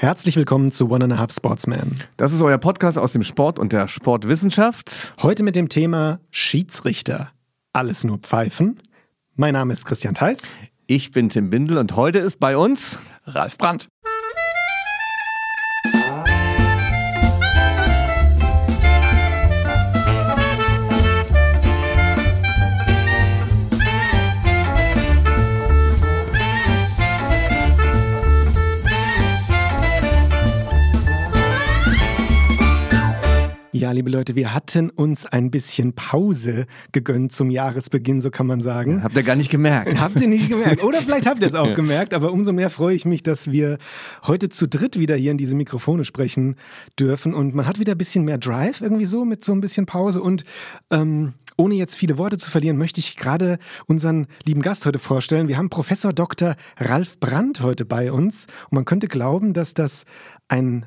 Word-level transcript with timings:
Herzlich 0.00 0.36
willkommen 0.36 0.70
zu 0.70 0.88
One 0.92 1.06
and 1.06 1.12
a 1.12 1.18
Half 1.18 1.32
Sportsman. 1.32 2.00
Das 2.16 2.32
ist 2.32 2.40
euer 2.40 2.58
Podcast 2.58 2.96
aus 2.96 3.14
dem 3.14 3.24
Sport 3.24 3.58
und 3.58 3.72
der 3.72 3.88
Sportwissenschaft. 3.88 5.12
Heute 5.22 5.42
mit 5.42 5.56
dem 5.56 5.68
Thema 5.68 6.20
Schiedsrichter. 6.30 7.32
Alles 7.72 8.04
nur 8.04 8.18
Pfeifen. 8.18 8.80
Mein 9.34 9.54
Name 9.54 9.72
ist 9.72 9.84
Christian 9.86 10.14
Theis. 10.14 10.54
Ich 10.86 11.10
bin 11.10 11.30
Tim 11.30 11.50
Bindel 11.50 11.78
und 11.78 11.96
heute 11.96 12.20
ist 12.20 12.38
bei 12.38 12.56
uns 12.56 13.00
Ralf 13.24 13.58
Brandt. 13.58 13.88
Ja, 33.78 33.92
liebe 33.92 34.10
Leute, 34.10 34.34
wir 34.34 34.52
hatten 34.52 34.90
uns 34.90 35.24
ein 35.24 35.52
bisschen 35.52 35.92
Pause 35.92 36.66
gegönnt 36.90 37.30
zum 37.30 37.48
Jahresbeginn, 37.48 38.20
so 38.20 38.28
kann 38.28 38.48
man 38.48 38.60
sagen. 38.60 39.04
Habt 39.04 39.16
ihr 39.16 39.22
gar 39.22 39.36
nicht 39.36 39.50
gemerkt. 39.50 40.00
Habt 40.00 40.20
ihr 40.20 40.26
nicht 40.26 40.48
gemerkt? 40.48 40.82
Oder 40.82 40.98
vielleicht 40.98 41.26
habt 41.28 41.40
ihr 41.42 41.46
es 41.46 41.54
auch 41.54 41.74
gemerkt, 41.74 42.12
aber 42.12 42.32
umso 42.32 42.52
mehr 42.52 42.70
freue 42.70 42.96
ich 42.96 43.04
mich, 43.04 43.22
dass 43.22 43.52
wir 43.52 43.78
heute 44.26 44.48
zu 44.48 44.66
dritt 44.66 44.98
wieder 44.98 45.14
hier 45.14 45.30
in 45.30 45.38
diese 45.38 45.54
Mikrofone 45.54 46.04
sprechen 46.04 46.56
dürfen. 46.98 47.34
Und 47.34 47.54
man 47.54 47.68
hat 47.68 47.78
wieder 47.78 47.92
ein 47.92 47.98
bisschen 47.98 48.24
mehr 48.24 48.38
Drive 48.38 48.80
irgendwie 48.80 49.06
so 49.06 49.24
mit 49.24 49.44
so 49.44 49.52
ein 49.52 49.60
bisschen 49.60 49.86
Pause. 49.86 50.22
Und 50.22 50.42
ähm, 50.90 51.34
ohne 51.56 51.76
jetzt 51.76 51.94
viele 51.94 52.18
Worte 52.18 52.36
zu 52.36 52.50
verlieren, 52.50 52.78
möchte 52.78 52.98
ich 52.98 53.14
gerade 53.14 53.60
unseren 53.86 54.26
lieben 54.44 54.60
Gast 54.60 54.86
heute 54.86 54.98
vorstellen. 54.98 55.46
Wir 55.46 55.56
haben 55.56 55.70
Professor 55.70 56.12
Dr. 56.12 56.56
Ralf 56.78 57.20
Brandt 57.20 57.60
heute 57.60 57.84
bei 57.84 58.10
uns. 58.10 58.48
Und 58.70 58.72
man 58.72 58.84
könnte 58.86 59.06
glauben, 59.06 59.52
dass 59.52 59.72
das 59.72 60.04
ein 60.48 60.84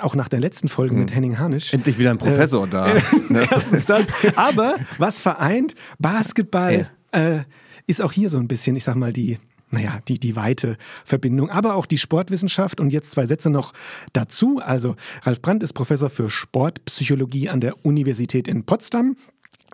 auch 0.00 0.14
nach 0.14 0.28
der 0.28 0.40
letzten 0.40 0.68
Folge 0.68 0.94
mit 0.94 1.10
hm. 1.10 1.14
Henning 1.14 1.38
Harnisch. 1.38 1.72
Endlich 1.72 1.98
wieder 1.98 2.10
ein 2.10 2.18
Professor 2.18 2.66
äh, 2.66 2.70
da. 2.70 2.94
Äh, 3.30 3.46
erstens 3.50 3.86
das. 3.86 4.08
Aber 4.36 4.76
was 4.98 5.20
vereint 5.20 5.74
Basketball 5.98 6.90
äh, 7.12 7.40
ist 7.86 8.00
auch 8.00 8.12
hier 8.12 8.28
so 8.28 8.38
ein 8.38 8.48
bisschen, 8.48 8.76
ich 8.76 8.84
sag 8.84 8.94
mal, 8.96 9.12
die 9.12 9.38
naja, 9.70 9.98
die, 10.06 10.20
die 10.20 10.36
weite 10.36 10.76
Verbindung, 11.04 11.50
aber 11.50 11.74
auch 11.74 11.86
die 11.86 11.98
Sportwissenschaft. 11.98 12.80
Und 12.80 12.92
jetzt 12.92 13.10
zwei 13.10 13.26
Sätze 13.26 13.50
noch 13.50 13.72
dazu. 14.12 14.60
Also, 14.64 14.94
Ralf 15.22 15.42
Brandt 15.42 15.64
ist 15.64 15.72
Professor 15.72 16.08
für 16.08 16.30
Sportpsychologie 16.30 17.48
an 17.48 17.60
der 17.60 17.84
Universität 17.84 18.46
in 18.46 18.64
Potsdam. 18.64 19.16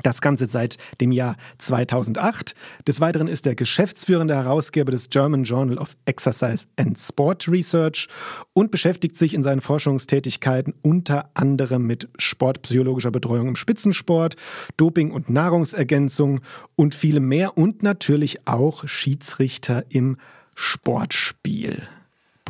Das 0.02 0.20
Ganze 0.20 0.46
seit 0.46 0.78
dem 1.00 1.12
Jahr 1.12 1.36
2008. 1.58 2.54
Des 2.86 3.00
Weiteren 3.00 3.28
ist 3.28 3.46
er 3.46 3.54
geschäftsführende 3.54 4.34
Herausgeber 4.34 4.90
des 4.90 5.08
German 5.10 5.44
Journal 5.44 5.78
of 5.78 5.96
Exercise 6.04 6.66
and 6.76 6.98
Sport 6.98 7.48
Research 7.48 8.08
und 8.52 8.70
beschäftigt 8.70 9.16
sich 9.16 9.34
in 9.34 9.42
seinen 9.42 9.60
Forschungstätigkeiten 9.60 10.74
unter 10.82 11.30
anderem 11.34 11.86
mit 11.86 12.08
sportpsychologischer 12.18 13.10
Betreuung 13.10 13.48
im 13.48 13.56
Spitzensport, 13.56 14.36
Doping 14.76 15.10
und 15.12 15.30
Nahrungsergänzung 15.30 16.40
und 16.76 16.94
vielem 16.94 17.28
mehr 17.28 17.56
und 17.56 17.82
natürlich 17.82 18.46
auch 18.46 18.86
Schiedsrichter 18.86 19.84
im 19.88 20.16
Sportspiel. 20.54 21.82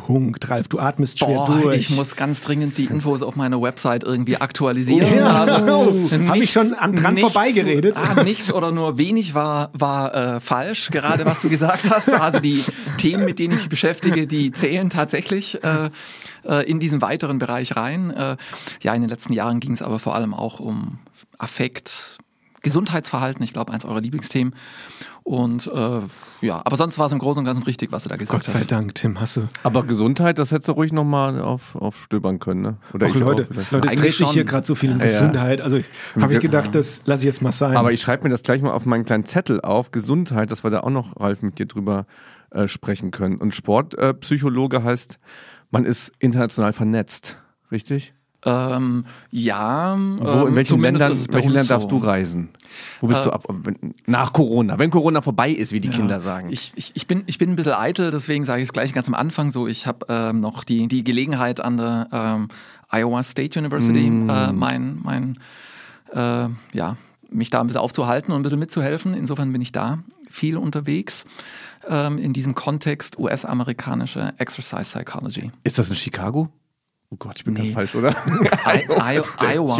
Punkt. 0.05 0.49
Ralf, 0.49 0.67
du 0.67 0.79
atmest 0.79 1.19
schwer 1.19 1.45
Boah, 1.45 1.61
durch. 1.61 1.77
Ich 1.77 1.89
muss 1.91 2.17
ganz 2.17 2.41
dringend 2.41 2.77
die 2.77 2.85
Infos 2.85 3.21
auf 3.21 3.37
meiner 3.37 3.61
Website 3.61 4.03
irgendwie 4.03 4.35
aktualisieren. 4.35 5.17
Ja, 5.17 5.43
also, 5.43 6.11
habe 6.27 6.43
ich 6.43 6.51
schon 6.51 6.73
am 6.73 6.93
dran 6.95 7.13
nichts, 7.13 7.31
vorbeigeredet. 7.31 7.95
Ah, 7.95 8.21
nichts 8.23 8.51
oder 8.51 8.71
nur 8.71 8.97
wenig 8.97 9.33
war, 9.33 9.69
war 9.73 10.13
äh, 10.13 10.39
falsch, 10.41 10.89
gerade 10.91 11.25
was 11.25 11.41
du 11.41 11.49
gesagt 11.49 11.89
hast. 11.89 12.09
Also 12.13 12.39
die 12.39 12.63
Themen, 12.97 13.23
mit 13.23 13.39
denen 13.39 13.53
ich 13.53 13.59
mich 13.59 13.69
beschäftige, 13.69 14.27
die 14.27 14.51
zählen 14.51 14.89
tatsächlich 14.89 15.63
äh, 15.63 15.89
äh, 16.45 16.69
in 16.69 16.79
diesen 16.79 17.01
weiteren 17.01 17.39
Bereich 17.39 17.75
rein. 17.77 18.11
Äh, 18.11 18.35
ja, 18.81 18.93
in 18.93 19.01
den 19.01 19.09
letzten 19.09 19.31
Jahren 19.31 19.61
ging 19.61 19.71
es 19.71 19.81
aber 19.81 19.99
vor 19.99 20.15
allem 20.15 20.33
auch 20.33 20.59
um 20.59 20.99
Affekt, 21.37 22.17
Gesundheitsverhalten, 22.63 23.43
ich 23.43 23.53
glaube, 23.53 23.71
eins 23.71 23.85
eurer 23.85 24.01
Lieblingsthemen. 24.01 24.55
Und 25.23 25.67
äh, 25.67 25.99
ja, 26.41 26.61
aber 26.65 26.75
sonst 26.75 26.97
war 26.97 27.05
es 27.05 27.11
im 27.11 27.19
Großen 27.19 27.39
und 27.39 27.45
Ganzen 27.45 27.63
richtig, 27.63 27.91
was 27.91 28.03
du 28.03 28.09
da 28.09 28.15
gesagt 28.15 28.39
hast. 28.39 28.45
Gott 28.47 28.53
sei 28.53 28.59
hast. 28.59 28.71
Dank, 28.71 28.95
Tim, 28.95 29.19
hast 29.19 29.37
du. 29.37 29.47
Aber 29.63 29.83
Gesundheit, 29.83 30.37
das 30.37 30.51
hättest 30.51 30.69
du 30.69 30.71
ruhig 30.73 30.91
nochmal 30.91 31.39
auf, 31.41 31.75
aufstöbern 31.75 32.39
können, 32.39 32.61
ne? 32.61 32.77
Oder 32.93 33.07
Ach, 33.09 33.15
Leute, 33.15 33.43
auch 33.43 33.71
Leute, 33.71 33.87
es 33.87 33.95
dreht 33.95 34.13
sich 34.13 34.29
hier 34.29 34.43
gerade 34.43 34.65
so 34.65 34.75
viel 34.75 34.91
um 34.91 34.99
ja, 34.99 35.05
Gesundheit. 35.05 35.61
Also 35.61 35.79
habe 36.19 36.33
ich 36.33 36.39
gedacht, 36.39 36.73
das 36.73 37.01
lasse 37.05 37.21
ich 37.21 37.25
jetzt 37.25 37.41
mal 37.41 37.51
sein. 37.51 37.77
Aber 37.77 37.91
ich 37.91 38.01
schreibe 38.01 38.23
mir 38.23 38.29
das 38.29 38.43
gleich 38.43 38.61
mal 38.61 38.71
auf 38.71 38.85
meinen 38.85 39.05
kleinen 39.05 39.25
Zettel 39.25 39.61
auf. 39.61 39.91
Gesundheit, 39.91 40.51
dass 40.51 40.63
wir 40.63 40.71
da 40.71 40.81
auch 40.81 40.89
noch, 40.89 41.19
Ralf, 41.19 41.41
mit 41.41 41.59
dir 41.59 41.67
drüber 41.67 42.05
äh, 42.51 42.67
sprechen 42.67 43.11
können. 43.11 43.37
Und 43.37 43.53
Sportpsychologe 43.53 44.77
äh, 44.77 44.83
heißt, 44.83 45.19
man 45.71 45.85
ist 45.85 46.11
international 46.19 46.71
vernetzt, 46.73 47.39
richtig? 47.71 48.13
Ähm, 48.45 49.05
ja. 49.31 49.97
Wo, 49.97 50.47
in 50.47 50.55
welchen 50.55 50.79
Ländern, 50.79 51.17
welchen 51.31 51.51
Ländern 51.51 51.67
darfst 51.67 51.91
du 51.91 51.97
reisen? 51.97 52.49
Wo 52.99 53.07
bist 53.07 53.21
äh, 53.21 53.23
du 53.25 53.31
ab, 53.31 53.47
nach 54.05 54.33
Corona? 54.33 54.77
Wenn 54.79 54.89
Corona 54.89 55.21
vorbei 55.21 55.51
ist, 55.51 55.71
wie 55.71 55.79
die 55.79 55.89
ja, 55.89 55.93
Kinder 55.93 56.19
sagen. 56.19 56.49
Ich, 56.51 56.73
ich, 56.75 56.91
ich, 56.95 57.07
bin, 57.07 57.23
ich 57.25 57.37
bin 57.37 57.51
ein 57.51 57.55
bisschen 57.55 57.73
eitel, 57.73 58.11
deswegen 58.11 58.45
sage 58.45 58.61
ich 58.61 58.67
es 58.67 58.73
gleich 58.73 58.93
ganz 58.93 59.07
am 59.07 59.13
Anfang 59.13 59.51
so. 59.51 59.67
Ich 59.67 59.87
habe 59.87 60.05
ähm, 60.09 60.39
noch 60.39 60.63
die, 60.63 60.87
die 60.87 61.03
Gelegenheit 61.03 61.61
an 61.61 61.77
der 61.77 62.07
ähm, 62.11 62.47
Iowa 62.91 63.23
State 63.23 63.57
University, 63.59 64.09
mm. 64.09 64.29
äh, 64.29 64.53
mein, 64.53 64.99
mein 65.03 65.39
äh, 66.13 66.49
ja, 66.73 66.97
mich 67.29 67.49
da 67.49 67.61
ein 67.61 67.67
bisschen 67.67 67.81
aufzuhalten 67.81 68.31
und 68.31 68.39
ein 68.39 68.43
bisschen 68.43 68.59
mitzuhelfen. 68.59 69.13
Insofern 69.13 69.51
bin 69.51 69.61
ich 69.61 69.71
da 69.71 69.99
viel 70.29 70.57
unterwegs 70.57 71.25
ähm, 71.87 72.17
in 72.17 72.33
diesem 72.33 72.55
Kontext 72.55 73.17
US-amerikanische 73.17 74.33
Exercise 74.37 74.97
Psychology. 74.97 75.51
Ist 75.63 75.77
das 75.79 75.89
in 75.89 75.95
Chicago? 75.95 76.49
Oh 77.13 77.15
Gott, 77.19 77.35
ich 77.37 77.43
bin 77.43 77.53
nee. 77.53 77.59
ganz 77.59 77.71
falsch, 77.73 77.93
oder? 77.93 78.09
I 78.65 78.87
Iowa, 79.39 79.77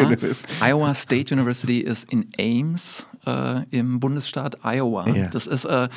Iowa 0.61 0.94
State 0.94 1.33
University 1.33 1.79
ist 1.79 2.11
in 2.11 2.27
Ames 2.39 3.07
äh, 3.25 3.63
im 3.71 3.99
Bundesstaat 3.99 4.57
Iowa. 4.63 5.07
Ja. 5.07 5.27
Das 5.27 5.47
ist 5.47 5.66
äh, 5.66 5.89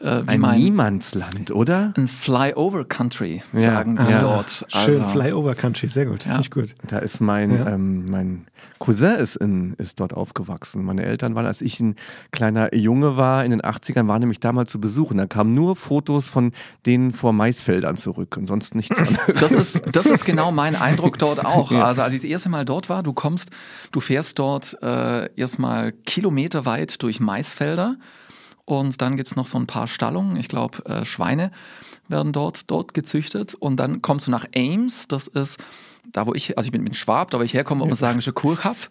äh, 0.00 0.22
ein 0.26 0.40
mein, 0.40 0.58
Niemandsland, 0.58 1.50
oder? 1.50 1.92
Ein 1.96 2.08
Flyover 2.08 2.84
Country, 2.84 3.42
sagen 3.52 3.96
ja. 3.96 4.04
die 4.04 4.12
ja. 4.12 4.20
dort. 4.20 4.64
Schön, 4.68 5.02
also, 5.02 5.04
Flyover 5.06 5.54
Country, 5.54 5.88
sehr 5.88 6.06
gut. 6.06 6.24
Ja. 6.24 6.40
gut. 6.50 6.74
Da 6.86 6.98
ist 6.98 7.20
mein, 7.20 7.50
ähm, 7.50 8.06
mein 8.06 8.46
Cousin 8.78 9.16
ist, 9.16 9.36
in, 9.36 9.74
ist 9.74 10.00
dort 10.00 10.14
aufgewachsen. 10.14 10.84
Meine 10.84 11.04
Eltern 11.04 11.34
waren, 11.34 11.46
als 11.46 11.60
ich 11.60 11.80
ein 11.80 11.96
kleiner 12.30 12.74
Junge 12.74 13.16
war, 13.16 13.44
in 13.44 13.50
den 13.50 13.62
80ern, 13.62 14.06
waren 14.06 14.20
nämlich 14.20 14.40
damals 14.40 14.70
zu 14.70 14.80
besuchen. 14.80 15.18
Da 15.18 15.26
kamen 15.26 15.54
nur 15.54 15.76
Fotos 15.76 16.28
von 16.28 16.52
denen 16.86 17.12
vor 17.12 17.32
Maisfeldern 17.32 17.96
zurück 17.96 18.36
und 18.36 18.46
sonst 18.46 18.74
nichts 18.74 18.98
anderes. 18.98 19.40
Das 19.40 19.52
ist, 19.52 19.82
das 19.92 20.06
ist 20.06 20.24
genau 20.24 20.52
mein 20.52 20.76
Eindruck 20.80 21.18
dort 21.18 21.44
auch. 21.44 21.70
Also 21.72 22.02
als 22.02 22.14
ich 22.14 22.22
das 22.22 22.30
erste 22.30 22.48
Mal 22.48 22.64
dort 22.64 22.88
war, 22.88 23.02
du 23.02 23.12
kommst, 23.12 23.50
du 23.92 24.00
fährst 24.00 24.38
dort 24.38 24.76
äh, 24.82 25.32
erstmal 25.34 25.92
Kilometer 25.92 26.66
weit 26.66 27.02
durch 27.02 27.20
Maisfelder 27.20 27.96
und 28.64 29.00
dann 29.00 29.16
gibt 29.16 29.30
es 29.30 29.36
noch 29.36 29.46
so 29.46 29.58
ein 29.58 29.66
paar 29.66 29.86
Stallungen. 29.86 30.36
Ich 30.36 30.48
glaube, 30.48 30.84
äh, 30.86 31.04
Schweine 31.04 31.50
werden 32.08 32.32
dort, 32.32 32.70
dort 32.70 32.94
gezüchtet 32.94 33.54
und 33.54 33.76
dann 33.76 34.02
kommst 34.02 34.26
du 34.26 34.30
nach 34.30 34.46
Ames, 34.54 35.08
das 35.08 35.26
ist 35.26 35.58
da 36.12 36.26
wo 36.26 36.34
ich, 36.34 36.56
also 36.56 36.68
ich 36.68 36.72
bin, 36.72 36.84
bin 36.84 36.94
Schwab, 36.94 37.30
da 37.30 37.38
wo 37.38 37.42
ich 37.42 37.54
herkomme, 37.54 37.80
muss 37.80 38.00
man 38.00 38.20
sagen, 38.20 38.34
Kurkaff. 38.34 38.90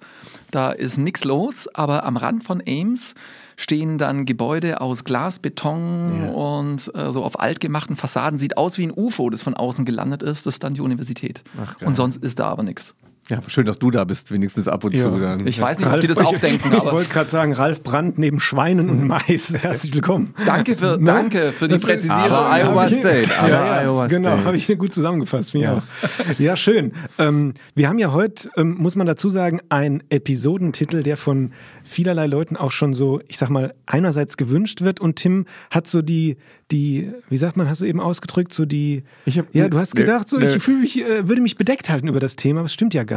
Da 0.52 0.72
ist 0.72 0.97
nichts 0.97 1.24
los, 1.24 1.68
aber 1.74 2.06
am 2.06 2.18
Rand 2.18 2.44
von 2.44 2.62
Ames 2.68 3.16
stehen 3.57 3.97
dann 3.97 4.25
Gebäude 4.25 4.79
aus 4.79 5.03
Glas, 5.03 5.40
Beton 5.40 6.22
ja. 6.22 6.29
und 6.29 6.91
äh, 6.95 7.12
so 7.12 7.23
auf 7.23 7.40
altgemachten 7.40 7.95
Fassaden. 7.95 8.40
Sieht 8.40 8.56
aus 8.56 8.78
wie 8.78 8.88
ein 8.88 8.94
UFO, 8.95 9.29
das 9.29 9.41
von 9.41 9.56
außen 9.56 9.84
gelandet 9.84 10.23
ist. 10.23 10.45
Das 10.45 10.56
ist 10.56 10.63
dann 10.63 10.75
die 10.75 10.81
Universität. 10.81 11.44
Ach, 11.59 11.75
und 11.81 11.96
sonst 11.96 12.17
ist 12.17 12.40
da 12.40 12.47
aber 12.47 12.63
nichts. 12.63 12.96
Ja, 13.30 13.42
schön, 13.48 13.66
dass 13.66 13.78
du 13.78 13.92
da 13.92 14.06
bist, 14.06 14.32
wenigstens 14.32 14.70
ab 14.70 14.86
und 14.86 14.96
ja. 14.96 15.02
zu. 15.02 15.18
Dann. 15.18 15.46
Ich 15.46 15.60
weiß 15.60 15.78
nicht, 15.80 15.86
Ralf, 15.86 15.96
ob 15.96 16.02
die 16.02 16.08
das 16.08 16.18
auch 16.18 16.38
denken. 16.38 16.70
Aber 16.74 16.88
ich 16.88 16.92
wollte 16.94 17.10
gerade 17.10 17.30
sagen, 17.30 17.54
Ralf 17.54 17.84
Brandt 17.84 18.18
neben 18.18 18.40
Schweinen 18.40 18.90
und 18.90 19.06
Mais. 19.06 19.54
Herzlich 19.62 19.94
willkommen. 19.94 20.34
Danke 20.46 20.78
für, 20.78 20.98
ne? 20.98 21.04
danke 21.04 21.52
für 21.52 21.68
die 21.68 21.78
Präzisierung. 21.78 22.32
Iowa 22.32 22.88
State. 22.88 23.38
Aber 23.38 23.50
ja, 23.50 23.82
Iowa 23.84 24.08
genau, 24.08 24.38
habe 24.46 24.56
ich 24.56 24.66
hier 24.66 24.78
gut 24.78 24.94
zusammengefasst. 24.94 25.52
Finde 25.52 25.68
ja. 25.68 25.78
auch. 25.78 26.40
Ja, 26.40 26.56
schön. 26.56 26.94
Ähm, 27.20 27.53
wir 27.76 27.90
haben 27.90 28.00
ja 28.00 28.14
heute, 28.14 28.50
ähm, 28.56 28.76
muss 28.78 28.96
man 28.96 29.08
dazu 29.08 29.30
sagen, 29.30 29.59
einen 29.68 30.03
Episodentitel, 30.09 31.03
der 31.03 31.18
von 31.18 31.52
vielerlei 31.84 32.28
Leuten 32.28 32.56
auch 32.56 32.72
schon 32.72 32.94
so, 32.94 33.20
ich 33.28 33.38
sag 33.38 33.50
mal, 33.50 33.73
einerseits 33.85 34.38
gewünscht 34.38 34.82
wird 34.82 35.00
und 35.02 35.18
Tim 35.18 35.46
hat 35.70 35.88
so 35.88 36.02
die, 36.02 36.38
die, 36.72 37.12
wie 37.30 37.38
sagt 37.38 37.58
man, 37.58 37.70
hast 37.70 37.82
du 37.82 37.85
eben 37.85 38.00
ausgedrückt, 38.00 38.53
so 38.53 38.66
die, 38.66 39.03
ich 39.26 39.38
hab, 39.38 39.53
ja, 39.53 39.70
du 39.70 39.78
hast 39.78 39.96
gedacht, 39.96 40.28
so, 40.30 40.40
ich 40.40 40.62
fühle 40.62 40.80
mich, 40.80 41.02
äh, 41.02 41.28
würde 41.28 41.41
mich 41.41 41.56
bedeckt 41.56 41.90
halten 41.90 42.08
über 42.08 42.20
das 42.20 42.35
Thema, 42.35 42.59
aber 42.59 42.66
es 42.66 42.73
stimmt 42.73 42.94
ja 42.94 43.03
gar 43.03 43.16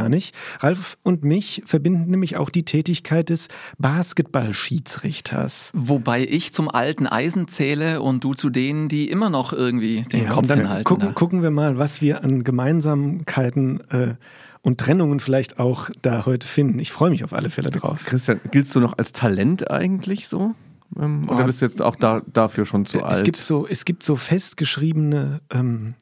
Ralf 0.59 0.97
und 1.03 1.23
mich 1.23 1.63
verbinden 1.65 2.09
nämlich 2.11 2.37
auch 2.37 2.49
die 2.49 2.63
Tätigkeit 2.63 3.29
des 3.29 3.47
Basketballschiedsrichters. 3.77 5.71
Wobei 5.73 6.23
ich 6.23 6.53
zum 6.53 6.69
alten 6.69 7.07
Eisen 7.07 7.47
zähle 7.47 8.01
und 8.01 8.23
du 8.23 8.33
zu 8.33 8.49
denen, 8.49 8.87
die 8.87 9.09
immer 9.09 9.29
noch 9.29 9.53
irgendwie 9.53 10.03
den 10.03 10.23
ja, 10.23 10.29
Kopf 10.29 10.47
dann 10.47 10.59
hinhalten. 10.59 10.83
Gucken, 10.85 11.07
da. 11.07 11.13
gucken 11.13 11.41
wir 11.41 11.51
mal, 11.51 11.77
was 11.77 12.01
wir 12.01 12.23
an 12.23 12.43
Gemeinsamkeiten 12.43 13.81
äh, 13.89 14.15
und 14.61 14.79
Trennungen 14.79 15.19
vielleicht 15.19 15.59
auch 15.59 15.89
da 16.01 16.25
heute 16.25 16.47
finden. 16.47 16.79
Ich 16.79 16.91
freue 16.91 17.09
mich 17.09 17.23
auf 17.23 17.33
alle 17.33 17.49
Fälle 17.49 17.71
drauf. 17.71 18.03
Christian, 18.05 18.39
giltst 18.51 18.75
du 18.75 18.79
noch 18.79 18.97
als 18.97 19.11
Talent 19.11 19.71
eigentlich 19.71 20.27
so? 20.27 20.53
Ähm, 20.99 21.29
oder 21.29 21.45
bist 21.45 21.61
du 21.61 21.65
jetzt 21.65 21.81
auch 21.81 21.95
da, 21.95 22.21
dafür 22.31 22.65
schon 22.65 22.85
zu 22.85 22.97
es 22.99 23.03
alt? 23.03 23.23
Gibt 23.23 23.37
so, 23.37 23.67
es 23.67 23.85
gibt 23.85 24.03
so 24.03 24.15
festgeschriebene 24.15 25.41
ähm, 25.51 25.95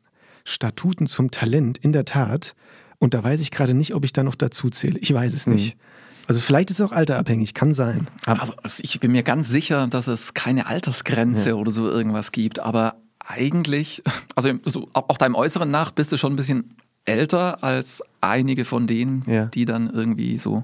Statuten 0.44 1.08
zum 1.08 1.32
Talent, 1.32 1.78
in 1.78 1.94
der 1.94 2.06
Tat. 2.06 2.56
Und 3.00 3.14
da 3.14 3.24
weiß 3.24 3.40
ich 3.42 3.52
gerade 3.52 3.74
nicht, 3.74 3.94
ob 3.96 4.04
ich 4.06 4.14
da 4.14 4.24
noch 4.24 4.36
dazu 4.36 4.70
zähle. 4.70 5.00
Ich 5.00 5.14
weiß 5.14 5.34
es 5.34 5.48
Mhm. 5.48 5.54
nicht. 5.54 5.78
Also 6.28 6.42
vielleicht 6.42 6.70
ist 6.70 6.80
es 6.80 6.86
auch 6.86 6.92
alterabhängig, 6.92 7.54
kann 7.56 7.74
sein. 7.74 8.08
Also 8.28 8.54
ich 8.82 9.00
bin 9.00 9.12
mir 9.12 9.24
ganz 9.24 9.50
sicher, 9.50 9.88
dass 9.88 10.08
es 10.08 10.36
keine 10.36 10.68
Altersgrenze 10.68 11.56
oder 11.58 11.72
so 11.72 11.90
irgendwas 11.90 12.32
gibt, 12.32 12.60
aber 12.60 12.98
eigentlich, 13.20 14.04
also 14.36 14.52
so, 14.66 14.90
auch 14.94 15.18
deinem 15.18 15.34
Äußeren 15.36 15.72
nach 15.72 15.90
bist 15.92 16.12
du 16.12 16.18
schon 16.18 16.34
ein 16.34 16.36
bisschen 16.36 16.76
älter 17.06 17.64
als 17.64 18.04
einige 18.22 18.64
von 18.66 18.86
denen, 18.86 19.24
Ja. 19.26 19.46
die 19.46 19.66
dann 19.66 19.90
irgendwie 19.90 20.38
so, 20.38 20.64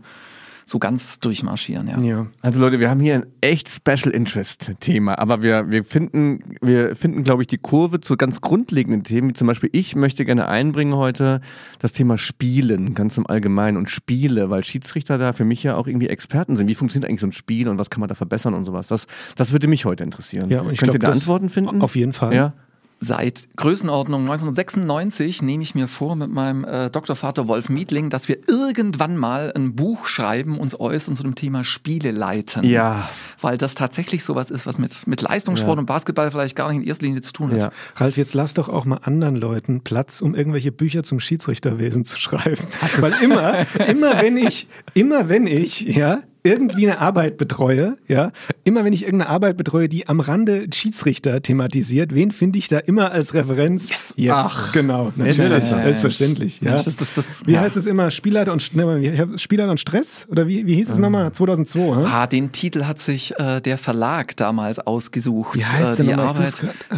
so 0.67 0.79
ganz 0.79 1.19
durchmarschieren. 1.19 1.87
Ja. 1.87 1.99
Ja. 1.99 2.27
Also 2.41 2.59
Leute, 2.59 2.79
wir 2.79 2.89
haben 2.89 2.99
hier 2.99 3.13
ein 3.15 3.25
echt 3.41 3.69
Special 3.69 4.09
Interest 4.13 4.71
Thema, 4.79 5.19
aber 5.19 5.43
wir, 5.43 5.69
wir 5.69 5.83
finden, 5.83 6.39
wir 6.61 6.95
finden, 6.95 7.23
glaube 7.23 7.43
ich, 7.43 7.47
die 7.47 7.59
Kurve 7.59 7.99
zu 7.99 8.17
ganz 8.17 8.41
grundlegenden 8.41 9.03
Themen, 9.03 9.29
wie 9.29 9.33
zum 9.33 9.45
Beispiel 9.47 9.69
ich 9.73 9.95
möchte 9.95 10.25
gerne 10.25 10.47
einbringen 10.47 10.95
heute 10.95 11.39
das 11.79 11.93
Thema 11.93 12.17
Spielen, 12.17 12.95
ganz 12.95 13.15
im 13.17 13.27
Allgemeinen 13.27 13.77
und 13.77 13.89
Spiele, 13.91 14.49
weil 14.49 14.63
Schiedsrichter 14.63 15.17
da 15.19 15.33
für 15.33 15.45
mich 15.45 15.61
ja 15.61 15.75
auch 15.75 15.85
irgendwie 15.87 16.07
Experten 16.09 16.55
sind. 16.55 16.67
Wie 16.67 16.75
funktioniert 16.75 17.07
eigentlich 17.09 17.21
so 17.21 17.27
ein 17.27 17.31
Spiel 17.31 17.67
und 17.67 17.77
was 17.77 17.91
kann 17.91 17.99
man 17.99 18.09
da 18.09 18.15
verbessern 18.15 18.55
und 18.55 18.65
sowas? 18.65 18.87
Das, 18.87 19.05
das 19.35 19.51
würde 19.51 19.67
mich 19.67 19.85
heute 19.85 20.03
interessieren. 20.03 20.49
Ja, 20.49 20.61
und 20.61 20.71
ich 20.71 20.79
Könnt 20.79 20.93
ihr 20.93 20.99
glaub, 20.99 21.11
da 21.11 21.13
das- 21.13 21.19
Antworten 21.21 21.49
finden? 21.49 21.81
auf 21.81 21.95
jeden 21.95 22.13
Fall. 22.13 22.33
Ja. 22.33 22.53
Seit 23.01 23.47
Größenordnung 23.57 24.21
1996 24.21 25.41
nehme 25.41 25.61
ich 25.63 25.75
mir 25.75 25.87
vor 25.87 26.15
mit 26.15 26.31
meinem 26.31 26.63
äh, 26.63 26.89
Doktorvater 26.89 27.47
Wolf 27.47 27.69
Mietling, 27.69 28.09
dass 28.09 28.27
wir 28.29 28.37
irgendwann 28.47 29.17
mal 29.17 29.51
ein 29.55 29.75
Buch 29.75 30.07
schreiben, 30.07 30.57
uns 30.59 30.79
äußern 30.79 31.15
zu 31.15 31.23
dem 31.23 31.35
Thema 31.35 31.63
Spiele 31.63 32.11
leiten. 32.11 32.63
Ja. 32.63 33.09
Weil 33.41 33.57
das 33.57 33.75
tatsächlich 33.75 34.23
sowas 34.23 34.49
ist, 34.49 34.65
was 34.65 34.79
mit, 34.79 35.07
mit 35.07 35.21
Leistungssport 35.21 35.75
Ja. 35.75 35.79
und 35.81 35.85
Basketball 35.85 36.31
vielleicht 36.31 36.55
gar 36.55 36.69
nicht 36.71 36.81
in 36.81 36.87
erster 36.87 37.05
Linie 37.05 37.21
zu 37.21 37.33
tun 37.33 37.51
hat. 37.51 37.59
Ja. 37.59 37.71
Ralf, 37.97 38.17
jetzt 38.17 38.33
lass 38.33 38.53
doch 38.53 38.69
auch 38.69 38.85
mal 38.85 38.99
anderen 39.03 39.35
Leuten 39.35 39.81
Platz, 39.81 40.21
um 40.21 40.33
irgendwelche 40.33 40.71
Bücher 40.71 41.03
zum 41.03 41.19
Schiedsrichterwesen 41.19 42.05
zu 42.05 42.19
schreiben. 42.19 42.65
Weil 42.99 43.13
immer, 43.21 43.65
immer 43.87 44.21
wenn 44.21 44.37
ich, 44.37 44.67
immer 44.93 45.27
wenn 45.29 45.47
ich, 45.47 45.81
ja, 45.81 46.23
irgendwie 46.45 46.87
eine 46.87 46.99
Arbeit 46.99 47.37
betreue, 47.37 47.97
ja, 48.07 48.31
immer 48.63 48.85
wenn 48.85 48.93
ich 48.93 49.03
irgendeine 49.03 49.29
Arbeit 49.31 49.57
betreue, 49.57 49.89
die 49.89 50.07
am 50.07 50.19
Rande 50.19 50.67
Schiedsrichter 50.73 51.41
thematisiert, 51.41 52.13
wen 52.13 52.31
finde 52.31 52.59
ich 52.59 52.67
da 52.67 52.77
immer 52.77 53.11
als 53.11 53.33
Referenz? 53.33 53.89
Yes. 54.15 54.35
Ach, 54.35 54.71
genau, 54.71 55.11
natürlich, 55.15 55.49
Mensch. 55.49 55.65
selbstverständlich, 55.65 56.61
ja. 56.61 56.71
Mensch, 56.71 56.85
das, 56.85 56.95
das, 56.95 57.13
das, 57.15 57.47
Wie 57.47 57.53
ja. 57.53 57.61
heißt 57.61 57.75
es 57.75 57.87
immer? 57.87 58.11
Spielleiter 58.11 58.53
und, 58.53 58.75
ne, 58.75 59.37
Spielleiter 59.37 59.71
und 59.71 59.79
Stress? 59.79 60.27
Oder 60.29 60.47
wie, 60.47 60.67
wie 60.67 60.75
hieß 60.75 60.89
es 60.89 60.99
nochmal? 60.99 61.31
2002, 61.31 61.79
hä? 61.79 62.05
Ah, 62.05 62.27
den 62.27 62.51
Titel 62.51 62.83
hat 62.85 62.99
sich 62.99 63.37
äh, 63.39 63.59
der 63.61 63.77
Verlag 63.77 64.37
damals 64.37 64.79
ausgesucht. 64.79 65.57
Wie 65.57 65.65
heißt 65.65 65.99
äh, 65.99 66.03
die 66.03 66.13
Arbeit. 66.13 66.63
Äh, 66.63 66.95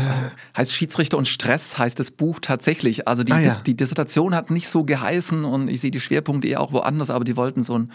heißt 0.58 0.74
Schiedsrichter 0.74 1.18
und 1.18 1.28
Stress 1.28 1.78
heißt 1.78 1.98
das 2.00 2.12
Buch 2.12 2.40
tatsächlich. 2.42 3.08
Also 3.08 3.24
die, 3.24 3.32
Ah, 3.32 3.40
ja. 3.40 3.50
Dis 3.50 3.62
die 3.64 3.78
Dissertation 3.78 4.36
hat 4.36 4.52
nicht 4.52 4.68
so 4.68 4.84
geheißen 4.84 5.46
und 5.46 5.70
ich 5.70 5.80
sehe 5.80 5.92
die 5.92 6.00
Schwerpunkte 6.00 6.48
eher 6.48 6.60
auch 6.60 6.74
woanders, 6.74 7.10
aber 7.10 7.24
die 7.24 7.38
wollten 7.38 7.64
so 7.64 7.74
einen 7.76 7.92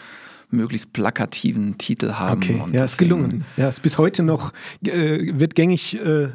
möglichst 0.53 0.93
plakativen 0.93 1.79
Titel 1.79 2.13
haben. 2.13 2.43
Okay, 2.43 2.61
und 2.63 2.75
ja, 2.75 2.85
ist 2.85 2.99
gelungen. 2.99 3.45
Ja, 3.57 3.69
ist 3.69 3.83
bis 3.83 3.99
heute 3.99 4.23
noch, 4.23 4.53
äh, 4.87 5.39
wird 5.39 5.55
gängig, 5.55 5.99
äh, 5.99 6.29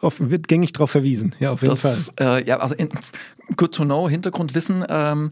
auf, 0.00 0.20
wird 0.20 0.48
gängig 0.48 0.72
darauf 0.72 0.90
verwiesen. 0.90 1.34
Ja, 1.38 1.50
auf 1.50 1.62
jeden 1.62 1.76
Fall. 1.76 1.92
Das, 1.92 2.12
äh, 2.20 2.44
ja, 2.46 2.58
also 2.58 2.74
in, 2.74 2.88
good 3.56 3.74
to 3.74 3.84
know, 3.84 4.08
Hintergrundwissen. 4.08 4.84
Ähm, 4.88 5.30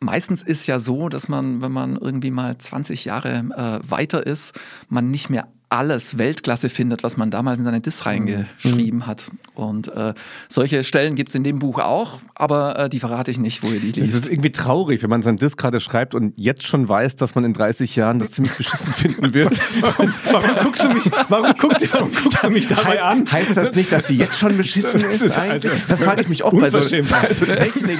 meistens 0.00 0.42
ist 0.42 0.66
ja 0.66 0.78
so, 0.78 1.08
dass 1.08 1.28
man, 1.28 1.60
wenn 1.62 1.72
man 1.72 1.96
irgendwie 1.96 2.30
mal 2.30 2.56
20 2.56 3.04
Jahre 3.04 3.44
äh, 3.56 3.90
weiter 3.90 4.26
ist, 4.26 4.58
man 4.88 5.10
nicht 5.10 5.30
mehr 5.30 5.48
alles 5.74 6.18
Weltklasse 6.18 6.68
findet, 6.68 7.02
was 7.02 7.16
man 7.16 7.30
damals 7.30 7.58
in 7.58 7.64
seine 7.64 7.80
Dis 7.80 8.06
reingeschrieben 8.06 9.06
hat. 9.06 9.30
Und 9.54 9.88
äh, 9.88 10.14
solche 10.48 10.84
Stellen 10.84 11.14
gibt 11.16 11.30
es 11.30 11.34
in 11.34 11.42
dem 11.44 11.58
Buch 11.58 11.78
auch, 11.80 12.20
aber 12.34 12.78
äh, 12.78 12.88
die 12.88 13.00
verrate 13.00 13.30
ich 13.30 13.38
nicht, 13.38 13.62
wo 13.62 13.68
ihr 13.68 13.80
die 13.80 13.92
Das 13.92 14.08
ist 14.08 14.14
liest. 14.14 14.30
irgendwie 14.30 14.52
traurig, 14.52 15.02
wenn 15.02 15.10
man 15.10 15.22
sein 15.22 15.36
Disk 15.36 15.58
gerade 15.58 15.80
schreibt 15.80 16.14
und 16.14 16.36
jetzt 16.38 16.64
schon 16.66 16.88
weiß, 16.88 17.16
dass 17.16 17.34
man 17.34 17.44
in 17.44 17.52
30 17.52 17.94
Jahren 17.96 18.18
das 18.18 18.32
ziemlich 18.32 18.52
beschissen 18.54 18.92
finden 18.92 19.34
wird. 19.34 19.58
Warum, 19.80 20.12
warum 20.30 20.50
guckst 20.62 20.84
du 20.84 20.88
mich, 20.88 21.10
warum, 21.28 21.54
guckst, 21.58 21.92
warum 21.92 22.10
guckst 22.12 22.44
du 22.44 22.50
mich 22.50 22.66
dabei 22.68 22.82
heißt, 22.84 23.02
an? 23.02 23.30
heißt 23.32 23.56
das 23.56 23.72
nicht, 23.74 23.90
dass 23.92 24.04
die 24.04 24.16
jetzt 24.16 24.38
schon 24.38 24.56
beschissen 24.56 24.92
Das 25.00 25.02
ist? 25.02 25.22
ist 25.22 25.38
also- 25.38 25.68
das 25.88 26.02
frage 26.02 26.22
ich 26.22 26.28
mich 26.28 26.44
oft 26.44 26.58
bei 26.58 26.70
so, 26.70 26.78
bei 26.78 27.34
so 27.34 27.44
Technik. 27.46 27.98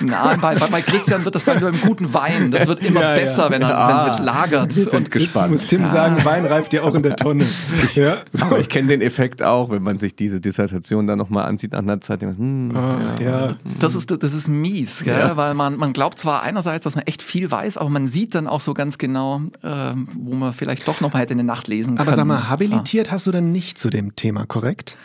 Nein, 0.00 0.40
bei, 0.40 0.54
bei, 0.54 0.80
Christian 0.82 1.24
wird 1.24 1.34
das 1.34 1.44
dann 1.44 1.60
nur 1.60 1.68
im 1.70 1.80
guten 1.80 2.12
Wein. 2.14 2.50
Das 2.50 2.66
wird 2.66 2.84
immer 2.84 3.00
Ja, 3.00 3.10
ja. 3.10 3.14
besser, 3.16 3.50
wenn 3.50 3.62
er 3.62 3.76
Ah. 3.78 3.88
wenn 3.88 4.10
es 4.10 4.16
jetzt 4.18 4.24
lagert. 4.26 4.74
Wir 4.76 4.82
sind 4.84 4.94
Und 4.94 5.10
gespannt. 5.10 5.50
Muss 5.52 5.66
Tim 5.66 5.86
sagen, 5.86 6.17
Wein 6.24 6.44
reift 6.44 6.72
ja 6.72 6.82
auch 6.82 6.94
in 6.94 7.02
der 7.02 7.16
Tonne. 7.16 7.46
Ja, 7.94 8.18
so. 8.32 8.44
Aber 8.46 8.58
ich 8.58 8.68
kenne 8.68 8.88
den 8.88 9.00
Effekt 9.00 9.42
auch, 9.42 9.70
wenn 9.70 9.82
man 9.82 9.98
sich 9.98 10.14
diese 10.14 10.40
Dissertation 10.40 11.06
dann 11.06 11.18
nochmal 11.18 11.46
ansieht 11.46 11.72
nach 11.72 11.78
einer 11.80 12.00
Zeit. 12.00 12.22
Hm, 12.22 12.72
Ah, 12.76 13.14
ja. 13.20 13.56
Das 13.80 13.94
ist, 13.94 14.10
das 14.10 14.32
ist 14.34 14.48
mies, 14.48 15.04
gell? 15.04 15.18
Ja. 15.18 15.36
weil 15.36 15.54
man, 15.54 15.76
man 15.76 15.92
glaubt 15.92 16.18
zwar 16.18 16.42
einerseits, 16.42 16.84
dass 16.84 16.94
man 16.96 17.04
echt 17.06 17.22
viel 17.22 17.50
weiß, 17.50 17.76
aber 17.76 17.90
man 17.90 18.06
sieht 18.06 18.34
dann 18.34 18.46
auch 18.46 18.60
so 18.60 18.74
ganz 18.74 18.98
genau, 18.98 19.40
ähm, 19.62 20.08
wo 20.16 20.34
man 20.34 20.52
vielleicht 20.52 20.86
doch 20.88 21.00
noch 21.00 21.12
mal 21.12 21.20
hätte 21.20 21.32
in 21.32 21.38
der 21.38 21.44
Nacht 21.46 21.68
lesen 21.68 21.96
können. 21.96 22.00
Aber 22.08 22.14
sag 22.16 22.26
mal, 22.26 22.48
habilitiert 22.48 23.10
hast 23.10 23.26
du 23.26 23.30
dann 23.30 23.52
nicht 23.52 23.78
zu 23.78 23.90
dem 23.90 24.16
Thema, 24.16 24.46
korrekt? 24.46 24.96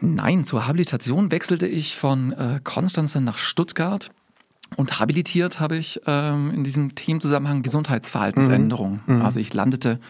Nein, 0.00 0.44
zur 0.44 0.66
Habilitation 0.66 1.30
wechselte 1.30 1.66
ich 1.66 1.96
von 1.96 2.32
äh, 2.32 2.60
Konstanz 2.62 3.12
dann 3.12 3.24
nach 3.24 3.38
Stuttgart. 3.38 4.10
Und 4.76 4.98
habilitiert 4.98 5.60
habe 5.60 5.76
ich 5.76 6.00
ähm, 6.06 6.50
in 6.52 6.64
diesem 6.64 6.94
Themenzusammenhang 6.96 7.62
Gesundheitsverhaltensänderung. 7.62 9.00
Also 9.22 9.38
ich 9.38 9.52
landete 9.54 10.00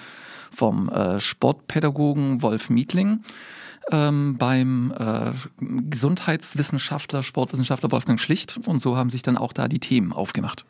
vom 0.55 0.89
äh, 0.89 1.21
Sportpädagogen 1.21 2.43
Wolf 2.43 2.71
Mietling 2.71 3.21
ähm, 3.91 4.37
beim 4.39 4.93
äh, 4.99 5.33
Gesundheitswissenschaftler, 5.61 7.23
Sportwissenschaftler 7.23 7.91
Wolfgang 7.91 8.19
Schlicht. 8.21 8.59
Und 8.67 8.81
so 8.81 8.97
haben 8.97 9.11
sich 9.11 9.23
dann 9.23 9.37
auch 9.37 9.53
da 9.53 9.69
die 9.69 9.81
Themen 9.81 10.13
aufgemacht. 10.13 10.65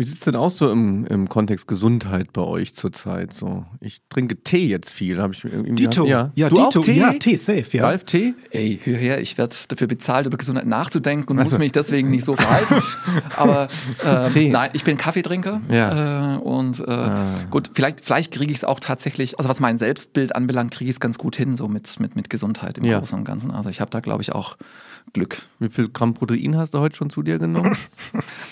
Wie 0.00 0.04
sieht 0.04 0.16
es 0.16 0.20
denn 0.24 0.34
aus 0.34 0.56
so 0.56 0.72
im, 0.72 1.04
im 1.04 1.28
Kontext 1.28 1.68
Gesundheit 1.68 2.32
bei 2.32 2.40
euch 2.40 2.74
zurzeit? 2.74 3.34
So, 3.34 3.66
ich 3.82 4.00
trinke 4.08 4.42
Tee 4.42 4.66
jetzt 4.66 4.88
viel. 4.88 5.20
Hab 5.20 5.32
ich 5.32 5.44
irgendwie- 5.44 5.74
Dito. 5.74 6.06
Ja, 6.06 6.32
ja 6.34 6.48
du 6.48 6.54
Dito. 6.54 6.80
Auch 6.80 6.84
Tee? 6.86 6.98
Ja, 6.98 7.12
Tee, 7.12 7.36
safe, 7.36 7.66
ja. 7.76 7.84
Ralf 7.84 8.04
Tee? 8.04 8.32
Ey, 8.50 8.80
hör 8.82 8.96
her, 8.96 9.20
ich 9.20 9.36
werde 9.36 9.54
dafür 9.68 9.88
bezahlt, 9.88 10.26
über 10.26 10.38
Gesundheit 10.38 10.64
nachzudenken 10.64 11.30
und 11.32 11.44
muss 11.44 11.58
mich 11.58 11.72
deswegen 11.72 12.10
nicht 12.10 12.24
so 12.24 12.34
verhalten. 12.34 12.82
Aber 13.36 13.68
ähm, 14.02 14.32
Tee. 14.32 14.48
nein, 14.48 14.70
ich 14.72 14.84
bin 14.84 14.96
Kaffeetrinker. 14.96 15.60
Ja. 15.70 16.36
Äh, 16.36 16.38
und 16.38 16.80
äh, 16.80 17.10
gut, 17.50 17.68
vielleicht, 17.74 18.00
vielleicht 18.02 18.32
kriege 18.32 18.50
ich 18.50 18.56
es 18.56 18.64
auch 18.64 18.80
tatsächlich, 18.80 19.38
also 19.38 19.50
was 19.50 19.60
mein 19.60 19.76
Selbstbild 19.76 20.34
anbelangt, 20.34 20.70
kriege 20.70 20.88
ich 20.88 20.96
es 20.96 21.00
ganz 21.00 21.18
gut 21.18 21.36
hin, 21.36 21.58
so 21.58 21.68
mit, 21.68 22.00
mit, 22.00 22.16
mit 22.16 22.30
Gesundheit 22.30 22.78
im 22.78 22.84
Ja. 22.86 23.00
Großen 23.00 23.18
und 23.18 23.26
Ganzen. 23.26 23.50
Also 23.50 23.68
ich 23.68 23.82
habe 23.82 23.90
da, 23.90 24.00
glaube 24.00 24.22
ich, 24.22 24.32
auch 24.32 24.56
Glück. 25.12 25.42
Wie 25.58 25.68
viel 25.68 25.88
Gramm 25.88 26.14
Protein 26.14 26.56
hast 26.56 26.74
du 26.74 26.78
heute 26.80 26.96
schon 26.96 27.10
zu 27.10 27.22
dir 27.22 27.38
genommen? 27.38 27.76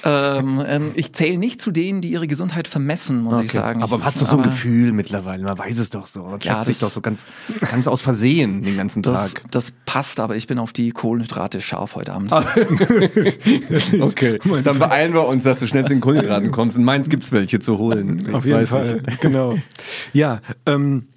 Ähm, 0.05 0.63
ähm, 0.67 0.91
ich 0.95 1.13
zähle 1.13 1.39
nicht 1.39 1.61
zu 1.61 1.73
denen, 1.73 2.01
die 2.01 2.11
ihre 2.13 2.29
Gesundheit 2.29 2.69
vermessen, 2.69 3.21
muss 3.23 3.43
ich 3.43 3.51
sagen. 3.51 3.83
Aber 3.83 3.97
ich, 3.97 3.99
man 3.99 4.07
hat 4.07 4.21
doch 4.21 4.27
so 4.29 4.37
ein 4.37 4.45
Gefühl 4.45 4.93
mittlerweile. 4.93 5.43
Man 5.43 5.59
weiß 5.59 5.77
es 5.79 5.91
doch 5.91 6.07
so. 6.07 6.23
Man 6.23 6.39
Ja, 6.41 6.65
sich 6.65 6.79
doch 6.79 6.91
so 6.91 7.01
ganz, 7.01 7.25
ganz 7.69 7.89
aus 7.89 8.01
Versehen 8.01 8.63
den 8.63 8.77
ganzen 8.77 9.03
Das, 9.03 9.35
Tag. 9.35 9.51
das 9.51 9.73
passt, 9.87 10.21
aber 10.21 10.37
ich 10.37 10.47
bin 10.47 10.61
auf 10.61 10.73
die 10.73 10.93
Kohlenhydrate 10.93 11.61
scharf 11.61 11.97
heute 11.97 12.13
Abend. 12.13 12.33
Ah. 12.33 12.45
Okay, 14.01 14.39
dann 14.65 14.79
beeilen 14.79 15.15
wir 15.15 15.27
uns, 15.27 15.43
dass 15.43 15.59
du 15.61 15.67
schnell 15.67 15.83
zu 15.85 15.91
den 15.91 16.01
Kohlenhydraten 16.01 16.51
kommst. 16.51 16.77
In 16.77 16.85
Mainz 16.85 17.09
gibt 17.09 17.25
es 17.25 17.33
welche 17.33 17.59
zu 17.59 17.79
holen. 17.79 18.21
Ich 18.21 18.33
Auf 18.33 18.47
jeden 18.47 18.59
weiß 18.61 18.69
Fall, 18.69 19.03
nicht. 19.03 19.21
genau. 19.21 19.57
Ja, 20.13 20.41
ähm, 20.67 21.09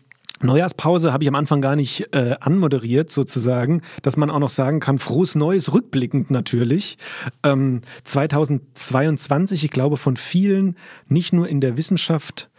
Neujahrspause 0.43 1.13
habe 1.13 1.23
ich 1.23 1.27
am 1.27 1.35
Anfang 1.35 1.61
gar 1.61 1.75
nicht 1.75 2.13
äh, 2.13 2.35
anmoderiert, 2.39 3.09
sozusagen, 3.11 3.81
dass 4.01 4.17
man 4.17 4.29
auch 4.29 4.39
noch 4.39 4.49
sagen 4.49 4.79
kann, 4.79 4.99
frohes 4.99 5.35
Neues, 5.35 5.73
rückblickend 5.73 6.31
natürlich. 6.31 6.97
Ähm, 7.43 7.81
2022, 8.03 9.63
ich 9.63 9.71
glaube, 9.71 9.97
von 9.97 10.17
vielen, 10.17 10.75
nicht 11.07 11.33
nur 11.33 11.47
in 11.47 11.61
der 11.61 11.77
Wissenschaft, 11.77 12.50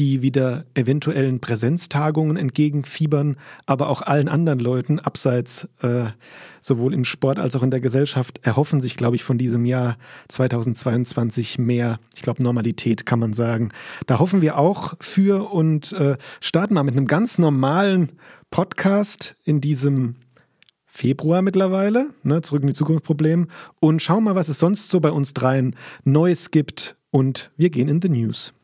die 0.00 0.22
wieder 0.22 0.64
eventuellen 0.72 1.40
Präsenztagungen 1.40 2.38
entgegenfiebern, 2.38 3.36
aber 3.66 3.90
auch 3.90 4.00
allen 4.00 4.30
anderen 4.30 4.58
Leuten 4.58 4.98
abseits 4.98 5.68
äh, 5.82 6.06
sowohl 6.62 6.94
im 6.94 7.04
Sport 7.04 7.38
als 7.38 7.54
auch 7.54 7.62
in 7.62 7.70
der 7.70 7.82
Gesellschaft 7.82 8.40
erhoffen 8.42 8.80
sich, 8.80 8.96
glaube 8.96 9.16
ich, 9.16 9.22
von 9.22 9.36
diesem 9.36 9.66
Jahr 9.66 9.98
2022 10.28 11.58
mehr, 11.58 12.00
ich 12.14 12.22
glaube, 12.22 12.42
Normalität 12.42 13.04
kann 13.04 13.18
man 13.18 13.34
sagen. 13.34 13.68
Da 14.06 14.18
hoffen 14.18 14.40
wir 14.40 14.56
auch 14.56 14.94
für 15.00 15.52
und 15.52 15.92
äh, 15.92 16.16
starten 16.40 16.72
mal 16.72 16.82
mit 16.82 16.96
einem 16.96 17.06
ganz 17.06 17.38
normalen 17.38 18.12
Podcast 18.50 19.36
in 19.44 19.60
diesem 19.60 20.14
Februar 20.86 21.42
mittlerweile, 21.42 22.08
ne, 22.22 22.40
zurück 22.40 22.62
in 22.62 22.68
die 22.68 22.74
Zukunft 22.74 23.04
Problem 23.04 23.48
und 23.80 24.00
schauen 24.00 24.24
mal, 24.24 24.34
was 24.34 24.48
es 24.48 24.58
sonst 24.58 24.88
so 24.88 24.98
bei 25.00 25.10
uns 25.10 25.34
dreien 25.34 25.76
Neues 26.04 26.50
gibt 26.50 26.96
und 27.10 27.50
wir 27.58 27.68
gehen 27.68 27.88
in 27.88 28.00
the 28.00 28.08
News. 28.08 28.54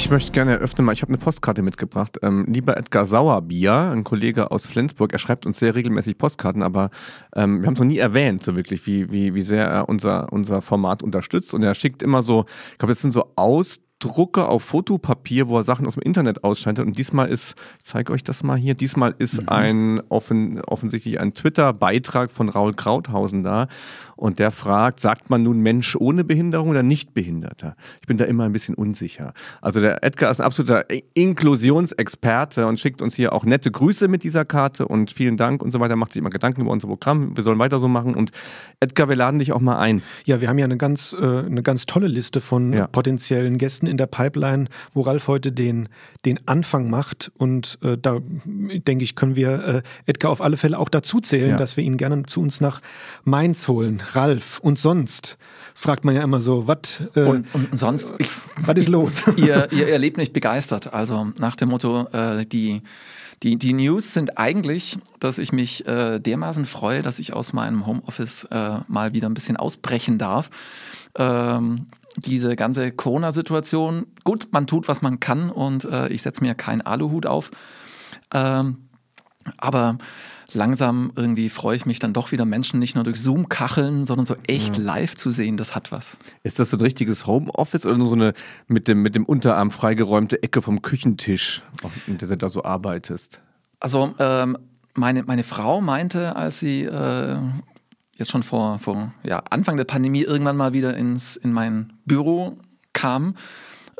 Ich 0.00 0.08
möchte 0.08 0.32
gerne 0.32 0.52
eröffnen 0.52 0.86
mal, 0.86 0.92
ich 0.92 1.02
habe 1.02 1.10
eine 1.10 1.18
Postkarte 1.18 1.60
mitgebracht. 1.60 2.16
Ähm, 2.22 2.46
lieber 2.48 2.74
Edgar 2.74 3.04
Sauerbier, 3.04 3.92
ein 3.92 4.02
Kollege 4.02 4.50
aus 4.50 4.66
Flensburg, 4.66 5.12
er 5.12 5.18
schreibt 5.18 5.44
uns 5.44 5.58
sehr 5.58 5.74
regelmäßig 5.74 6.16
Postkarten, 6.16 6.62
aber 6.62 6.88
ähm, 7.36 7.60
wir 7.60 7.66
haben 7.66 7.74
es 7.74 7.80
noch 7.80 7.86
nie 7.86 7.98
erwähnt, 7.98 8.42
so 8.42 8.56
wirklich, 8.56 8.86
wie, 8.86 9.12
wie, 9.12 9.34
wie 9.34 9.42
sehr 9.42 9.66
er 9.66 9.90
unser, 9.90 10.32
unser 10.32 10.62
Format 10.62 11.02
unterstützt. 11.02 11.52
Und 11.52 11.62
er 11.62 11.74
schickt 11.74 12.02
immer 12.02 12.22
so, 12.22 12.46
ich 12.72 12.78
glaube, 12.78 12.92
das 12.92 13.02
sind 13.02 13.10
so 13.10 13.30
aus 13.36 13.78
Drucke 14.00 14.48
auf 14.48 14.64
Fotopapier, 14.64 15.48
wo 15.48 15.58
er 15.58 15.62
Sachen 15.62 15.86
aus 15.86 15.94
dem 15.94 16.02
Internet 16.02 16.42
ausschaltet. 16.42 16.84
Und 16.84 16.98
diesmal 16.98 17.28
ist, 17.28 17.54
ich 17.78 17.84
zeige 17.84 18.12
euch 18.12 18.24
das 18.24 18.42
mal 18.42 18.56
hier, 18.56 18.74
diesmal 18.74 19.14
ist 19.18 19.42
mhm. 19.42 19.48
ein 19.48 20.02
offen, 20.08 20.60
offensichtlich 20.62 21.20
ein 21.20 21.32
Twitter-Beitrag 21.32 22.32
von 22.32 22.48
Raul 22.48 22.74
Krauthausen 22.74 23.42
da. 23.42 23.68
Und 24.16 24.38
der 24.38 24.50
fragt, 24.50 25.00
sagt 25.00 25.30
man 25.30 25.42
nun 25.42 25.60
Mensch 25.60 25.96
ohne 25.96 26.24
Behinderung 26.24 26.68
oder 26.68 26.82
nicht 26.82 27.14
Behinderter? 27.14 27.74
Ich 28.02 28.06
bin 28.06 28.18
da 28.18 28.26
immer 28.26 28.44
ein 28.44 28.52
bisschen 28.52 28.74
unsicher. 28.74 29.32
Also 29.62 29.80
der 29.80 30.04
Edgar 30.04 30.30
ist 30.30 30.40
ein 30.40 30.46
absoluter 30.46 30.84
Inklusionsexperte 31.14 32.66
und 32.66 32.78
schickt 32.78 33.00
uns 33.00 33.14
hier 33.14 33.32
auch 33.32 33.44
nette 33.44 33.70
Grüße 33.70 34.08
mit 34.08 34.22
dieser 34.22 34.44
Karte 34.44 34.86
und 34.88 35.10
vielen 35.10 35.38
Dank 35.38 35.62
und 35.62 35.70
so 35.70 35.80
weiter. 35.80 35.96
Macht 35.96 36.12
sich 36.12 36.20
immer 36.20 36.30
Gedanken 36.30 36.62
über 36.62 36.70
unser 36.70 36.88
Programm. 36.88 37.34
Wir 37.36 37.44
sollen 37.44 37.58
weiter 37.58 37.78
so 37.78 37.88
machen. 37.88 38.14
Und 38.14 38.30
Edgar, 38.78 39.08
wir 39.08 39.16
laden 39.16 39.38
dich 39.38 39.52
auch 39.52 39.60
mal 39.60 39.78
ein. 39.78 40.02
Ja, 40.26 40.40
wir 40.40 40.48
haben 40.48 40.58
ja 40.58 40.66
eine 40.66 40.76
ganz, 40.76 41.16
äh, 41.18 41.24
eine 41.24 41.62
ganz 41.62 41.86
tolle 41.86 42.06
Liste 42.06 42.40
von 42.40 42.72
ja. 42.72 42.86
potenziellen 42.88 43.56
Gästen 43.56 43.86
in 43.90 43.96
der 43.96 44.06
Pipeline, 44.06 44.68
wo 44.94 45.02
Ralf 45.02 45.28
heute 45.28 45.52
den, 45.52 45.88
den 46.24 46.40
Anfang 46.46 46.88
macht. 46.88 47.30
Und 47.36 47.78
äh, 47.82 47.98
da 48.00 48.18
denke 48.44 49.04
ich, 49.04 49.14
können 49.14 49.36
wir 49.36 49.64
äh, 49.64 49.82
Edgar 50.06 50.30
auf 50.30 50.40
alle 50.40 50.56
Fälle 50.56 50.78
auch 50.78 50.88
dazu 50.88 51.20
zählen, 51.20 51.50
ja. 51.50 51.56
dass 51.56 51.76
wir 51.76 51.84
ihn 51.84 51.96
gerne 51.96 52.24
zu 52.24 52.40
uns 52.40 52.60
nach 52.60 52.80
Mainz 53.24 53.68
holen. 53.68 54.02
Ralf 54.12 54.60
und 54.60 54.78
sonst? 54.78 55.36
Das 55.72 55.82
fragt 55.82 56.04
man 56.04 56.14
ja 56.14 56.22
immer 56.22 56.40
so, 56.40 56.66
was 56.66 57.02
äh, 57.14 57.22
und, 57.22 57.46
und, 57.54 57.78
sonst? 57.78 58.12
Was 58.56 58.76
ist 58.76 58.88
los? 58.88 59.24
ihr, 59.36 59.68
ihr 59.72 59.88
erlebt 59.88 60.16
mich 60.16 60.32
begeistert. 60.32 60.92
Also 60.92 61.28
nach 61.38 61.56
dem 61.56 61.70
Motto, 61.70 62.08
äh, 62.12 62.44
die, 62.46 62.82
die, 63.42 63.56
die 63.56 63.72
News 63.72 64.12
sind 64.12 64.38
eigentlich, 64.38 64.98
dass 65.18 65.38
ich 65.38 65.52
mich 65.52 65.86
äh, 65.86 66.18
dermaßen 66.18 66.66
freue, 66.66 67.02
dass 67.02 67.18
ich 67.18 67.32
aus 67.32 67.52
meinem 67.52 67.86
Homeoffice 67.86 68.44
äh, 68.50 68.80
mal 68.86 69.12
wieder 69.12 69.28
ein 69.28 69.34
bisschen 69.34 69.56
ausbrechen 69.56 70.18
darf. 70.18 70.50
Ähm, 71.16 71.86
diese 72.16 72.56
ganze 72.56 72.92
Corona-Situation, 72.92 74.06
gut, 74.24 74.48
man 74.52 74.66
tut, 74.66 74.88
was 74.88 75.02
man 75.02 75.20
kann 75.20 75.50
und 75.50 75.84
äh, 75.84 76.08
ich 76.08 76.22
setze 76.22 76.42
mir 76.42 76.54
keinen 76.54 76.80
Aluhut 76.80 77.26
auf. 77.26 77.50
Ähm, 78.32 78.88
aber 79.56 79.98
langsam 80.52 81.12
irgendwie 81.16 81.48
freue 81.48 81.76
ich 81.76 81.86
mich 81.86 81.98
dann 81.98 82.12
doch 82.12 82.32
wieder 82.32 82.44
Menschen 82.44 82.78
nicht 82.78 82.94
nur 82.94 83.04
durch 83.04 83.20
Zoom 83.20 83.48
kacheln, 83.48 84.04
sondern 84.04 84.26
so 84.26 84.36
echt 84.46 84.76
ja. 84.76 84.82
live 84.82 85.14
zu 85.14 85.30
sehen, 85.30 85.56
das 85.56 85.74
hat 85.74 85.92
was. 85.92 86.18
Ist 86.42 86.58
das 86.58 86.70
so 86.70 86.76
ein 86.76 86.80
richtiges 86.80 87.26
Homeoffice 87.26 87.86
oder 87.86 88.02
so 88.04 88.14
eine 88.14 88.34
mit 88.66 88.88
dem, 88.88 89.02
mit 89.02 89.14
dem 89.14 89.24
Unterarm 89.24 89.70
freigeräumte 89.70 90.42
Ecke 90.42 90.62
vom 90.62 90.82
Küchentisch, 90.82 91.62
in 92.06 92.18
der 92.18 92.28
du 92.28 92.36
da 92.36 92.48
so 92.48 92.64
arbeitest? 92.64 93.40
Also 93.78 94.14
ähm, 94.18 94.58
meine, 94.94 95.22
meine 95.22 95.44
Frau 95.44 95.80
meinte, 95.80 96.36
als 96.36 96.60
sie 96.60 96.82
äh, 96.82 97.36
jetzt 98.20 98.30
schon 98.30 98.42
vor, 98.42 98.78
vor 98.78 99.12
ja, 99.24 99.42
Anfang 99.50 99.76
der 99.76 99.84
Pandemie 99.84 100.22
irgendwann 100.22 100.56
mal 100.56 100.72
wieder 100.72 100.96
ins, 100.96 101.36
in 101.36 101.52
mein 101.52 101.92
Büro 102.04 102.56
kam, 102.92 103.34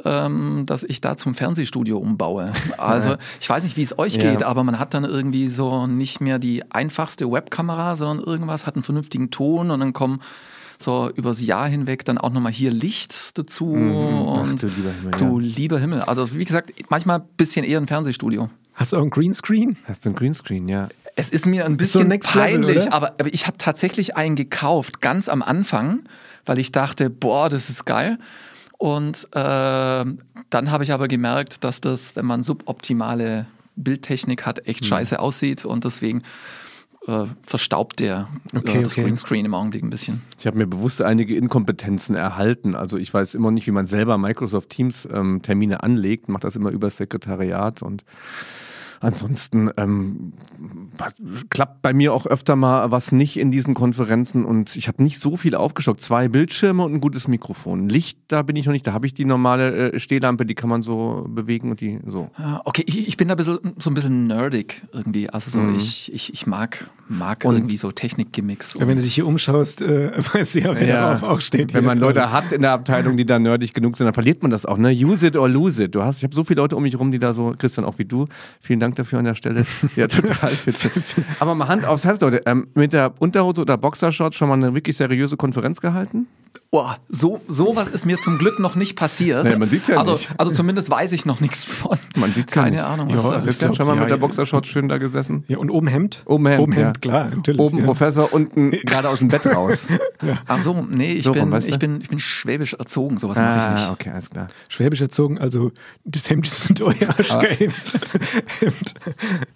ähm, 0.05 0.65
dass 0.67 0.83
ich 0.83 1.01
da 1.01 1.17
zum 1.17 1.35
Fernsehstudio 1.35 1.99
umbaue. 1.99 2.53
Also 2.79 3.17
ich 3.41 3.49
weiß 3.49 3.65
nicht, 3.65 3.77
wie 3.77 3.83
es 3.83 3.99
euch 3.99 4.17
ja. 4.17 4.31
geht, 4.31 4.43
aber 4.43 4.65
man 4.65 4.79
hat 4.79 4.95
dann 4.95 5.05
irgendwie 5.05 5.49
so 5.49 5.87
nicht 5.87 6.21
mehr 6.21 6.39
die 6.39 6.71
einfachste 6.71 7.31
Webkamera, 7.31 7.97
sondern 7.97 8.25
irgendwas 8.25 8.67
hat 8.67 8.77
einen 8.77 8.83
vernünftigen 8.83 9.31
Ton 9.31 9.71
und 9.71 9.81
dann 9.81 9.93
kommen 9.93 10.21
so 10.79 11.11
übers 11.11 11.43
Jahr 11.43 11.69
hinweg 11.69 12.05
dann 12.05 12.17
auch 12.17 12.31
nochmal 12.31 12.53
hier 12.53 12.71
Licht 12.71 13.37
dazu 13.37 13.67
mhm, 13.67 14.23
und 14.23 14.63
du 14.63 14.67
lieber 14.67 14.93
Himmel. 14.93 15.11
Du 15.19 15.41
ja. 15.41 15.47
lieber 15.57 15.79
Himmel. 15.79 16.01
Also 16.01 16.35
wie 16.35 16.45
gesagt, 16.45 16.73
manchmal 16.89 17.21
ein 17.21 17.29
bisschen 17.37 17.65
eher 17.65 17.79
ein 17.79 17.87
Fernsehstudio. 17.87 18.49
Hast 18.75 18.93
du 18.93 18.97
auch 18.97 19.03
ein 19.03 19.11
Greenscreen? 19.11 19.77
Hast 19.87 20.07
du 20.07 20.11
ein 20.11 20.15
Greenscreen, 20.15 20.69
ja. 20.69 20.89
Es 21.21 21.31
ist 21.31 21.47
mir 21.47 21.67
ein 21.67 21.77
bisschen 21.77 22.11
so 22.11 22.33
peinlich, 22.33 22.77
Level, 22.77 22.89
aber, 22.91 23.15
aber 23.19 23.33
ich 23.33 23.47
habe 23.47 23.59
tatsächlich 23.59 24.17
einen 24.17 24.37
gekauft, 24.37 25.01
ganz 25.01 25.29
am 25.29 25.43
Anfang, 25.43 26.01
weil 26.47 26.59
ich 26.59 26.73
dachte, 26.73 27.11
boah, 27.11 27.49
das 27.49 27.71
ist 27.71 27.85
geil. 27.85 28.19
Und 28.79 29.29
äh, 29.33 30.05
dann 30.51 30.71
habe 30.71 30.85
ich 30.85 30.93
aber 30.93 31.07
gemerkt, 31.07 31.65
dass 31.65 31.81
das, 31.81 32.17
wenn 32.17 32.25
man 32.25 32.43
suboptimale 32.43 33.47
Bildtechnik 33.77 34.47
hat, 34.47 34.67
echt 34.67 34.83
mhm. 34.83 34.87
scheiße 34.87 35.21
aussieht 35.21 35.65
und 35.65 35.85
deswegen 35.85 36.23
äh, 37.07 37.25
verstaubt 37.43 38.01
der 38.01 38.29
okay, 38.55 38.79
äh, 38.79 38.83
das 38.83 38.93
okay. 38.93 39.03
Greenscreen 39.05 39.45
im 39.45 39.55
Augenblick 39.55 39.83
ein 39.83 39.91
bisschen. 39.91 40.23
Ich 40.39 40.47
habe 40.47 40.59
mir 40.59 40.67
bewusst 40.67 41.03
einige 41.03 41.37
Inkompetenzen 41.37 42.15
erhalten. 42.15 42.75
Also 42.75 42.97
ich 42.99 43.13
weiß 43.13 43.35
immer 43.35 43.51
nicht, 43.51 43.67
wie 43.67 43.71
man 43.71 43.87
selber 43.87 44.19
Microsoft 44.19 44.71
Teams 44.71 45.09
ähm, 45.13 45.41
Termine 45.43 45.83
anlegt, 45.83 46.29
macht 46.29 46.45
das 46.45 46.57
immer 46.57 46.71
über 46.71 46.89
das 46.89 46.97
Sekretariat 46.99 47.83
und 47.83 48.05
Ansonsten 49.03 49.71
ähm, 49.79 50.35
klappt 51.49 51.81
bei 51.81 51.95
mir 51.95 52.13
auch 52.13 52.27
öfter 52.27 52.55
mal 52.55 52.91
was 52.91 53.13
nicht 53.13 53.39
in 53.39 53.51
diesen 53.51 53.73
Konferenzen 53.73 54.45
und 54.45 54.77
ich 54.77 54.89
habe 54.89 55.03
nicht 55.03 55.19
so 55.19 55.39
viel 55.39 55.55
aufgestockt. 55.55 56.03
Zwei 56.03 56.29
Bildschirme 56.29 56.85
und 56.85 56.93
ein 56.93 57.01
gutes 57.01 57.27
Mikrofon. 57.27 57.89
Licht, 57.89 58.19
da 58.29 58.43
bin 58.43 58.57
ich 58.57 58.67
noch 58.67 58.75
nicht. 58.75 58.87
Da 58.87 58.93
habe 58.93 59.07
ich 59.07 59.15
die 59.15 59.25
normale 59.25 59.93
äh, 59.93 59.99
Stehlampe, 59.99 60.45
die 60.45 60.55
kann 60.55 60.69
man 60.69 60.83
so 60.83 61.27
bewegen 61.31 61.71
und 61.71 61.81
die 61.81 61.99
so. 62.07 62.31
Ah, 62.35 62.61
okay, 62.67 62.85
ich, 62.87 63.09
ich 63.09 63.17
bin 63.17 63.29
da 63.29 63.43
so, 63.43 63.59
so 63.79 63.89
ein 63.89 63.95
bisschen 63.95 64.27
nerdig 64.27 64.83
irgendwie. 64.93 65.31
Also 65.31 65.51
so, 65.51 65.61
mhm. 65.61 65.77
ich, 65.77 66.13
ich, 66.13 66.35
ich 66.35 66.47
mag, 66.47 66.91
mag 67.09 67.47
und 67.47 67.55
irgendwie 67.55 67.79
so 67.79 67.91
Technikgimmicks. 67.93 68.75
Ja, 68.79 68.87
wenn 68.87 68.99
du 68.99 69.03
dich 69.03 69.15
hier 69.15 69.27
umschaust, 69.27 69.81
äh, 69.81 70.13
weißt 70.35 70.57
du 70.57 70.61
ja, 70.61 70.75
wer 70.75 70.87
ja, 70.87 71.01
darauf 71.01 71.23
auch 71.23 71.41
steht. 71.41 71.73
Wenn 71.73 71.85
man 71.85 71.99
Leute 71.99 72.33
hat 72.33 72.53
in 72.53 72.61
der 72.61 72.73
Abteilung, 72.73 73.17
die 73.17 73.25
da 73.25 73.39
nerdig 73.39 73.73
genug 73.73 73.97
sind, 73.97 74.05
dann 74.05 74.15
verliert 74.15 74.43
man 74.43 74.51
das 74.51 74.67
auch. 74.67 74.77
Ne? 74.77 74.91
Use 74.91 75.27
it 75.27 75.37
or 75.37 75.49
lose 75.49 75.83
it. 75.83 75.95
Du 75.95 76.03
hast, 76.03 76.19
ich 76.19 76.25
habe 76.25 76.35
so 76.35 76.45
viele 76.45 76.61
Leute 76.61 76.77
um 76.77 76.83
mich 76.83 76.99
rum, 76.99 77.11
die 77.11 77.19
da 77.19 77.33
so, 77.33 77.55
Christian, 77.57 77.87
auch 77.87 77.99
wie 77.99 78.05
du. 78.05 78.27
Vielen 78.61 78.79
Dank 78.79 78.90
Dank 78.91 78.97
dafür 78.97 79.21
an 79.21 79.25
der 79.25 79.35
Stelle. 79.35 79.65
Ja, 79.97 80.07
total. 80.07 80.51
Aber 81.39 81.55
mal 81.55 81.69
Hand 81.69 81.85
aufs 81.85 82.05
Herz, 82.05 82.21
Leute. 82.21 82.43
Ähm, 82.47 82.69
mit 82.75 82.93
der 82.93 83.15
Unterhose 83.19 83.63
oder 83.63 83.77
Boxershot 83.77 84.35
schon 84.35 84.49
mal 84.49 84.55
eine 84.55 84.75
wirklich 84.75 84.97
seriöse 84.97 85.37
Konferenz 85.37 85.81
gehalten? 85.81 86.27
Oh, 86.73 86.87
so 87.09 87.41
sowas 87.49 87.89
ist 87.89 88.07
mir 88.07 88.19
zum 88.19 88.39
Glück 88.39 88.61
noch 88.61 88.77
nicht 88.77 88.95
passiert. 88.95 89.45
Nee, 89.45 89.57
man 89.57 89.69
sieht's 89.69 89.89
ja 89.89 89.99
also, 89.99 90.13
nicht. 90.13 90.31
Also 90.39 90.53
zumindest 90.53 90.89
weiß 90.89 91.11
ich 91.11 91.27
noch 91.27 91.41
nichts 91.41 91.65
von. 91.65 91.99
Man 92.15 92.33
sieht's 92.33 92.53
Keine 92.53 92.77
ja 92.77 92.83
nicht. 92.83 92.93
Ahnung, 92.93 93.13
was 93.13 93.25
ja, 93.25 93.31
da 93.31 93.69
ist. 93.71 93.77
schon 93.77 93.87
mal 93.89 93.97
ja, 93.97 94.03
mit 94.03 94.11
der 94.11 94.19
Boxershot 94.19 94.69
schön 94.69 94.89
da 94.89 94.99
gesessen. 94.99 95.43
Ja, 95.49 95.59
und 95.59 95.69
oben 95.71 95.89
Hemd? 95.89 96.23
Oben 96.27 96.47
Hemd, 96.47 96.61
oben 96.61 96.73
Hemd 96.73 96.97
ja. 96.97 97.01
klar, 97.01 97.31
natürlich. 97.31 97.61
Oben 97.61 97.79
Professor, 97.81 98.33
unten 98.33 98.71
gerade 98.85 99.09
aus 99.09 99.19
dem 99.19 99.27
Bett 99.27 99.47
raus. 99.47 99.89
ja. 100.23 100.39
Ach 100.47 100.61
so, 100.61 100.87
nee, 100.89 101.15
ich, 101.15 101.25
so, 101.25 101.33
bin, 101.33 101.51
weißt 101.51 101.67
du? 101.67 101.73
ich, 101.73 101.79
bin, 101.81 102.01
ich 102.03 102.09
bin 102.09 102.21
schwäbisch 102.21 102.75
erzogen, 102.75 103.19
sowas 103.19 103.37
ah, 103.39 103.43
mache 103.43 103.75
ich 103.75 103.81
nicht. 103.81 103.91
okay, 103.91 104.11
alles 104.11 104.31
klar. 104.31 104.47
Schwäbisch 104.69 105.01
erzogen, 105.01 105.39
also 105.39 105.73
das 106.05 106.31
Hemd 106.31 106.47
ist 106.47 106.81
euer 106.81 106.95
Aschgehemd. 107.19 108.01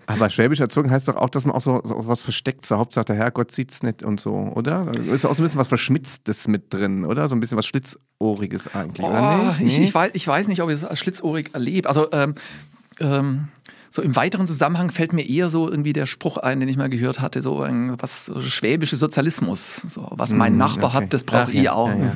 Aber 0.07 0.31
schwäbisch 0.31 0.59
erzogen 0.59 0.91
heißt 0.91 1.07
doch 1.07 1.17
auch, 1.17 1.31
dass 1.31 1.45
man 1.45 1.55
auch 1.55 1.61
so, 1.61 1.81
so 1.85 2.09
was 2.09 2.23
versteckt. 2.23 2.67
So, 2.67 2.77
Hauptsache 2.77 3.05
der 3.05 3.17
Herrgott 3.17 3.53
sieht's 3.53 3.85
nicht 3.85 4.03
und 4.03 4.19
so, 4.19 4.33
oder? 4.33 4.87
Da 4.87 5.13
ist 5.13 5.25
auch 5.25 5.35
so 5.35 5.43
ein 5.43 5.45
bisschen 5.45 5.61
was 5.61 5.69
Verschmitztes 5.69 6.49
mit 6.49 6.75
drin, 6.75 6.84
oder? 7.05 7.29
So 7.29 7.37
ein 7.37 7.41
bisschen 7.41 7.59
was 7.59 7.67
Schlitzohriges 7.67 8.75
eigentlich, 8.75 9.07
oh, 9.07 9.11
oder 9.11 9.55
nicht? 9.59 9.79
Ich, 9.79 9.79
ich, 9.79 9.95
weiß, 9.95 10.11
ich 10.15 10.27
weiß 10.27 10.49
nicht, 10.49 10.63
ob 10.63 10.71
ich 10.71 10.77
es 10.77 10.85
als 10.85 10.99
schlitzohrig 10.99 11.51
erlebe. 11.53 11.89
Also, 11.89 12.11
ähm, 12.13 12.35
ähm, 13.01 13.49
so 13.95 14.03
im 14.03 14.17
weiteren 14.17 14.49
Zusammenhang 14.49 14.91
fällt 14.91 15.13
mir 15.13 15.23
eher 15.23 15.51
so 15.51 15.71
irgendwie 15.71 15.93
der 15.93 16.07
Spruch 16.07 16.39
ein, 16.39 16.59
den 16.59 16.69
ich 16.69 16.77
mal 16.77 16.89
gehört 16.89 17.21
hatte, 17.21 17.43
so 17.43 17.63
ein, 17.63 17.95
was 18.03 18.27
so 18.27 18.41
schwäbische 18.41 18.97
Sozialismus, 18.97 19.77
so 19.89 20.09
was 20.11 20.33
mein 20.33 20.55
mm, 20.55 20.59
Nachbar 20.59 20.91
okay. 20.91 21.05
hat, 21.05 21.15
das 21.15 21.23
brauche 21.23 21.53
ich 21.53 21.63
ja, 21.63 21.75
auch. 21.75 21.91
Ja, 21.91 22.13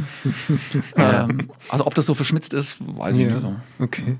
ja. 0.96 1.25
ähm, 1.25 1.50
also 1.68 1.87
ob 1.87 1.94
das 1.94 2.06
so 2.06 2.14
verschmitzt 2.14 2.52
ist, 2.52 2.78
weiß 2.80 3.14
ich 3.14 3.28
nicht. 3.28 3.40
So. 3.40 3.54
Okay. 3.78 4.18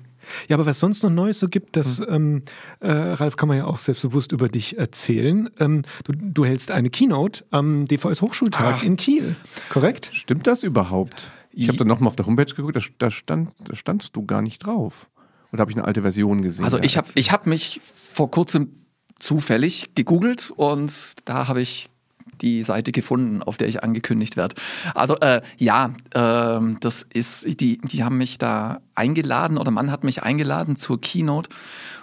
Ja, 0.49 0.57
aber 0.57 0.67
was 0.67 0.81
sonst 0.81 1.03
noch 1.03 1.11
Neues 1.11 1.41
so 1.41 1.49
gibt, 1.49 1.77
das, 1.77 2.01
mhm. 2.01 2.07
ähm, 2.09 2.43
äh, 2.81 2.91
Ralf, 2.91 3.37
kann 3.37 3.49
man 3.49 3.59
ja 3.59 3.65
auch 3.67 3.79
selbstbewusst 3.79 4.33
über 4.33 4.49
dich 4.49 4.79
erzählen. 4.79 5.51
Ähm, 5.59 5.83
du, 6.05 6.13
du, 6.13 6.45
hältst 6.45 6.71
eine 6.71 6.91
Keynote 6.91 7.45
am 7.51 7.87
DVS 7.87 8.23
Hochschultag 8.23 8.77
Ach. 8.79 8.83
in 8.83 8.97
Kiel, 8.97 9.37
korrekt? 9.69 10.11
Stimmt 10.13 10.47
das 10.47 10.63
überhaupt? 10.63 11.31
Ich 11.51 11.69
habe 11.69 11.79
dann 11.79 11.89
nochmal 11.89 12.09
auf 12.09 12.17
der 12.17 12.27
Homepage 12.27 12.55
geguckt, 12.55 12.77
da, 12.77 12.81
da, 12.99 13.11
stand, 13.11 13.51
da 13.65 13.75
standst 13.75 14.15
du 14.15 14.25
gar 14.25 14.43
nicht 14.43 14.61
drauf. 14.61 15.09
Oder 15.53 15.63
habe 15.63 15.71
ich 15.71 15.77
eine 15.77 15.87
alte 15.87 16.03
Version 16.03 16.43
gesehen? 16.43 16.65
Also 16.65 16.79
ich 16.79 16.97
habe 16.97 17.09
ich 17.15 17.33
hab 17.33 17.47
mich 17.47 17.81
vor 17.85 18.31
kurzem 18.31 18.85
zufällig 19.19 19.91
gegoogelt 19.95 20.53
und 20.55 20.93
da 21.25 21.49
habe 21.49 21.61
ich 21.61 21.91
die 22.39 22.63
Seite 22.63 22.93
gefunden, 22.93 23.43
auf 23.43 23.57
der 23.57 23.69
ich 23.69 23.83
angekündigt 23.83 24.37
werde. 24.37 24.55
Also 24.95 25.19
äh, 25.21 25.43
ja, 25.57 25.95
äh, 26.15 26.75
das 26.81 27.03
ist, 27.03 27.61
die, 27.61 27.79
die 27.79 28.05
haben 28.05 28.19
mich 28.19 28.39
da 28.39 28.81
eingeladen 28.95 29.59
oder 29.59 29.71
man 29.71 29.91
hat 29.91 30.05
mich 30.05 30.23
eingeladen 30.23 30.77
zur 30.77 31.01
Keynote 31.01 31.51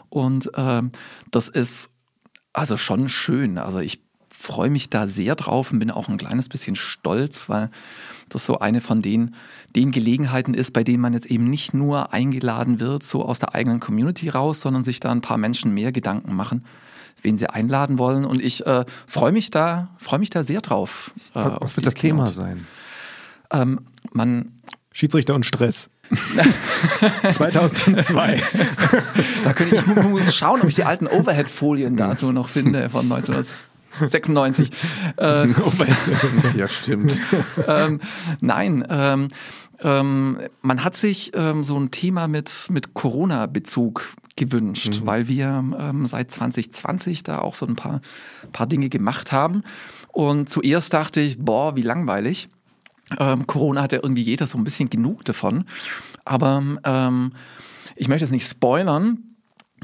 und 0.10 0.51
äh, 0.56 0.82
das 1.32 1.50
ist 1.50 1.89
also 2.54 2.77
schon 2.77 3.10
schön. 3.10 3.58
Also 3.58 3.80
ich 3.80 4.01
freue 4.30 4.70
mich 4.70 4.89
da 4.89 5.08
sehr 5.08 5.36
drauf 5.36 5.72
und 5.72 5.80
bin 5.80 5.92
auch 5.92 6.08
ein 6.08 6.18
kleines 6.18 6.50
bisschen 6.50 6.75
stolz, 6.75 7.50
weil 7.50 7.70
das 8.30 8.46
so 8.46 8.60
eine 8.60 8.80
von 8.80 9.01
den, 9.01 9.36
den 9.75 9.92
Gelegenheiten 9.92 10.54
ist, 10.54 10.72
bei 10.72 10.84
denen 10.84 11.01
man 11.01 11.13
jetzt 11.13 11.25
eben 11.25 11.50
nicht 11.50 11.74
nur 11.74 12.13
eingeladen 12.13 12.80
wird, 12.80 13.04
so 13.04 13.25
aus 13.25 13.39
der 13.39 13.56
eigenen 13.56 13.80
Community 13.80 14.30
raus, 14.30 14.62
sondern 14.62 14.84
sich 14.84 15.00
da 15.00 15.12
ein 15.12 15.22
paar 15.22 15.38
Menschen 15.38 15.74
mehr 15.74 15.92
Gedanken 15.92 16.36
machen 16.36 16.63
wen 17.25 17.36
sie 17.38 17.50
einladen 17.50 18.00
wollen. 18.00 18.24
Und 18.24 18.41
ich 18.41 18.65
äh, 18.65 18.86
freue 19.08 19.34
mich 19.34 19.51
da, 19.51 19.89
freue 19.98 20.20
mich 20.20 20.29
da 20.29 20.44
sehr 20.44 20.62
drauf. 20.62 21.12
Äh, 21.34 21.41
Was 21.60 21.75
wird 21.75 21.86
das 21.86 21.96
Thema 21.96 22.27
sein? 22.27 22.65
Ähm, 23.51 23.82
man 24.13 24.53
Schiedsrichter 24.91 25.36
und 25.36 25.46
Stress. 25.46 25.89
2002. 27.29 28.41
da 29.44 29.53
könnte 29.53 29.75
ich, 29.75 29.82
ich 29.82 30.03
muss 30.03 30.36
schauen, 30.36 30.62
ob 30.62 30.70
ich 30.70 30.75
die 30.75 30.84
alten 30.84 31.08
Overhead-Folien 31.08 31.98
dazu 31.98 32.32
noch 32.32 32.48
finde 32.48 32.89
von 32.89 33.12
1900. 33.12 33.48
96. 34.00 34.72
äh, 35.18 35.48
ja, 36.56 36.68
stimmt. 36.68 37.20
ähm, 37.68 38.00
nein, 38.42 38.86
ähm, 38.90 39.28
ähm, 39.80 40.40
man 40.62 40.84
hat 40.84 40.96
sich 40.96 41.32
ähm, 41.36 41.64
so 41.64 41.78
ein 41.80 41.92
Thema 41.92 42.28
mit, 42.28 42.68
mit 42.70 42.94
Corona-Bezug 42.94 44.14
gewünscht, 44.36 45.02
mhm. 45.02 45.06
weil 45.06 45.28
wir 45.28 45.64
ähm, 45.78 46.08
seit 46.08 46.32
2020 46.32 47.24
da 47.24 47.40
auch 47.40 47.56
so 47.56 47.66
ein 47.66 47.75
paar, 47.75 48.02
paar 48.52 48.68
Dinge 48.68 48.90
gemacht 48.90 49.32
haben. 49.32 49.64
Und 50.12 50.50
zuerst 50.50 50.94
dachte 50.94 51.22
ich, 51.22 51.40
boah, 51.40 51.75
wie 51.75 51.82
langweilig. 51.82 52.50
Ähm, 53.20 53.46
Corona 53.48 53.84
hat 53.84 53.92
ja 53.92 54.00
irgendwie 54.02 54.24
jeder 54.24 54.48
so 54.48 54.58
ein 54.58 54.64
bisschen 54.64 54.90
genug 54.90 55.24
davon. 55.25 55.66
Aber 56.24 56.64
ähm, 56.84 57.34
ich 57.96 58.08
möchte 58.08 58.25
es 58.25 58.32
nicht 58.32 58.48
spoilern, 58.48 59.35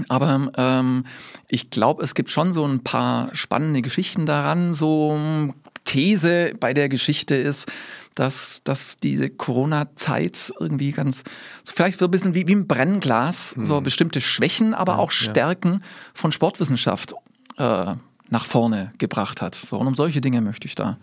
aber 0.08 0.52
ähm, 0.56 1.06
ich 1.48 1.70
glaube, 1.70 2.04
es 2.04 2.16
gibt 2.16 2.30
schon 2.30 2.54
so 2.54 2.66
ein 2.66 2.84
paar 2.84 3.34
spannende 3.36 3.82
Geschichten 3.82 4.26
daran. 4.26 4.74
So 4.74 5.54
These 5.86 6.54
bei 6.60 6.74
der 6.74 6.90
Geschichte 6.90 7.36
ist, 7.36 7.72
dass, 8.16 8.62
dass 8.64 8.98
diese 8.98 9.30
Corona-Zeit 9.30 10.54
irgendwie 10.60 10.92
ganz, 10.92 11.24
so 11.64 11.74
vielleicht 11.74 12.00
so 12.00 12.06
ein 12.06 12.12
bisschen 12.12 12.34
wie, 12.34 12.48
wie 12.48 12.56
ein 12.56 12.68
Brennglas, 12.68 13.56
hm. 13.56 13.66
so 13.66 13.82
bestimmte 13.82 14.22
Schwächen, 14.22 14.74
aber 14.74 14.94
ja, 14.94 15.00
auch 15.00 15.12
Stärken 15.12 15.74
ja. 15.74 15.80
von 16.14 16.32
Sportwissenschaft 16.32 17.14
äh, 17.58 17.96
nach 18.30 18.46
vorne 18.46 18.94
gebracht 18.98 19.42
hat. 19.42 19.56
So, 19.56 19.78
und 19.78 19.88
um 19.88 19.96
solche 19.96 20.22
Dinge 20.22 20.42
möchte 20.42 20.68
ich 20.68 20.76
da 20.76 20.98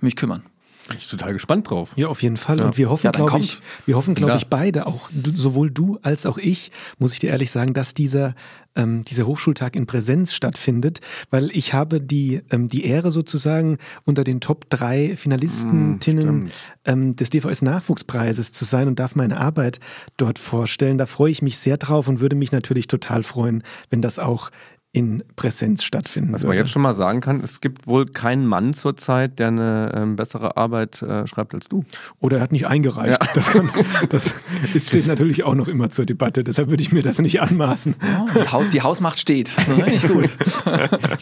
mich 0.00 0.16
kümmern. 0.16 0.42
Bin 0.88 0.98
ich 0.98 1.08
total 1.08 1.32
gespannt 1.32 1.70
drauf. 1.70 1.92
Ja, 1.96 2.08
auf 2.08 2.22
jeden 2.22 2.36
Fall. 2.36 2.60
Ja. 2.60 2.66
Und 2.66 2.76
wir 2.76 2.90
hoffen, 2.90 3.06
ja, 3.06 3.10
glaube 3.10 3.38
ich, 3.38 3.60
wir 3.86 3.96
hoffen, 3.96 4.14
glaube 4.14 4.32
ja. 4.32 4.36
ich, 4.36 4.48
beide, 4.48 4.86
auch 4.86 5.08
du, 5.12 5.34
sowohl 5.34 5.70
du 5.70 5.98
als 6.02 6.26
auch 6.26 6.36
ich, 6.36 6.72
muss 6.98 7.14
ich 7.14 7.20
dir 7.20 7.30
ehrlich 7.30 7.50
sagen, 7.50 7.72
dass 7.72 7.94
dieser, 7.94 8.34
ähm, 8.76 9.02
dieser 9.04 9.26
Hochschultag 9.26 9.76
in 9.76 9.86
Präsenz 9.86 10.34
stattfindet, 10.34 11.00
weil 11.30 11.50
ich 11.52 11.72
habe 11.72 12.02
die, 12.02 12.42
ähm, 12.50 12.68
die 12.68 12.84
Ehre 12.84 13.10
sozusagen 13.10 13.78
unter 14.04 14.24
den 14.24 14.40
Top 14.40 14.68
drei 14.68 15.16
Finalistinnen 15.16 16.44
mm, 16.44 16.50
ähm, 16.84 17.16
des 17.16 17.30
DVS 17.30 17.62
Nachwuchspreises 17.62 18.52
zu 18.52 18.66
sein 18.66 18.86
und 18.86 18.98
darf 18.98 19.14
meine 19.14 19.38
Arbeit 19.38 19.80
dort 20.18 20.38
vorstellen. 20.38 20.98
Da 20.98 21.06
freue 21.06 21.30
ich 21.30 21.40
mich 21.40 21.56
sehr 21.56 21.78
drauf 21.78 22.08
und 22.08 22.20
würde 22.20 22.36
mich 22.36 22.52
natürlich 22.52 22.88
total 22.88 23.22
freuen, 23.22 23.62
wenn 23.88 24.02
das 24.02 24.18
auch 24.18 24.50
in 24.94 25.24
Präsenz 25.34 25.82
stattfinden 25.82 26.32
Was 26.32 26.44
man 26.44 26.56
jetzt 26.56 26.70
schon 26.70 26.80
mal 26.80 26.94
sagen 26.94 27.20
kann, 27.20 27.40
es 27.42 27.60
gibt 27.60 27.88
wohl 27.88 28.06
keinen 28.06 28.46
Mann 28.46 28.74
zurzeit, 28.74 29.40
der 29.40 29.48
eine 29.48 29.92
ähm, 29.92 30.14
bessere 30.14 30.56
Arbeit 30.56 31.02
äh, 31.02 31.26
schreibt 31.26 31.52
als 31.52 31.68
du. 31.68 31.84
Oder 32.20 32.36
er 32.36 32.42
hat 32.44 32.52
nicht 32.52 32.68
eingereicht. 32.68 33.20
Ja. 33.20 33.32
Das, 33.34 33.50
kann, 33.50 33.70
das 34.10 34.34
ist, 34.72 34.90
steht 34.90 35.08
natürlich 35.08 35.42
auch 35.42 35.56
noch 35.56 35.66
immer 35.66 35.90
zur 35.90 36.06
Debatte. 36.06 36.44
Deshalb 36.44 36.70
würde 36.70 36.84
ich 36.84 36.92
mir 36.92 37.02
das 37.02 37.18
nicht 37.18 37.40
anmaßen. 37.40 37.96
Ja, 38.00 38.26
die, 38.32 38.48
ha 38.48 38.62
die, 38.72 38.82
Hausmacht 38.82 39.18
steht. 39.18 39.52
Nicht 39.86 40.06
gut. 40.06 40.30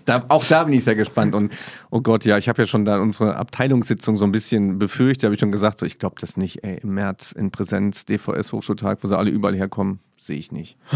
da, 0.04 0.26
auch 0.28 0.44
da 0.44 0.64
bin 0.64 0.74
ich 0.74 0.84
sehr 0.84 0.94
gespannt. 0.94 1.34
Und 1.34 1.54
oh 1.88 2.02
Gott, 2.02 2.26
ja, 2.26 2.36
ich 2.36 2.50
habe 2.50 2.60
ja 2.60 2.66
schon 2.66 2.84
da 2.84 3.00
unsere 3.00 3.36
Abteilungssitzung 3.36 4.16
so 4.16 4.26
ein 4.26 4.32
bisschen 4.32 4.78
befürchtet. 4.78 5.22
Da 5.22 5.26
habe 5.28 5.34
ich 5.34 5.40
schon 5.40 5.50
gesagt, 5.50 5.78
so, 5.78 5.86
ich 5.86 5.98
glaube 5.98 6.16
das 6.20 6.36
nicht. 6.36 6.62
Ey, 6.62 6.80
Im 6.82 6.92
März 6.92 7.32
in 7.32 7.50
Präsenz, 7.50 8.04
DVS 8.04 8.52
Hochschultag, 8.52 8.98
wo 9.00 9.08
sie 9.08 9.16
alle 9.16 9.30
überall 9.30 9.56
herkommen, 9.56 10.00
sehe 10.18 10.36
ich 10.36 10.52
nicht. 10.52 10.76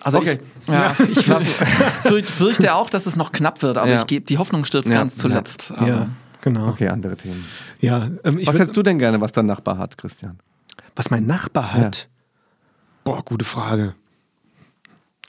Also 0.00 0.18
okay. 0.18 0.38
ich, 0.66 0.72
ja, 0.72 0.94
ich 0.98 2.26
fürchte 2.26 2.74
auch, 2.74 2.90
dass 2.90 3.06
es 3.06 3.16
noch 3.16 3.32
knapp 3.32 3.62
wird, 3.62 3.78
aber 3.78 3.90
ja. 3.90 3.98
ich 3.98 4.06
gebe, 4.06 4.24
die 4.24 4.38
Hoffnung 4.38 4.64
stirbt 4.64 4.88
ja. 4.88 4.94
ganz 4.94 5.16
zuletzt. 5.16 5.72
Ja. 5.78 5.86
ja, 5.86 6.08
genau. 6.40 6.68
Okay, 6.68 6.88
andere 6.88 7.16
Themen. 7.16 7.44
Ja, 7.80 8.08
ähm, 8.24 8.40
was 8.44 8.54
hättest 8.54 8.76
du 8.76 8.82
denn 8.82 8.98
gerne, 8.98 9.20
was 9.20 9.32
dein 9.32 9.46
Nachbar 9.46 9.78
hat, 9.78 9.98
Christian? 9.98 10.38
Was 10.94 11.10
mein 11.10 11.26
Nachbar 11.26 11.74
hat? 11.74 12.08
Boah, 13.04 13.22
gute 13.24 13.44
Frage. 13.44 13.94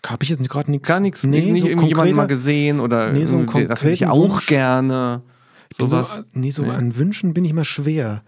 Habe 0.05 0.23
ich 0.23 0.29
jetzt 0.29 0.47
gerade 0.49 0.71
nichts? 0.71 0.87
Gar 0.87 0.99
nichts? 0.99 1.23
Nee, 1.23 1.51
nicht 1.51 1.61
so 1.61 1.67
irgendjemanden 1.67 2.15
mal 2.15 2.27
gesehen 2.27 2.79
oder 2.79 3.11
nee, 3.11 3.25
so 3.25 3.37
ein 3.37 3.67
das 3.67 3.81
hätte 3.81 3.93
ich 3.93 4.07
auch 4.07 4.35
Wunsch. 4.35 4.47
gerne. 4.47 5.21
So, 5.77 5.87
so, 5.87 6.05
nee, 6.33 6.51
so 6.51 6.63
nee. 6.63 6.71
an 6.71 6.95
Wünschen 6.95 7.33
bin 7.33 7.43
ich 7.43 7.53
mal 7.53 7.65
schwer. 7.65 8.23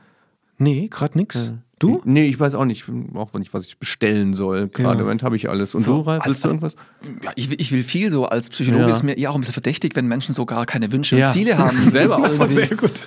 Nee, 0.58 0.90
gerade 0.90 1.18
nichts. 1.18 1.54
Du? 1.80 2.02
Nee, 2.04 2.28
ich 2.28 2.40
weiß 2.40 2.56
auch 2.56 2.66
nicht, 2.66 2.86
auch 3.16 3.34
nicht, 3.34 3.54
was 3.54 3.66
ich 3.66 3.78
bestellen 3.78 4.34
soll. 4.34 4.68
Gerade 4.68 5.00
im 5.00 5.06
Moment 5.06 5.24
habe 5.24 5.38
ich 5.38 5.50
alles. 5.50 5.74
Und 5.74 5.82
so, 5.82 5.98
du, 5.98 6.02
Ralf, 6.02 6.26
willst 6.26 6.44
du 6.44 6.50
irgendwas? 6.50 6.76
Ja, 7.24 7.32
ich, 7.36 7.58
ich, 7.58 7.72
will 7.72 7.84
viel 7.84 8.12
so. 8.12 8.26
Als 8.26 8.50
Psychologe 8.50 8.84
ja. 8.84 8.90
ist 8.90 9.04
mir 9.04 9.14
eher 9.14 9.32
auch 9.32 9.36
ein 9.36 9.40
bisschen 9.40 9.54
verdächtig, 9.54 9.96
wenn 9.96 10.06
Menschen 10.06 10.36
so 10.36 10.46
gar 10.46 10.66
keine 10.66 10.92
Wünsche 10.92 11.18
ja. 11.18 11.28
und 11.28 11.34
Ziele 11.34 11.58
haben. 11.58 11.82
selber 11.90 12.18
auch 12.18 12.48
sehr 12.48 12.76
gut. 12.76 13.06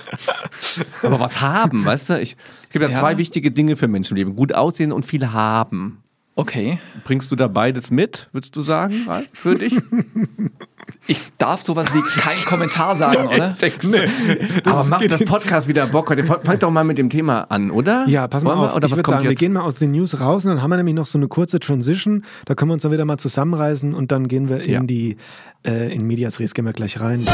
Aber 1.03 1.21
was 1.21 1.43
haben, 1.43 1.85
weißt 1.85 2.11
du? 2.11 2.21
Ich, 2.21 2.37
es 2.65 2.71
gibt 2.71 2.91
ja, 2.91 2.99
zwei 2.99 3.19
wichtige 3.19 3.51
Dinge 3.51 3.77
für 3.77 3.89
Menschen 3.89 4.15
im 4.15 4.17
Leben. 4.17 4.37
Gut 4.37 4.55
aussehen 4.55 4.91
und 4.91 5.05
viel 5.05 5.33
haben. 5.33 6.03
Okay. 6.35 6.79
Bringst 7.05 7.31
du 7.31 7.37
da 7.37 7.47
beides 7.47 7.91
mit, 7.91 8.29
würdest 8.33 8.57
du 8.57 8.63
sagen, 8.63 8.95
Ralf, 9.07 9.29
für 9.35 9.55
dich? 9.55 9.77
Ich 11.07 11.21
darf 11.39 11.63
sowas 11.63 11.87
wie 11.95 12.03
kein 12.21 12.39
Kommentar 12.45 12.97
sagen, 12.97 13.27
oder? 13.35 13.55
nee, 13.85 14.09
Aber 14.65 14.85
macht 14.85 15.11
das 15.11 15.25
Podcast 15.25 15.69
wieder 15.69 15.87
Bock 15.87 16.11
heute. 16.11 16.25
Fangt 16.25 16.63
doch 16.63 16.71
mal 16.71 16.85
mit 16.85 16.99
dem 16.99 17.11
Thema 17.11 17.43
an, 17.51 17.71
oder? 17.71 18.07
Ja, 18.09 18.29
pass 18.29 18.45
mal 18.45 18.55
auf. 18.55 18.75
Oder 18.75 18.87
ich 18.87 18.97
würde 18.97 19.09
sagen, 19.09 19.23
jetzt? 19.23 19.31
wir 19.31 19.37
gehen 19.37 19.53
mal 19.53 19.63
aus 19.63 19.77
den 19.77 19.93
News 19.93 20.21
raus 20.21 20.45
und 20.45 20.51
dann 20.51 20.63
haben 20.63 20.71
wir 20.71 20.77
nämlich 20.77 20.95
noch 20.95 21.07
so 21.07 21.19
eine 21.19 21.29
kurze 21.29 21.61
Transition. 21.61 22.25
Da 22.45 22.55
können 22.55 22.71
wir 22.71 22.75
uns 22.75 22.83
dann 22.83 22.93
wieder 22.93 23.05
mal 23.05 23.19
zusammenreißen 23.19 23.95
und 23.95 24.13
dann 24.13 24.29
gehen 24.29 24.49
wir 24.49 24.65
in 24.65 24.73
ja. 24.73 24.81
die 24.81 25.17
äh, 25.65 25.95
in 25.95 26.07
Medias 26.07 26.41
Res 26.41 26.55
gehen 26.55 26.65
wir 26.65 26.73
gleich 26.73 27.01
rein. 27.01 27.25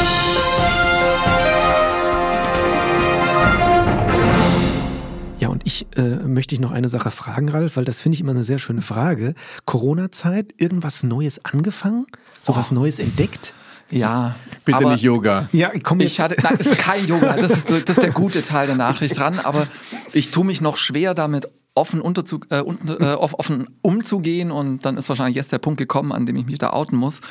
Ich 5.69 5.87
äh, 5.95 6.01
möchte 6.01 6.55
ich 6.55 6.61
noch 6.61 6.71
eine 6.71 6.89
Sache 6.89 7.11
fragen, 7.11 7.47
Ralf, 7.49 7.77
weil 7.77 7.85
das 7.85 8.01
finde 8.01 8.15
ich 8.15 8.21
immer 8.21 8.31
eine 8.31 8.43
sehr 8.43 8.59
schöne 8.59 8.81
Frage. 8.81 9.35
Corona-Zeit, 9.65 10.53
irgendwas 10.57 11.03
Neues 11.03 11.45
angefangen? 11.45 12.07
So 12.43 12.53
oh. 12.53 12.55
was 12.55 12.71
Neues 12.71 12.99
entdeckt? 12.99 13.53
Ja, 13.91 14.35
bitte 14.65 14.85
nicht 14.85 15.01
Yoga. 15.01 15.47
Ja, 15.51 15.71
komm 15.81 15.99
ich 16.01 16.19
hatte, 16.19 16.35
nein, 16.43 16.57
ist 16.57 16.77
kein 16.77 17.07
Yoga. 17.07 17.35
Das 17.37 17.51
ist, 17.51 17.71
das 17.71 17.83
ist 17.83 18.03
der 18.03 18.11
gute 18.11 18.41
Teil 18.41 18.67
der 18.67 18.75
Nachricht 18.75 19.17
dran. 19.17 19.39
Aber 19.39 19.67
ich 20.13 20.29
tue 20.31 20.45
mich 20.45 20.61
noch 20.61 20.77
schwer 20.77 21.13
damit 21.13 21.49
offen, 21.73 22.01
unterzu, 22.01 22.39
äh, 22.49 22.59
äh, 22.59 23.13
offen 23.13 23.69
umzugehen 23.81 24.51
und 24.51 24.85
dann 24.85 24.97
ist 24.97 25.09
wahrscheinlich 25.09 25.35
jetzt 25.35 25.51
der 25.51 25.59
Punkt 25.59 25.79
gekommen, 25.79 26.11
an 26.11 26.25
dem 26.25 26.35
ich 26.35 26.45
mich 26.45 26.57
da 26.57 26.71
outen 26.71 26.97
muss. 26.97 27.21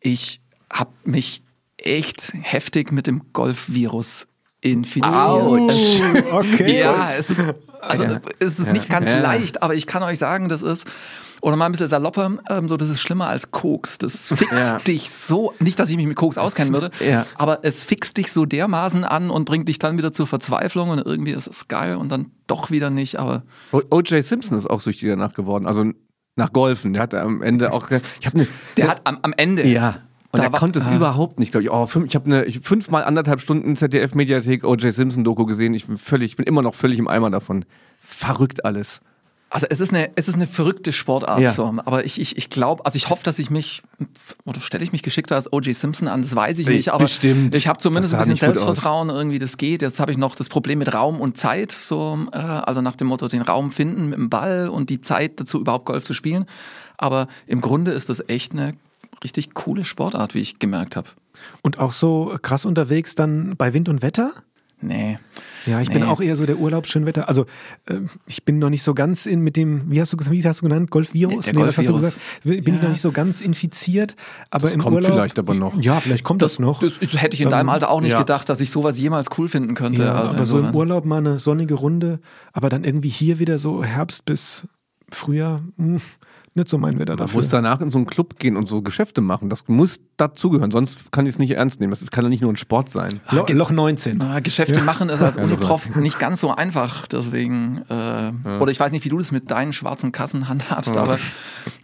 Ich 0.00 0.40
habe 0.72 0.92
mich 1.04 1.42
echt 1.76 2.32
heftig 2.40 2.92
mit 2.92 3.06
dem 3.06 3.32
Golf-Virus 3.32 4.28
infiziert. 4.64 5.14
Oh, 5.14 5.68
okay. 6.32 6.80
Ja, 6.80 7.12
es 7.18 7.30
ist, 7.30 7.42
also, 7.80 8.04
es 8.38 8.58
ist 8.58 8.72
nicht 8.72 8.88
ganz 8.88 9.08
ja. 9.08 9.20
leicht, 9.20 9.62
aber 9.62 9.74
ich 9.74 9.86
kann 9.86 10.02
euch 10.02 10.18
sagen, 10.18 10.48
das 10.48 10.62
ist 10.62 10.86
oder 11.42 11.56
mal 11.56 11.66
ein 11.66 11.72
bisschen 11.72 11.88
salopper, 11.88 12.38
ähm, 12.48 12.68
so 12.68 12.78
das 12.78 12.88
ist 12.88 13.00
schlimmer 13.00 13.28
als 13.28 13.50
Koks. 13.50 13.98
Das 13.98 14.28
fixt 14.28 14.52
ja. 14.52 14.78
dich 14.78 15.10
so, 15.10 15.52
nicht, 15.58 15.78
dass 15.78 15.90
ich 15.90 15.96
mich 15.96 16.06
mit 16.06 16.16
Koks 16.16 16.38
auskennen 16.38 16.72
würde, 16.72 16.90
ja. 17.06 17.26
aber 17.36 17.58
es 17.62 17.84
fixt 17.84 18.16
dich 18.16 18.32
so 18.32 18.46
dermaßen 18.46 19.04
an 19.04 19.28
und 19.28 19.44
bringt 19.44 19.68
dich 19.68 19.78
dann 19.78 19.98
wieder 19.98 20.12
zur 20.14 20.26
Verzweiflung 20.26 20.88
und 20.88 21.04
irgendwie 21.04 21.32
ist 21.32 21.46
es 21.46 21.68
geil 21.68 21.96
und 21.96 22.10
dann 22.10 22.30
doch 22.46 22.70
wieder 22.70 22.88
nicht, 22.88 23.18
aber. 23.18 23.42
O.J. 23.72 24.24
Simpson 24.24 24.56
ist 24.56 24.70
auch 24.70 24.80
süchtig 24.80 25.10
danach 25.10 25.34
geworden, 25.34 25.66
also 25.66 25.84
nach 26.36 26.52
Golfen. 26.52 26.94
Der 26.94 27.02
hat 27.02 27.14
am 27.14 27.42
Ende 27.42 27.74
auch. 27.74 27.90
Ich 27.90 28.32
eine, 28.32 28.48
der 28.78 28.88
hat 28.88 29.02
am, 29.04 29.18
am 29.20 29.34
Ende. 29.36 29.66
Ja. 29.66 29.98
Und 30.34 30.40
da 30.40 30.46
er 30.46 30.50
konnte 30.50 30.80
es 30.80 30.88
ah. 30.88 30.94
überhaupt 30.94 31.38
nicht, 31.38 31.52
glaube 31.52 31.62
ich. 31.62 31.70
Oh, 31.70 31.86
fünf, 31.86 32.06
ich 32.06 32.16
habe 32.16 32.26
eine 32.26 32.52
fünfmal 32.52 33.04
anderthalb 33.04 33.40
Stunden 33.40 33.76
ZDF-Mediathek 33.76 34.64
O.J. 34.64 34.92
Simpson-Doku 34.92 35.46
gesehen. 35.46 35.74
Ich 35.74 35.86
bin, 35.86 35.96
völlig, 35.96 36.32
ich 36.32 36.36
bin 36.36 36.44
immer 36.44 36.60
noch 36.60 36.74
völlig 36.74 36.98
im 36.98 37.06
Eimer 37.06 37.30
davon. 37.30 37.64
Verrückt 38.00 38.64
alles. 38.64 39.00
Also 39.48 39.68
es 39.70 39.78
ist 39.78 39.94
eine, 39.94 40.10
es 40.16 40.26
ist 40.26 40.34
eine 40.34 40.48
verrückte 40.48 40.90
Sportart, 40.90 41.38
ja. 41.38 41.52
so. 41.52 41.72
aber 41.84 42.04
ich, 42.04 42.20
ich, 42.20 42.36
ich 42.36 42.50
glaube, 42.50 42.84
also 42.84 42.96
ich 42.96 43.08
hoffe, 43.08 43.22
dass 43.22 43.38
ich 43.38 43.50
mich, 43.50 43.84
oder 44.44 44.60
stelle 44.60 44.82
ich 44.82 44.90
mich 44.90 45.04
geschickter 45.04 45.36
als 45.36 45.52
O.J. 45.52 45.76
Simpson 45.76 46.08
an, 46.08 46.22
das 46.22 46.34
weiß 46.34 46.58
ich 46.58 46.66
nicht, 46.66 46.88
aber 46.88 47.04
Bestimmt. 47.04 47.54
ich 47.54 47.68
habe 47.68 47.78
zumindest 47.78 48.14
ein 48.14 48.28
bisschen 48.28 48.52
Selbstvertrauen, 48.52 49.10
irgendwie 49.10 49.38
das 49.38 49.56
geht. 49.56 49.82
Jetzt 49.82 50.00
habe 50.00 50.10
ich 50.10 50.18
noch 50.18 50.34
das 50.34 50.48
Problem 50.48 50.80
mit 50.80 50.92
Raum 50.92 51.20
und 51.20 51.38
Zeit, 51.38 51.70
so, 51.70 52.18
äh, 52.32 52.38
also 52.38 52.80
nach 52.80 52.96
dem 52.96 53.06
Motto 53.06 53.28
den 53.28 53.42
Raum 53.42 53.70
finden 53.70 54.06
mit 54.08 54.18
dem 54.18 54.28
Ball 54.28 54.68
und 54.68 54.90
die 54.90 55.00
Zeit 55.00 55.38
dazu 55.38 55.60
überhaupt 55.60 55.84
Golf 55.84 56.04
zu 56.04 56.14
spielen. 56.14 56.46
Aber 56.98 57.28
im 57.46 57.60
Grunde 57.60 57.92
ist 57.92 58.08
das 58.08 58.28
echt 58.28 58.54
eine 58.54 58.74
richtig 59.24 59.54
coole 59.54 59.84
Sportart, 59.84 60.34
wie 60.34 60.40
ich 60.40 60.58
gemerkt 60.58 60.96
habe. 60.96 61.08
Und 61.62 61.78
auch 61.78 61.92
so 61.92 62.36
krass 62.40 62.64
unterwegs 62.64 63.14
dann 63.14 63.56
bei 63.56 63.74
Wind 63.74 63.88
und 63.88 64.02
Wetter? 64.02 64.32
Nee. 64.80 65.18
Ja, 65.66 65.80
ich 65.80 65.88
nee. 65.88 65.94
bin 65.94 66.02
auch 66.02 66.20
eher 66.20 66.36
so 66.36 66.44
der 66.44 66.58
Urlaubsschönwetter. 66.58 67.26
Also 67.26 67.46
äh, 67.86 68.00
ich 68.26 68.44
bin 68.44 68.58
noch 68.58 68.68
nicht 68.68 68.82
so 68.82 68.92
ganz 68.92 69.24
in 69.24 69.40
mit 69.40 69.56
dem, 69.56 69.90
wie 69.90 70.00
hast 70.00 70.12
du, 70.12 70.18
wie 70.30 70.42
hast 70.42 70.60
du 70.60 70.66
genannt, 70.66 70.90
Golfvirus? 70.90 71.46
Nee, 71.46 71.52
nee 71.52 71.58
Golf 71.58 71.68
was 71.68 71.78
hast 71.78 71.88
du 71.88 71.94
gesagt? 71.94 72.20
Bin 72.44 72.62
ja. 72.62 72.74
ich 72.74 72.82
noch 72.82 72.88
nicht 72.90 73.00
so 73.00 73.10
ganz 73.10 73.40
infiziert. 73.40 74.14
Aber 74.50 74.64
das 74.64 74.72
im 74.72 74.80
kommt 74.80 74.96
Urlaub, 74.96 75.12
vielleicht 75.12 75.38
aber 75.38 75.54
noch. 75.54 75.80
Ja, 75.80 76.00
vielleicht 76.00 76.24
kommt 76.24 76.42
das, 76.42 76.52
das 76.52 76.58
noch. 76.58 76.80
Das, 76.80 76.98
das, 76.98 77.20
hätte 77.20 77.34
ich 77.34 77.40
in 77.40 77.48
deinem 77.48 77.70
Alter 77.70 77.90
auch 77.90 78.02
nicht 78.02 78.12
ja. 78.12 78.18
gedacht, 78.18 78.48
dass 78.48 78.60
ich 78.60 78.70
sowas 78.70 78.98
jemals 78.98 79.28
cool 79.38 79.48
finden 79.48 79.74
könnte. 79.74 80.02
Ja, 80.02 80.14
also 80.14 80.34
aber 80.34 80.46
so 80.46 80.58
im 80.58 80.74
Urlaub 80.74 81.06
mal 81.06 81.18
eine 81.18 81.38
sonnige 81.38 81.74
Runde, 81.74 82.20
aber 82.52 82.68
dann 82.68 82.84
irgendwie 82.84 83.08
hier 83.08 83.38
wieder 83.38 83.56
so 83.56 83.82
Herbst 83.82 84.26
bis 84.26 84.68
Frühjahr. 85.08 85.62
Mh 85.76 86.00
nicht 86.54 86.68
so 86.68 86.78
mein 86.78 86.98
Wetter 86.98 87.16
dafür. 87.16 87.34
Man 87.34 87.42
muss 87.42 87.48
danach 87.48 87.80
in 87.80 87.90
so 87.90 87.98
einen 87.98 88.06
Club 88.06 88.38
gehen 88.38 88.56
und 88.56 88.68
so 88.68 88.80
Geschäfte 88.80 89.20
machen. 89.20 89.50
Das 89.50 89.66
muss 89.66 90.00
dazugehören, 90.16 90.70
sonst 90.70 91.10
kann 91.10 91.26
ich 91.26 91.32
es 91.32 91.38
nicht 91.38 91.50
ernst 91.50 91.80
nehmen. 91.80 91.90
Das 91.90 92.08
kann 92.10 92.22
doch 92.22 92.28
nicht 92.28 92.42
nur 92.42 92.52
ein 92.52 92.56
Sport 92.56 92.90
sein. 92.90 93.20
Lo 93.30 93.44
Loch 93.48 93.72
19. 93.72 94.20
Ah, 94.22 94.40
Geschäfte 94.40 94.78
ja. 94.78 94.84
machen 94.84 95.08
ist 95.08 95.20
als 95.20 95.36
Uniprof 95.36 95.96
nicht 95.96 96.18
ganz 96.20 96.40
so 96.40 96.50
einfach. 96.50 97.08
Deswegen, 97.08 97.82
äh, 97.90 97.94
ja. 97.94 98.60
oder 98.60 98.70
ich 98.70 98.78
weiß 98.78 98.92
nicht, 98.92 99.04
wie 99.04 99.08
du 99.08 99.18
das 99.18 99.32
mit 99.32 99.50
deinen 99.50 99.72
schwarzen 99.72 100.12
Kassen 100.12 100.48
handhabst, 100.48 100.96
aber 100.96 101.18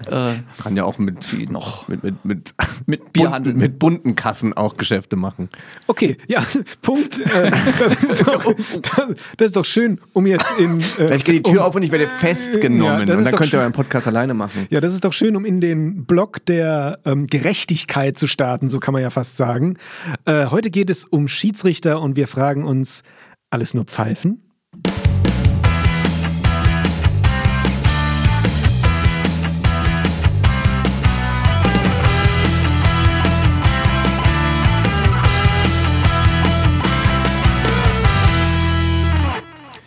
äh, 0.07 0.35
kann 0.63 0.77
ja 0.77 0.85
auch 0.85 0.99
mit 0.99 1.51
noch 1.51 1.89
mit, 1.89 2.05
mit, 2.05 2.25
mit, 2.25 2.55
mit 2.87 3.13
Bierhandel. 3.13 3.53
Bunten, 3.53 3.59
mit 3.59 3.79
bunten 3.79 4.17
Kassen 4.17 4.53
auch 4.53 4.77
Geschäfte 4.77 5.17
machen. 5.17 5.49
Okay, 5.89 6.17
ja, 6.29 6.45
Punkt. 6.83 7.21
Äh, 7.21 7.51
das, 7.79 8.05
ist 8.05 8.27
doch, 8.27 8.55
das, 8.83 9.17
das, 9.37 9.47
ist 9.47 9.57
doch 9.57 9.65
schön, 9.65 10.01
um 10.13 10.27
jetzt 10.27 10.47
in. 10.59 10.81
Äh, 10.99 11.07
Gleich 11.07 11.25
geht 11.25 11.47
die 11.47 11.51
Tür 11.51 11.63
um, 11.63 11.67
auf 11.67 11.75
und 11.75 11.83
ich 11.83 11.91
werde 11.91 12.07
festgenommen. 12.07 13.09
Ja, 13.09 13.17
und 13.17 13.25
dann 13.25 13.35
könnt 13.35 13.53
ihr 13.53 13.59
euren 13.59 13.73
Podcast 13.73 14.07
alleine 14.07 14.35
machen. 14.35 14.60
Ja, 14.69 14.81
das 14.81 14.93
ist 14.93 15.05
doch 15.05 15.13
schön, 15.13 15.37
um 15.37 15.45
in 15.45 15.61
den 15.61 16.05
Block 16.05 16.45
der 16.45 17.01
ähm, 17.05 17.27
Gerechtigkeit 17.27 18.19
zu 18.19 18.27
starten, 18.27 18.69
so 18.69 18.79
kann 18.81 18.93
man 18.93 19.03
ja 19.03 19.11
fast 19.11 19.37
sagen. 19.37 19.77
Äh, 20.27 20.47
heute 20.47 20.71
geht 20.71 20.91
es 20.91 21.05
um 21.05 21.29
Schiedsrichter 21.29 22.01
und 22.01 22.17
wir 22.17 22.29
fragen 22.29 22.65
uns: 22.65 23.03
alles 23.51 23.75
nur 23.75 23.85
Pfeifen? 23.85 24.43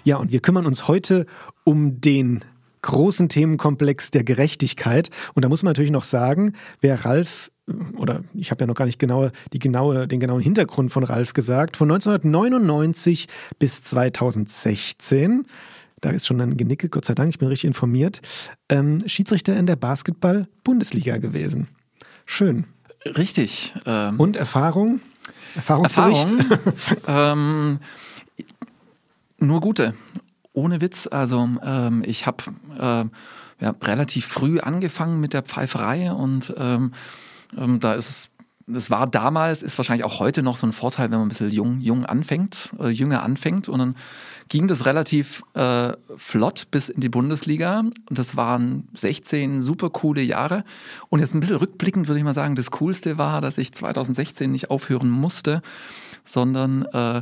Ja, 0.06 0.18
und 0.18 0.34
wir 0.34 0.42
kümmern 0.42 0.66
uns 0.66 0.90
heute 0.90 1.26
um 1.64 2.02
den 2.02 2.44
großen 2.84 3.30
Themenkomplex 3.30 4.12
der 4.12 4.24
Gerechtigkeit. 4.24 5.10
Und 5.34 5.43
da 5.43 5.50
muss 5.50 5.63
man 5.63 5.72
natürlich 5.72 5.91
noch 5.91 6.04
sagen, 6.04 6.54
wer 6.82 7.04
Ralf 7.04 7.50
oder 7.98 8.24
ich 8.34 8.52
habe 8.52 8.63
ja 8.63 8.67
noch 8.67 8.76
gar 8.76 8.86
nicht 8.86 9.00
genau 9.00 9.30
die 9.54 9.60
genaue, 9.60 10.08
den 10.08 10.19
genauen 10.19 10.41
Hintergrund 10.41 10.91
von 10.91 11.04
Ralf 11.04 11.34
gesagt, 11.34 11.78
von 11.78 11.89
1999 11.89 13.28
bis 13.58 13.82
2016, 13.84 15.46
da 16.02 16.10
ist 16.10 16.28
schon 16.28 16.41
ein 16.41 16.58
Genicke, 16.58 16.89
Gott 16.89 17.06
sei 17.06 17.15
Dank, 17.15 17.30
ich 17.30 17.39
bin 17.39 17.48
richtig 17.48 17.67
informiert, 17.67 18.22
ähm, 18.67 19.02
Schiedsrichter 19.08 19.56
in 19.56 19.65
der 19.65 19.78
Basketball-Bundesliga 19.78 21.17
gewesen. 21.17 21.67
Schön. 22.26 22.65
Richtig. 23.06 23.74
Ähm, 23.86 24.19
Und 24.19 24.36
Erfahrung? 24.36 25.00
Erfahrung, 25.56 25.86
ähm, 27.08 27.80
nur 29.39 29.62
gute. 29.62 29.93
Ohne 30.54 30.82
Witz. 30.82 31.08
Also 31.08 31.50
ähm, 31.63 32.04
ich 32.06 32.26
habe 32.26 32.44
äh, 32.78 33.06
ja, 33.63 33.74
relativ 33.82 34.26
früh 34.26 34.60
angefangen 34.60 35.20
mit 35.20 35.34
der 35.34 35.44
Pfeiferei 35.44 36.12
und 36.12 36.54
ähm, 36.58 36.94
ähm, 37.58 37.80
da 37.80 37.94
ist 37.94 38.10
es 38.10 38.30
das 38.68 38.89
war 38.89 39.08
damals, 39.08 39.62
ist 39.62 39.78
wahrscheinlich 39.78 40.06
auch 40.06 40.20
heute 40.20 40.42
noch 40.42 40.56
so 40.56 40.66
ein 40.66 40.74
Vorteil, 40.74 41.12
wenn 41.12 41.20
man 41.20 41.28
ein 41.28 41.30
bisschen 41.30 41.52
jung, 41.52 41.80
jung 41.82 42.06
anfängt, 42.06 42.72
äh, 42.80 42.88
jünger 42.88 43.24
anfängt. 43.24 43.68
Und 43.68 43.80
dann 43.80 43.96
ging 44.48 44.68
das 44.68 44.86
relativ 44.86 45.44
äh, 45.54 45.94
flott 46.16 46.68
bis 46.72 46.89
in 46.89 47.02
die 47.02 47.10
Bundesliga. 47.10 47.80
Und 47.80 47.94
das 48.10 48.38
waren 48.38 48.88
16 48.94 49.62
super 49.62 49.89
coole 49.89 50.22
Jahre. 50.22 50.63
Und 51.10 51.20
jetzt 51.20 51.34
ein 51.34 51.42
bisschen 51.42 51.58
rückblickend 51.58 52.08
würde 52.08 52.20
ich 52.20 52.24
mal 52.24 52.34
sagen, 52.34 52.56
das 52.56 52.72
Coolste 52.72 53.18
war, 53.18 53.42
dass 53.42 53.58
ich 53.58 53.74
2016 53.74 54.50
nicht 54.50 54.70
aufhören 54.70 55.10
musste, 55.10 55.62
sondern 56.24 56.84
äh, 56.86 57.22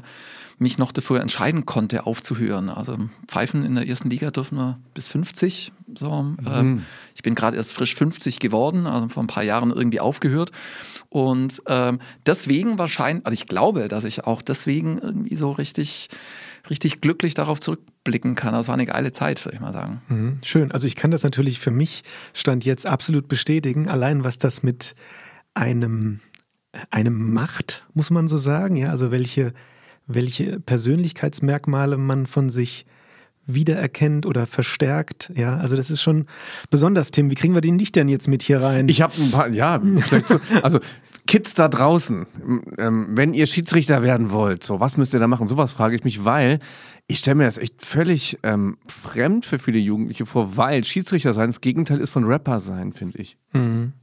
mich 0.61 0.77
noch 0.77 0.91
dafür 0.91 1.21
entscheiden 1.21 1.65
konnte, 1.65 2.05
aufzuhören. 2.05 2.69
Also 2.69 2.97
Pfeifen 3.27 3.65
in 3.65 3.73
der 3.73 3.87
ersten 3.87 4.11
Liga 4.11 4.29
dürfen 4.29 4.57
wir 4.57 4.79
bis 4.93 5.07
50. 5.07 5.73
So. 5.95 6.21
Mhm. 6.21 6.37
Ähm, 6.45 6.85
ich 7.15 7.23
bin 7.23 7.33
gerade 7.33 7.57
erst 7.57 7.73
frisch 7.73 7.95
50 7.95 8.39
geworden, 8.39 8.85
also 8.85 9.09
vor 9.09 9.23
ein 9.23 9.27
paar 9.27 9.43
Jahren 9.43 9.71
irgendwie 9.71 9.99
aufgehört. 9.99 10.51
Und 11.09 11.63
ähm, 11.67 11.99
deswegen 12.27 12.77
wahrscheinlich, 12.77 13.25
also 13.25 13.33
ich 13.33 13.47
glaube, 13.47 13.87
dass 13.87 14.03
ich 14.03 14.25
auch 14.25 14.43
deswegen 14.43 14.99
irgendwie 14.99 15.35
so 15.35 15.51
richtig, 15.51 16.09
richtig 16.69 17.01
glücklich 17.01 17.33
darauf 17.33 17.59
zurückblicken 17.59 18.35
kann. 18.35 18.53
Das 18.53 18.67
war 18.67 18.75
eine 18.75 18.85
geile 18.85 19.11
Zeit, 19.11 19.43
würde 19.43 19.55
ich 19.55 19.61
mal 19.61 19.73
sagen. 19.73 20.01
Mhm. 20.09 20.37
Schön. 20.43 20.71
Also 20.71 20.85
ich 20.85 20.95
kann 20.95 21.09
das 21.09 21.23
natürlich 21.23 21.59
für 21.59 21.71
mich 21.71 22.03
Stand 22.33 22.65
jetzt 22.65 22.85
absolut 22.85 23.27
bestätigen. 23.27 23.89
Allein 23.89 24.23
was 24.23 24.37
das 24.37 24.61
mit 24.61 24.93
einem 25.55 26.19
einem 26.89 27.33
macht, 27.33 27.83
muss 27.93 28.11
man 28.11 28.29
so 28.29 28.37
sagen, 28.37 28.77
ja, 28.77 28.91
also 28.91 29.11
welche 29.11 29.53
welche 30.07 30.59
Persönlichkeitsmerkmale 30.59 31.97
man 31.97 32.25
von 32.25 32.49
sich 32.49 32.85
wiedererkennt 33.47 34.25
oder 34.25 34.45
verstärkt. 34.45 35.31
Ja, 35.35 35.57
also 35.57 35.75
das 35.75 35.89
ist 35.89 36.01
schon 36.01 36.25
besonders, 36.69 37.11
Tim. 37.11 37.29
Wie 37.29 37.35
kriegen 37.35 37.53
wir 37.53 37.61
den 37.61 37.75
nicht 37.75 37.95
denn 37.95 38.07
jetzt 38.07 38.27
mit 38.27 38.43
hier 38.43 38.61
rein? 38.61 38.87
Ich 38.87 39.01
habe 39.01 39.13
ein 39.19 39.31
paar, 39.31 39.49
ja, 39.49 39.81
vielleicht 40.01 40.29
so, 40.29 40.39
also 40.61 40.79
Kids 41.27 41.53
da 41.53 41.67
draußen, 41.67 42.25
ähm, 42.77 43.07
wenn 43.11 43.33
ihr 43.33 43.45
Schiedsrichter 43.45 44.03
werden 44.03 44.31
wollt, 44.31 44.63
so 44.63 44.79
was 44.79 44.97
müsst 44.97 45.13
ihr 45.13 45.19
da 45.19 45.27
machen? 45.27 45.47
Sowas 45.47 45.71
frage 45.71 45.95
ich 45.95 46.03
mich, 46.03 46.25
weil 46.25 46.59
ich 47.07 47.19
stelle 47.19 47.35
mir 47.35 47.45
das 47.45 47.57
echt 47.57 47.85
völlig 47.85 48.39
ähm, 48.43 48.77
fremd 48.87 49.45
für 49.45 49.59
viele 49.59 49.79
Jugendliche 49.79 50.25
vor, 50.25 50.57
weil 50.57 50.83
Schiedsrichter 50.83 51.33
sein 51.33 51.47
das 51.49 51.61
Gegenteil 51.61 51.99
ist 51.99 52.09
von 52.09 52.23
Rapper 52.23 52.59
sein, 52.59 52.93
finde 52.93 53.19
ich. 53.19 53.37
Mhm. 53.53 53.93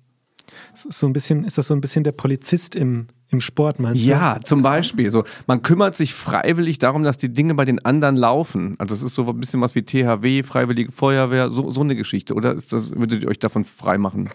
Ist, 0.75 0.93
so 0.93 1.07
ein 1.07 1.13
bisschen, 1.13 1.45
ist 1.45 1.59
das 1.59 1.67
so 1.69 1.75
ein 1.75 1.81
bisschen 1.81 2.05
der 2.05 2.13
Polizist 2.13 2.77
im, 2.77 3.07
im 3.31 3.43
Sport 3.43 3.79
meinst 3.79 4.03
du? 4.03 4.09
Ja, 4.09 4.39
zum 4.43 4.63
Beispiel. 4.63 5.11
So, 5.11 5.25
man 5.47 5.61
kümmert 5.61 5.95
sich 5.95 6.15
freiwillig 6.15 6.79
darum, 6.79 7.03
dass 7.03 7.19
die 7.19 7.31
Dinge 7.31 7.55
bei 7.55 7.67
den 7.67 7.85
anderen 7.85 8.17
laufen. 8.17 8.75
Also 8.79 8.95
es 8.95 9.03
ist 9.03 9.15
so 9.15 9.29
ein 9.29 9.39
bisschen 9.39 9.61
was 9.61 9.75
wie 9.75 9.83
THW, 9.83 10.43
Freiwillige 10.43 10.93
Feuerwehr, 10.93 11.51
so, 11.51 11.71
so 11.71 11.83
eine 11.83 11.95
Geschichte. 11.95 12.35
Oder 12.35 12.55
ist 12.55 12.73
das, 12.73 12.91
würdet 12.93 13.23
ihr 13.23 13.29
euch 13.29 13.39
davon 13.39 13.65
freimachen? 13.65 14.31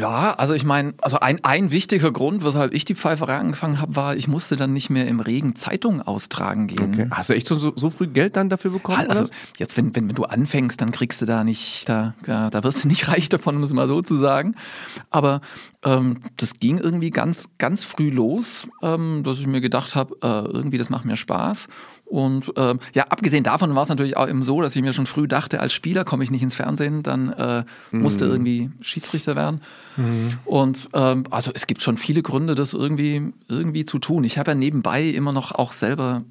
Ja, 0.00 0.32
also 0.32 0.52
ich 0.52 0.64
meine, 0.64 0.94
also 1.00 1.20
ein, 1.20 1.44
ein 1.44 1.70
wichtiger 1.70 2.10
Grund, 2.10 2.44
weshalb 2.44 2.74
ich 2.74 2.84
die 2.84 2.96
Pfeiferei 2.96 3.36
angefangen 3.36 3.80
habe, 3.80 3.94
war, 3.94 4.16
ich 4.16 4.26
musste 4.26 4.56
dann 4.56 4.72
nicht 4.72 4.90
mehr 4.90 5.06
im 5.06 5.20
Regen 5.20 5.54
Zeitungen 5.54 6.02
austragen 6.02 6.66
gehen. 6.66 6.94
Okay. 6.94 7.06
Hast 7.12 7.30
du 7.30 7.34
echt 7.34 7.46
so, 7.46 7.56
so 7.56 7.90
früh 7.90 8.08
Geld 8.08 8.34
dann 8.34 8.48
dafür 8.48 8.72
bekommen? 8.72 9.06
Also 9.08 9.26
jetzt, 9.58 9.76
wenn, 9.76 9.94
wenn, 9.94 10.08
wenn 10.08 10.16
du 10.16 10.24
anfängst, 10.24 10.80
dann 10.80 10.90
kriegst 10.90 11.22
du 11.22 11.26
da 11.26 11.44
nicht, 11.44 11.88
da, 11.88 12.14
da, 12.24 12.50
da 12.50 12.64
wirst 12.64 12.82
du 12.82 12.88
nicht 12.88 13.06
reich 13.14 13.28
davon, 13.28 13.56
um 13.56 13.62
es 13.62 13.72
mal 13.72 13.86
so 13.86 14.02
zu 14.02 14.16
sagen. 14.16 14.56
Aber 15.10 15.40
ähm, 15.84 16.18
das 16.36 16.58
ging 16.58 16.78
irgendwie 16.78 17.10
ganz, 17.10 17.48
ganz 17.58 17.84
früh 17.84 18.10
los, 18.10 18.66
ähm, 18.82 19.22
dass 19.24 19.38
ich 19.38 19.46
mir 19.46 19.60
gedacht 19.60 19.94
habe, 19.94 20.16
äh, 20.22 20.52
irgendwie 20.52 20.78
das 20.78 20.90
macht 20.90 21.04
mir 21.04 21.16
Spaß. 21.16 21.68
Und 22.04 22.52
ähm, 22.56 22.80
ja, 22.94 23.04
abgesehen 23.04 23.44
davon 23.44 23.74
war 23.74 23.82
es 23.82 23.88
natürlich 23.88 24.16
auch 24.16 24.28
eben 24.28 24.44
so, 24.44 24.60
dass 24.60 24.76
ich 24.76 24.82
mir 24.82 24.92
schon 24.92 25.06
früh 25.06 25.26
dachte, 25.26 25.60
als 25.60 25.72
Spieler 25.72 26.04
komme 26.04 26.22
ich 26.22 26.30
nicht 26.30 26.42
ins 26.42 26.54
Fernsehen, 26.54 27.02
dann 27.02 27.32
äh, 27.32 27.64
mhm. 27.90 28.02
musste 28.02 28.26
irgendwie 28.26 28.70
Schiedsrichter 28.80 29.36
werden. 29.36 29.62
Mhm. 29.96 30.38
Und 30.44 30.88
ähm, 30.92 31.24
also 31.30 31.50
es 31.54 31.66
gibt 31.66 31.82
schon 31.82 31.96
viele 31.96 32.22
Gründe, 32.22 32.54
das 32.54 32.72
irgendwie, 32.72 33.32
irgendwie 33.48 33.84
zu 33.84 33.98
tun. 33.98 34.24
Ich 34.24 34.38
habe 34.38 34.50
ja 34.50 34.54
nebenbei 34.54 35.04
immer 35.04 35.32
noch 35.32 35.52
auch 35.52 35.72
selber 35.72 36.22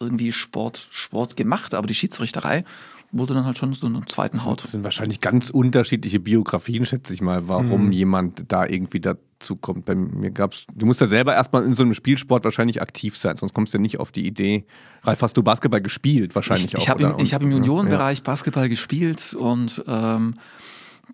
irgendwie 0.00 0.32
Sport, 0.32 0.88
Sport 0.90 1.36
gemacht, 1.36 1.74
aber 1.74 1.86
die 1.86 1.94
Schiedsrichterei 1.94 2.64
wurde 3.12 3.34
dann 3.34 3.44
halt 3.44 3.58
schon 3.58 3.72
so 3.72 3.86
eine 3.86 4.00
zweiten 4.06 4.44
Haut. 4.44 4.62
Das 4.62 4.72
sind 4.72 4.84
wahrscheinlich 4.84 5.20
ganz 5.20 5.50
unterschiedliche 5.50 6.20
Biografien, 6.20 6.84
schätze 6.86 7.12
ich 7.12 7.20
mal, 7.20 7.48
warum 7.48 7.86
mhm. 7.86 7.92
jemand 7.92 8.44
da 8.48 8.66
irgendwie 8.66 9.00
dazu 9.00 9.56
kommt. 9.56 9.84
Bei 9.84 9.94
mir 9.94 10.30
gab's, 10.30 10.66
du 10.74 10.86
musst 10.86 11.00
ja 11.00 11.06
selber 11.06 11.34
erstmal 11.34 11.64
in 11.64 11.74
so 11.74 11.82
einem 11.82 11.94
Spielsport 11.94 12.44
wahrscheinlich 12.44 12.80
aktiv 12.80 13.16
sein, 13.16 13.36
sonst 13.36 13.52
kommst 13.52 13.74
du 13.74 13.78
ja 13.78 13.82
nicht 13.82 13.98
auf 13.98 14.12
die 14.12 14.26
Idee. 14.26 14.64
Ralf, 15.02 15.22
hast 15.22 15.36
du 15.36 15.42
Basketball 15.42 15.80
gespielt 15.80 16.34
wahrscheinlich 16.34 16.68
ich, 16.68 16.76
auch? 16.76 16.82
Ich 16.82 16.88
habe 16.88 17.02
im, 17.02 17.26
hab 17.26 17.42
im 17.42 17.50
Juniorenbereich 17.50 18.18
ja. 18.18 18.24
Basketball 18.24 18.68
gespielt 18.68 19.34
und 19.34 19.82
ähm, 19.86 20.34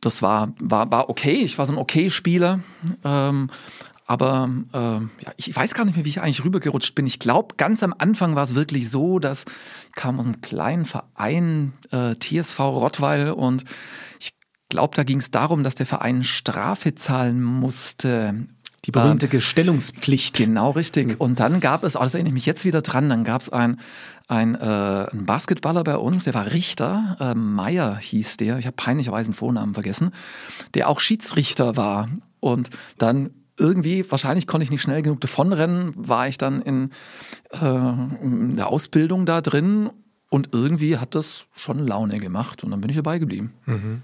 das 0.01 0.21
war, 0.21 0.53
war, 0.61 0.91
war 0.91 1.09
okay. 1.09 1.43
Ich 1.43 1.57
war 1.57 1.67
so 1.67 1.73
ein 1.73 1.79
okay 1.79 2.11
Spieler. 2.11 2.61
Ähm, 3.05 3.49
aber 4.07 4.49
äh, 4.73 4.79
ja, 5.25 5.33
ich 5.37 5.55
weiß 5.55 5.75
gar 5.75 5.85
nicht 5.85 5.97
mehr, 5.97 6.05
wie 6.05 6.11
ich 6.11 6.21
eigentlich 6.21 6.45
rübergerutscht 6.45 6.95
bin. 6.95 7.07
Ich 7.07 7.19
glaube, 7.19 7.57
ganz 7.57 7.83
am 7.83 7.95
Anfang 7.99 8.37
war 8.37 8.45
es 8.45 8.55
wirklich 8.55 8.89
so, 8.89 9.19
dass 9.19 9.45
ich 9.89 9.93
kam 9.95 10.21
aus 10.21 10.27
einem 10.27 10.41
kleinen 10.41 10.85
Verein, 10.85 11.73
äh, 11.91 12.15
TSV 12.15 12.61
Rottweil, 12.61 13.31
und 13.33 13.65
ich 14.21 14.33
glaube, 14.69 14.95
da 14.95 15.03
ging 15.03 15.19
es 15.19 15.33
darum, 15.33 15.65
dass 15.65 15.75
der 15.75 15.87
Verein 15.87 16.23
Strafe 16.23 16.95
zahlen 16.95 17.43
musste. 17.43 18.47
Die 18.85 18.93
berühmte 18.93 19.27
Gestellungspflicht. 19.27 20.37
Genau, 20.37 20.71
richtig. 20.71 21.21
Und 21.21 21.41
dann 21.41 21.59
gab 21.59 21.83
es, 21.83 21.97
oh, 21.97 22.01
das 22.01 22.15
erinnere 22.15 22.29
ich 22.29 22.35
mich 22.35 22.47
jetzt 22.47 22.65
wieder 22.65 22.83
dran, 22.83 23.09
dann 23.09 23.25
gab 23.25 23.41
es 23.41 23.49
ein, 23.49 23.81
ein, 24.29 24.55
äh, 24.55 25.11
ein 25.11 25.27
Basketballer 25.27 25.83
bei 25.83 25.97
uns, 25.97 26.23
der 26.23 26.35
war 26.35 26.53
Richter, 26.53 27.17
äh, 27.19 27.35
Meier 27.35 27.97
hieß 27.97 28.37
der, 28.37 28.59
ich 28.59 28.67
habe 28.67 28.77
peinlicherweise 28.77 29.31
den 29.31 29.35
Vornamen 29.35 29.75
vergessen, 29.75 30.13
der 30.75 30.89
auch 30.89 31.01
Schiedsrichter 31.01 31.77
war. 31.77 32.09
Und 32.39 32.71
dann 32.99 33.31
irgendwie, 33.59 34.09
wahrscheinlich 34.11 34.47
konnte 34.47 34.65
ich 34.65 34.71
nicht 34.71 34.83
schnell 34.83 35.03
genug 35.03 35.21
davonrennen, 35.21 35.93
war 35.97 36.29
ich 36.29 36.39
dann 36.39 36.61
in, 36.63 36.91
äh, 37.53 37.59
in 38.23 38.57
der 38.57 38.69
Ausbildung 38.69 39.27
da 39.27 39.41
drin 39.41 39.91
und 40.29 40.51
irgendwie 40.53 40.99
hat 40.99 41.15
das 41.15 41.47
schon 41.53 41.79
Laune 41.79 42.19
gemacht 42.19 42.65
und 42.65 42.71
dann 42.71 42.81
bin 42.81 42.91
ich 42.91 42.97
dabei 42.97 43.19
geblieben. 43.19 43.53
Mhm. 43.67 44.03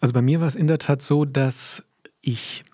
Also 0.00 0.14
bei 0.14 0.22
mir 0.22 0.40
war 0.40 0.46
es 0.46 0.54
in 0.54 0.66
der 0.66 0.78
Tat 0.78 1.02
so, 1.02 1.24
dass 1.24 1.82
ich 2.20 2.64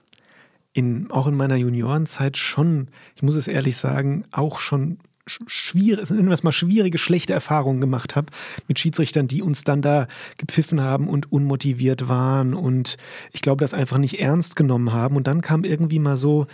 in, 0.73 1.11
auch 1.11 1.27
in 1.27 1.35
meiner 1.35 1.57
Juniorenzeit 1.57 2.37
schon, 2.37 2.89
ich 3.15 3.23
muss 3.23 3.37
es 3.37 3.49
ehrlich 3.49 3.77
sagen, 3.77 4.25
auch 4.33 4.59
schon 4.59 4.99
schwierig, 5.27 6.11
es 6.11 6.43
mal 6.43 6.53
schwierige, 6.53 6.99
schlechte 6.99 7.33
Erfahrungen 7.33 7.81
gemacht 7.81 8.17
habe 8.17 8.27
mit 8.69 8.79
Schiedsrichtern, 8.79 9.29
die 9.29 9.43
uns 9.43 9.65
dann 9.65 9.83
da 9.83 10.09
gepfiffen 10.37 10.81
haben 10.81 11.09
und 11.09 11.31
unmotiviert 11.31 12.09
waren 12.09 12.55
und 12.55 12.97
ich 13.33 13.41
glaube, 13.41 13.61
das 13.61 13.75
einfach 13.75 13.99
nicht 13.99 14.21
ernst 14.21 14.57
genommen 14.57 14.93
haben. 14.93 15.17
Und 15.17 15.27
dann 15.27 15.41
kam 15.41 15.65
irgendwie 15.65 15.99
mal 15.99 16.17
so 16.17 16.47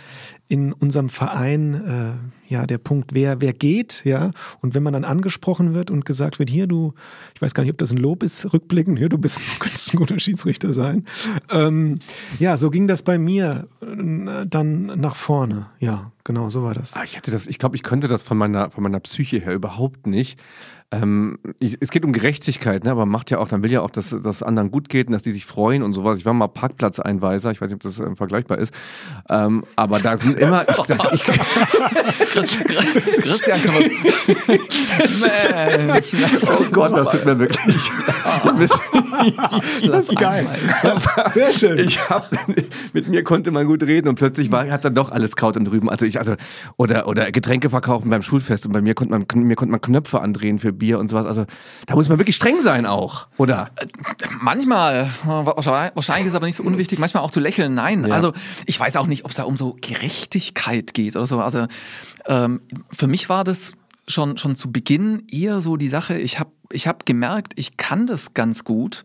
in 0.49 0.73
unserem 0.73 1.09
Verein 1.09 1.73
äh, 1.75 2.51
ja 2.51 2.65
der 2.65 2.79
Punkt, 2.79 3.13
wer, 3.13 3.39
wer 3.39 3.53
geht, 3.53 4.01
ja. 4.03 4.31
Und 4.61 4.73
wenn 4.73 4.81
man 4.81 4.93
dann 4.93 5.03
angesprochen 5.03 5.75
wird 5.75 5.91
und 5.91 6.05
gesagt 6.05 6.39
wird, 6.39 6.49
hier, 6.49 6.65
du, 6.65 6.95
ich 7.35 7.41
weiß 7.41 7.53
gar 7.53 7.61
nicht, 7.61 7.71
ob 7.71 7.77
das 7.77 7.91
ein 7.91 7.97
Lob 7.97 8.23
ist, 8.23 8.51
rückblickend, 8.51 8.97
hier, 8.97 9.09
du 9.09 9.19
bist, 9.19 9.37
du 9.37 9.41
könntest 9.59 9.93
ein 9.93 9.97
guter 9.97 10.19
Schiedsrichter 10.19 10.73
sein. 10.73 11.05
Ähm, 11.51 11.99
ja, 12.39 12.57
so 12.57 12.71
ging 12.71 12.87
das 12.87 13.03
bei 13.03 13.19
mir 13.19 13.67
äh, 13.81 14.45
dann 14.47 14.87
nach 14.87 15.15
vorne. 15.15 15.67
Ja, 15.79 16.11
genau, 16.23 16.49
so 16.49 16.63
war 16.63 16.73
das. 16.73 16.95
Ah, 16.95 17.03
ich 17.03 17.15
hätte 17.15 17.29
das, 17.29 17.45
ich 17.45 17.59
glaube, 17.59 17.75
ich 17.75 17.83
könnte 17.83 18.07
das 18.07 18.23
von 18.23 18.37
meiner, 18.37 18.71
von 18.71 18.81
meiner 18.81 18.99
Psyche 18.99 19.39
her 19.39 19.53
überhaupt 19.53 20.07
nicht. 20.07 20.41
Ähm, 20.91 21.37
ich, 21.59 21.77
es 21.81 21.91
geht 21.91 22.03
um 22.03 22.13
Gerechtigkeit, 22.13 22.83
ne? 22.83 22.89
aber 22.89 23.01
man 23.01 23.11
macht 23.11 23.29
ja 23.29 23.37
auch, 23.37 23.47
dann 23.47 23.61
will 23.61 23.71
ja 23.71 23.81
auch, 23.81 23.91
dass 23.91 24.09
das 24.09 24.41
anderen 24.41 24.71
gut 24.71 24.89
geht 24.89 25.05
und 25.05 25.13
dass 25.13 25.21
die 25.21 25.31
sich 25.31 25.45
freuen 25.45 25.83
und 25.83 25.93
sowas. 25.93 26.17
Ich 26.17 26.25
war 26.25 26.33
mal 26.33 26.47
Parkplatzeinweiser, 26.47 27.51
ich 27.51 27.61
weiß 27.61 27.69
nicht, 27.69 27.75
ob 27.75 27.81
das 27.83 27.99
äh, 27.99 28.15
vergleichbar 28.15 28.57
ist. 28.57 28.73
Ähm, 29.29 29.63
aber 29.75 29.99
da 29.99 30.17
sind 30.17 30.39
immer. 30.39 30.65
Ich, 30.67 30.77
das, 30.77 31.11
ich, 31.13 31.23
Christian, 33.21 33.61
kann 33.61 33.75
Mensch, 35.85 36.11
oh 36.49 36.65
Gott, 36.71 36.97
das 36.97 37.11
tut 37.11 37.25
mir 37.25 37.37
wirklich. 37.37 37.91
das 39.91 40.09
ist 40.09 40.17
geil. 40.17 40.47
Sehr 41.31 41.53
schön. 41.53 41.77
Ich 41.77 42.09
hab, 42.09 42.31
mit 42.93 43.07
mir 43.07 43.23
konnte 43.23 43.51
man 43.51 43.67
gut 43.67 43.83
reden 43.83 44.07
und 44.07 44.15
plötzlich 44.15 44.51
war, 44.51 44.67
hat 44.71 44.85
er 44.85 44.91
doch 44.91 45.11
alles 45.11 45.35
Kraut 45.35 45.55
und 45.55 45.65
drüben. 45.65 45.87
Also 45.87 46.07
ich, 46.07 46.17
also, 46.17 46.33
oder, 46.77 47.07
oder 47.07 47.31
Getränke 47.31 47.69
verkaufen 47.69 48.09
beim 48.09 48.23
Schulfest 48.23 48.65
und 48.65 48.71
bei 48.71 48.81
mir 48.81 48.95
konnte 48.95 49.11
man, 49.11 49.25
mir 49.45 49.55
konnte 49.55 49.71
man 49.71 49.81
Knöpfe 49.81 50.21
andrehen 50.21 50.57
für 50.57 50.78
Bier 50.79 50.97
und 50.99 51.09
sowas. 51.09 51.25
Also 51.25 51.45
da 51.85 51.95
muss 51.95 52.09
man 52.09 52.17
wirklich 52.17 52.35
streng 52.35 52.61
sein 52.61 52.85
auch, 52.85 53.27
oder? 53.37 53.69
Manchmal, 54.39 55.11
wahrscheinlich 55.23 56.25
ist 56.25 56.31
es 56.31 56.35
aber 56.35 56.47
nicht 56.47 56.55
so 56.55 56.63
unwichtig, 56.63 56.97
manchmal 56.97 57.23
auch 57.23 57.31
zu 57.31 57.39
lächeln. 57.39 57.73
Nein, 57.73 58.05
ja. 58.07 58.13
also 58.13 58.33
ich 58.65 58.79
weiß 58.79 58.95
auch 58.95 59.07
nicht, 59.07 59.25
ob 59.25 59.31
es 59.31 59.37
da 59.37 59.43
um 59.43 59.57
so 59.57 59.77
Gerechtigkeit 59.79 60.93
geht 60.93 61.15
oder 61.15 61.27
so. 61.27 61.39
Also 61.39 61.67
ähm, 62.25 62.61
für 62.91 63.07
mich 63.07 63.29
war 63.29 63.43
das 63.43 63.73
schon, 64.07 64.37
schon 64.37 64.55
zu 64.55 64.71
Beginn 64.71 65.23
eher 65.29 65.61
so 65.61 65.77
die 65.77 65.89
Sache, 65.89 66.17
ich 66.17 66.39
habe 66.39 66.51
ich 66.71 66.87
hab 66.87 67.05
gemerkt, 67.05 67.53
ich 67.55 67.77
kann 67.77 68.07
das 68.07 68.33
ganz 68.33 68.63
gut. 68.63 69.03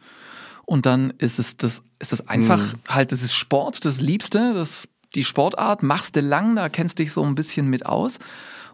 Und 0.67 0.87
dann 0.87 1.11
ist 1.19 1.39
es 1.39 1.57
das, 1.57 1.83
ist 1.99 2.13
das 2.13 2.29
einfach 2.29 2.61
mhm. 2.61 2.79
halt, 2.89 3.13
das 3.13 3.23
ist 3.23 3.35
Sport, 3.35 3.85
das 3.85 4.01
Liebste, 4.01 4.55
das, 4.55 4.89
die 5.15 5.25
Sportart, 5.25 5.83
machst 5.83 6.17
du 6.17 6.21
lang, 6.21 6.57
da 6.57 6.69
kennst 6.69 6.99
dich 6.99 7.13
so 7.13 7.23
ein 7.23 7.35
bisschen 7.35 7.69
mit 7.69 7.87
aus 7.87 8.19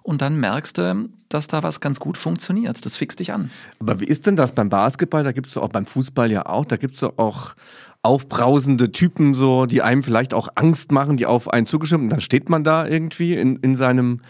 und 0.03 0.23
dann 0.23 0.39
merkst 0.39 0.79
du, 0.79 1.09
dass 1.29 1.47
da 1.47 1.63
was 1.63 1.81
ganz 1.81 2.01
gut 2.01 2.19
funktioniert. 2.19 2.85
Das 2.85 2.97
fixt 2.97 3.21
dich 3.21 3.33
an. 3.33 3.51
Aber 3.79 4.01
wie 4.01 4.05
ist 4.05 4.27
denn 4.27 4.37
das 4.37 4.53
beim 4.53 4.69
Basketball? 4.69 5.25
Da 5.25 5.33
gibt 5.33 5.47
es 5.47 5.57
auch 5.57 5.69
beim 5.69 5.87
Fußball 5.87 6.31
ja 6.31 6.47
auch, 6.47 6.65
da 6.65 6.77
gibt 6.77 6.95
es 6.95 7.03
auch 7.03 7.55
aufbrausende 8.03 8.93
Typen, 8.93 9.35
so, 9.35 9.67
die 9.67 9.83
einem 9.83 10.03
vielleicht 10.03 10.35
auch 10.35 10.49
Angst 10.55 10.91
machen, 10.91 11.17
die 11.17 11.27
auf 11.27 11.53
einen 11.53 11.67
zugestimmt. 11.67 12.05
Und 12.05 12.11
dann 12.11 12.21
steht 12.21 12.49
man 12.49 12.65
da 12.65 12.87
irgendwie 12.87 13.35
in, 13.35 13.57
in 13.57 13.77
seinem 13.77 14.21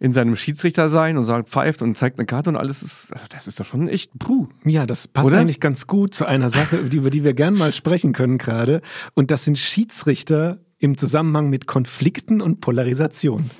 in 0.00 0.12
seinem 0.12 0.36
Schiedsrichter 0.36 0.90
sein 0.90 1.16
und 1.16 1.24
sagt, 1.24 1.48
pfeift 1.48 1.80
und 1.80 1.96
zeigt 1.96 2.18
eine 2.18 2.26
Karte 2.26 2.50
und 2.50 2.56
alles 2.56 2.82
ist, 2.82 3.12
also 3.12 3.26
das 3.30 3.46
ist 3.46 3.60
doch 3.60 3.64
schon 3.64 3.88
echt 3.88 4.18
puh. 4.18 4.48
Ja, 4.64 4.86
das 4.86 5.06
passt 5.08 5.28
Oder? 5.28 5.38
eigentlich 5.38 5.60
ganz 5.60 5.86
gut 5.86 6.14
zu 6.14 6.26
einer 6.26 6.50
Sache, 6.50 6.76
über 6.76 7.10
die 7.10 7.24
wir 7.24 7.32
gerne 7.32 7.56
mal 7.56 7.72
sprechen 7.72 8.12
können 8.12 8.36
gerade. 8.36 8.82
Und 9.14 9.30
das 9.30 9.44
sind 9.44 9.56
Schiedsrichter 9.56 10.58
im 10.78 10.98
Zusammenhang 10.98 11.48
mit 11.48 11.66
Konflikten 11.66 12.40
und 12.40 12.60
Polarisation 12.60 13.50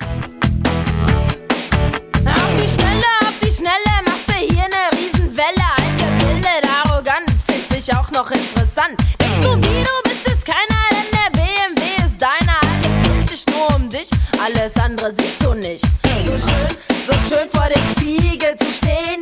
alles 14.43 14.75
andere 14.77 15.13
siehst 15.17 15.43
du 15.43 15.53
nicht. 15.53 15.85
So 16.25 16.37
schön, 16.37 16.67
so 17.07 17.13
schön 17.27 17.49
vor 17.53 17.67
dem 17.69 17.81
Spiegel 17.91 18.55
zu 18.57 18.71
stehen. 18.71 19.14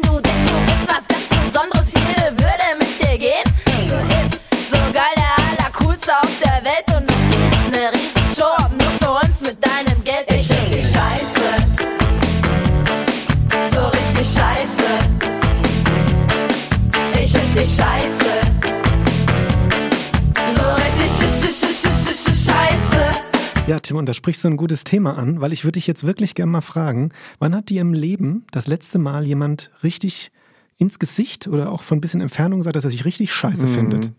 Ja, 23.65 23.79
Tim, 23.79 23.95
und 23.95 24.09
da 24.09 24.13
sprichst 24.13 24.43
du 24.43 24.49
ein 24.49 24.57
gutes 24.57 24.83
Thema 24.83 25.17
an, 25.17 25.39
weil 25.39 25.53
ich 25.53 25.63
würde 25.63 25.73
dich 25.73 25.87
jetzt 25.87 26.03
wirklich 26.03 26.35
gerne 26.35 26.51
mal 26.51 26.61
fragen, 26.61 27.11
wann 27.39 27.55
hat 27.55 27.69
dir 27.69 27.79
im 27.79 27.93
Leben 27.93 28.43
das 28.51 28.67
letzte 28.67 28.99
Mal 28.99 29.25
jemand 29.25 29.71
richtig 29.83 30.31
ins 30.77 30.99
Gesicht 30.99 31.47
oder 31.47 31.71
auch 31.71 31.81
von 31.81 31.97
ein 31.97 32.01
bisschen 32.01 32.19
Entfernung 32.19 32.59
gesagt, 32.59 32.75
dass 32.75 32.83
er 32.83 32.91
sich 32.91 33.05
richtig 33.05 33.31
scheiße 33.31 33.67
mhm. 33.67 33.71
findet? 33.71 34.11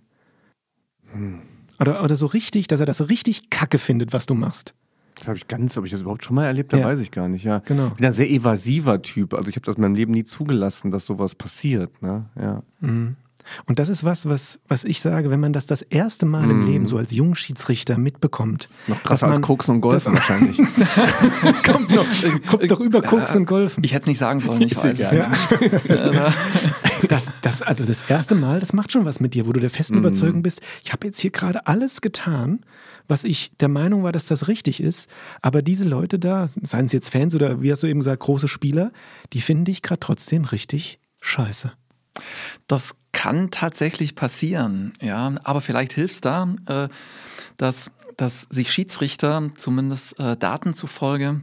Hm. 1.13 1.43
Oder, 1.79 2.03
oder 2.03 2.17
so 2.17 2.25
richtig, 2.25 2.69
dass 2.69 2.81
er 2.81 2.87
das 2.87 3.11
richtig 3.11 3.51
kacke 3.51 3.79
findet, 3.79 4.15
was 4.15 4.25
du 4.25 4.35
machst? 4.35 4.73
Das 5.17 5.29
habe 5.29 5.37
ich 5.37 5.47
ganz, 5.47 5.77
ob 5.77 5.85
ich 5.85 5.91
das 5.91 6.01
überhaupt 6.01 6.25
schon 6.25 6.37
mal 6.37 6.47
erlebt 6.47 6.73
habe, 6.73 6.83
ja. 6.83 6.89
weiß 6.89 7.01
ich 7.01 7.11
gar 7.11 7.29
nicht. 7.29 7.45
Ja, 7.45 7.59
genau. 7.59 7.89
Ich 7.89 7.95
bin 7.95 8.07
ein 8.07 8.13
sehr 8.15 8.31
evasiver 8.31 9.03
Typ. 9.03 9.35
Also 9.35 9.49
ich 9.51 9.57
habe 9.57 9.67
das 9.67 9.77
in 9.77 9.83
meinem 9.83 9.95
Leben 9.95 10.13
nie 10.13 10.25
zugelassen, 10.25 10.91
dass 10.91 11.05
sowas 11.05 11.35
passiert. 11.35 12.01
Ne? 12.03 12.25
Ja. 12.41 12.63
Mhm. 12.81 13.17
Und 13.67 13.79
das 13.79 13.89
ist 13.89 14.05
was, 14.05 14.29
was, 14.29 14.61
was 14.69 14.85
ich 14.85 15.01
sage, 15.01 15.31
wenn 15.31 15.41
man 15.41 15.53
das 15.53 15.67
das 15.67 15.83
erste 15.83 16.27
Mal 16.27 16.51
im 16.51 16.65
mm. 16.65 16.67
Leben 16.67 16.87
so 16.87 16.99
als 16.99 17.13
Jungschiedsrichter 17.13 17.99
mitbekommt. 17.99 18.69
Noch 18.87 19.03
krasser 19.03 19.29
als 19.29 19.41
Koks 19.41 19.69
und 19.69 19.81
Golf 19.81 20.07
wahrscheinlich. 20.07 20.59
Jetzt 21.43 21.65
kommt 21.65 21.91
noch, 21.91 22.07
kommt 22.51 22.71
doch 22.71 22.81
über 22.81 23.03
Koks 23.03 23.35
und 23.37 23.47
Golfen. 23.47 23.85
Ich 23.85 23.93
hätte 23.93 24.03
es 24.03 24.07
nicht 24.07 24.19
sagen 24.19 24.41
sollen, 24.41 24.63
ich 24.63 24.77
weiß. 24.77 24.99
Ja. 24.99 25.31
das, 27.09 27.33
das, 27.43 27.63
also 27.63 27.85
das 27.85 28.03
erste 28.09 28.35
Mal, 28.35 28.61
das 28.61 28.73
macht 28.73 28.93
schon 28.93 29.05
was 29.05 29.21
mit 29.21 29.35
dir, 29.35 29.47
wo 29.47 29.53
du 29.53 29.61
der 29.61 29.71
festen 29.71 29.97
mm. 29.97 29.99
Überzeugung 29.99 30.43
bist, 30.43 30.61
ich 30.83 30.93
habe 30.93 31.07
jetzt 31.07 31.21
hier 31.21 31.31
gerade 31.31 31.67
alles 31.67 32.01
getan, 32.01 32.61
was 33.09 33.25
ich 33.25 33.53
der 33.61 33.69
Meinung 33.69 34.03
war, 34.03 34.13
dass 34.13 34.27
das 34.27 34.49
richtig 34.49 34.83
ist. 34.83 35.09
Aber 35.43 35.63
diese 35.63 35.85
Leute 35.85 36.19
da, 36.19 36.49
seien 36.63 36.87
es 36.87 36.93
jetzt 36.93 37.11
Fans 37.11 37.35
oder 37.35 37.63
wie 37.63 37.71
hast 37.71 37.83
du 37.83 37.87
eben 37.87 38.01
gesagt, 38.01 38.21
große 38.21 38.49
Spieler, 38.49 38.93
die 39.33 39.41
finde 39.41 39.71
ich 39.71 39.83
gerade 39.83 40.01
trotzdem 40.01 40.45
richtig 40.45 40.99
scheiße. 41.21 41.73
Das 42.67 42.97
kann 43.13 43.51
tatsächlich 43.51 44.15
passieren, 44.15 44.93
ja. 45.01 45.33
Aber 45.45 45.61
vielleicht 45.61 45.93
hilft 45.93 46.15
es 46.15 46.21
da, 46.21 46.55
äh, 46.67 46.89
dass, 47.57 47.91
dass 48.17 48.43
sich 48.51 48.73
Schiedsrichter, 48.73 49.51
zumindest 49.57 50.19
äh, 50.19 50.37
Daten 50.37 50.75
zufolge, 50.75 51.41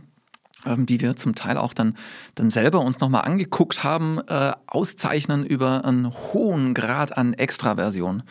ähm, 0.65 0.85
die 0.85 1.01
wir 1.01 1.15
zum 1.15 1.35
Teil 1.35 1.57
auch 1.57 1.73
dann, 1.73 1.95
dann 2.35 2.49
selber 2.49 2.81
uns 2.81 2.99
nochmal 2.99 3.25
angeguckt 3.25 3.83
haben, 3.83 4.19
äh, 4.27 4.53
auszeichnen 4.67 5.45
über 5.45 5.85
einen 5.85 6.11
hohen 6.11 6.73
Grad 6.73 7.17
an 7.17 7.33
Extraversion. 7.33 8.23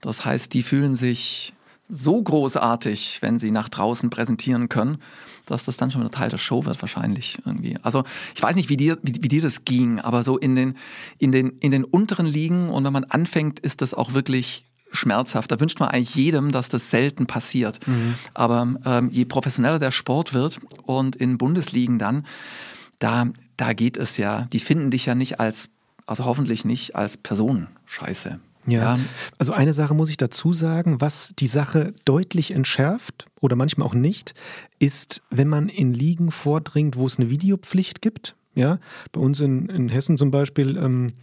Das 0.00 0.24
heißt, 0.24 0.52
die 0.52 0.62
fühlen 0.62 0.96
sich 0.96 1.54
so 1.88 2.22
großartig, 2.22 3.18
wenn 3.20 3.38
sie 3.38 3.50
nach 3.50 3.68
draußen 3.68 4.10
präsentieren 4.10 4.68
können, 4.68 4.98
dass 5.52 5.64
das 5.64 5.76
dann 5.76 5.90
schon 5.90 6.00
wieder 6.00 6.10
Teil 6.10 6.30
der 6.30 6.38
Show 6.38 6.64
wird 6.64 6.80
wahrscheinlich 6.82 7.38
irgendwie. 7.44 7.78
Also 7.82 8.04
ich 8.34 8.42
weiß 8.42 8.56
nicht, 8.56 8.68
wie 8.68 8.76
dir, 8.76 8.98
wie, 9.02 9.14
wie 9.20 9.28
dir 9.28 9.42
das 9.42 9.64
ging, 9.64 10.00
aber 10.00 10.24
so 10.24 10.38
in 10.38 10.56
den, 10.56 10.76
in, 11.18 11.30
den, 11.30 11.50
in 11.60 11.70
den 11.70 11.84
unteren 11.84 12.26
Ligen 12.26 12.70
und 12.70 12.84
wenn 12.84 12.92
man 12.92 13.04
anfängt, 13.04 13.60
ist 13.60 13.82
das 13.82 13.94
auch 13.94 14.14
wirklich 14.14 14.64
schmerzhaft. 14.92 15.50
Da 15.50 15.60
wünscht 15.60 15.80
man 15.80 15.88
eigentlich 15.88 16.14
jedem, 16.14 16.52
dass 16.52 16.68
das 16.68 16.90
selten 16.90 17.26
passiert. 17.26 17.86
Mhm. 17.86 18.14
Aber 18.34 18.68
ähm, 18.84 19.10
je 19.10 19.24
professioneller 19.24 19.78
der 19.78 19.90
Sport 19.90 20.34
wird 20.34 20.60
und 20.84 21.16
in 21.16 21.38
Bundesligen 21.38 21.98
dann, 21.98 22.26
da, 22.98 23.26
da 23.56 23.72
geht 23.72 23.96
es 23.96 24.16
ja, 24.16 24.46
die 24.52 24.60
finden 24.60 24.90
dich 24.90 25.06
ja 25.06 25.14
nicht 25.14 25.40
als, 25.40 25.70
also 26.06 26.24
hoffentlich 26.24 26.64
nicht 26.64 26.94
als 26.94 27.16
Person 27.16 27.68
scheiße. 27.86 28.38
Ja. 28.66 28.96
ja. 28.96 28.98
also 29.38 29.52
eine 29.52 29.72
Sache 29.72 29.94
muss 29.94 30.10
ich 30.10 30.16
dazu 30.16 30.52
sagen, 30.52 31.00
was 31.00 31.32
die 31.38 31.46
Sache 31.46 31.94
deutlich 32.04 32.52
entschärft 32.52 33.26
oder 33.40 33.56
manchmal 33.56 33.86
auch 33.86 33.94
nicht, 33.94 34.34
ist, 34.78 35.22
wenn 35.30 35.48
man 35.48 35.68
in 35.68 35.92
Ligen 35.92 36.30
vordringt, 36.30 36.96
wo 36.96 37.06
es 37.06 37.18
eine 37.18 37.30
Videopflicht 37.30 38.02
gibt. 38.02 38.36
Ja, 38.54 38.80
bei 39.12 39.20
uns 39.20 39.40
in, 39.40 39.70
in 39.70 39.88
Hessen 39.88 40.18
zum 40.18 40.30
Beispiel 40.30 40.76
ähm, 40.76 41.14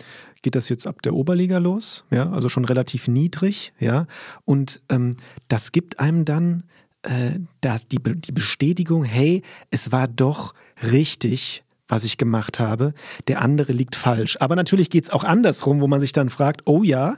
geht 0.42 0.56
das 0.56 0.68
jetzt 0.68 0.88
ab 0.88 1.04
der 1.04 1.14
Oberliga 1.14 1.60
los, 1.60 2.04
ja, 2.10 2.32
also 2.32 2.50
schon 2.50 2.66
relativ 2.66 3.08
niedrig, 3.08 3.72
ja, 3.80 4.08
und 4.46 4.82
ähm, 4.90 5.16
das 5.48 5.72
gibt 5.72 6.00
einem 6.00 6.26
dann 6.26 6.64
äh, 7.04 7.40
das, 7.62 7.88
die, 7.88 8.00
die 8.02 8.32
Bestätigung, 8.32 9.04
hey, 9.04 9.44
es 9.70 9.92
war 9.92 10.08
doch 10.08 10.56
richtig, 10.92 11.64
was 11.90 12.06
ich 12.06 12.18
gemacht 12.18 12.60
habe, 12.60 12.94
der 13.28 13.42
andere 13.42 13.74
liegt 13.74 13.98
falsch. 13.98 14.38
Aber 14.40 14.56
natürlich 14.56 14.90
geht 14.90 15.06
es 15.06 15.10
auch 15.10 15.26
andersrum, 15.26 15.82
wo 15.82 15.88
man 15.88 16.00
sich 16.00 16.14
dann 16.14 16.30
fragt, 16.30 16.62
oh 16.66 16.84
ja, 16.84 17.18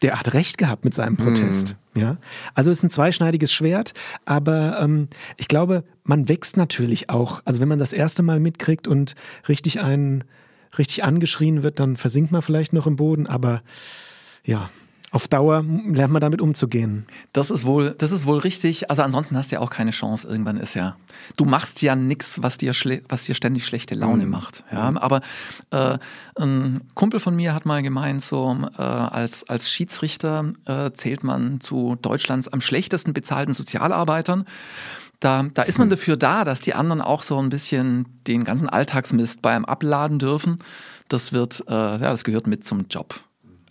der 0.00 0.18
hat 0.18 0.34
recht 0.34 0.58
gehabt 0.58 0.84
mit 0.84 0.94
seinem 0.94 1.16
Protest. 1.16 1.76
Ja, 1.94 2.16
also 2.54 2.70
es 2.70 2.78
ist 2.78 2.84
ein 2.84 2.90
zweischneidiges 2.90 3.52
Schwert, 3.52 3.92
aber 4.24 4.80
ähm, 4.80 5.08
ich 5.36 5.46
glaube, 5.46 5.84
man 6.04 6.28
wächst 6.28 6.56
natürlich 6.56 7.10
auch. 7.10 7.40
Also 7.44 7.60
wenn 7.60 7.68
man 7.68 7.78
das 7.78 7.92
erste 7.92 8.22
Mal 8.22 8.40
mitkriegt 8.40 8.88
und 8.88 9.14
richtig 9.48 9.80
einen 9.80 10.24
richtig 10.78 11.04
angeschrien 11.04 11.62
wird, 11.62 11.80
dann 11.80 11.96
versinkt 11.96 12.32
man 12.32 12.40
vielleicht 12.42 12.72
noch 12.72 12.86
im 12.86 12.96
Boden, 12.96 13.26
aber 13.26 13.62
ja, 14.44 14.70
auf 15.12 15.28
Dauer 15.28 15.62
lernt 15.62 16.12
man 16.12 16.20
damit 16.20 16.40
umzugehen. 16.40 17.06
Das 17.34 17.50
ist 17.50 17.66
wohl, 17.66 17.94
das 17.98 18.12
ist 18.12 18.26
wohl 18.26 18.38
richtig. 18.38 18.90
Also 18.90 19.02
ansonsten 19.02 19.36
hast 19.36 19.52
du 19.52 19.56
ja 19.56 19.60
auch 19.60 19.68
keine 19.68 19.90
Chance. 19.90 20.26
Irgendwann 20.26 20.56
ist 20.56 20.72
ja, 20.74 20.96
du 21.36 21.44
machst 21.44 21.82
ja 21.82 21.94
nichts, 21.94 22.42
was 22.42 22.56
dir 22.56 22.72
was 23.08 23.24
dir 23.24 23.34
ständig 23.34 23.66
schlechte 23.66 23.94
Laune 23.94 24.24
mhm. 24.24 24.30
macht. 24.30 24.64
Ja, 24.72 24.90
aber 24.96 25.20
äh, 25.70 25.98
ein 26.40 26.80
Kumpel 26.94 27.20
von 27.20 27.36
mir 27.36 27.54
hat 27.54 27.66
mal 27.66 27.82
gemeint, 27.82 28.22
so 28.22 28.56
äh, 28.78 28.82
als 28.82 29.46
als 29.48 29.70
Schiedsrichter 29.70 30.54
äh, 30.64 30.90
zählt 30.92 31.24
man 31.24 31.60
zu 31.60 31.96
Deutschlands 32.00 32.48
am 32.48 32.62
schlechtesten 32.62 33.12
bezahlten 33.12 33.52
Sozialarbeitern. 33.52 34.46
Da, 35.20 35.44
da 35.54 35.62
ist 35.62 35.78
man 35.78 35.86
hm. 35.86 35.90
dafür 35.90 36.16
da, 36.16 36.44
dass 36.44 36.62
die 36.62 36.74
anderen 36.74 37.02
auch 37.02 37.22
so 37.22 37.38
ein 37.38 37.50
bisschen 37.50 38.06
den 38.26 38.44
ganzen 38.44 38.68
Alltagsmist 38.68 39.42
bei 39.42 39.54
einem 39.54 39.66
abladen 39.66 40.18
dürfen. 40.18 40.58
Das 41.08 41.34
wird, 41.34 41.62
äh, 41.68 41.72
ja, 41.72 41.98
das 41.98 42.24
gehört 42.24 42.46
mit 42.46 42.64
zum 42.64 42.86
Job. 42.88 43.22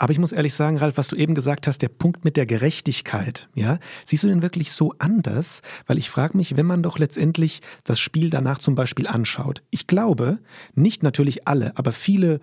Aber 0.02 0.14
ich 0.14 0.18
muss 0.18 0.32
ehrlich 0.32 0.56
sagen, 0.56 0.78
Ralf, 0.78 0.98
was 0.98 1.10
du 1.10 1.16
eben 1.16 1.36
gesagt 1.36 1.68
hast, 1.68 1.84
der 1.84 1.88
Punkt 1.88 2.26
mit 2.26 2.36
der 2.36 2.48
Gerechtigkeit, 2.48 3.50
ja, 3.54 3.78
siehst 4.04 4.24
du 4.24 4.30
den 4.30 4.42
wirklich 4.42 4.72
so 4.72 4.96
anders? 4.98 5.62
Weil 5.86 6.00
ich 6.00 6.10
frage 6.10 6.36
mich, 6.36 6.58
wenn 6.58 6.66
man 6.66 6.82
doch 6.82 6.98
letztendlich 6.98 7.62
das 7.84 8.00
Spiel 8.00 8.32
danach 8.32 8.58
zum 8.58 8.74
Beispiel 8.74 9.06
anschaut. 9.06 9.62
Ich 9.70 9.86
glaube, 9.86 10.40
nicht 10.74 11.04
natürlich 11.04 11.48
alle, 11.48 11.78
aber 11.78 11.92
viele 11.92 12.40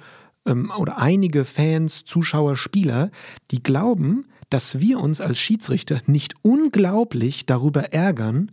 ähm, 0.46 0.70
oder 0.78 0.98
einige 0.98 1.44
Fans, 1.44 2.04
Zuschauer, 2.04 2.54
Spieler, 2.54 3.10
die 3.50 3.60
glauben, 3.60 4.26
dass 4.50 4.78
wir 4.78 5.00
uns 5.00 5.20
als 5.20 5.40
Schiedsrichter 5.40 6.00
nicht 6.06 6.36
unglaublich 6.42 7.44
darüber 7.44 7.92
ärgern, 7.92 8.52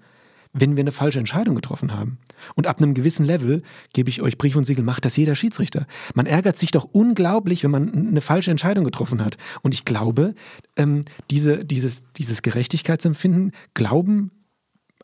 wenn 0.57 0.75
wir 0.75 0.81
eine 0.81 0.91
falsche 0.91 1.19
Entscheidung 1.19 1.55
getroffen 1.55 1.93
haben. 1.93 2.17
Und 2.55 2.65
ab 2.65 2.81
einem 2.81 2.93
gewissen 2.93 3.25
Level, 3.25 3.61
gebe 3.93 4.09
ich 4.09 4.21
euch 4.21 4.37
Brief 4.37 4.55
und 4.55 4.63
Siegel, 4.63 4.83
macht 4.83 5.05
das 5.05 5.17
jeder 5.17 5.35
Schiedsrichter. 5.35 5.85
Man 6.13 6.25
ärgert 6.25 6.57
sich 6.57 6.71
doch 6.71 6.85
unglaublich, 6.91 7.63
wenn 7.63 7.71
man 7.71 7.93
eine 7.93 8.21
falsche 8.21 8.51
Entscheidung 8.51 8.85
getroffen 8.85 9.23
hat. 9.23 9.37
Und 9.61 9.73
ich 9.73 9.85
glaube, 9.85 10.33
ähm, 10.77 11.03
diese, 11.29 11.65
dieses, 11.65 12.03
dieses 12.17 12.41
Gerechtigkeitsempfinden 12.41 13.51
glauben 13.73 14.31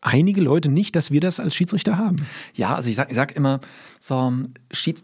einige 0.01 0.41
Leute 0.41 0.69
nicht, 0.69 0.95
dass 0.95 1.11
wir 1.11 1.19
das 1.19 1.39
als 1.39 1.53
Schiedsrichter 1.53 1.97
haben. 1.97 2.15
Ja, 2.55 2.75
also 2.75 2.89
ich 2.89 2.95
sage 2.95 3.13
sag 3.13 3.35
immer, 3.35 3.59
so, 3.99 4.33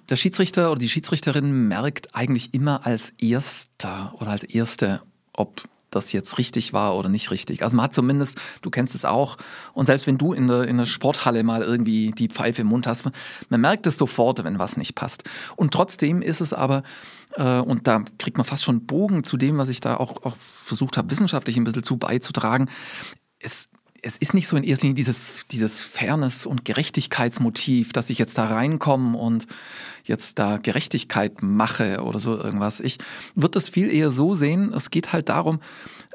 der 0.09 0.15
Schiedsrichter 0.15 0.71
oder 0.71 0.79
die 0.79 0.89
Schiedsrichterin 0.89 1.67
merkt 1.67 2.15
eigentlich 2.15 2.53
immer 2.53 2.85
als 2.85 3.13
Erster 3.19 4.13
oder 4.19 4.31
als 4.31 4.43
Erste, 4.43 5.01
ob 5.33 5.69
das 5.89 6.11
jetzt 6.11 6.37
richtig 6.37 6.73
war 6.73 6.95
oder 6.95 7.09
nicht 7.09 7.31
richtig. 7.31 7.63
Also 7.63 7.75
man 7.75 7.85
hat 7.85 7.93
zumindest, 7.93 8.39
du 8.61 8.69
kennst 8.69 8.95
es 8.95 9.05
auch, 9.05 9.37
und 9.73 9.85
selbst 9.85 10.07
wenn 10.07 10.17
du 10.17 10.33
in 10.33 10.47
der, 10.47 10.67
in 10.67 10.77
der 10.77 10.85
Sporthalle 10.85 11.43
mal 11.43 11.61
irgendwie 11.61 12.11
die 12.11 12.27
Pfeife 12.27 12.61
im 12.61 12.67
Mund 12.67 12.87
hast, 12.87 13.09
man 13.49 13.61
merkt 13.61 13.87
es 13.87 13.97
sofort, 13.97 14.43
wenn 14.43 14.59
was 14.59 14.77
nicht 14.77 14.95
passt. 14.95 15.23
Und 15.55 15.73
trotzdem 15.73 16.21
ist 16.21 16.41
es 16.41 16.53
aber, 16.53 16.83
äh, 17.35 17.59
und 17.59 17.87
da 17.87 18.03
kriegt 18.17 18.37
man 18.37 18.45
fast 18.45 18.63
schon 18.63 18.85
Bogen 18.85 19.23
zu 19.23 19.37
dem, 19.37 19.57
was 19.57 19.69
ich 19.69 19.79
da 19.79 19.97
auch, 19.97 20.23
auch 20.23 20.37
versucht 20.37 20.97
habe, 20.97 21.09
wissenschaftlich 21.11 21.57
ein 21.57 21.63
bisschen 21.63 21.83
zu 21.83 21.97
beizutragen. 21.97 22.69
Es, 23.39 23.69
es 24.07 24.17
ist 24.17 24.33
nicht 24.33 24.47
so 24.47 24.55
in 24.55 24.63
erster 24.63 24.83
Linie 24.83 24.95
dieses, 24.95 25.45
dieses 25.51 25.83
Fairness- 25.83 26.45
und 26.45 26.63
Gerechtigkeitsmotiv, 26.63 27.91
dass 27.91 28.09
ich 28.09 28.17
jetzt 28.17 28.37
da 28.37 28.45
reinkomme 28.45 29.17
und 29.17 29.47
jetzt 30.05 30.39
da 30.39 30.57
Gerechtigkeit 30.57 31.41
mache 31.41 32.01
oder 32.01 32.17
so 32.17 32.37
irgendwas. 32.37 32.79
Ich 32.79 32.97
würde 33.35 33.51
das 33.51 33.67
viel 33.67 33.93
eher 33.93 34.11
so 34.11 34.33
sehen, 34.33 34.73
es 34.73 34.91
geht 34.91 35.11
halt 35.11 35.27
darum, 35.27 35.59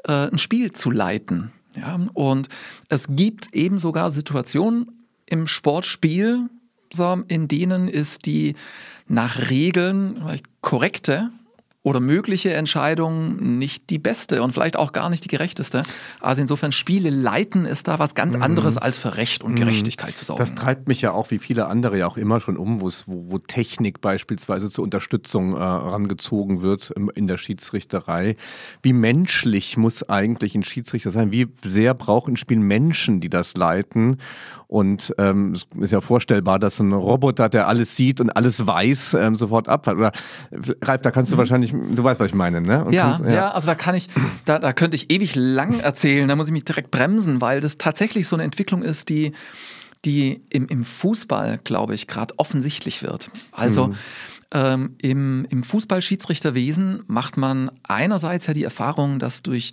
äh, 0.05 0.27
ein 0.27 0.39
Spiel 0.39 0.71
zu 0.71 0.89
leiten. 0.89 1.51
Ja? 1.75 1.99
Und 2.13 2.49
es 2.89 3.07
gibt 3.09 3.53
eben 3.53 3.79
sogar 3.79 4.09
Situationen 4.09 5.05
im 5.27 5.45
Sportspiel, 5.45 6.49
in 7.27 7.47
denen 7.47 7.87
ist 7.87 8.27
die 8.27 8.55
nach 9.07 9.49
Regeln 9.49 10.21
korrekte 10.61 11.31
oder 11.83 11.99
mögliche 11.99 12.53
Entscheidung 12.53 13.57
nicht 13.59 13.89
die 13.89 13.99
beste 13.99 14.41
und 14.41 14.53
vielleicht 14.53 14.77
auch 14.77 14.93
gar 14.93 15.09
nicht 15.09 15.25
die 15.25 15.27
gerechteste. 15.27 15.83
Also 16.21 16.41
insofern 16.41 16.71
Spiele 16.71 17.09
leiten 17.09 17.65
ist 17.65 17.89
da 17.89 17.99
was 17.99 18.15
ganz 18.15 18.37
mhm. 18.37 18.41
anderes 18.41 18.77
als 18.77 18.97
für 18.97 19.17
Recht 19.17 19.43
und 19.43 19.51
mhm. 19.51 19.57
Gerechtigkeit 19.57 20.15
zu 20.15 20.23
sorgen. 20.23 20.39
Das 20.39 20.55
treibt 20.55 20.87
mich 20.87 21.01
ja 21.01 21.11
auch 21.11 21.29
wie 21.29 21.39
viele 21.39 21.67
andere 21.67 21.97
ja 21.97 22.07
auch 22.07 22.15
immer 22.15 22.39
schon 22.39 22.55
um, 22.55 22.79
wo, 22.79 22.89
wo 23.05 23.37
Technik 23.37 23.99
beispielsweise 23.99 24.71
zur 24.71 24.85
Unterstützung 24.85 25.53
äh, 25.53 25.57
rangezogen 25.57 26.61
wird 26.61 26.91
im, 26.91 27.11
in 27.13 27.27
der 27.27 27.37
Schiedsrichterei. 27.37 28.37
Wie 28.81 28.93
menschlich 28.93 29.75
muss 29.75 30.07
eigentlich 30.07 30.55
ein 30.55 30.63
Schiedsrichter 30.63 31.11
sein? 31.11 31.33
Wie 31.33 31.47
sehr 31.63 31.93
braucht 31.93 32.29
ein 32.29 32.37
Spiel 32.37 32.59
Menschen, 32.59 33.19
die 33.19 33.29
das 33.29 33.57
leiten? 33.57 34.17
Und 34.73 35.13
ähm, 35.19 35.51
es 35.53 35.67
ist 35.79 35.91
ja 35.91 36.01
vorstellbar, 36.01 36.57
dass 36.57 36.79
ein 36.79 36.93
Roboter, 36.93 37.47
der 37.47 37.67
alles 37.67 37.95
sieht 37.95 38.19
und 38.19 38.31
alles 38.31 38.65
weiß, 38.65 39.13
ähm, 39.13 39.35
sofort 39.35 39.69
abfällt. 39.69 39.97
Oder 39.97 40.11
Ralf, 40.81 41.03
da 41.03 41.11
kannst 41.11 41.31
du 41.31 41.35
mhm. 41.35 41.37
wahrscheinlich 41.37 41.71
du 41.73 42.03
weißt, 42.03 42.19
was 42.19 42.29
ich 42.29 42.33
meine, 42.33 42.59
ne? 42.59 42.87
Ja, 42.89 43.03
kannst, 43.03 43.19
ja, 43.23 43.33
ja, 43.33 43.51
also 43.51 43.67
da 43.67 43.75
kann 43.75 43.93
ich, 43.93 44.09
da, 44.45 44.57
da 44.57 44.73
könnte 44.73 44.95
ich 44.95 45.11
ewig 45.11 45.35
lang 45.35 45.79
erzählen, 45.79 46.27
da 46.27 46.35
muss 46.35 46.47
ich 46.47 46.53
mich 46.53 46.65
direkt 46.65 46.89
bremsen, 46.89 47.39
weil 47.39 47.61
das 47.61 47.77
tatsächlich 47.77 48.27
so 48.27 48.35
eine 48.35 48.45
Entwicklung 48.45 48.81
ist, 48.81 49.09
die, 49.09 49.33
die 50.05 50.41
im, 50.49 50.65
im 50.65 50.83
Fußball, 50.83 51.59
glaube 51.63 51.93
ich, 51.93 52.07
gerade 52.07 52.33
offensichtlich 52.39 53.03
wird. 53.03 53.29
Also 53.51 53.89
mhm. 53.89 53.95
ähm, 54.53 54.95
im, 55.03 55.45
im 55.51 55.63
Fußballschiedsrichterwesen 55.63 57.03
macht 57.05 57.37
man 57.37 57.69
einerseits 57.83 58.47
ja 58.47 58.55
die 58.55 58.63
Erfahrung, 58.63 59.19
dass 59.19 59.43
durch 59.43 59.71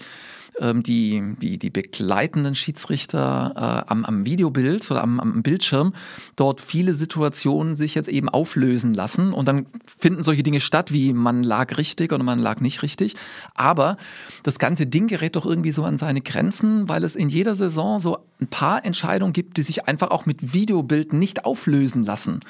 ähm, 0.58 0.82
die, 0.82 1.34
die, 1.40 1.58
die 1.58 1.70
begleitenden 1.70 2.54
Schiedsrichter 2.54 3.84
äh, 3.86 3.90
am, 3.90 4.04
am 4.04 4.26
Videobild 4.26 4.90
oder 4.90 5.02
am, 5.02 5.20
am 5.20 5.42
Bildschirm 5.42 5.92
dort 6.36 6.60
viele 6.60 6.94
Situationen 6.94 7.74
sich 7.74 7.94
jetzt 7.94 8.08
eben 8.08 8.28
auflösen 8.28 8.94
lassen 8.94 9.32
und 9.32 9.46
dann 9.46 9.66
finden 9.86 10.22
solche 10.22 10.42
Dinge 10.42 10.60
statt, 10.60 10.92
wie 10.92 11.12
man 11.12 11.42
lag 11.42 11.76
richtig 11.78 12.12
oder 12.12 12.24
man 12.24 12.38
lag 12.38 12.60
nicht 12.60 12.82
richtig. 12.82 13.16
Aber 13.54 13.96
das 14.42 14.58
ganze 14.58 14.86
Ding 14.86 15.06
gerät 15.06 15.36
doch 15.36 15.46
irgendwie 15.46 15.72
so 15.72 15.84
an 15.84 15.98
seine 15.98 16.20
Grenzen, 16.20 16.88
weil 16.88 17.04
es 17.04 17.16
in 17.16 17.28
jeder 17.28 17.54
Saison 17.54 18.00
so 18.00 18.18
ein 18.40 18.48
paar 18.48 18.84
Entscheidungen 18.84 19.32
gibt, 19.32 19.56
die 19.56 19.62
sich 19.62 19.86
einfach 19.86 20.10
auch 20.10 20.26
mit 20.26 20.52
Videobild 20.52 21.12
nicht 21.12 21.44
auflösen 21.44 22.02
lassen. 22.02 22.40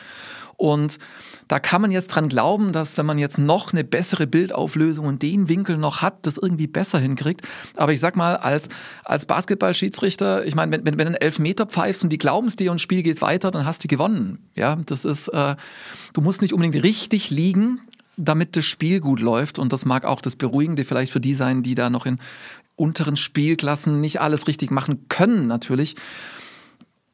Und 0.60 0.98
da 1.48 1.58
kann 1.58 1.80
man 1.80 1.90
jetzt 1.90 2.08
dran 2.08 2.28
glauben, 2.28 2.72
dass 2.72 2.98
wenn 2.98 3.06
man 3.06 3.18
jetzt 3.18 3.38
noch 3.38 3.72
eine 3.72 3.82
bessere 3.82 4.26
Bildauflösung 4.26 5.06
und 5.06 5.22
den 5.22 5.48
Winkel 5.48 5.78
noch 5.78 6.02
hat, 6.02 6.26
das 6.26 6.36
irgendwie 6.36 6.66
besser 6.66 6.98
hinkriegt. 6.98 7.48
Aber 7.76 7.89
ich 7.92 8.00
sag 8.00 8.16
mal, 8.16 8.36
als, 8.36 8.68
als 9.04 9.26
Basketballschiedsrichter, 9.26 10.44
ich 10.46 10.54
meine, 10.54 10.72
wenn, 10.72 10.84
wenn, 10.84 10.98
wenn 10.98 11.06
du 11.06 11.06
einen 11.06 11.22
Elfmeter 11.22 11.66
pfeifst 11.66 12.02
und 12.02 12.10
die 12.10 12.18
glauben 12.18 12.48
es 12.48 12.56
dir 12.56 12.70
und 12.70 12.76
das 12.76 12.82
Spiel 12.82 13.02
geht 13.02 13.22
weiter, 13.22 13.50
dann 13.50 13.64
hast 13.64 13.84
du 13.84 13.88
gewonnen. 13.88 14.50
Ja, 14.54 14.76
das 14.86 15.04
ist, 15.04 15.28
äh, 15.28 15.56
du 16.12 16.20
musst 16.20 16.42
nicht 16.42 16.52
unbedingt 16.52 16.82
richtig 16.82 17.30
liegen, 17.30 17.80
damit 18.16 18.56
das 18.56 18.64
Spiel 18.64 19.00
gut 19.00 19.20
läuft. 19.20 19.58
Und 19.58 19.72
das 19.72 19.84
mag 19.84 20.04
auch 20.04 20.20
das 20.20 20.36
Beruhigende 20.36 20.84
vielleicht 20.84 21.12
für 21.12 21.20
die 21.20 21.34
sein, 21.34 21.62
die 21.62 21.74
da 21.74 21.90
noch 21.90 22.06
in 22.06 22.18
unteren 22.76 23.16
Spielklassen 23.16 24.00
nicht 24.00 24.20
alles 24.20 24.46
richtig 24.46 24.70
machen 24.70 25.06
können, 25.08 25.46
natürlich 25.46 25.96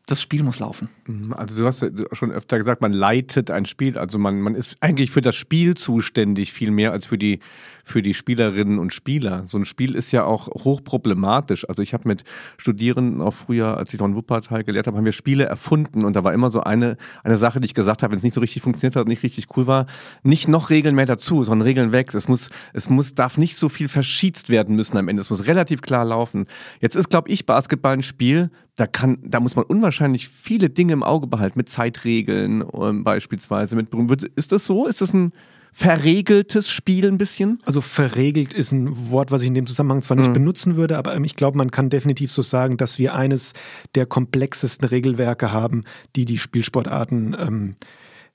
das 0.07 0.23
Spiel 0.23 0.45
muss 0.45 0.61
laufen. 0.61 0.89
Mhm, 1.07 1.33
also 1.33 1.57
du 1.57 1.67
hast 1.67 1.83
ja 1.83 1.89
schon 2.13 2.31
öfter 2.31 2.59
gesagt, 2.59 2.81
man 2.81 2.93
leitet 2.93 3.51
ein 3.51 3.67
Spiel. 3.67 3.99
Also 3.99 4.19
man, 4.19 4.41
man 4.41 4.55
ist 4.55 4.77
eigentlich 4.81 5.11
für 5.11 5.21
das 5.21 5.35
Spiel 5.35 5.75
zuständig, 5.75 6.53
viel 6.53 6.71
mehr 6.71 6.93
als 6.93 7.07
für 7.07 7.19
die, 7.19 7.41
für 7.89 8.03
die 8.03 8.15
Spielerinnen 8.15 8.81
und 8.81 8.93
Spieler. 8.93 9.45
So 9.47 9.57
ein 9.59 9.65
Spiel 9.65 9.95
ist 9.95 10.11
ja 10.11 10.25
auch 10.25 10.49
hochproblematisch. 10.49 11.69
Also 11.69 11.83
ich 11.83 11.95
habe 11.95 12.09
mit 12.09 12.25
Studierenden 12.59 13.23
auch 13.23 13.33
früher, 13.33 13.77
als 13.77 13.95
ich 13.95 14.01
noch 14.01 14.07
in 14.07 14.17
Wuppertal 14.17 14.65
gelehrt 14.65 14.89
habe, 14.89 14.97
haben 14.97 15.05
wir 15.05 15.13
Spiele 15.13 15.45
erfunden 15.45 16.05
und 16.05 16.17
da 16.17 16.25
war 16.25 16.35
immer 16.35 16.51
so 16.51 16.63
eine, 16.63 16.97
eine 17.23 17.37
Sache, 17.37 17.61
die 17.61 17.67
ich 17.67 17.75
gesagt 17.75 18.03
habe, 18.03 18.11
wenn 18.11 18.19
es 18.19 18.25
nicht 18.25 18.35
so 18.35 18.41
richtig 18.41 18.63
funktioniert 18.63 18.97
hat 18.97 19.05
und 19.05 19.09
nicht 19.09 19.23
richtig 19.23 19.47
cool 19.57 19.69
war, 19.69 19.87
nicht 20.25 20.49
noch 20.49 20.71
Regeln 20.71 20.97
mehr 20.97 21.07
dazu, 21.07 21.45
sondern 21.45 21.65
Regeln 21.65 21.93
weg. 21.93 22.13
Es 22.13 22.27
muss, 22.27 22.51
es 22.73 22.91
muss, 22.91 23.15
darf 23.15 23.39
nicht 23.39 23.57
so 23.57 23.69
viel 23.69 23.89
verschießt 23.89 24.49
werden 24.49 24.75
müssen 24.75 24.97
am 24.97 25.07
Ende. 25.07 25.23
Es 25.23 25.31
muss 25.31 25.47
relativ 25.47 25.81
klar 25.81 26.05
laufen. 26.05 26.47
Jetzt 26.81 26.97
ist, 26.97 27.09
glaube 27.09 27.31
ich, 27.31 27.47
Basketball 27.47 27.93
ein 27.93 28.03
Spiel, 28.03 28.51
da 28.75 28.89
kann, 28.89 29.19
da 29.23 29.39
muss 29.39 29.55
man 29.55 29.65
unwahrscheinlich 29.65 30.29
viele 30.29 30.71
Dinge 30.71 30.93
im 30.93 31.05
Auge 31.05 31.29
behalten, 31.29 31.57
mit 31.57 31.69
Zeitregeln 31.69 32.65
ähm, 32.75 33.05
beispielsweise. 33.05 33.77
Mit, 33.77 33.95
ist 34.35 34.51
das 34.51 34.65
so? 34.65 34.87
Ist 34.87 35.03
das 35.03 35.15
ein 35.15 35.31
verregeltes 35.79 36.71
Spiel 36.71 37.07
ein 37.07 37.19
bisschen? 37.19 37.61
Also 37.67 37.83
verregelt 37.83 38.55
ist 38.55 38.73
ein 38.73 39.11
Wort, 39.11 39.31
was 39.31 39.43
ich 39.43 39.49
in 39.49 39.55
dem 39.55 39.67
Zusammenhang 39.67 40.01
zwar 40.01 40.17
nicht 40.17 40.31
mhm. 40.31 40.33
benutzen 40.33 40.77
würde, 40.77 40.97
aber 40.97 41.15
ähm, 41.15 41.25
ich 41.25 41.37
glaube, 41.37 41.59
man 41.59 41.71
kann 41.71 41.91
definitiv 41.91 42.33
so 42.33 42.41
sagen, 42.41 42.79
dass 42.79 42.99
wir 42.99 43.15
eines 43.15 43.53
der 43.95 44.07
komplexesten 44.07 44.89
Regelwerke 44.89 45.53
haben, 45.53 45.85
die 46.17 46.25
die 46.25 46.39
Spielsportarten 46.39 47.37
ähm, 47.39 47.77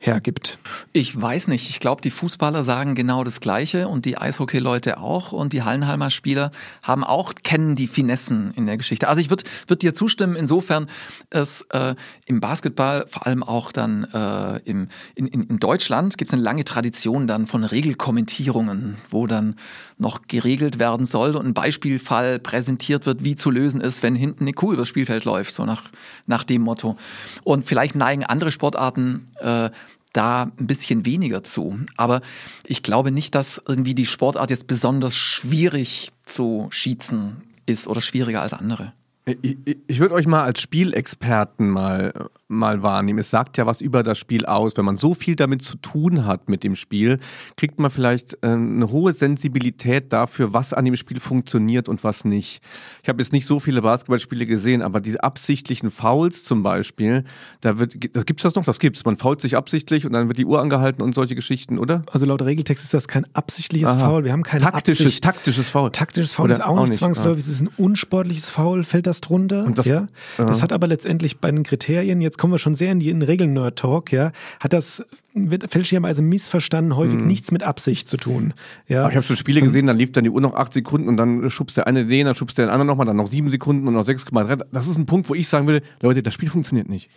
hergibt. 0.01 0.57
Ich 0.93 1.19
weiß 1.19 1.47
nicht. 1.47 1.69
Ich 1.69 1.79
glaube, 1.79 2.01
die 2.01 2.09
Fußballer 2.09 2.63
sagen 2.63 2.95
genau 2.95 3.23
das 3.23 3.39
Gleiche 3.39 3.87
und 3.87 4.05
die 4.05 4.17
Eishockey-Leute 4.17 4.97
auch 4.97 5.31
und 5.31 5.53
die 5.53 5.61
Hallenhalmer 5.61 6.09
Spieler 6.09 6.51
haben 6.81 7.03
auch, 7.03 7.33
kennen 7.43 7.75
die 7.75 7.85
Finessen 7.85 8.51
in 8.55 8.65
der 8.65 8.77
Geschichte. 8.77 9.07
Also 9.07 9.21
ich 9.21 9.29
würde 9.29 9.43
würd 9.67 9.83
dir 9.83 9.93
zustimmen, 9.93 10.35
insofern 10.35 10.89
es 11.29 11.61
äh, 11.69 11.93
im 12.25 12.41
Basketball, 12.41 13.05
vor 13.07 13.27
allem 13.27 13.43
auch 13.43 13.71
dann 13.71 14.05
äh, 14.11 14.57
im, 14.67 14.87
in, 15.13 15.27
in, 15.27 15.43
in 15.43 15.59
Deutschland, 15.59 16.17
gibt 16.17 16.31
es 16.31 16.33
eine 16.33 16.41
lange 16.41 16.65
Tradition 16.65 17.27
dann 17.27 17.45
von 17.45 17.63
Regelkommentierungen, 17.63 18.97
wo 19.11 19.27
dann 19.27 19.55
noch 20.01 20.23
geregelt 20.27 20.79
werden 20.79 21.05
soll 21.05 21.35
und 21.35 21.45
ein 21.45 21.53
Beispielfall 21.53 22.39
präsentiert 22.39 23.05
wird, 23.05 23.23
wie 23.23 23.35
zu 23.35 23.51
lösen 23.51 23.79
ist, 23.79 24.03
wenn 24.03 24.15
hinten 24.15 24.43
eine 24.43 24.53
Kuh 24.53 24.73
übers 24.73 24.87
Spielfeld 24.87 25.25
läuft, 25.25 25.53
so 25.53 25.63
nach, 25.63 25.83
nach 26.25 26.43
dem 26.43 26.63
Motto. 26.63 26.97
Und 27.43 27.65
vielleicht 27.65 27.95
neigen 27.95 28.25
andere 28.25 28.51
Sportarten 28.51 29.27
äh, 29.39 29.69
da 30.11 30.43
ein 30.43 30.67
bisschen 30.67 31.05
weniger 31.05 31.43
zu. 31.43 31.79
Aber 31.95 32.21
ich 32.65 32.83
glaube 32.83 33.11
nicht, 33.11 33.35
dass 33.35 33.61
irgendwie 33.65 33.95
die 33.95 34.05
Sportart 34.07 34.49
jetzt 34.49 34.67
besonders 34.67 35.15
schwierig 35.15 36.09
zu 36.25 36.67
schießen 36.71 37.37
ist 37.67 37.87
oder 37.87 38.01
schwieriger 38.01 38.41
als 38.41 38.53
andere. 38.53 38.93
Ich, 39.25 39.57
ich 39.85 39.99
würde 39.99 40.15
euch 40.15 40.25
mal 40.25 40.43
als 40.43 40.61
Spielexperten 40.61 41.69
mal, 41.69 42.11
mal 42.51 42.83
wahrnehmen. 42.83 43.19
Es 43.19 43.29
sagt 43.29 43.57
ja 43.57 43.65
was 43.65 43.81
über 43.81 44.03
das 44.03 44.17
Spiel 44.17 44.45
aus. 44.45 44.77
Wenn 44.77 44.85
man 44.85 44.95
so 44.95 45.13
viel 45.13 45.35
damit 45.35 45.61
zu 45.63 45.77
tun 45.77 46.25
hat 46.25 46.49
mit 46.49 46.63
dem 46.63 46.75
Spiel, 46.75 47.19
kriegt 47.57 47.79
man 47.79 47.89
vielleicht 47.89 48.33
äh, 48.43 48.47
eine 48.47 48.91
hohe 48.91 49.13
Sensibilität 49.13 50.13
dafür, 50.13 50.53
was 50.53 50.73
an 50.73 50.85
dem 50.85 50.95
Spiel 50.95 51.19
funktioniert 51.19 51.89
und 51.89 52.03
was 52.03 52.25
nicht. 52.25 52.61
Ich 53.01 53.09
habe 53.09 53.21
jetzt 53.21 53.33
nicht 53.33 53.47
so 53.47 53.59
viele 53.59 53.81
Basketballspiele 53.81 54.45
gesehen, 54.45 54.81
aber 54.81 55.01
diese 55.01 55.23
absichtlichen 55.23 55.89
Fouls 55.89 56.43
zum 56.43 56.63
Beispiel, 56.63 57.23
da 57.61 57.79
wird, 57.79 58.15
das 58.15 58.25
gibt's 58.25 58.43
das 58.43 58.55
noch? 58.55 58.63
Das 58.63 58.79
gibt's. 58.79 59.05
Man 59.05 59.17
fault 59.17 59.41
sich 59.41 59.55
absichtlich 59.55 60.05
und 60.05 60.13
dann 60.13 60.27
wird 60.27 60.37
die 60.37 60.45
Uhr 60.45 60.61
angehalten 60.61 61.01
und 61.01 61.15
solche 61.15 61.35
Geschichten, 61.35 61.79
oder? 61.79 62.03
Also 62.11 62.25
laut 62.25 62.41
Regeltext 62.41 62.83
ist 62.83 62.93
das 62.93 63.07
kein 63.07 63.25
absichtliches 63.33 63.89
Aha. 63.89 64.09
Foul. 64.09 64.23
Wir 64.25 64.33
haben 64.33 64.43
keine 64.43 64.63
taktisches, 64.63 65.05
Absicht. 65.05 65.23
taktisches 65.23 65.69
Foul. 65.69 65.91
Taktisches 65.91 66.33
Foul 66.33 66.45
oder 66.45 66.53
ist 66.55 66.61
auch, 66.61 66.77
auch 66.77 66.87
nicht 66.87 66.95
zwangsläufig. 66.95 67.43
Es 67.43 67.49
ist 67.49 67.61
ein 67.61 67.69
unsportliches 67.77 68.49
Foul. 68.49 68.83
Fällt 68.83 69.07
das 69.07 69.21
drunter. 69.21 69.65
Das, 69.71 69.85
ja? 69.85 70.07
das 70.37 70.61
hat 70.61 70.73
aber 70.73 70.87
letztendlich 70.87 71.39
bei 71.39 71.51
den 71.51 71.63
Kriterien, 71.63 72.21
jetzt 72.21 72.37
kommen 72.41 72.53
wir 72.55 72.57
schon 72.57 72.73
sehr 72.73 72.91
in 72.91 72.99
den 72.99 73.21
Regeln-Nerd-Talk, 73.21 74.11
ja, 74.11 74.31
hat 74.59 74.73
das 74.73 75.05
wird 75.33 75.69
fälschlicherweise 75.69 76.23
missverstanden, 76.23 76.95
häufig 76.95 77.19
mhm. 77.19 77.27
nichts 77.27 77.51
mit 77.51 77.61
Absicht 77.61 78.07
zu 78.07 78.17
tun. 78.17 78.53
Ja? 78.87 79.07
ich 79.07 79.15
habe 79.15 79.23
schon 79.23 79.37
Spiele 79.37 79.61
gesehen, 79.61 79.85
dann 79.85 79.95
lief 79.95 80.11
dann 80.11 80.23
die 80.23 80.31
Uhr 80.31 80.41
noch 80.41 80.55
acht 80.55 80.73
Sekunden 80.73 81.07
und 81.07 81.17
dann 81.17 81.49
schubst 81.51 81.77
der 81.77 81.85
eine 81.85 82.05
den, 82.05 82.25
dann 82.25 82.33
schubst 82.33 82.57
der 82.57 82.65
andere 82.71 82.85
nochmal, 82.85 83.05
dann 83.05 83.15
noch 83.15 83.29
sieben 83.29 83.51
Sekunden 83.51 83.87
und 83.87 83.93
noch 83.93 84.05
6,3. 84.05 84.63
Das 84.71 84.87
ist 84.87 84.97
ein 84.97 85.05
Punkt, 85.05 85.29
wo 85.29 85.35
ich 85.35 85.47
sagen 85.47 85.67
würde, 85.67 85.85
Leute, 86.01 86.23
das 86.23 86.33
Spiel 86.33 86.49
funktioniert 86.49 86.89
nicht. 86.89 87.11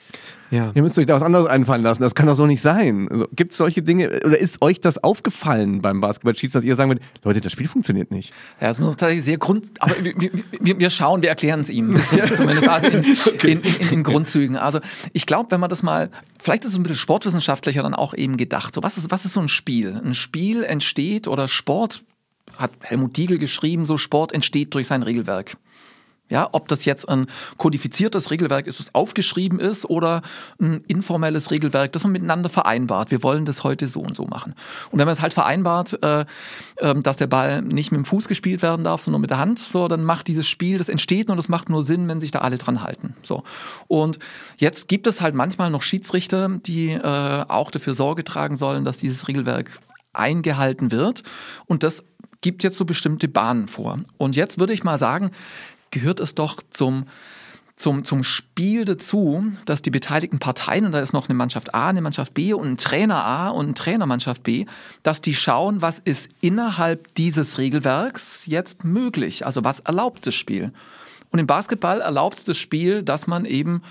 Ja. 0.51 0.71
Ihr 0.75 0.83
müsst 0.83 0.99
euch 0.99 1.07
da 1.07 1.17
was 1.17 1.23
anderes 1.23 1.47
einfallen 1.47 1.83
lassen. 1.83 2.03
Das 2.03 2.15
kann 2.15 2.27
doch 2.27 2.37
so 2.37 2.47
nicht 2.47 2.61
sein. 2.61 3.09
Also, 3.11 3.27
Gibt 3.35 3.53
es 3.53 3.59
solche 3.59 3.83
Dinge, 3.83 4.21
oder 4.25 4.39
ist 4.39 4.63
euch 4.63 4.81
das 4.81 5.03
aufgefallen 5.03 5.83
beim 5.83 6.01
Basketball-Schießen, 6.01 6.61
dass 6.61 6.65
ihr 6.65 6.77
sagen 6.77 6.91
würdet, 6.91 7.03
Leute, 7.25 7.41
das 7.41 7.51
Spiel 7.51 7.67
funktioniert 7.67 8.13
nicht? 8.13 8.33
Ja, 8.61 8.69
das 8.69 8.79
ist 8.79 8.85
tatsächlich 8.85 9.25
sehr 9.25 9.39
grund, 9.39 9.71
aber 9.81 9.95
wir, 10.03 10.31
wir, 10.61 10.79
wir 10.79 10.91
schauen, 10.91 11.23
wir 11.23 11.31
erklären 11.31 11.61
es 11.61 11.71
ihm. 11.71 11.97
Zumindest 12.37 12.69
also 12.69 12.87
in, 12.87 13.05
okay. 13.27 13.53
in, 13.53 13.61
in, 13.63 13.93
in, 13.93 14.03
Grundzügen. 14.05 14.57
Also 14.57 14.79
ich 15.17 15.27
glaube, 15.27 15.53
wenn 15.53 15.61
man 15.61 15.71
das 15.71 15.85
mal, 15.85 16.11
vielleicht 16.41 16.65
ist 16.65 16.73
es 16.73 16.77
ein 16.77 16.83
bisschen 16.83 16.99
sportwissenschaftlicher 16.99 17.85
dann 17.85 17.95
auch 17.95 18.15
eben 18.15 18.37
gedacht. 18.37 18.75
So, 18.75 18.83
was 18.83 18.99
ist, 18.99 19.13
was 19.13 19.25
ist 19.25 19.35
so 19.35 19.41
ein 19.41 19.49
Spiel? 19.49 20.01
Ein 20.05 20.13
Spiel 20.13 20.65
entsteht 20.65 21.29
oder 21.29 21.47
Sport, 21.47 22.03
hat 22.59 22.73
Helmut 22.81 23.17
Diegel 23.17 23.39
geschrieben, 23.39 23.87
so 23.87 23.97
Sport 23.97 24.33
entsteht 24.33 24.75
durch 24.75 24.89
sein 24.89 25.05
Regelwerk. 25.05 25.57
Ja, 26.31 26.49
ob 26.53 26.69
das 26.69 26.87
jetzt 26.87 27.07
ein 27.07 27.27
kodifiziertes 27.59 28.31
Regelwerk 28.31 28.67
ist, 28.67 28.81
das 28.81 28.95
aufgeschrieben 28.95 29.61
ist 29.61 29.85
oder 29.85 30.23
ein 30.59 30.81
informelles 30.87 31.51
Regelwerk, 31.51 31.93
das 31.93 32.03
man 32.03 32.13
miteinander 32.13 32.49
vereinbart. 32.49 33.11
Wir 33.11 33.23
wollen 33.23 33.45
das 33.45 33.63
heute 33.63 33.89
so 33.89 34.01
und 34.01 34.17
so 34.17 34.25
machen. 34.25 34.55
Und 34.91 34.99
wenn 34.99 35.05
man 35.05 35.13
es 35.13 35.21
halt 35.21 35.35
vereinbart, 35.35 36.03
äh, 36.03 36.25
äh, 36.77 36.95
dass 37.03 37.19
der 37.19 37.27
Ball 37.27 37.61
nicht 37.61 37.93
mit 37.93 37.99
dem 37.99 38.05
Fuß 38.07 38.27
gespielt 38.27 38.63
werden 38.63 38.85
darf, 38.85 39.03
sondern 39.03 39.21
mit 39.21 39.29
der 39.29 39.39
Hand, 39.39 39.59
so, 39.59 39.87
dann 39.87 40.03
macht 40.03 40.27
dieses 40.27 40.49
Spiel, 40.49 40.79
das 40.79 40.89
entsteht 40.89 41.29
und 41.29 41.37
das 41.37 41.51
macht 41.51 41.69
nur 41.69 41.83
Sinn, 41.83 42.09
wenn 42.09 42.23
sich 42.23 42.31
da 42.31 42.39
alle 42.39 42.57
dran 42.57 42.83
halten. 42.83 43.15
So. 43.21 43.43
Und 43.87 44.19
jetzt 44.57 44.89
gibt 44.89 45.07
es 45.07 45.21
halt 45.21 45.35
manchmal 45.35 45.69
noch 45.71 45.83
Schiedsrichter, 45.83 46.49
die 46.49 46.93
äh, 46.93 47.45
auch 47.49 47.71
dafür 47.71 47.93
Sorge 47.93 48.25
tragen 48.25 48.57
sollen, 48.57 48.87
dass 48.87 48.97
dieses 48.97 49.29
Regelwerk 49.29 49.79
eingehalten 50.15 50.91
wird. 50.91 51.23
Und 51.67 51.83
das 51.83 52.03
gibt 52.41 52.63
jetzt 52.63 52.77
so 52.77 52.85
bestimmte 52.85 53.27
Bahnen 53.27 53.69
vor. 53.69 54.01
Und 54.19 54.37
jetzt 54.37 54.59
würde 54.59 54.75
ich 54.75 54.85
mal 54.85 54.99
sagen, 54.99 55.31
gehört 55.95 56.21
es 56.21 56.35
doch 56.35 56.61
zum, 56.71 57.07
zum, 57.77 58.05
zum 58.05 58.23
Spiel 58.23 58.85
dazu, 58.85 59.47
dass 59.65 59.81
die 59.81 59.91
beteiligten 59.91 60.39
Parteien, 60.39 60.85
und 60.85 60.93
da 60.93 61.01
ist 61.01 61.13
noch 61.13 61.29
eine 61.29 61.37
Mannschaft 61.37 61.75
A, 61.75 61.89
eine 61.89 62.03
Mannschaft 62.03 62.35
B 62.35 62.53
und 62.53 62.67
ein 62.67 62.77
Trainer 62.77 63.25
A 63.25 63.49
und 63.49 63.65
eine 63.65 63.75
Trainermannschaft 63.75 64.43
B, 64.43 64.67
dass 65.03 65.21
die 65.21 65.35
schauen, 65.35 65.81
was 65.81 65.99
ist 65.99 66.31
innerhalb 66.41 67.15
dieses 67.15 67.59
Regelwerks 67.59 68.47
jetzt 68.47 68.85
möglich. 68.85 69.47
Also 69.47 69.65
was 69.65 69.81
erlaubt 69.81 70.27
das 70.27 70.35
Spiel? 70.35 70.73
Und 71.31 71.39
im 71.39 71.47
Basketball 71.47 72.01
erlaubt 72.01 72.47
das 72.47 72.59
Spiel, 72.59 73.03
dass 73.03 73.27
man 73.27 73.45
eben 73.45 73.83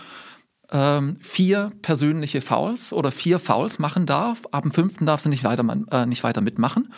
ähm, 0.72 1.18
vier 1.22 1.72
persönliche 1.82 2.42
Fouls 2.42 2.94
oder 2.94 3.12
vier 3.12 3.40
Fouls 3.40 3.80
machen 3.80 4.06
darf. 4.06 4.44
Ab 4.52 4.64
dem 4.64 4.72
fünften 4.72 5.06
darf 5.06 5.22
sie 5.22 5.30
nicht 5.30 5.44
weiter, 5.44 5.66
äh, 5.92 6.06
nicht 6.06 6.24
weiter 6.24 6.42
mitmachen. 6.42 6.94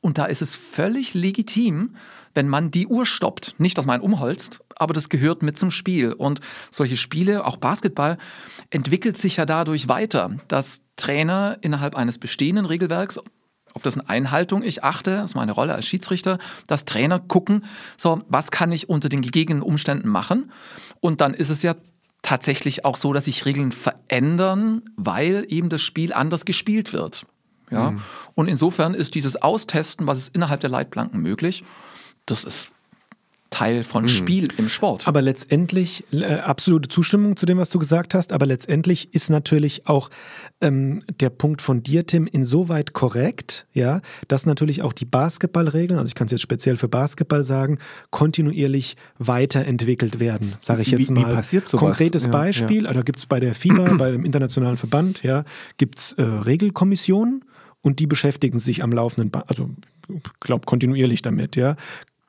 Und 0.00 0.18
da 0.18 0.26
ist 0.26 0.42
es 0.42 0.54
völlig 0.54 1.14
legitim, 1.14 1.96
wenn 2.38 2.46
man 2.46 2.70
die 2.70 2.86
Uhr 2.86 3.04
stoppt. 3.04 3.56
Nicht, 3.58 3.78
dass 3.78 3.84
man 3.84 4.00
umholzt, 4.00 4.60
aber 4.76 4.94
das 4.94 5.08
gehört 5.08 5.42
mit 5.42 5.58
zum 5.58 5.72
Spiel. 5.72 6.12
Und 6.12 6.40
solche 6.70 6.96
Spiele, 6.96 7.44
auch 7.44 7.56
Basketball, 7.56 8.16
entwickelt 8.70 9.18
sich 9.18 9.38
ja 9.38 9.44
dadurch 9.44 9.88
weiter, 9.88 10.30
dass 10.46 10.80
Trainer 10.94 11.58
innerhalb 11.62 11.96
eines 11.96 12.18
bestehenden 12.18 12.64
Regelwerks 12.64 13.18
auf 13.74 13.82
dessen 13.82 14.08
Einhaltung 14.08 14.62
ich 14.62 14.84
achte, 14.84 15.16
das 15.16 15.32
ist 15.32 15.34
meine 15.34 15.50
Rolle 15.50 15.74
als 15.74 15.86
Schiedsrichter, 15.86 16.38
dass 16.68 16.84
Trainer 16.84 17.18
gucken, 17.18 17.64
so, 17.96 18.22
was 18.28 18.52
kann 18.52 18.70
ich 18.70 18.88
unter 18.88 19.08
den 19.08 19.20
gegebenen 19.20 19.60
Umständen 19.60 20.08
machen? 20.08 20.52
Und 21.00 21.20
dann 21.20 21.34
ist 21.34 21.50
es 21.50 21.62
ja 21.62 21.74
tatsächlich 22.22 22.84
auch 22.84 22.96
so, 22.96 23.12
dass 23.12 23.24
sich 23.24 23.46
Regeln 23.46 23.72
verändern, 23.72 24.82
weil 24.94 25.44
eben 25.48 25.70
das 25.70 25.82
Spiel 25.82 26.12
anders 26.12 26.44
gespielt 26.44 26.92
wird. 26.92 27.26
Ja? 27.72 27.90
Mhm. 27.90 28.00
Und 28.36 28.48
insofern 28.48 28.94
ist 28.94 29.16
dieses 29.16 29.42
Austesten, 29.42 30.06
was 30.06 30.18
ist 30.18 30.36
innerhalb 30.36 30.60
der 30.60 30.70
Leitplanken 30.70 31.20
möglich, 31.20 31.64
das 32.30 32.44
ist 32.44 32.70
Teil 33.50 33.82
von 33.82 34.02
mhm. 34.02 34.08
Spiel 34.08 34.48
im 34.58 34.68
Sport. 34.68 35.08
Aber 35.08 35.22
letztendlich, 35.22 36.04
äh, 36.12 36.34
absolute 36.34 36.88
Zustimmung 36.88 37.36
zu 37.36 37.46
dem, 37.46 37.56
was 37.56 37.70
du 37.70 37.78
gesagt 37.78 38.14
hast, 38.14 38.32
aber 38.32 38.44
letztendlich 38.44 39.14
ist 39.14 39.30
natürlich 39.30 39.86
auch 39.86 40.10
ähm, 40.60 41.00
der 41.18 41.30
Punkt 41.30 41.62
von 41.62 41.82
dir, 41.82 42.06
Tim, 42.06 42.26
insoweit 42.26 42.92
korrekt, 42.92 43.66
ja, 43.72 44.02
dass 44.28 44.44
natürlich 44.44 44.82
auch 44.82 44.92
die 44.92 45.06
Basketballregeln, 45.06 45.98
also 45.98 46.08
ich 46.08 46.14
kann 46.14 46.26
es 46.26 46.32
jetzt 46.32 46.42
speziell 46.42 46.76
für 46.76 46.88
Basketball 46.88 47.42
sagen, 47.42 47.78
kontinuierlich 48.10 48.96
weiterentwickelt 49.18 50.20
werden, 50.20 50.54
sage 50.60 50.82
ich 50.82 50.90
jetzt 50.90 51.08
wie, 51.08 51.12
mal. 51.14 51.30
Wie 51.30 51.34
passiert 51.34 51.68
sowas? 51.68 51.80
Konkretes 51.80 52.26
ja, 52.26 52.30
Beispiel, 52.30 52.84
ja. 52.84 52.92
da 52.92 53.00
gibt 53.00 53.18
es 53.18 53.26
bei 53.26 53.40
der 53.40 53.54
FIBA, 53.54 53.94
bei 53.98 54.10
dem 54.10 54.26
Internationalen 54.26 54.76
Verband, 54.76 55.22
ja, 55.22 55.44
gibt 55.78 55.98
es 55.98 56.12
äh, 56.12 56.22
Regelkommissionen 56.22 57.44
und 57.80 57.98
die 57.98 58.06
beschäftigen 58.06 58.58
sich 58.58 58.82
am 58.82 58.92
laufenden, 58.92 59.30
ba 59.30 59.44
also 59.46 59.70
ich 60.14 60.22
glaube 60.40 60.66
kontinuierlich 60.66 61.22
damit, 61.22 61.56
ja. 61.56 61.76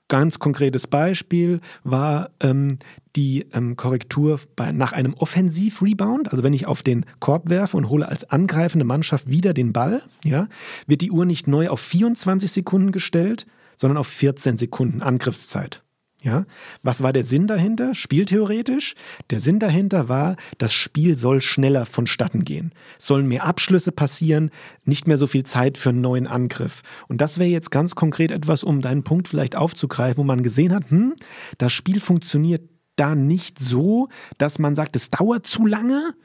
Ganz 0.09 0.39
konkretes 0.39 0.87
Beispiel 0.87 1.61
war 1.83 2.31
ähm, 2.39 2.79
die 3.15 3.45
ähm, 3.53 3.75
Korrektur 3.75 4.39
bei, 4.55 4.71
nach 4.71 4.91
einem 4.91 5.13
Offensiv-Rebound. 5.13 6.31
Also 6.31 6.43
wenn 6.43 6.51
ich 6.51 6.65
auf 6.65 6.81
den 6.81 7.05
Korb 7.19 7.49
werfe 7.49 7.77
und 7.77 7.89
hole 7.89 8.09
als 8.09 8.27
angreifende 8.29 8.85
Mannschaft 8.85 9.29
wieder 9.29 9.53
den 9.53 9.71
Ball, 9.71 10.01
ja, 10.25 10.47
wird 10.87 11.01
die 11.01 11.11
Uhr 11.11 11.25
nicht 11.25 11.47
neu 11.47 11.69
auf 11.69 11.79
24 11.79 12.51
Sekunden 12.51 12.91
gestellt, 12.91 13.45
sondern 13.77 13.97
auf 13.97 14.07
14 14.07 14.57
Sekunden 14.57 15.03
Angriffszeit. 15.03 15.83
Ja, 16.21 16.45
was 16.83 17.01
war 17.01 17.13
der 17.13 17.23
Sinn 17.23 17.47
dahinter? 17.47 17.95
Spieltheoretisch. 17.95 18.95
Der 19.29 19.39
Sinn 19.39 19.59
dahinter 19.59 20.09
war, 20.09 20.35
das 20.57 20.73
Spiel 20.73 21.15
soll 21.15 21.39
schneller 21.39 21.85
vonstatten 21.85 22.43
gehen. 22.43 22.73
sollen 22.97 23.27
mehr 23.27 23.45
Abschlüsse 23.45 23.93
passieren, 23.93 24.51
nicht 24.83 25.07
mehr 25.07 25.17
so 25.17 25.27
viel 25.27 25.45
Zeit 25.45 25.77
für 25.77 25.89
einen 25.89 26.01
neuen 26.01 26.27
Angriff. 26.27 26.81
Und 27.07 27.21
das 27.21 27.39
wäre 27.39 27.49
jetzt 27.49 27.71
ganz 27.71 27.95
konkret 27.95 28.31
etwas, 28.31 28.65
um 28.65 28.81
deinen 28.81 29.03
Punkt 29.03 29.29
vielleicht 29.29 29.55
aufzugreifen, 29.55 30.17
wo 30.17 30.23
man 30.25 30.43
gesehen 30.43 30.73
hat, 30.73 30.91
hm, 30.91 31.15
das 31.57 31.71
Spiel 31.71 32.01
funktioniert 32.01 32.63
da 32.97 33.15
nicht 33.15 33.57
so, 33.57 34.09
dass 34.37 34.59
man 34.59 34.75
sagt, 34.75 34.97
es 34.97 35.09
dauert 35.09 35.47
zu 35.47 35.65
lange, 35.65 36.15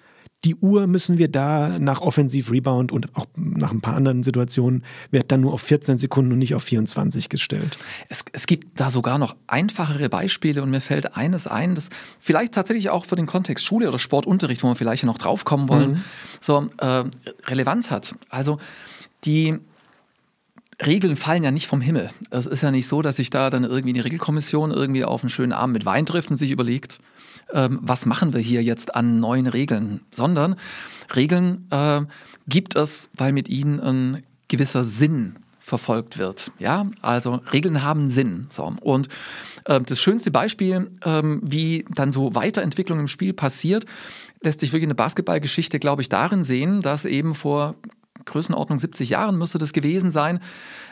die 0.44 0.54
Uhr 0.56 0.86
müssen 0.86 1.16
wir 1.16 1.28
da 1.28 1.78
nach 1.78 2.02
Offensiv-Rebound 2.02 2.92
und 2.92 3.16
auch 3.16 3.26
nach 3.36 3.72
ein 3.72 3.80
paar 3.80 3.94
anderen 3.94 4.22
Situationen 4.22 4.84
wird 5.10 5.32
dann 5.32 5.40
nur 5.40 5.54
auf 5.54 5.62
14 5.62 5.96
Sekunden 5.96 6.32
und 6.32 6.38
nicht 6.38 6.54
auf 6.54 6.62
24 6.62 7.30
gestellt. 7.30 7.78
Es, 8.08 8.24
es 8.32 8.46
gibt 8.46 8.78
da 8.78 8.90
sogar 8.90 9.18
noch 9.18 9.36
einfachere 9.46 10.08
Beispiele 10.08 10.62
und 10.62 10.70
mir 10.70 10.82
fällt 10.82 11.16
eines 11.16 11.46
ein, 11.46 11.74
das 11.74 11.88
vielleicht 12.20 12.52
tatsächlich 12.52 12.90
auch 12.90 13.06
für 13.06 13.16
den 13.16 13.26
Kontext 13.26 13.64
Schule 13.64 13.88
oder 13.88 13.98
Sportunterricht, 13.98 14.62
wo 14.62 14.68
wir 14.68 14.76
vielleicht 14.76 15.04
noch 15.04 15.18
draufkommen 15.18 15.68
wollen, 15.68 15.90
mhm. 15.92 16.04
so 16.40 16.66
äh, 16.78 17.04
Relevanz 17.46 17.90
hat. 17.90 18.14
Also 18.28 18.58
die 19.24 19.58
Regeln 20.84 21.16
fallen 21.16 21.44
ja 21.44 21.50
nicht 21.50 21.68
vom 21.68 21.80
Himmel. 21.80 22.10
Es 22.30 22.46
ist 22.46 22.62
ja 22.62 22.70
nicht 22.70 22.86
so, 22.86 23.00
dass 23.00 23.16
sich 23.16 23.30
da 23.30 23.48
dann 23.48 23.64
irgendwie 23.64 23.92
die 23.92 24.00
Regelkommission 24.00 24.72
irgendwie 24.72 25.04
auf 25.04 25.22
einen 25.22 25.30
schönen 25.30 25.52
Abend 25.52 25.72
mit 25.72 25.86
Wein 25.86 26.04
trifft 26.04 26.30
und 26.30 26.36
sich 26.36 26.50
überlegt, 26.50 26.98
ähm, 27.52 27.78
was 27.82 28.06
machen 28.06 28.32
wir 28.32 28.40
hier 28.40 28.62
jetzt 28.62 28.94
an 28.94 29.20
neuen 29.20 29.46
Regeln, 29.46 30.00
sondern 30.10 30.56
Regeln 31.14 31.66
äh, 31.70 32.02
gibt 32.48 32.76
es, 32.76 33.10
weil 33.14 33.32
mit 33.32 33.48
ihnen 33.48 33.80
ein 33.80 34.22
gewisser 34.48 34.84
Sinn 34.84 35.36
verfolgt 35.58 36.18
wird. 36.18 36.52
Ja, 36.58 36.86
also 37.00 37.40
Regeln 37.52 37.82
haben 37.82 38.10
Sinn. 38.10 38.48
So. 38.50 38.74
Und 38.82 39.08
äh, 39.64 39.80
das 39.80 39.98
schönste 39.98 40.30
Beispiel, 40.30 40.90
ähm, 41.04 41.40
wie 41.42 41.86
dann 41.94 42.12
so 42.12 42.34
Weiterentwicklung 42.34 43.00
im 43.00 43.08
Spiel 43.08 43.32
passiert, 43.32 43.86
lässt 44.42 44.60
sich 44.60 44.72
wirklich 44.72 44.88
eine 44.88 44.94
Basketballgeschichte, 44.94 45.78
glaube 45.78 46.02
ich, 46.02 46.10
darin 46.10 46.44
sehen, 46.44 46.82
dass 46.82 47.06
eben 47.06 47.34
vor 47.34 47.76
Größenordnung 48.26 48.78
70 48.78 49.10
Jahren 49.10 49.38
müsste 49.38 49.58
das 49.58 49.72
gewesen 49.72 50.12
sein. 50.12 50.40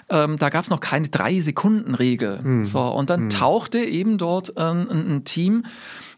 Ähm, 0.09 0.37
da 0.37 0.49
gab 0.49 0.65
es 0.65 0.71
noch 0.71 0.81
keine 0.81 1.09
Drei-Sekunden-Regel. 1.09 2.41
Mhm. 2.43 2.67
So, 2.67 2.81
und 2.81 3.11
dann 3.11 3.25
mhm. 3.25 3.31
tauchte 3.31 3.79
eben 3.79 4.19
dort 4.19 4.57
ein, 4.57 4.89
ein 4.91 5.25
Team 5.25 5.65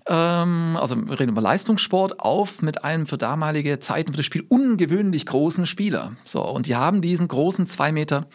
ähm, 0.07 0.77
also 0.81 0.97
wir 1.09 1.19
reden 1.19 1.33
über 1.33 1.43
Leistungssport, 1.43 2.21
auf 2.21 2.63
mit 2.63 2.85
einem 2.85 3.07
für 3.07 3.19
damalige 3.19 3.81
Zeiten 3.81 4.13
für 4.13 4.19
das 4.19 4.27
Spiel 4.27 4.45
ungewöhnlich 4.49 5.27
großen 5.27 5.67
Spieler. 5.67 6.13
So, 6.25 6.43
und 6.43 6.67
die 6.67 6.77
haben 6.77 7.03
diesen 7.03 7.29
großen 7.29 7.67
zwei 7.67 7.93
Meter 7.93 8.27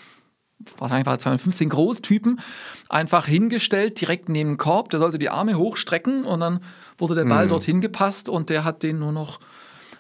wahrscheinlich 0.77 1.05
war 1.05 1.13
er 1.13 1.19
215 1.19 1.69
Großtypen, 1.69 2.39
einfach 2.89 3.25
hingestellt, 3.25 3.99
direkt 4.01 4.29
neben 4.29 4.51
den 4.51 4.57
Korb. 4.57 4.89
Der 4.89 4.99
sollte 4.99 5.19
die 5.19 5.29
Arme 5.29 5.55
hochstrecken 5.55 6.25
und 6.25 6.41
dann 6.41 6.59
wurde 6.97 7.15
der 7.15 7.25
Ball 7.25 7.45
mhm. 7.45 7.49
dorthin 7.49 7.81
gepasst 7.81 8.29
und 8.29 8.49
der 8.49 8.63
hat 8.63 8.83
den 8.83 8.99
nur 8.99 9.11
noch 9.11 9.39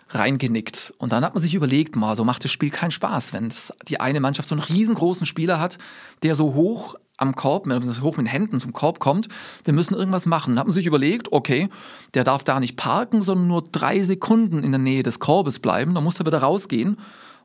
reingenickt. 0.09 0.93
Und 0.97 1.11
dann 1.11 1.23
hat 1.23 1.33
man 1.33 1.41
sich 1.41 1.55
überlegt, 1.55 1.95
mal, 1.95 2.15
so 2.15 2.23
macht 2.23 2.43
das 2.43 2.51
Spiel 2.51 2.69
keinen 2.69 2.91
Spaß, 2.91 3.33
wenn 3.33 3.49
die 3.87 3.99
eine 3.99 4.19
Mannschaft 4.19 4.49
so 4.49 4.55
einen 4.55 4.63
riesengroßen 4.63 5.25
Spieler 5.25 5.59
hat, 5.59 5.77
der 6.23 6.35
so 6.35 6.53
hoch 6.53 6.95
am 7.17 7.35
Korb, 7.35 7.67
hoch 7.67 8.17
mit 8.17 8.25
den 8.25 8.31
Händen 8.31 8.59
zum 8.59 8.73
Korb 8.73 8.99
kommt, 8.99 9.27
wir 9.65 9.73
müssen 9.73 9.93
irgendwas 9.93 10.25
machen. 10.25 10.55
Dann 10.55 10.59
hat 10.59 10.67
man 10.67 10.73
sich 10.73 10.87
überlegt, 10.87 11.31
okay, 11.31 11.69
der 12.13 12.23
darf 12.23 12.43
da 12.43 12.59
nicht 12.59 12.77
parken, 12.77 13.23
sondern 13.23 13.47
nur 13.47 13.63
drei 13.63 14.01
Sekunden 14.03 14.63
in 14.63 14.71
der 14.71 14.79
Nähe 14.79 15.03
des 15.03 15.19
Korbes 15.19 15.59
bleiben, 15.59 15.93
dann 15.93 16.03
muss 16.03 16.19
er 16.19 16.25
wieder 16.25 16.39
rausgehen 16.39 16.97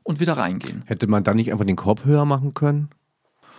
und 0.03 0.19
wieder 0.19 0.37
reingehen. 0.37 0.83
Hätte 0.85 1.07
man 1.07 1.23
da 1.23 1.33
nicht 1.33 1.51
einfach 1.51 1.65
den 1.65 1.75
Korb 1.75 2.05
höher 2.05 2.25
machen 2.25 2.53
können? 2.53 2.89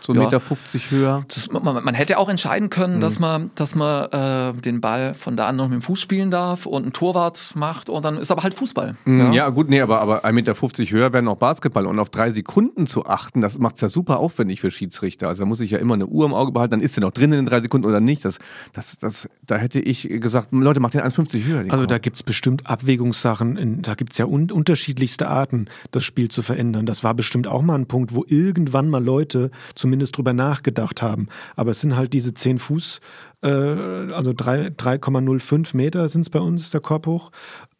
So 0.07 0.15
ja. 0.15 0.23
Meter 0.23 0.39
50 0.39 0.91
höher. 0.93 1.25
Das, 1.35 1.51
man, 1.51 1.85
man, 1.85 1.95
hätte 1.95 2.19
auch 2.19 2.29
entscheiden 2.29 2.71
können, 2.71 2.97
mhm. 2.97 3.01
dass 3.01 3.19
man, 3.19 3.51
dass 3.57 3.75
man 3.75 4.11
äh, 4.13 4.53
den 4.61 4.81
Ball 4.81 5.15
von 5.15 5.37
da 5.37 5.49
an 5.49 5.57
noch 5.57 5.69
mit 5.69 5.75
dem 5.75 5.83
Fuß 5.83 6.01
spielen 6.01 6.31
darf 6.31 6.65
und 6.65 6.85
einen 6.85 6.93
Torwart 6.93 7.53
macht 7.55 7.91
und 7.91 8.05
dann 8.05 8.17
ist 8.17 8.31
aber 8.31 8.45
halt 8.45 8.55
Fußball. 8.55 8.95
Mhm, 9.05 9.21
ja. 9.21 9.33
ja. 9.33 9.49
gut, 9.51 9.69
nee, 9.69 9.81
aber, 9.81 10.01
aber 10.01 10.25
1,50 10.25 10.33
Meter 10.33 10.55
höher 10.55 11.13
wäre 11.13 11.23
noch 11.23 11.37
Basketball 11.37 11.87
und 11.87 11.99
auf 11.99 12.09
drei 12.09 12.31
Sekunden 12.31 12.87
zu 12.87 13.05
achten, 13.05 13.41
das 13.41 13.59
macht 13.59 13.75
es 13.75 13.81
ja 13.81 13.89
super 13.89 14.21
aufwendig 14.21 14.61
für 14.61 14.71
Schiedsrichter. 14.71 15.27
Also 15.27 15.43
da 15.43 15.47
muss 15.47 15.59
ich 15.59 15.73
ja 15.73 15.79
immer 15.79 15.95
eine 15.95 16.07
Uhr 16.07 16.25
im 16.25 16.35
Auge 16.35 16.53
behalten, 16.53 16.73
dann 16.73 16.81
ist 16.81 16.97
er 16.97 17.01
noch 17.01 17.11
drin 17.11 17.33
in 17.33 17.39
den 17.39 17.47
drei 17.47 17.61
Sekunden 17.61 17.87
oder 17.87 18.01
nicht. 18.01 18.25
Das, 18.25 18.39
das, 18.73 18.97
das, 18.99 19.29
da 19.45 19.57
hätte 19.57 19.81
ich 19.81 20.09
gesagt, 20.09 20.49
Leute, 20.53 20.79
macht 20.79 20.95
den 20.95 21.01
1,50 21.01 21.45
höher. 21.45 21.63
Den 21.65 21.71
also 21.73 21.83
Korb. 21.83 21.89
da 21.89 21.99
gibt 21.99 22.17
es 22.17 22.23
bestimmt 22.23 22.67
Abwägungssachen, 22.67 23.57
in, 23.57 23.83
da 23.83 23.95
gibt 23.95 24.13
es 24.13 24.19
ja 24.19 24.27
un 24.27 24.53
unterschiedlichste 24.53 25.27
Arten, 25.27 25.67
das 25.91 26.05
Spiel 26.05 26.29
zu 26.29 26.43
verändern. 26.43 26.87
Das 26.87 27.03
war 27.03 27.15
bestimmt 27.15 27.49
auch 27.49 27.63
mal 27.63 27.75
ein 27.75 27.87
Punkt, 27.87 28.15
wo 28.15 28.25
irgendwann 28.29 28.89
mal 28.89 29.03
Leute 29.03 29.51
zumindest 29.75 29.96
drüber 30.05 30.33
nachgedacht 30.33 30.77
gedacht 30.77 31.03
haben. 31.03 31.29
Aber 31.57 31.71
es 31.71 31.81
sind 31.81 31.97
halt 31.97 32.13
diese 32.13 32.35
10 32.35 32.59
Fuß, 32.59 33.01
äh, 33.43 33.49
also 33.49 34.33
3,05 34.33 35.77
Meter 35.77 36.09
sind 36.09 36.23
es 36.23 36.31
bei 36.31 36.41
uns, 36.41 36.71
der 36.71 36.81
Korb 36.81 37.07
hoch. 37.07 37.31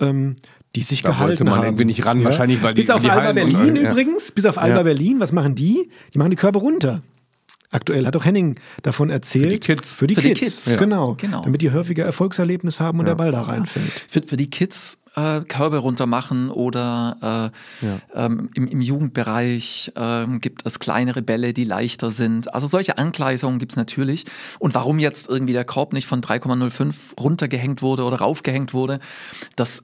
Ähm, 0.01 0.37
die 0.75 0.83
sich 0.83 1.03
da 1.03 1.11
gehalten 1.11 1.31
wollte 1.31 1.45
man 1.45 1.55
haben. 1.55 1.65
irgendwie 1.65 1.87
nicht 1.87 2.05
ran, 2.05 2.19
ja? 2.19 2.27
wahrscheinlich, 2.27 2.63
weil 2.63 2.75
bis 2.75 2.87
die 2.87 2.93
auf 2.93 3.01
die 3.01 3.09
Alba 3.09 3.33
Berlin 3.33 3.71
und, 3.71 3.77
übrigens, 3.77 4.31
bis 4.31 4.45
auf 4.45 4.59
Alba 4.59 4.77
ja. 4.79 4.83
Berlin, 4.83 5.21
was 5.21 5.33
machen 5.33 5.55
die? 5.55 5.91
Die 6.13 6.19
machen 6.19 6.31
die 6.31 6.37
Körbe 6.37 6.59
runter. 6.59 7.03
Aktuell 7.71 8.05
hat 8.07 8.15
auch 8.15 8.27
Henning 8.27 8.59
davon 8.83 9.09
erzählt. 9.09 9.45
Für 9.45 9.51
die 9.51 9.59
Kids. 9.59 9.91
Für 9.91 10.07
die 10.07 10.15
für 10.15 10.21
Kids, 10.21 10.41
die 10.41 10.45
Kids. 10.45 10.67
Ja. 10.67 10.77
Genau. 10.77 11.15
genau. 11.15 11.43
Damit 11.43 11.63
die 11.63 11.73
häufiger 11.73 12.05
Erfolgserlebnis 12.05 12.79
haben 12.79 12.99
und 12.99 13.07
der 13.07 13.15
Ball 13.15 13.33
da 13.33 13.43
reinfällt. 13.43 13.91
Für, 14.07 14.23
für 14.23 14.37
die 14.37 14.51
Kids 14.51 14.99
äh, 15.17 15.41
Körbe 15.41 15.79
runter 15.79 16.07
machen 16.07 16.51
oder 16.51 17.53
äh, 17.83 17.87
ja. 17.87 17.99
ähm, 18.15 18.51
im, 18.55 18.69
im, 18.69 18.81
Jugendbereich 18.81 19.93
äh, 19.97 20.27
gibt 20.39 20.65
es 20.65 20.79
kleinere 20.79 21.23
Bälle, 21.23 21.55
die 21.55 21.65
leichter 21.65 22.11
sind. 22.11 22.55
Also 22.55 22.67
solche 22.67 22.99
Angleichungen 22.99 23.59
gibt 23.59 23.73
es 23.73 23.77
natürlich. 23.77 24.27
Und 24.59 24.75
warum 24.75 24.99
jetzt 24.99 25.29
irgendwie 25.29 25.55
der 25.55 25.65
Korb 25.65 25.93
nicht 25.93 26.07
von 26.07 26.21
3,05 26.21 27.19
runtergehängt 27.19 27.83
wurde 27.83 28.05
oder 28.05 28.19
raufgehängt 28.19 28.75
wurde, 28.75 29.01
das 29.57 29.83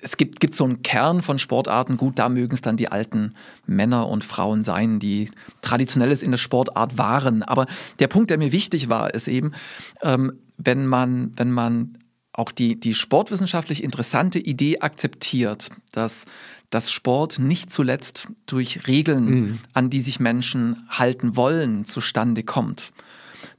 es 0.00 0.16
gibt, 0.16 0.40
gibt 0.40 0.54
so 0.54 0.64
einen 0.64 0.82
Kern 0.82 1.20
von 1.20 1.38
Sportarten, 1.38 1.98
gut, 1.98 2.18
da 2.18 2.30
mögen 2.30 2.54
es 2.54 2.62
dann 2.62 2.78
die 2.78 2.88
alten 2.88 3.34
Männer 3.66 4.08
und 4.08 4.24
Frauen 4.24 4.62
sein, 4.62 4.98
die 4.98 5.30
traditionelles 5.60 6.22
in 6.22 6.30
der 6.30 6.38
Sportart 6.38 6.96
waren. 6.96 7.42
Aber 7.42 7.66
der 7.98 8.08
Punkt, 8.08 8.30
der 8.30 8.38
mir 8.38 8.52
wichtig 8.52 8.88
war, 8.88 9.12
ist 9.12 9.28
eben, 9.28 9.52
ähm, 10.00 10.32
wenn 10.56 10.86
man, 10.86 11.32
wenn 11.36 11.52
man 11.52 11.98
auch 12.32 12.50
die, 12.50 12.78
die 12.78 12.94
sportwissenschaftlich 12.94 13.82
interessante 13.82 14.38
Idee 14.38 14.80
akzeptiert, 14.80 15.70
dass 15.92 16.24
dass 16.72 16.90
Sport 16.90 17.38
nicht 17.38 17.70
zuletzt 17.70 18.28
durch 18.46 18.86
Regeln, 18.88 19.24
mhm. 19.26 19.58
an 19.74 19.90
die 19.90 20.00
sich 20.00 20.20
Menschen 20.20 20.86
halten 20.88 21.36
wollen, 21.36 21.84
zustande 21.84 22.44
kommt, 22.44 22.92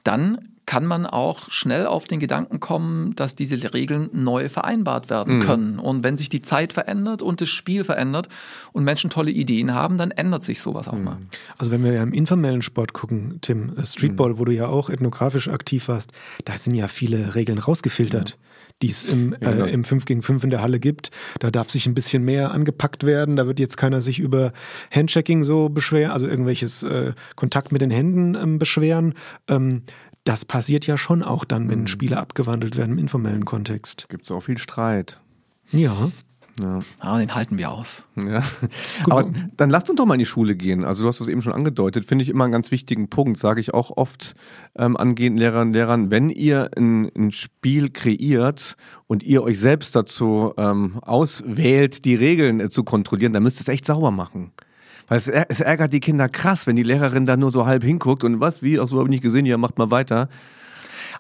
dann 0.04 0.50
kann 0.66 0.86
man 0.86 1.06
auch 1.06 1.50
schnell 1.52 1.86
auf 1.86 2.06
den 2.06 2.20
Gedanken 2.20 2.60
kommen, 2.60 3.16
dass 3.16 3.36
diese 3.36 3.74
Regeln 3.74 4.10
neu 4.14 4.50
vereinbart 4.50 5.10
werden 5.10 5.36
mhm. 5.36 5.40
können. 5.42 5.80
Und 5.80 6.04
wenn 6.04 6.18
sich 6.18 6.30
die 6.30 6.42
Zeit 6.42 6.74
verändert 6.74 7.22
und 7.22 7.42
das 7.42 7.50
Spiel 7.50 7.84
verändert 7.84 8.30
und 8.72 8.84
Menschen 8.84 9.10
tolle 9.10 9.30
Ideen 9.30 9.74
haben, 9.74 9.98
dann 9.98 10.10
ändert 10.12 10.42
sich 10.42 10.62
sowas 10.62 10.88
auch 10.88 10.94
mhm. 10.98 11.04
mal. 11.04 11.18
Also 11.58 11.72
wenn 11.72 11.84
wir 11.84 11.94
ja 11.94 12.02
im 12.02 12.14
informellen 12.14 12.62
Sport 12.62 12.94
gucken, 12.94 13.40
Tim, 13.42 13.78
äh, 13.78 13.86
Streetball, 13.86 14.32
mhm. 14.32 14.40
wo 14.40 14.46
du 14.46 14.54
ja 14.54 14.68
auch 14.68 14.90
ethnografisch 14.90 15.50
aktiv 15.50 15.88
warst, 15.88 16.14
da 16.46 16.58
sind 16.58 16.76
ja 16.76 16.88
viele 16.88 17.36
Regeln 17.36 17.60
rausgefiltert. 17.60 18.30
Ja 18.30 18.36
die 18.84 18.90
es 18.90 19.06
im, 19.06 19.36
ja, 19.42 19.52
genau. 19.52 19.66
äh, 19.66 19.72
im 19.72 19.84
5 19.84 20.06
gegen 20.06 20.22
5 20.22 20.44
in 20.44 20.50
der 20.50 20.62
Halle 20.62 20.80
gibt. 20.80 21.10
Da 21.40 21.50
darf 21.50 21.70
sich 21.70 21.88
ein 21.88 21.96
bisschen 21.96 22.24
mehr 22.24 22.52
angepackt 22.52 23.06
werden. 23.06 23.38
Da 23.38 23.48
wird 23.48 23.60
jetzt 23.60 23.78
keiner 23.78 24.02
sich 24.02 24.20
über 24.20 24.52
Handchecking 24.92 25.44
so 25.44 25.70
beschweren, 25.70 26.12
also 26.12 26.28
irgendwelches 26.28 26.84
äh, 26.84 27.14
Kontakt 27.36 27.72
mit 27.72 27.82
den 27.82 27.92
Händen 27.92 28.36
ähm, 28.36 28.60
beschweren. 28.60 29.14
Ähm, 29.48 29.84
das 30.26 30.46
passiert 30.46 30.86
ja 30.86 30.98
schon 30.98 31.24
auch 31.24 31.46
dann, 31.46 31.70
wenn 31.70 31.82
mhm. 31.82 31.88
Spiele 31.88 32.18
abgewandelt 32.18 32.78
werden 32.78 32.92
im 32.92 32.98
informellen 32.98 33.46
Kontext. 33.46 34.08
Gibt 34.10 34.26
es 34.26 34.32
auch 34.32 34.42
viel 34.42 34.58
Streit. 34.58 35.20
Ja. 35.72 36.12
Ja. 36.62 36.82
Ah, 37.00 37.18
den 37.18 37.34
halten 37.34 37.58
wir 37.58 37.72
aus. 37.72 38.06
Ja. 38.16 38.44
Aber 39.06 39.32
dann 39.58 39.72
lasst 39.72 39.90
uns 39.90 39.98
doch 39.98 40.06
mal 40.06 40.14
in 40.14 40.20
die 40.20 40.26
Schule 40.26 40.56
gehen. 40.56 40.84
Also 40.84 41.04
du 41.04 41.08
hast 41.08 41.20
das 41.20 41.28
eben 41.28 41.42
schon 41.42 41.54
angedeutet, 41.54 42.06
finde 42.06 42.24
ich 42.24 42.30
immer 42.30 42.44
einen 42.44 42.54
ganz 42.54 42.70
wichtigen 42.70 43.10
Punkt, 43.10 43.40
sage 43.40 43.60
ich 43.60 43.74
auch 43.74 43.98
oft 43.98 44.36
ähm, 44.76 44.96
angehenden 44.96 45.40
Lehrern 45.40 45.70
und 45.70 45.74
Lehrern, 45.74 46.12
wenn 46.12 46.30
ihr 46.30 46.70
ein, 46.78 47.10
ein, 47.16 47.32
Spiel 47.32 47.90
kreiert 47.90 48.78
und 49.08 49.24
ihr 49.24 49.42
euch 49.42 49.60
selbst 49.60 49.96
dazu 49.96 50.54
ähm, 50.58 51.00
auswählt, 51.02 52.06
die 52.06 52.16
Regeln 52.16 52.60
äh, 52.60 52.70
zu 52.70 52.84
kontrollieren, 52.84 53.34
dann 53.34 53.42
müsst 53.42 53.58
ihr 53.58 53.62
es 53.62 53.68
echt 53.68 53.86
sauber 53.86 54.12
machen. 54.12 54.52
Weil 55.08 55.18
es, 55.18 55.28
es, 55.28 55.60
ärgert 55.60 55.92
die 55.92 56.00
Kinder 56.00 56.30
krass, 56.30 56.68
wenn 56.68 56.76
die 56.76 56.84
Lehrerin 56.84 57.26
da 57.26 57.36
nur 57.36 57.52
so 57.52 57.66
halb 57.66 57.84
hinguckt 57.84 58.24
und 58.24 58.40
was, 58.40 58.62
wie, 58.62 58.80
auch 58.80 58.88
so 58.88 58.98
habe 58.98 59.08
ich 59.08 59.12
nicht 59.12 59.24
gesehen, 59.24 59.46
ja, 59.46 59.58
macht 59.58 59.80
mal 59.80 59.90
weiter. 59.90 60.30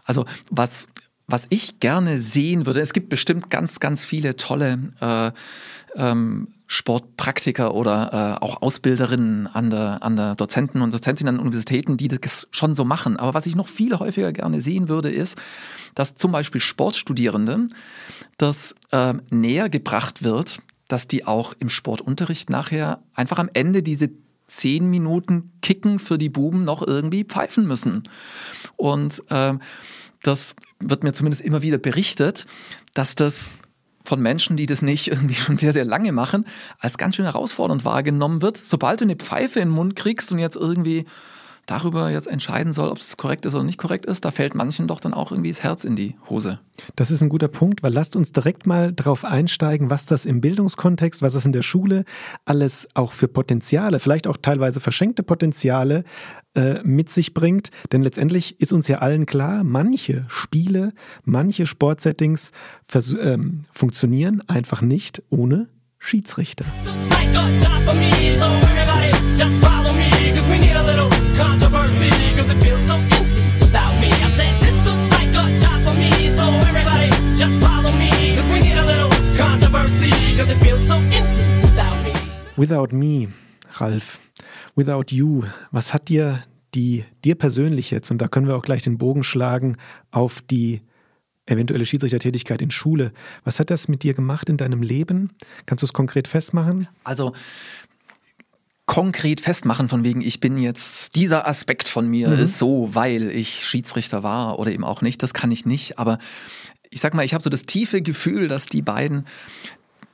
Also 0.05 0.25
was 0.51 0.87
was 1.27 1.47
ich 1.49 1.79
gerne 1.79 2.21
sehen 2.21 2.65
würde, 2.65 2.81
es 2.81 2.93
gibt 2.93 3.09
bestimmt 3.09 3.49
ganz, 3.49 3.79
ganz 3.79 4.05
viele 4.05 4.35
tolle 4.35 4.79
äh, 4.99 5.31
ähm, 5.95 6.47
Sportpraktiker 6.67 7.75
oder 7.75 8.37
äh, 8.41 8.43
auch 8.43 8.61
Ausbilderinnen 8.61 9.47
an 9.47 9.69
der, 9.69 10.01
an 10.01 10.15
der 10.15 10.35
Dozenten 10.35 10.81
und 10.81 10.93
Dozentinnen 10.93 11.35
an 11.35 11.39
Universitäten, 11.39 11.97
die 11.97 12.07
das 12.07 12.47
schon 12.51 12.73
so 12.73 12.83
machen. 12.83 13.17
Aber 13.17 13.33
was 13.33 13.45
ich 13.45 13.55
noch 13.55 13.67
viel 13.67 13.97
häufiger 13.99 14.33
gerne 14.33 14.61
sehen 14.61 14.89
würde, 14.89 15.11
ist, 15.11 15.37
dass 15.95 16.15
zum 16.15 16.31
Beispiel 16.31 16.61
Sportstudierenden 16.61 17.73
das 18.37 18.75
äh, 18.91 19.13
näher 19.29 19.69
gebracht 19.69 20.23
wird, 20.23 20.61
dass 20.87 21.07
die 21.07 21.25
auch 21.25 21.53
im 21.59 21.69
Sportunterricht 21.69 22.49
nachher 22.49 23.03
einfach 23.13 23.37
am 23.39 23.49
Ende 23.53 23.83
diese 23.83 24.09
zehn 24.47 24.89
Minuten 24.89 25.51
Kicken 25.61 25.99
für 25.99 26.17
die 26.17 26.29
Buben 26.29 26.63
noch 26.63 26.85
irgendwie 26.85 27.23
pfeifen 27.23 27.67
müssen. 27.67 28.03
Und 28.77 29.21
äh, 29.29 29.53
das 30.23 30.55
wird 30.79 31.03
mir 31.03 31.13
zumindest 31.13 31.43
immer 31.43 31.61
wieder 31.61 31.77
berichtet, 31.77 32.47
dass 32.93 33.15
das 33.15 33.51
von 34.03 34.21
Menschen, 34.21 34.57
die 34.57 34.65
das 34.65 34.81
nicht 34.81 35.09
irgendwie 35.09 35.35
schon 35.35 35.57
sehr, 35.57 35.73
sehr 35.73 35.85
lange 35.85 36.11
machen, 36.11 36.45
als 36.79 36.97
ganz 36.97 37.15
schön 37.15 37.25
herausfordernd 37.25 37.85
wahrgenommen 37.85 38.41
wird. 38.41 38.57
Sobald 38.57 39.01
du 39.01 39.05
eine 39.05 39.15
Pfeife 39.15 39.59
in 39.59 39.69
den 39.69 39.75
Mund 39.75 39.95
kriegst 39.95 40.31
und 40.31 40.39
jetzt 40.39 40.55
irgendwie 40.55 41.05
darüber 41.65 42.09
jetzt 42.09 42.27
entscheiden 42.27 42.73
soll, 42.73 42.89
ob 42.89 42.99
es 42.99 43.17
korrekt 43.17 43.45
ist 43.45 43.55
oder 43.55 43.63
nicht 43.63 43.77
korrekt 43.77 44.05
ist, 44.05 44.25
da 44.25 44.31
fällt 44.31 44.55
manchen 44.55 44.87
doch 44.87 44.99
dann 44.99 45.13
auch 45.13 45.31
irgendwie 45.31 45.49
das 45.49 45.63
Herz 45.63 45.83
in 45.83 45.95
die 45.95 46.15
Hose. 46.29 46.59
Das 46.95 47.11
ist 47.11 47.21
ein 47.21 47.29
guter 47.29 47.47
Punkt, 47.47 47.83
weil 47.83 47.93
lasst 47.93 48.15
uns 48.15 48.31
direkt 48.31 48.65
mal 48.67 48.91
darauf 48.91 49.23
einsteigen, 49.23 49.89
was 49.89 50.05
das 50.05 50.25
im 50.25 50.41
Bildungskontext, 50.41 51.21
was 51.21 51.35
es 51.35 51.45
in 51.45 51.51
der 51.51 51.61
Schule 51.61 52.03
alles 52.45 52.87
auch 52.95 53.11
für 53.11 53.27
Potenziale, 53.27 53.99
vielleicht 53.99 54.27
auch 54.27 54.37
teilweise 54.37 54.79
verschenkte 54.79 55.23
Potenziale 55.23 56.03
äh, 56.55 56.81
mit 56.83 57.09
sich 57.09 57.33
bringt. 57.33 57.69
Denn 57.91 58.01
letztendlich 58.03 58.59
ist 58.59 58.73
uns 58.73 58.87
ja 58.87 58.99
allen 58.99 59.25
klar, 59.25 59.63
manche 59.63 60.25
Spiele, 60.27 60.93
manche 61.23 61.65
Sportsettings 61.65 62.51
ähm, 63.21 63.61
funktionieren 63.71 64.41
einfach 64.47 64.81
nicht 64.81 65.23
ohne 65.29 65.69
Schiedsrichter. 65.99 66.65
Just 69.35 69.59
follow 69.65 69.93
Without 82.55 82.95
Me, 82.95 83.29
Ralf, 83.73 84.19
Without 84.75 85.05
You, 85.09 85.43
was 85.71 85.93
hat 85.93 86.09
dir 86.09 86.43
die 86.75 87.05
dir 87.23 87.35
persönlich 87.35 87.91
jetzt, 87.91 88.11
und 88.11 88.19
da 88.19 88.27
können 88.27 88.47
wir 88.47 88.55
auch 88.55 88.61
gleich 88.63 88.83
den 88.83 88.97
Bogen 88.97 89.23
schlagen 89.23 89.77
auf 90.11 90.41
die 90.41 90.81
eventuelle 91.45 91.85
Schiedsrichtertätigkeit 91.85 92.61
in 92.61 92.71
Schule. 92.71 93.11
Was 93.43 93.59
hat 93.59 93.69
das 93.69 93.87
mit 93.87 94.03
dir 94.03 94.13
gemacht 94.13 94.49
in 94.49 94.57
deinem 94.57 94.81
Leben? 94.81 95.31
Kannst 95.65 95.81
du 95.81 95.85
es 95.85 95.93
konkret 95.93 96.27
festmachen? 96.27 96.87
Also 97.03 97.33
konkret 98.85 99.41
festmachen, 99.41 99.89
von 99.89 100.03
wegen, 100.03 100.21
ich 100.21 100.39
bin 100.39 100.57
jetzt, 100.57 101.15
dieser 101.15 101.47
Aspekt 101.47 101.89
von 101.89 102.07
mir 102.07 102.29
mhm. 102.29 102.39
ist 102.39 102.59
so, 102.59 102.89
weil 102.93 103.29
ich 103.29 103.67
Schiedsrichter 103.67 104.23
war 104.23 104.59
oder 104.59 104.71
eben 104.71 104.83
auch 104.83 105.01
nicht, 105.01 105.23
das 105.23 105.33
kann 105.33 105.51
ich 105.51 105.65
nicht. 105.65 105.99
Aber 105.99 106.17
ich 106.89 107.01
sag 107.01 107.13
mal, 107.13 107.25
ich 107.25 107.33
habe 107.33 107.43
so 107.43 107.49
das 107.49 107.63
tiefe 107.63 108.01
Gefühl, 108.01 108.47
dass 108.47 108.65
die 108.65 108.81
beiden 108.81 109.25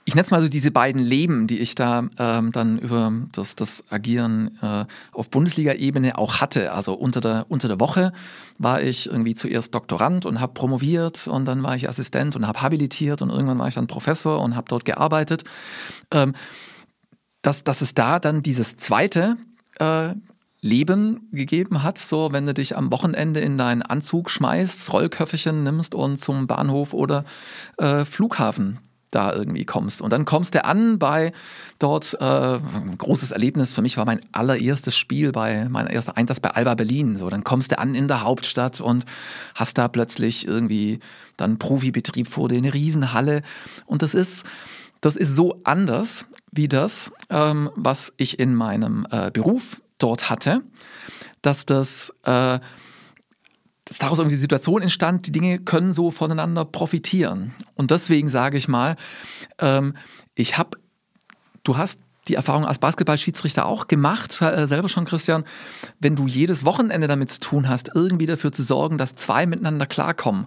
ich 0.09 0.15
nenne 0.15 0.23
es 0.23 0.31
mal 0.31 0.41
so 0.41 0.49
diese 0.49 0.71
beiden 0.71 0.99
Leben, 0.99 1.45
die 1.45 1.59
ich 1.59 1.75
da 1.75 2.09
ähm, 2.17 2.51
dann 2.51 2.79
über 2.79 3.13
das, 3.31 3.55
das 3.55 3.83
Agieren 3.91 4.57
äh, 4.59 4.85
auf 5.11 5.29
Bundesliga-Ebene 5.29 6.17
auch 6.17 6.41
hatte. 6.41 6.71
Also 6.71 6.95
unter 6.95 7.21
der, 7.21 7.45
unter 7.49 7.67
der 7.67 7.79
Woche 7.79 8.11
war 8.57 8.81
ich 8.81 9.05
irgendwie 9.05 9.35
zuerst 9.35 9.75
Doktorand 9.75 10.25
und 10.25 10.39
habe 10.39 10.55
promoviert 10.55 11.27
und 11.27 11.45
dann 11.45 11.61
war 11.61 11.75
ich 11.75 11.87
Assistent 11.87 12.35
und 12.35 12.47
habe 12.47 12.59
habilitiert 12.59 13.21
und 13.21 13.29
irgendwann 13.29 13.59
war 13.59 13.67
ich 13.67 13.75
dann 13.75 13.85
Professor 13.85 14.41
und 14.41 14.55
habe 14.55 14.65
dort 14.67 14.83
gearbeitet. 14.83 15.43
Ähm, 16.09 16.33
dass, 17.43 17.63
dass 17.63 17.81
es 17.81 17.93
da 17.93 18.17
dann 18.17 18.41
dieses 18.41 18.77
zweite 18.77 19.37
äh, 19.77 20.15
Leben 20.59 21.29
gegeben 21.31 21.83
hat, 21.83 21.99
so 21.99 22.31
wenn 22.31 22.47
du 22.47 22.55
dich 22.55 22.75
am 22.75 22.91
Wochenende 22.91 23.41
in 23.41 23.59
deinen 23.59 23.83
Anzug 23.83 24.31
schmeißt, 24.31 24.91
Rollköfferchen 24.91 25.63
nimmst 25.63 25.93
und 25.93 26.17
zum 26.17 26.47
Bahnhof 26.47 26.95
oder 26.95 27.25
äh, 27.77 28.05
Flughafen 28.05 28.79
da 29.11 29.33
irgendwie 29.33 29.65
kommst. 29.65 30.01
Und 30.01 30.13
dann 30.13 30.25
kommst 30.25 30.55
du 30.55 30.63
an 30.63 30.99
bei 30.99 31.31
dort, 31.79 32.15
äh, 32.19 32.23
ein 32.23 32.97
großes 32.97 33.31
Erlebnis 33.31 33.73
für 33.73 33.81
mich 33.81 33.97
war 33.97 34.05
mein 34.05 34.21
allererstes 34.31 34.95
Spiel 34.95 35.31
bei, 35.31 35.67
mein 35.69 35.87
erster 35.87 36.17
Einsatz 36.17 36.39
bei 36.39 36.51
Alba 36.51 36.75
Berlin. 36.75 37.17
So, 37.17 37.29
dann 37.29 37.43
kommst 37.43 37.71
du 37.71 37.79
an 37.79 37.95
in 37.95 38.07
der 38.07 38.23
Hauptstadt 38.23 38.81
und 38.81 39.05
hast 39.55 39.77
da 39.77 39.87
plötzlich 39.87 40.47
irgendwie 40.47 40.99
dann 41.37 41.57
Profibetrieb 41.59 42.27
vor 42.27 42.49
dir, 42.49 42.57
eine 42.57 42.73
Riesenhalle. 42.73 43.41
Und 43.85 44.01
das 44.01 44.13
ist, 44.13 44.45
das 45.01 45.15
ist 45.15 45.35
so 45.35 45.61
anders 45.63 46.25
wie 46.51 46.67
das, 46.67 47.11
ähm, 47.29 47.69
was 47.75 48.13
ich 48.17 48.39
in 48.39 48.55
meinem 48.55 49.07
äh, 49.11 49.31
Beruf 49.31 49.81
dort 49.97 50.29
hatte, 50.29 50.61
dass 51.41 51.65
das 51.65 52.13
äh, 52.23 52.59
dass 53.89 53.97
daraus 53.97 54.19
irgendwie 54.19 54.35
die 54.35 54.41
Situation 54.41 54.83
entstand, 54.83 55.25
die 55.25 55.31
Dinge 55.31 55.57
können 55.57 55.93
so 55.93 56.11
voneinander 56.11 56.63
profitieren. 56.63 57.55
Und 57.73 57.89
deswegen 57.89 58.29
sage 58.29 58.57
ich 58.57 58.67
mal, 58.67 58.95
ähm, 59.57 59.95
ich 60.35 60.59
habe, 60.59 60.77
du 61.63 61.75
hast 61.75 61.99
die 62.27 62.35
Erfahrung 62.35 62.65
als 62.65 62.77
Basketballschiedsrichter 62.77 63.65
auch 63.65 63.87
gemacht, 63.87 64.39
äh, 64.43 64.67
selber 64.67 64.89
schon, 64.89 65.05
Christian, 65.05 65.43
wenn 65.99 66.15
du 66.15 66.27
jedes 66.27 66.65
Wochenende 66.65 67.07
damit 67.07 67.31
zu 67.31 67.39
tun 67.39 67.67
hast, 67.67 67.89
irgendwie 67.95 68.27
dafür 68.27 68.51
zu 68.51 68.61
sorgen, 68.61 68.99
dass 68.99 69.15
zwei 69.15 69.47
miteinander 69.47 69.87
klarkommen, 69.87 70.45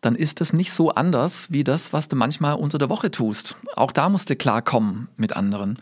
dann 0.00 0.16
ist 0.16 0.40
das 0.40 0.52
nicht 0.52 0.72
so 0.72 0.90
anders 0.90 1.52
wie 1.52 1.62
das, 1.62 1.92
was 1.92 2.08
du 2.08 2.16
manchmal 2.16 2.56
unter 2.56 2.78
der 2.78 2.88
Woche 2.88 3.12
tust. 3.12 3.56
Auch 3.76 3.92
da 3.92 4.08
musst 4.08 4.28
du 4.28 4.34
klarkommen 4.34 5.06
mit 5.16 5.36
anderen. 5.36 5.78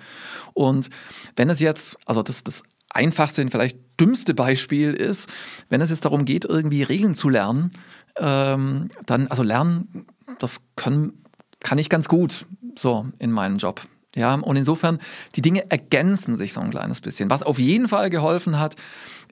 Und 0.53 0.91
wenn 1.37 1.49
es 1.49 1.61
jetzt, 1.61 1.97
also 2.05 2.23
das, 2.23 2.45
das 2.45 2.63
einfachste 2.91 3.49
vielleicht 3.49 3.79
dümmste 4.01 4.35
Beispiel 4.35 4.95
ist, 4.95 5.29
wenn 5.69 5.81
es 5.81 5.91
jetzt 5.91 6.05
darum 6.05 6.25
geht, 6.25 6.45
irgendwie 6.45 6.83
Regeln 6.83 7.15
zu 7.15 7.29
lernen, 7.29 7.73
ähm, 8.17 8.89
dann, 9.07 9.29
also 9.29 9.43
lernen, 9.43 10.07
das 10.39 10.63
können, 10.77 11.25
kann 11.61 11.79
ich 11.79 11.89
ganz 11.89 12.09
gut 12.09 12.47
so 12.77 13.07
in 13.19 13.31
meinem 13.31 13.59
Job. 13.59 13.83
Ja, 14.17 14.35
und 14.35 14.57
insofern, 14.57 14.99
die 15.37 15.43
Dinge 15.43 15.71
ergänzen 15.71 16.37
sich 16.37 16.53
so 16.53 16.61
ein 16.61 16.71
kleines 16.71 17.01
bisschen. 17.01 17.31
Was 17.31 17.45
auf 17.45 17.59
jeden 17.61 17.87
Fall 17.87 18.11
geholfen 18.11 18.59
hat, 18.59 18.75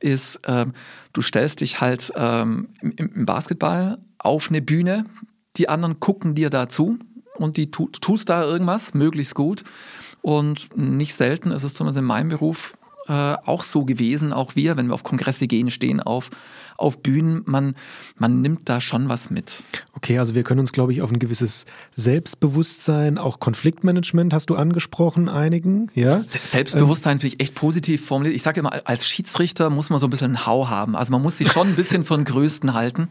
ist, 0.00 0.40
ähm, 0.46 0.72
du 1.12 1.20
stellst 1.20 1.60
dich 1.62 1.80
halt 1.80 2.12
ähm, 2.14 2.68
im, 2.80 2.92
im, 2.92 3.26
Basketball 3.26 3.98
auf 4.18 4.50
eine 4.50 4.62
Bühne, 4.62 5.04
die 5.56 5.68
anderen 5.68 5.98
gucken 5.98 6.36
dir 6.36 6.50
dazu 6.50 6.98
und 7.34 7.56
die 7.56 7.72
tu, 7.72 7.88
tust 7.88 8.28
da 8.28 8.44
irgendwas, 8.44 8.94
möglichst 8.94 9.34
gut. 9.34 9.64
Und 10.22 10.76
nicht 10.76 11.14
selten 11.14 11.50
ist 11.50 11.64
es 11.64 11.74
zumindest 11.74 11.98
in 11.98 12.04
meinem 12.04 12.28
Beruf 12.28 12.76
äh, 13.08 13.12
auch 13.12 13.64
so 13.64 13.84
gewesen, 13.84 14.32
auch 14.32 14.54
wir, 14.54 14.76
wenn 14.76 14.88
wir 14.88 14.94
auf 14.94 15.02
Kongresse 15.02 15.46
gehen, 15.46 15.70
stehen 15.70 16.00
auf, 16.00 16.30
auf 16.76 17.02
Bühnen, 17.02 17.42
man, 17.46 17.74
man 18.16 18.40
nimmt 18.40 18.68
da 18.68 18.80
schon 18.80 19.08
was 19.08 19.30
mit. 19.30 19.64
Okay, 19.94 20.18
also 20.18 20.34
wir 20.34 20.44
können 20.44 20.60
uns, 20.60 20.72
glaube 20.72 20.92
ich, 20.92 21.02
auf 21.02 21.10
ein 21.10 21.18
gewisses 21.18 21.66
Selbstbewusstsein, 21.96 23.18
auch 23.18 23.40
Konfliktmanagement 23.40 24.32
hast 24.32 24.50
du 24.50 24.56
angesprochen, 24.56 25.28
einigen. 25.28 25.90
Ja? 25.94 26.10
Selbstbewusstsein 26.10 27.14
ähm, 27.14 27.20
finde 27.20 27.34
ich 27.34 27.42
echt 27.42 27.54
positiv 27.54 28.06
formuliert. 28.06 28.36
Ich 28.36 28.42
sage 28.42 28.60
immer, 28.60 28.86
als 28.86 29.08
Schiedsrichter 29.08 29.70
muss 29.70 29.90
man 29.90 29.98
so 29.98 30.06
ein 30.06 30.10
bisschen 30.10 30.36
einen 30.36 30.46
Hau 30.46 30.68
haben. 30.68 30.94
Also 30.94 31.10
man 31.10 31.22
muss 31.22 31.38
sich 31.38 31.50
schon 31.50 31.68
ein 31.68 31.76
bisschen 31.76 32.04
von 32.04 32.24
Größten 32.24 32.74
halten, 32.74 33.08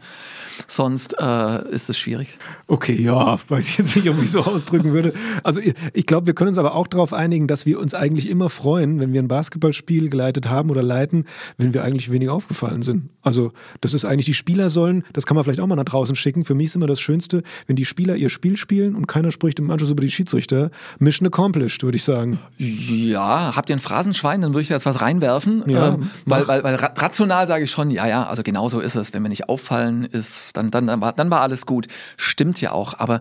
sonst 0.66 1.16
äh, 1.18 1.68
ist 1.70 1.88
es 1.88 1.98
schwierig. 1.98 2.38
Okay, 2.66 3.00
ja, 3.00 3.38
weiß 3.48 3.68
ich 3.68 3.78
jetzt 3.78 3.96
nicht, 3.96 4.08
ob 4.08 4.22
ich 4.22 4.30
so 4.30 4.40
ausdrücken 4.44 4.92
würde. 4.92 5.12
Also 5.42 5.60
ich 5.92 6.06
glaube, 6.06 6.26
wir 6.26 6.34
können 6.34 6.48
uns 6.48 6.58
aber 6.58 6.74
auch 6.74 6.86
darauf 6.86 7.12
einigen, 7.12 7.46
dass 7.46 7.66
wir 7.66 7.78
uns 7.78 7.94
eigentlich 7.94 8.28
immer 8.28 8.48
freuen, 8.48 9.00
wenn 9.00 9.12
wir 9.12 9.22
ein 9.22 9.28
Basketballspiel 9.28 10.10
geleitet 10.10 10.48
haben 10.48 10.70
oder 10.70 10.82
leiten, 10.82 11.26
wenn 11.56 11.74
wir 11.74 11.84
eigentlich 11.84 12.10
weniger 12.10 12.32
aufgefallen 12.32 12.82
sind. 12.82 13.10
Also 13.22 13.52
das 13.80 13.94
ist 13.94 14.04
eigentlich, 14.04 14.26
die 14.26 14.34
Spieler 14.34 14.70
sollen, 14.70 15.04
das 15.12 15.26
kann 15.26 15.34
man 15.34 15.44
vielleicht 15.44 15.60
auch 15.60 15.66
mal 15.66 15.76
nach 15.76 15.84
draußen 15.84 16.16
schicken. 16.16 16.44
Für 16.44 16.54
mich 16.54 16.66
ist 16.68 16.76
immer 16.76 16.86
das 16.86 17.00
Schönste, 17.00 17.42
wenn 17.66 17.76
die 17.76 17.84
Spieler 17.84 18.16
ihr 18.16 18.30
Spiel 18.30 18.56
spielen 18.56 18.94
und 18.94 19.06
keiner 19.06 19.30
spricht 19.30 19.58
im 19.58 19.70
Anschluss 19.70 19.90
über 19.90 20.02
die 20.02 20.10
Schiedsrichter. 20.10 20.70
Mission 20.98 21.26
accomplished, 21.26 21.82
würde 21.82 21.96
ich 21.96 22.04
sagen. 22.04 22.38
Ja, 22.56 23.54
habt 23.54 23.70
ihr 23.70 23.76
ein 23.76 23.80
Phrasenschwein, 23.80 24.40
dann 24.40 24.52
würde 24.52 24.62
ich 24.62 24.68
da 24.68 24.74
jetzt 24.74 24.86
was 24.86 25.00
reinwerfen. 25.00 25.64
Ja, 25.66 25.94
ähm, 25.94 26.10
weil, 26.26 26.48
weil, 26.48 26.64
weil 26.64 26.74
rational 26.74 27.46
sage 27.46 27.64
ich 27.64 27.70
schon, 27.70 27.90
ja, 27.90 28.06
ja, 28.06 28.24
also 28.24 28.42
genau 28.42 28.68
so 28.68 28.80
ist 28.80 28.96
es. 28.96 29.12
Wenn 29.14 29.22
wir 29.22 29.28
nicht 29.28 29.48
auffallen, 29.48 30.04
ist, 30.04 30.47
dann, 30.56 30.70
dann, 30.70 30.86
dann, 30.86 31.00
war, 31.00 31.12
dann 31.12 31.30
war 31.30 31.40
alles 31.40 31.66
gut. 31.66 31.88
Stimmt 32.16 32.60
ja 32.60 32.72
auch. 32.72 32.94
Aber 32.98 33.20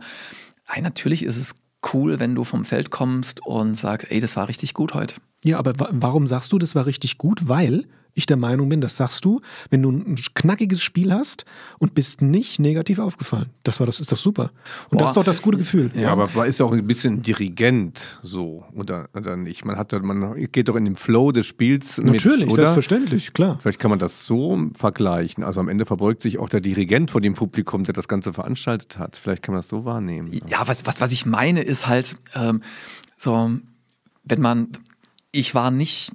ey, 0.73 0.81
natürlich 0.81 1.23
ist 1.23 1.37
es 1.37 1.55
cool, 1.93 2.19
wenn 2.19 2.35
du 2.35 2.43
vom 2.43 2.65
Feld 2.65 2.89
kommst 2.89 3.45
und 3.45 3.75
sagst, 3.75 4.11
ey, 4.11 4.19
das 4.19 4.35
war 4.35 4.47
richtig 4.47 4.73
gut 4.73 4.93
heute. 4.93 5.15
Ja, 5.43 5.59
aber 5.59 5.73
warum 5.77 6.27
sagst 6.27 6.51
du, 6.51 6.57
das 6.57 6.75
war 6.75 6.85
richtig 6.85 7.17
gut? 7.17 7.47
Weil 7.47 7.85
ich 8.17 8.25
der 8.25 8.35
Meinung 8.35 8.67
bin, 8.67 8.81
das 8.81 8.97
sagst 8.97 9.23
du, 9.25 9.41
wenn 9.69 9.83
du 9.83 9.91
ein 9.91 10.17
knackiges 10.33 10.81
Spiel 10.81 11.13
hast 11.13 11.45
und 11.77 11.93
bist 11.93 12.23
nicht 12.23 12.59
negativ 12.59 12.97
aufgefallen. 12.97 13.51
Das 13.63 13.79
war 13.79 13.85
das 13.85 13.99
ist 13.99 14.11
doch 14.11 14.17
super. 14.17 14.51
Und 14.89 14.97
Boah. 14.97 14.99
das 14.99 15.09
ist 15.11 15.17
doch 15.17 15.23
das 15.23 15.41
gute 15.41 15.59
Gefühl. 15.59 15.91
Ja, 15.93 16.11
aber 16.11 16.27
man 16.33 16.47
ist 16.47 16.59
ja 16.59 16.65
auch 16.65 16.71
ein 16.71 16.87
bisschen 16.87 17.21
Dirigent 17.21 18.19
so 18.23 18.65
oder, 18.73 19.07
oder 19.15 19.37
nicht. 19.37 19.65
Man 19.65 19.77
hat 19.77 19.93
man 20.01 20.35
geht 20.51 20.67
doch 20.67 20.75
in 20.75 20.85
den 20.85 20.95
Flow 20.95 21.31
des 21.31 21.45
Spiels 21.45 21.97
mit, 21.97 22.15
Natürlich, 22.15 22.47
oder? 22.47 22.55
selbstverständlich, 22.55 23.33
klar. 23.33 23.59
Vielleicht 23.61 23.79
kann 23.79 23.91
man 23.91 23.99
das 23.99 24.25
so 24.25 24.59
vergleichen. 24.75 25.43
Also 25.43 25.59
am 25.59 25.69
Ende 25.69 25.85
verbeugt 25.85 26.23
sich 26.23 26.39
auch 26.39 26.49
der 26.49 26.61
Dirigent 26.61 27.11
vor 27.11 27.21
dem 27.21 27.35
Publikum, 27.35 27.83
der 27.83 27.93
das 27.93 28.07
Ganze 28.07 28.33
veranstaltet 28.33 28.97
hat. 28.97 29.15
Vielleicht 29.15 29.43
kann 29.43 29.53
man 29.53 29.61
das 29.61 29.69
so 29.69 29.85
wahrnehmen. 29.85 30.31
Ja, 30.49 30.67
was, 30.67 30.87
was, 30.87 31.01
was 31.01 31.11
ich 31.11 31.27
meine 31.27 31.61
ist 31.61 31.87
halt 31.87 32.17
ähm, 32.33 32.61
so, 33.15 33.51
wenn 34.23 34.41
man 34.41 34.69
ich 35.31 35.53
war 35.53 35.69
nicht 35.69 36.11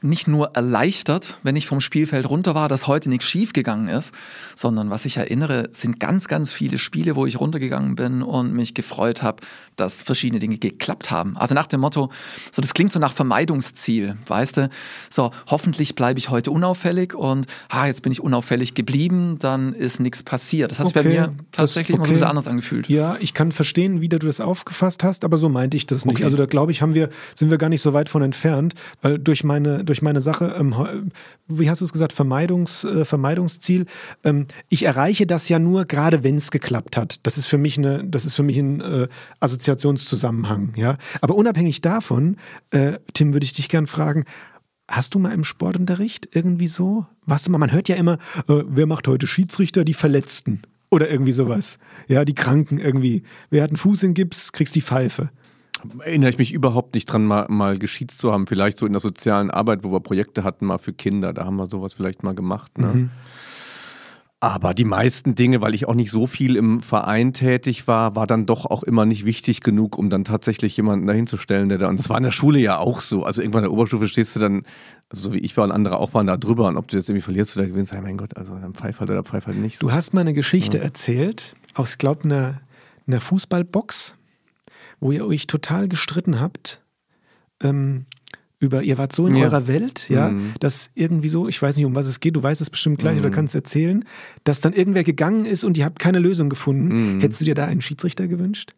nicht 0.00 0.28
nur 0.28 0.50
erleichtert, 0.54 1.38
wenn 1.42 1.56
ich 1.56 1.66
vom 1.66 1.80
Spielfeld 1.80 2.28
runter 2.28 2.54
war, 2.54 2.68
dass 2.68 2.86
heute 2.86 3.08
nichts 3.08 3.26
schiefgegangen 3.26 3.88
ist, 3.88 4.14
sondern 4.54 4.90
was 4.90 5.04
ich 5.04 5.16
erinnere, 5.16 5.70
sind 5.72 5.98
ganz, 5.98 6.28
ganz 6.28 6.52
viele 6.52 6.78
Spiele, 6.78 7.16
wo 7.16 7.26
ich 7.26 7.40
runtergegangen 7.40 7.96
bin 7.96 8.22
und 8.22 8.52
mich 8.52 8.74
gefreut 8.74 9.22
habe, 9.22 9.42
dass 9.76 10.02
verschiedene 10.02 10.38
Dinge 10.38 10.58
geklappt 10.58 11.10
haben. 11.10 11.36
Also 11.36 11.54
nach 11.54 11.66
dem 11.66 11.80
Motto, 11.80 12.10
so 12.52 12.62
das 12.62 12.74
klingt 12.74 12.92
so 12.92 12.98
nach 12.98 13.12
Vermeidungsziel, 13.12 14.16
weißt 14.26 14.58
du? 14.58 14.70
So, 15.10 15.32
hoffentlich 15.48 15.94
bleibe 15.94 16.18
ich 16.18 16.30
heute 16.30 16.50
unauffällig 16.50 17.14
und 17.14 17.46
ah, 17.68 17.86
jetzt 17.86 18.02
bin 18.02 18.12
ich 18.12 18.20
unauffällig 18.20 18.74
geblieben, 18.74 19.36
dann 19.38 19.72
ist 19.72 20.00
nichts 20.00 20.22
passiert. 20.22 20.70
Das 20.70 20.78
hat 20.78 20.86
okay, 20.86 21.02
sich 21.02 21.08
bei 21.08 21.20
mir 21.20 21.34
tatsächlich 21.52 21.94
okay. 21.94 21.98
immer 21.98 22.06
so 22.06 22.10
ein 22.10 22.14
bisschen 22.14 22.30
anders 22.30 22.48
angefühlt. 22.48 22.88
Ja, 22.88 23.16
ich 23.20 23.34
kann 23.34 23.50
verstehen, 23.50 24.00
wie 24.00 24.08
du 24.08 24.18
das 24.18 24.40
aufgefasst 24.40 25.02
hast, 25.02 25.24
aber 25.24 25.38
so 25.38 25.48
meinte 25.48 25.76
ich 25.76 25.86
das 25.86 26.04
nicht. 26.04 26.16
Okay. 26.16 26.24
Also 26.24 26.36
da 26.36 26.46
glaube 26.46 26.72
ich, 26.72 26.82
haben 26.82 26.94
wir, 26.94 27.08
sind 27.34 27.50
wir 27.50 27.58
gar 27.58 27.68
nicht 27.68 27.82
so 27.82 27.92
weit 27.92 28.08
von 28.08 28.22
entfernt, 28.22 28.74
weil 29.02 29.18
durch 29.18 29.42
meine 29.42 29.87
durch 29.88 30.02
meine 30.02 30.20
Sache, 30.20 30.54
ähm, 30.58 30.74
wie 31.46 31.70
hast 31.70 31.80
du 31.80 31.84
es 31.84 31.92
gesagt, 31.92 32.12
Vermeidungs, 32.12 32.84
äh, 32.84 33.04
Vermeidungsziel. 33.04 33.86
Ähm, 34.24 34.46
ich 34.68 34.84
erreiche 34.84 35.26
das 35.26 35.48
ja 35.48 35.58
nur 35.58 35.84
gerade, 35.84 36.24
wenn 36.24 36.36
es 36.36 36.50
geklappt 36.50 36.96
hat. 36.96 37.20
Das 37.24 37.38
ist 37.38 37.46
für 37.46 37.58
mich 37.58 37.78
eine, 37.78 38.04
das 38.04 38.24
ist 38.24 38.34
für 38.34 38.42
mich 38.42 38.58
ein 38.58 38.80
äh, 38.80 39.08
Assoziationszusammenhang. 39.40 40.72
Ja, 40.76 40.96
aber 41.20 41.34
unabhängig 41.34 41.80
davon, 41.80 42.36
äh, 42.70 42.98
Tim, 43.14 43.32
würde 43.32 43.44
ich 43.44 43.52
dich 43.52 43.68
gern 43.68 43.86
fragen. 43.86 44.24
Hast 44.90 45.14
du 45.14 45.18
mal 45.18 45.32
im 45.32 45.44
Sportunterricht 45.44 46.28
irgendwie 46.32 46.68
so? 46.68 47.06
Was 47.26 47.44
du 47.44 47.50
mal? 47.50 47.58
Man 47.58 47.72
hört 47.72 47.88
ja 47.88 47.96
immer, 47.96 48.14
äh, 48.48 48.62
wer 48.66 48.86
macht 48.86 49.06
heute 49.06 49.26
Schiedsrichter? 49.26 49.84
Die 49.84 49.94
Verletzten 49.94 50.62
oder 50.90 51.10
irgendwie 51.10 51.32
sowas. 51.32 51.78
Ja, 52.08 52.24
die 52.24 52.34
Kranken 52.34 52.78
irgendwie. 52.78 53.22
Wer 53.50 53.62
hat 53.62 53.70
einen 53.70 53.76
Fuß 53.76 54.02
in 54.04 54.14
Gips, 54.14 54.52
kriegst 54.52 54.74
die 54.74 54.82
Pfeife. 54.82 55.30
Erinnere 56.04 56.30
ich 56.30 56.38
mich 56.38 56.52
überhaupt 56.52 56.94
nicht 56.94 57.06
dran, 57.06 57.24
mal, 57.24 57.46
mal 57.48 57.78
geschiezt 57.78 58.18
zu 58.18 58.32
haben. 58.32 58.46
Vielleicht 58.46 58.78
so 58.78 58.86
in 58.86 58.92
der 58.92 59.00
sozialen 59.00 59.50
Arbeit, 59.50 59.84
wo 59.84 59.92
wir 59.92 60.00
Projekte 60.00 60.44
hatten, 60.44 60.66
mal 60.66 60.78
für 60.78 60.92
Kinder. 60.92 61.32
Da 61.32 61.44
haben 61.44 61.56
wir 61.56 61.66
sowas 61.66 61.94
vielleicht 61.94 62.22
mal 62.22 62.34
gemacht. 62.34 62.78
Ne? 62.78 62.86
Mhm. 62.86 63.10
Aber 64.40 64.72
die 64.72 64.84
meisten 64.84 65.34
Dinge, 65.34 65.60
weil 65.60 65.74
ich 65.74 65.88
auch 65.88 65.96
nicht 65.96 66.12
so 66.12 66.28
viel 66.28 66.54
im 66.54 66.80
Verein 66.80 67.32
tätig 67.32 67.88
war, 67.88 68.14
war 68.14 68.28
dann 68.28 68.46
doch 68.46 68.66
auch 68.66 68.84
immer 68.84 69.04
nicht 69.04 69.24
wichtig 69.24 69.62
genug, 69.62 69.98
um 69.98 70.10
dann 70.10 70.22
tatsächlich 70.22 70.76
jemanden 70.76 71.08
dahinzustellen, 71.08 71.68
der 71.68 71.78
da. 71.78 71.88
Und 71.88 71.98
das 71.98 72.08
war 72.08 72.18
in 72.18 72.22
der 72.22 72.30
Schule 72.30 72.60
ja 72.60 72.78
auch 72.78 73.00
so. 73.00 73.24
Also 73.24 73.42
irgendwann 73.42 73.64
in 73.64 73.70
der 73.70 73.72
Oberstufe 73.72 74.06
stehst 74.06 74.36
du 74.36 74.40
dann, 74.40 74.62
also 75.10 75.30
so 75.30 75.32
wie 75.32 75.38
ich 75.38 75.56
war 75.56 75.64
und 75.64 75.72
andere 75.72 75.98
auch 75.98 76.14
waren 76.14 76.28
da 76.28 76.36
drüber. 76.36 76.68
Und 76.68 76.76
ob 76.76 76.86
du 76.86 76.96
jetzt 76.96 77.08
irgendwie 77.08 77.22
verlierst 77.22 77.56
oder 77.56 77.66
gewinnst, 77.66 77.90
hey, 77.92 78.00
mein 78.00 78.16
Gott, 78.16 78.36
also 78.36 78.54
dann 78.54 78.74
pfeif 78.74 79.00
halt 79.00 79.10
oder 79.10 79.24
pfeif 79.24 79.48
halt 79.48 79.58
nicht. 79.58 79.82
Du 79.82 79.90
hast 79.90 80.14
mal 80.14 80.20
eine 80.20 80.34
Geschichte 80.34 80.78
erzählt 80.78 81.56
aus, 81.74 81.98
glaub, 81.98 82.24
einer, 82.24 82.60
einer 83.08 83.20
Fußballbox, 83.20 84.14
wo 85.00 85.12
ihr 85.12 85.24
euch 85.26 85.46
total 85.46 85.88
gestritten 85.88 86.40
habt. 86.40 86.80
Ähm, 87.62 88.04
über, 88.60 88.82
ihr 88.82 88.98
wart 88.98 89.12
so 89.12 89.26
in 89.28 89.36
Ja. 89.36 89.44
eurer 89.44 89.68
Welt, 89.68 90.08
ja, 90.08 90.30
Mhm. 90.30 90.54
dass 90.58 90.90
irgendwie 90.96 91.28
so, 91.28 91.46
ich 91.46 91.60
weiß 91.62 91.76
nicht, 91.76 91.86
um 91.86 91.94
was 91.94 92.06
es 92.06 92.18
geht, 92.18 92.34
du 92.34 92.42
weißt 92.42 92.60
es 92.60 92.70
bestimmt 92.70 92.98
gleich 92.98 93.14
Mhm. 93.14 93.20
oder 93.20 93.30
kannst 93.30 93.54
erzählen, 93.54 94.04
dass 94.42 94.60
dann 94.60 94.72
irgendwer 94.72 95.04
gegangen 95.04 95.44
ist 95.44 95.62
und 95.64 95.78
ihr 95.78 95.84
habt 95.84 96.00
keine 96.00 96.18
Lösung 96.18 96.48
gefunden. 96.48 97.16
Mhm. 97.16 97.20
Hättest 97.20 97.40
du 97.40 97.44
dir 97.44 97.54
da 97.54 97.66
einen 97.66 97.80
Schiedsrichter 97.80 98.26
gewünscht? 98.26 98.74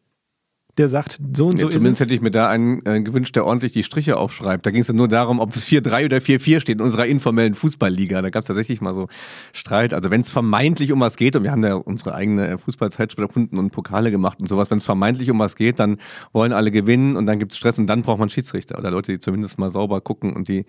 Der 0.78 0.88
sagt, 0.88 1.18
so 1.34 1.48
und 1.48 1.58
so 1.58 1.64
Ja, 1.64 1.68
ist 1.68 1.74
zumindest 1.74 2.00
es. 2.00 2.06
hätte 2.06 2.14
ich 2.14 2.20
mir 2.20 2.30
da 2.30 2.48
einen 2.48 2.84
äh, 2.86 3.00
gewünscht, 3.02 3.34
der 3.36 3.44
ordentlich 3.44 3.72
die 3.72 3.82
Striche 3.82 4.16
aufschreibt. 4.16 4.64
Da 4.64 4.70
ging 4.70 4.80
es 4.80 4.86
dann 4.86 4.96
nur 4.96 5.08
darum, 5.08 5.40
ob 5.40 5.54
es 5.54 5.66
4-3 5.66 6.06
oder 6.06 6.16
4-4 6.18 6.60
steht 6.60 6.78
in 6.78 6.80
unserer 6.80 7.06
informellen 7.06 7.54
Fußballliga. 7.54 8.22
Da 8.22 8.30
gab 8.30 8.42
es 8.42 8.46
tatsächlich 8.46 8.80
mal 8.80 8.94
so 8.94 9.08
Streit. 9.52 9.92
Also 9.92 10.10
wenn 10.10 10.20
es 10.20 10.30
vermeintlich 10.30 10.92
um 10.92 11.00
was 11.00 11.16
geht, 11.16 11.36
und 11.36 11.44
wir 11.44 11.50
haben 11.50 11.64
ja 11.64 11.74
unsere 11.74 12.14
eigene 12.14 12.48
äh, 12.48 12.58
Fußballzeitschrift 12.58 13.28
erfunden 13.28 13.58
und 13.58 13.70
Pokale 13.70 14.10
gemacht 14.10 14.40
und 14.40 14.48
sowas, 14.48 14.70
wenn 14.70 14.78
es 14.78 14.84
vermeintlich 14.84 15.30
um 15.30 15.38
was 15.38 15.56
geht, 15.56 15.78
dann 15.80 15.98
wollen 16.32 16.52
alle 16.52 16.70
gewinnen 16.70 17.16
und 17.16 17.26
dann 17.26 17.38
gibt 17.38 17.52
es 17.52 17.58
Stress 17.58 17.78
und 17.78 17.86
dann 17.86 18.02
braucht 18.02 18.18
man 18.18 18.28
Schiedsrichter 18.28 18.78
oder 18.78 18.90
Leute, 18.90 19.12
die 19.12 19.18
zumindest 19.18 19.58
mal 19.58 19.70
sauber 19.70 20.00
gucken 20.00 20.32
und 20.34 20.48
die 20.48 20.64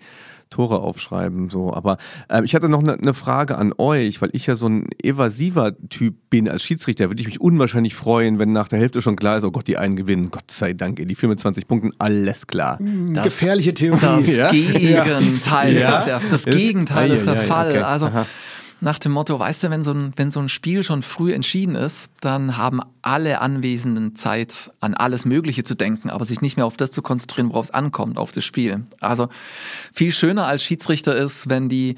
Tore 0.52 0.80
aufschreiben. 0.80 1.48
So. 1.50 1.74
Aber 1.74 1.96
äh, 2.28 2.42
ich 2.44 2.54
hatte 2.54 2.68
noch 2.68 2.80
eine 2.82 2.96
ne 2.96 3.14
Frage 3.14 3.58
an 3.58 3.72
euch, 3.76 4.22
weil 4.22 4.30
ich 4.32 4.46
ja 4.46 4.54
so 4.54 4.68
ein 4.68 4.86
evasiver 5.02 5.72
Typ 5.88 6.14
bin 6.30 6.48
als 6.48 6.62
Schiedsrichter, 6.62 7.08
würde 7.10 7.20
ich 7.20 7.26
mich 7.26 7.40
unwahrscheinlich 7.40 7.94
freuen, 7.96 8.38
wenn 8.38 8.52
nach 8.52 8.68
der 8.68 8.78
Hälfte 8.78 9.02
schon 9.02 9.16
klar 9.16 9.38
ist, 9.38 9.44
oh 9.44 9.50
Gott, 9.50 9.66
die 9.66 9.76
einen 9.78 9.96
gewinnen. 9.96 10.30
Gott 10.30 10.50
sei 10.50 10.72
Dank, 10.72 11.00
ey, 11.00 11.06
die 11.06 11.14
führen 11.14 11.30
mit 11.30 11.40
20 11.40 11.66
Punkten, 11.66 11.90
alles 11.98 12.46
klar. 12.46 12.78
Das- 13.12 13.24
Gefährliche 13.24 13.74
Theorie. 13.74 13.98
Das 14.02 14.26
Ja? 14.36 14.50
Gegenteil 14.50 15.76
Ja. 15.76 15.98
ist 15.98 16.06
der, 16.06 16.20
das 16.30 16.44
Ist- 16.46 16.56
Gegenteil 16.56 17.10
ist 17.12 17.26
der 17.26 17.34
Eieiei, 17.34 17.46
Fall. 17.46 17.70
okay. 17.70 17.78
Also 17.80 18.06
Aha. 18.06 18.26
Nach 18.82 18.98
dem 18.98 19.12
Motto, 19.12 19.38
weißt 19.38 19.62
du, 19.62 19.70
wenn 19.70 19.84
so, 19.84 19.92
ein, 19.92 20.12
wenn 20.16 20.32
so 20.32 20.40
ein 20.40 20.48
Spiel 20.48 20.82
schon 20.82 21.02
früh 21.02 21.32
entschieden 21.32 21.76
ist, 21.76 22.10
dann 22.20 22.56
haben 22.56 22.80
alle 23.00 23.40
Anwesenden 23.40 24.16
Zeit, 24.16 24.72
an 24.80 24.94
alles 24.94 25.24
Mögliche 25.24 25.62
zu 25.62 25.76
denken, 25.76 26.10
aber 26.10 26.24
sich 26.24 26.40
nicht 26.40 26.56
mehr 26.56 26.66
auf 26.66 26.76
das 26.76 26.90
zu 26.90 27.00
konzentrieren, 27.00 27.50
worauf 27.50 27.66
es 27.66 27.70
ankommt, 27.70 28.18
auf 28.18 28.32
das 28.32 28.44
Spiel. 28.44 28.84
Also 29.00 29.28
viel 29.92 30.10
schöner 30.10 30.46
als 30.46 30.64
Schiedsrichter 30.64 31.14
ist, 31.14 31.48
wenn 31.48 31.68
die 31.68 31.96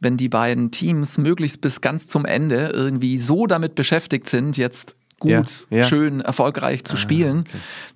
wenn 0.00 0.16
die 0.16 0.28
beiden 0.28 0.72
Teams 0.72 1.16
möglichst 1.16 1.60
bis 1.60 1.80
ganz 1.80 2.08
zum 2.08 2.24
Ende 2.24 2.72
irgendwie 2.74 3.18
so 3.18 3.46
damit 3.46 3.76
beschäftigt 3.76 4.28
sind, 4.28 4.56
jetzt 4.56 4.96
gut, 5.20 5.66
Ja, 5.70 5.78
ja. 5.78 5.84
schön, 5.84 6.20
erfolgreich 6.20 6.82
zu 6.82 6.96
spielen, 6.96 7.44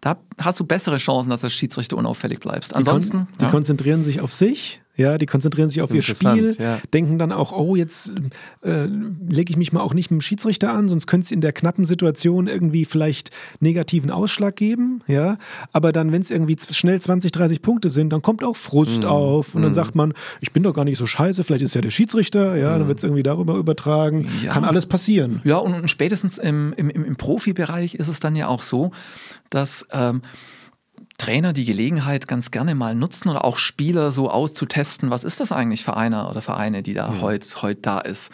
da 0.01 0.17
hast 0.39 0.61
du 0.61 0.65
bessere 0.65 0.99
Chancen, 0.99 1.31
dass 1.31 1.43
als 1.43 1.53
Schiedsrichter 1.53 1.97
unauffällig 1.97 2.39
bleibst. 2.39 2.71
Die, 2.71 2.75
kon 2.75 2.87
Ansonsten, 2.87 3.29
die 3.41 3.45
ja. 3.45 3.51
konzentrieren 3.51 4.05
sich 4.05 4.21
auf 4.21 4.33
sich, 4.33 4.81
ja, 4.97 5.19
die 5.19 5.27
konzentrieren 5.27 5.69
sich 5.69 5.83
auf 5.83 5.93
ihr 5.95 6.03
Spiel, 6.03 6.57
ja. 6.59 6.79
denken 6.95 7.19
dann 7.19 7.31
auch, 7.33 7.53
oh, 7.53 7.77
jetzt 7.77 8.13
äh, 8.63 8.87
lege 8.87 9.51
ich 9.51 9.57
mich 9.57 9.73
mal 9.73 9.81
auch 9.81 9.95
nicht 9.95 10.11
mit 10.11 10.19
dem 10.19 10.23
Schiedsrichter 10.23 10.73
an, 10.73 10.89
sonst 10.89 11.07
könnte 11.07 11.27
es 11.27 11.31
in 11.31 11.41
der 11.41 11.53
knappen 11.53 11.85
Situation 11.85 12.47
irgendwie 12.47 12.85
vielleicht 12.85 13.31
negativen 13.61 14.11
Ausschlag 14.11 14.57
geben, 14.57 15.03
ja. 15.07 15.39
Aber 15.73 15.93
dann, 15.93 16.13
wenn 16.13 16.23
es 16.23 16.31
irgendwie 16.31 16.57
schnell 16.71 17.01
20, 17.01 17.33
30 17.33 17.63
Punkte 17.63 17.91
sind, 17.91 18.11
dann 18.13 18.23
kommt 18.23 18.43
auch 18.43 18.57
Frust 18.57 19.03
Mhm. 19.03 19.09
auf 19.09 19.55
und 19.55 19.63
dann 19.63 19.75
sagt 19.75 19.95
man, 19.95 20.13
ich 20.41 20.53
bin 20.53 20.63
doch 20.63 20.73
gar 20.75 20.85
nicht 20.85 20.99
so 20.99 21.07
scheiße, 21.07 21.45
vielleicht 21.45 21.63
ist 21.65 21.75
ja 21.75 21.81
der 21.81 21.91
Schiedsrichter, 21.91 22.57
ja, 22.57 22.75
Mhm. 22.75 22.79
dann 22.81 22.89
wird 22.89 22.99
es 22.99 23.05
irgendwie 23.05 23.23
darüber 23.23 23.57
übertragen. 23.57 24.27
Ja. 24.43 24.53
Kann 24.53 24.65
alles 24.65 24.87
passieren. 24.87 25.41
Ja, 25.45 25.57
und, 25.59 25.75
und 25.75 25.91
spätestens 25.91 26.39
im, 26.39 26.73
im, 26.77 26.89
im 26.91 27.05
im 27.05 27.17
Profibereich 27.17 27.95
ist 27.95 28.09
es 28.09 28.21
dann 28.21 28.35
ja 28.37 28.49
auch 28.49 28.63
so, 28.63 28.91
dass 29.51 29.87
ähm, 29.93 30.23
Trainer 31.19 31.53
die 31.53 31.65
Gelegenheit 31.65 32.29
ganz 32.29 32.51
gerne 32.51 32.75
mal 32.75 32.95
nutzen 32.95 33.29
oder 33.29 33.45
auch 33.45 33.57
Spieler 33.57 34.13
so 34.13 34.31
auszutesten, 34.31 35.11
was 35.11 35.25
ist 35.25 35.41
das 35.41 35.53
eigentlich 35.53 35.85
für 35.85 35.97
einer 35.97 36.31
oder 36.31 36.43
Vereine, 36.43 36.83
die 36.83 36.95
da 36.95 37.21
heute 37.21 37.63
heut 37.63 37.79
da 37.83 38.01
ist. 38.01 38.31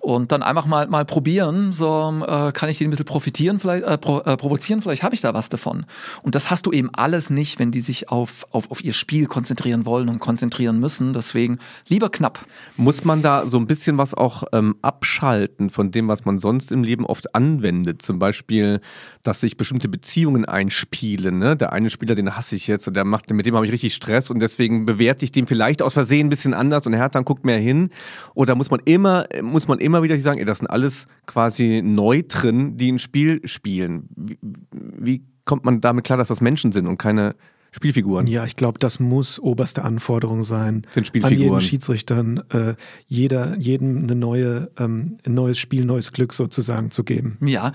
Und 0.00 0.32
dann 0.32 0.42
einfach 0.42 0.66
mal, 0.66 0.88
mal 0.88 1.04
probieren, 1.04 1.72
so 1.72 2.24
äh, 2.26 2.50
kann 2.50 2.68
ich 2.68 2.78
die 2.78 2.84
ein 2.84 2.90
bisschen 2.90 3.06
profitieren, 3.06 3.60
vielleicht, 3.60 3.84
äh, 3.84 3.96
pro, 3.98 4.18
äh, 4.20 4.36
provozieren, 4.36 4.82
vielleicht 4.82 5.04
habe 5.04 5.14
ich 5.14 5.20
da 5.20 5.32
was 5.32 5.48
davon. 5.48 5.86
Und 6.22 6.34
das 6.34 6.50
hast 6.50 6.66
du 6.66 6.72
eben 6.72 6.90
alles 6.92 7.30
nicht, 7.30 7.60
wenn 7.60 7.70
die 7.70 7.80
sich 7.80 8.08
auf, 8.08 8.44
auf, 8.50 8.70
auf 8.72 8.82
ihr 8.82 8.94
Spiel 8.94 9.26
konzentrieren 9.26 9.86
wollen 9.86 10.08
und 10.08 10.18
konzentrieren 10.18 10.80
müssen. 10.80 11.12
Deswegen 11.12 11.60
lieber 11.88 12.10
knapp. 12.10 12.44
Muss 12.76 13.04
man 13.04 13.22
da 13.22 13.46
so 13.46 13.58
ein 13.58 13.68
bisschen 13.68 13.96
was 13.96 14.12
auch 14.12 14.42
ähm, 14.52 14.74
abschalten 14.82 15.70
von 15.70 15.92
dem, 15.92 16.08
was 16.08 16.24
man 16.24 16.40
sonst 16.40 16.72
im 16.72 16.82
Leben 16.82 17.06
oft 17.06 17.36
anwendet? 17.36 18.02
Zum 18.02 18.18
Beispiel, 18.18 18.80
dass 19.22 19.40
sich 19.40 19.56
bestimmte 19.56 19.88
Beziehungen 19.88 20.44
einspielen. 20.44 21.38
Ne? 21.38 21.56
Der 21.56 21.72
eine 21.72 21.90
Spieler, 21.90 22.16
den 22.16 22.21
hasse 22.30 22.56
ich 22.56 22.66
jetzt 22.66 22.86
und 22.88 22.94
der 22.94 23.04
macht, 23.04 23.30
mit 23.30 23.46
dem 23.46 23.54
habe 23.54 23.66
ich 23.66 23.72
richtig 23.72 23.94
Stress 23.94 24.30
und 24.30 24.40
deswegen 24.40 24.86
bewerte 24.86 25.24
ich 25.24 25.32
den 25.32 25.46
vielleicht 25.46 25.82
aus 25.82 25.94
Versehen 25.94 26.26
ein 26.26 26.30
bisschen 26.30 26.54
anders 26.54 26.86
und 26.86 26.92
Hertha 26.92 27.20
guckt 27.20 27.44
mehr 27.44 27.58
hin. 27.58 27.90
Oder 28.34 28.54
muss 28.54 28.70
man 28.70 28.80
immer, 28.84 29.26
muss 29.42 29.68
man 29.68 29.78
immer 29.78 30.02
wieder 30.02 30.16
sagen, 30.18 30.38
ey, 30.38 30.44
das 30.44 30.58
sind 30.58 30.68
alles 30.68 31.06
quasi 31.26 31.82
Neutren, 31.82 32.76
die 32.76 32.92
ein 32.92 32.98
Spiel 32.98 33.40
spielen. 33.46 34.08
Wie, 34.16 34.38
wie 34.72 35.22
kommt 35.44 35.64
man 35.64 35.80
damit 35.80 36.04
klar, 36.04 36.18
dass 36.18 36.28
das 36.28 36.40
Menschen 36.40 36.72
sind 36.72 36.86
und 36.86 36.98
keine 36.98 37.34
Spielfiguren? 37.72 38.26
Ja, 38.26 38.44
ich 38.44 38.56
glaube, 38.56 38.78
das 38.78 39.00
muss 39.00 39.40
oberste 39.40 39.82
Anforderung 39.82 40.44
sein. 40.44 40.86
An 40.94 41.04
Spielfiguren. 41.04 41.40
jeden 41.40 41.60
Schiedsrichtern, 41.60 42.42
äh, 42.50 42.74
jeder, 43.06 43.56
jedem 43.58 44.02
eine 44.02 44.14
neue, 44.14 44.70
ähm, 44.78 45.16
ein 45.26 45.34
neues 45.34 45.58
Spiel, 45.58 45.84
neues 45.84 46.12
Glück 46.12 46.34
sozusagen 46.34 46.90
zu 46.90 47.02
geben. 47.02 47.38
Ja, 47.40 47.72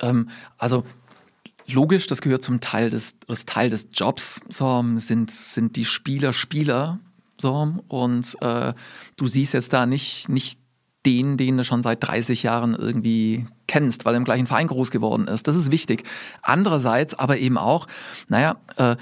ähm, 0.00 0.28
also 0.58 0.84
logisch, 1.68 2.06
das 2.06 2.20
gehört 2.20 2.42
zum 2.42 2.60
Teil 2.60 2.90
des, 2.90 3.14
das 3.26 3.44
Teil 3.44 3.70
des 3.70 3.88
Jobs, 3.92 4.40
so, 4.48 4.84
sind, 4.96 5.30
sind 5.30 5.76
die 5.76 5.84
Spieler 5.84 6.32
Spieler, 6.32 6.98
so, 7.40 7.74
und 7.88 8.36
äh, 8.40 8.74
du 9.16 9.28
siehst 9.28 9.54
jetzt 9.54 9.72
da 9.72 9.86
nicht, 9.86 10.28
nicht 10.28 10.58
den, 11.06 11.36
den 11.36 11.56
du 11.56 11.64
schon 11.64 11.82
seit 11.82 12.02
30 12.02 12.42
Jahren 12.42 12.74
irgendwie 12.74 13.46
kennst, 13.66 14.04
weil 14.04 14.14
er 14.14 14.18
im 14.18 14.24
gleichen 14.24 14.46
Verein 14.46 14.66
groß 14.66 14.90
geworden 14.90 15.28
ist. 15.28 15.46
Das 15.46 15.56
ist 15.56 15.70
wichtig. 15.70 16.02
Andererseits 16.42 17.14
aber 17.14 17.38
eben 17.38 17.56
auch, 17.56 17.86
naja, 18.28 18.56
äh, 18.76 18.96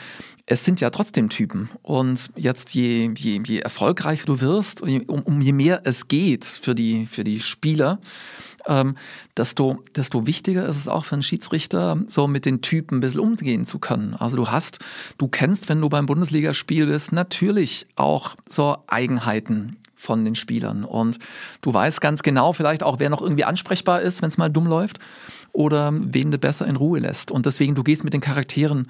es 0.45 0.65
sind 0.65 0.81
ja 0.81 0.91
trotzdem 0.91 1.29
Typen. 1.29 1.69
Und 1.83 2.31
jetzt 2.37 2.75
je, 2.75 3.11
je, 3.17 3.41
je 3.45 3.59
erfolgreicher 3.59 4.27
du 4.27 4.41
wirst, 4.41 4.81
um, 4.83 5.01
um 5.25 5.41
je 5.41 5.53
mehr 5.53 5.81
es 5.85 6.07
geht 6.07 6.45
für 6.45 6.75
die, 6.75 7.07
für 7.07 7.25
die 7.25 7.41
Spieler, 7.41 7.99
ähm, 8.67 8.97
desto, 9.37 9.83
desto 9.95 10.27
wichtiger 10.27 10.67
ist 10.67 10.77
es 10.77 10.89
auch 10.89 11.05
für 11.05 11.15
einen 11.15 11.23
Schiedsrichter, 11.23 11.99
so 12.09 12.27
mit 12.27 12.47
den 12.47 12.63
Typen 12.63 12.99
ein 12.99 13.01
bisschen 13.01 13.21
umgehen 13.21 13.67
zu 13.67 13.79
können. 13.79 14.15
Also 14.15 14.37
du 14.37 14.49
hast, 14.49 14.79
du 15.19 15.29
kennst, 15.29 15.69
wenn 15.69 15.81
du 15.81 15.89
beim 15.89 16.07
Bundesligaspiel 16.07 16.87
bist, 16.87 17.13
natürlich 17.13 17.87
auch 17.97 18.37
so 18.49 18.77
Eigenheiten 18.87 19.77
von 19.95 20.25
den 20.25 20.35
Spielern. 20.35 20.85
Und 20.85 21.19
du 21.63 21.73
weißt 21.73 22.01
ganz 22.01 22.23
genau 22.23 22.53
vielleicht 22.53 22.83
auch, 22.83 23.01
wer 23.01 23.11
noch 23.11 23.23
irgendwie 23.23 23.45
ansprechbar 23.45 24.03
ist, 24.03 24.23
wenn 24.23 24.29
es 24.29 24.39
mal 24.39 24.51
dumm 24.51 24.67
läuft, 24.67 24.99
oder 25.53 25.91
wen 25.93 26.31
du 26.31 26.39
besser 26.39 26.67
in 26.67 26.77
Ruhe 26.77 27.01
lässt. 27.01 27.31
Und 27.31 27.47
deswegen, 27.47 27.75
du 27.75 27.83
gehst 27.83 28.05
mit 28.05 28.13
den 28.13 28.21
Charakteren 28.21 28.89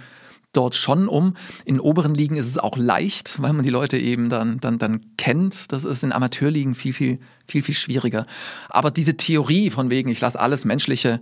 dort 0.52 0.74
schon 0.74 1.08
um. 1.08 1.34
In 1.64 1.80
oberen 1.80 2.14
Ligen 2.14 2.36
ist 2.36 2.46
es 2.46 2.58
auch 2.58 2.76
leicht, 2.76 3.40
weil 3.40 3.52
man 3.52 3.62
die 3.62 3.70
Leute 3.70 3.98
eben 3.98 4.28
dann, 4.28 4.58
dann, 4.58 4.78
dann 4.78 5.00
kennt. 5.16 5.72
Das 5.72 5.84
ist 5.84 6.02
in 6.02 6.12
Amateurligen 6.12 6.74
viel, 6.74 6.92
viel, 6.92 7.18
viel, 7.48 7.62
viel 7.62 7.74
schwieriger. 7.74 8.26
Aber 8.68 8.90
diese 8.90 9.16
Theorie 9.16 9.70
von 9.70 9.90
wegen, 9.90 10.08
ich 10.08 10.20
lasse 10.20 10.38
alles 10.38 10.64
Menschliche 10.64 11.20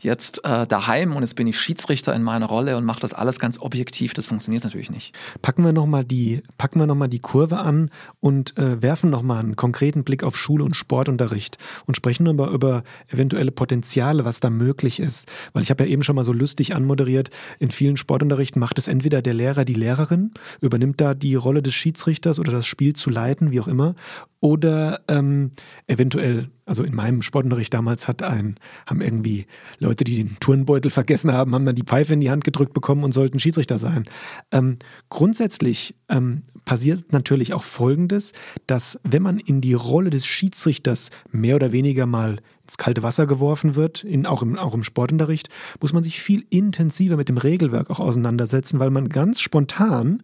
jetzt 0.00 0.44
äh, 0.44 0.66
daheim 0.66 1.16
und 1.16 1.22
jetzt 1.22 1.36
bin 1.36 1.46
ich 1.46 1.58
Schiedsrichter 1.58 2.14
in 2.14 2.22
meiner 2.22 2.46
Rolle 2.46 2.76
und 2.76 2.84
mache 2.84 3.00
das 3.00 3.12
alles 3.12 3.38
ganz 3.38 3.58
objektiv, 3.58 4.14
das 4.14 4.26
funktioniert 4.26 4.64
natürlich 4.64 4.90
nicht. 4.90 5.14
Packen 5.42 5.64
wir 5.64 5.72
nochmal 5.72 6.04
die, 6.04 6.42
packen 6.58 6.78
wir 6.78 6.86
noch 6.86 6.94
die 7.08 7.18
Kurve 7.18 7.58
an 7.58 7.90
und 8.20 8.56
äh, 8.56 8.80
werfen 8.80 9.10
nochmal 9.10 9.40
einen 9.40 9.56
konkreten 9.56 10.04
Blick 10.04 10.22
auf 10.22 10.36
Schule 10.36 10.64
und 10.64 10.76
Sportunterricht 10.76 11.58
und 11.86 11.96
sprechen 11.96 12.26
über, 12.26 12.50
über 12.50 12.84
eventuelle 13.08 13.50
Potenziale, 13.50 14.24
was 14.24 14.40
da 14.40 14.48
möglich 14.50 15.00
ist. 15.00 15.30
Weil 15.52 15.62
ich 15.62 15.70
habe 15.70 15.84
ja 15.84 15.90
eben 15.90 16.02
schon 16.02 16.16
mal 16.16 16.24
so 16.24 16.32
lustig 16.32 16.74
anmoderiert, 16.74 17.30
in 17.58 17.70
vielen 17.70 17.96
Sportunterrichten 17.96 18.60
macht 18.60 18.78
es 18.78 18.88
entweder 18.88 19.22
der 19.22 19.34
Lehrer, 19.34 19.64
die 19.64 19.74
Lehrerin, 19.74 20.32
übernimmt 20.60 21.00
da 21.00 21.14
die 21.14 21.34
Rolle 21.34 21.62
des 21.62 21.74
Schiedsrichters 21.74 22.38
oder 22.38 22.52
das 22.52 22.66
Spiel 22.66 22.94
zu 22.94 23.10
leiten, 23.10 23.50
wie 23.50 23.60
auch 23.60 23.68
immer. 23.68 23.94
Oder 24.40 25.00
ähm, 25.08 25.52
eventuell, 25.86 26.50
also 26.66 26.82
in 26.82 26.94
meinem 26.94 27.22
Sportunterricht 27.22 27.72
damals 27.72 28.08
hat 28.08 28.22
ein, 28.22 28.56
haben 28.86 29.00
irgendwie 29.00 29.46
Leute, 29.78 30.04
die 30.04 30.16
den 30.16 30.36
Turnbeutel 30.40 30.90
vergessen 30.90 31.32
haben, 31.32 31.54
haben 31.54 31.64
dann 31.64 31.76
die 31.76 31.82
Pfeife 31.82 32.14
in 32.14 32.20
die 32.20 32.30
Hand 32.30 32.44
gedrückt 32.44 32.72
bekommen 32.72 33.04
und 33.04 33.12
sollten 33.12 33.38
Schiedsrichter 33.38 33.78
sein. 33.78 34.04
Ähm, 34.50 34.78
grundsätzlich 35.10 35.94
ähm, 36.08 36.42
passiert 36.64 37.12
natürlich 37.12 37.52
auch 37.52 37.62
Folgendes, 37.62 38.32
dass 38.66 38.98
wenn 39.02 39.22
man 39.22 39.38
in 39.38 39.60
die 39.60 39.74
Rolle 39.74 40.10
des 40.10 40.26
Schiedsrichters 40.26 41.10
mehr 41.30 41.56
oder 41.56 41.72
weniger 41.72 42.06
mal 42.06 42.38
ins 42.64 42.78
kalte 42.78 43.02
Wasser 43.02 43.26
geworfen 43.26 43.74
wird, 43.74 44.04
in, 44.04 44.26
auch, 44.26 44.42
im, 44.42 44.58
auch 44.58 44.74
im 44.74 44.82
Sportunterricht, 44.82 45.48
muss 45.80 45.92
man 45.92 46.02
sich 46.02 46.20
viel 46.20 46.44
intensiver 46.50 47.16
mit 47.16 47.28
dem 47.28 47.36
Regelwerk 47.36 47.90
auch 47.90 48.00
auseinandersetzen, 48.00 48.78
weil 48.78 48.90
man 48.90 49.08
ganz 49.08 49.40
spontan 49.40 50.22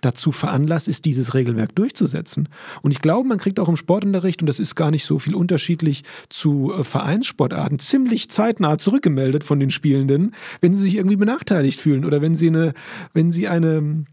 dazu 0.00 0.30
veranlasst 0.30 0.86
ist, 0.86 1.06
dieses 1.06 1.34
Regelwerk 1.34 1.74
durchzusetzen. 1.74 2.48
Und 2.82 2.92
ich 2.92 3.00
glaube, 3.00 3.28
man 3.28 3.38
kriegt 3.38 3.58
auch 3.58 3.68
im 3.68 3.76
Sportunterricht, 3.76 4.42
und 4.42 4.46
das 4.46 4.60
ist 4.60 4.74
gar 4.74 4.90
nicht 4.90 5.04
so 5.04 5.18
viel 5.18 5.34
unterschiedlich 5.34 6.04
zu 6.28 6.72
äh, 6.72 6.84
Vereinssportarten, 6.84 7.78
ziemlich 7.78 8.30
zeitnah 8.30 8.78
zurückgemeldet 8.78 9.42
von 9.42 9.58
den 9.58 9.70
Spielenden, 9.70 10.34
wenn 10.60 10.74
sie 10.74 10.82
sich 10.82 10.96
irgendwie 10.96 11.16
benachteiligt 11.16 11.80
fühlen 11.80 12.04
oder 12.04 12.20
wenn 12.20 12.34
sie 12.34 12.48
eine, 12.48 12.74
wenn 13.12 13.32
sie 13.32 13.48
eine 13.48 14.04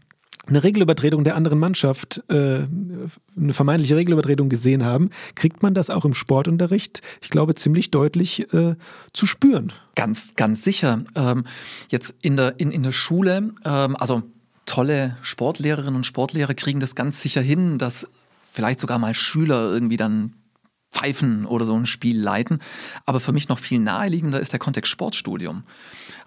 eine 0.46 0.62
Regelübertretung 0.62 1.24
der 1.24 1.36
anderen 1.36 1.58
Mannschaft, 1.58 2.22
äh, 2.28 2.34
eine 2.34 3.52
vermeintliche 3.52 3.96
Regelübertretung 3.96 4.48
gesehen 4.48 4.84
haben, 4.84 5.10
kriegt 5.34 5.62
man 5.62 5.74
das 5.74 5.90
auch 5.90 6.04
im 6.04 6.14
Sportunterricht, 6.14 7.02
ich 7.20 7.30
glaube, 7.30 7.54
ziemlich 7.54 7.90
deutlich 7.90 8.52
äh, 8.52 8.76
zu 9.12 9.26
spüren. 9.26 9.72
Ganz, 9.94 10.34
ganz 10.36 10.62
sicher. 10.62 11.04
Ähm, 11.14 11.44
jetzt 11.88 12.14
in 12.22 12.36
der, 12.36 12.58
in, 12.58 12.70
in 12.70 12.82
der 12.82 12.92
Schule, 12.92 13.52
ähm, 13.64 13.96
also 13.96 14.22
tolle 14.66 15.16
Sportlehrerinnen 15.22 15.96
und 15.96 16.06
Sportlehrer 16.06 16.54
kriegen 16.54 16.80
das 16.80 16.94
ganz 16.94 17.20
sicher 17.20 17.40
hin, 17.40 17.78
dass 17.78 18.08
vielleicht 18.52 18.80
sogar 18.80 18.98
mal 18.98 19.14
Schüler 19.14 19.70
irgendwie 19.72 19.96
dann 19.96 20.32
pfeifen 20.90 21.46
oder 21.46 21.66
so 21.66 21.74
ein 21.74 21.86
Spiel 21.86 22.18
leiten. 22.18 22.60
Aber 23.04 23.20
für 23.20 23.32
mich 23.32 23.48
noch 23.48 23.58
viel 23.58 23.78
naheliegender 23.78 24.40
ist 24.40 24.52
der 24.52 24.58
Kontext 24.58 24.90
Sportstudium. 24.90 25.64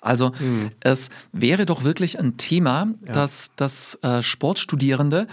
Also 0.01 0.31
mhm. 0.39 0.71
es 0.79 1.09
wäre 1.31 1.65
doch 1.65 1.83
wirklich 1.83 2.19
ein 2.19 2.37
Thema, 2.37 2.87
ja. 3.05 3.13
dass, 3.13 3.51
dass 3.55 3.95
äh, 4.01 4.21
Sportstudierende 4.21 5.27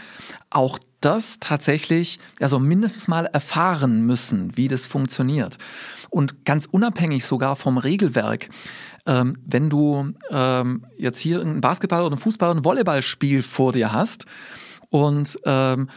auch 0.50 0.78
das 1.00 1.38
tatsächlich, 1.38 2.18
also 2.40 2.58
mindestens 2.58 3.06
mal 3.06 3.26
erfahren 3.26 4.06
müssen, 4.06 4.56
wie 4.56 4.68
das 4.68 4.86
funktioniert. 4.86 5.58
Und 6.10 6.44
ganz 6.44 6.66
unabhängig 6.66 7.24
sogar 7.26 7.56
vom 7.56 7.78
Regelwerk. 7.78 8.48
Ähm, 9.06 9.38
wenn 9.46 9.70
du 9.70 10.14
ähm, 10.30 10.84
jetzt 10.96 11.18
hier 11.18 11.40
ein 11.40 11.60
Basketball 11.60 12.02
oder 12.02 12.16
ein 12.16 12.18
Fußball 12.18 12.50
oder 12.50 12.60
ein 12.60 12.64
Volleyballspiel 12.64 13.42
vor 13.42 13.72
dir 13.72 13.92
hast 13.92 14.26
und 14.88 15.38
ähm, 15.44 15.88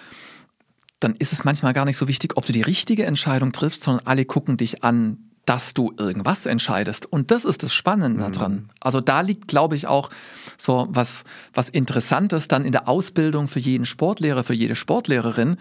dann 1.00 1.16
ist 1.16 1.34
es 1.34 1.44
manchmal 1.44 1.74
gar 1.74 1.86
nicht 1.86 1.98
so 1.98 2.08
wichtig, 2.08 2.36
ob 2.36 2.46
du 2.46 2.54
die 2.54 2.62
richtige 2.62 3.06
Entscheidung 3.06 3.52
triffst, 3.52 3.84
sondern 3.84 4.06
alle 4.06 4.26
gucken 4.26 4.58
dich 4.58 4.84
an, 4.84 5.18
dass 5.46 5.74
du 5.74 5.92
irgendwas 5.98 6.46
entscheidest. 6.46 7.12
Und 7.12 7.32
das 7.32 7.44
ist 7.44 7.64
das 7.64 7.74
Spannende 7.74 8.28
mhm. 8.28 8.32
daran. 8.32 8.70
Also 8.80 9.02
da 9.02 9.22
liegt, 9.22 9.48
glaube 9.48 9.76
ich, 9.76 9.88
auch 9.88 10.12
so 10.58 10.88
was, 10.92 11.24
was 11.54 11.70
Interessantes 11.70 12.48
dann 12.48 12.66
in 12.66 12.72
der 12.72 12.88
Ausbildung 12.88 13.48
für 13.48 13.60
jeden 13.60 13.86
Sportlehrer, 13.86 14.44
für 14.44 14.54
jede 14.54 14.76
Sportlehrerin. 14.76 15.58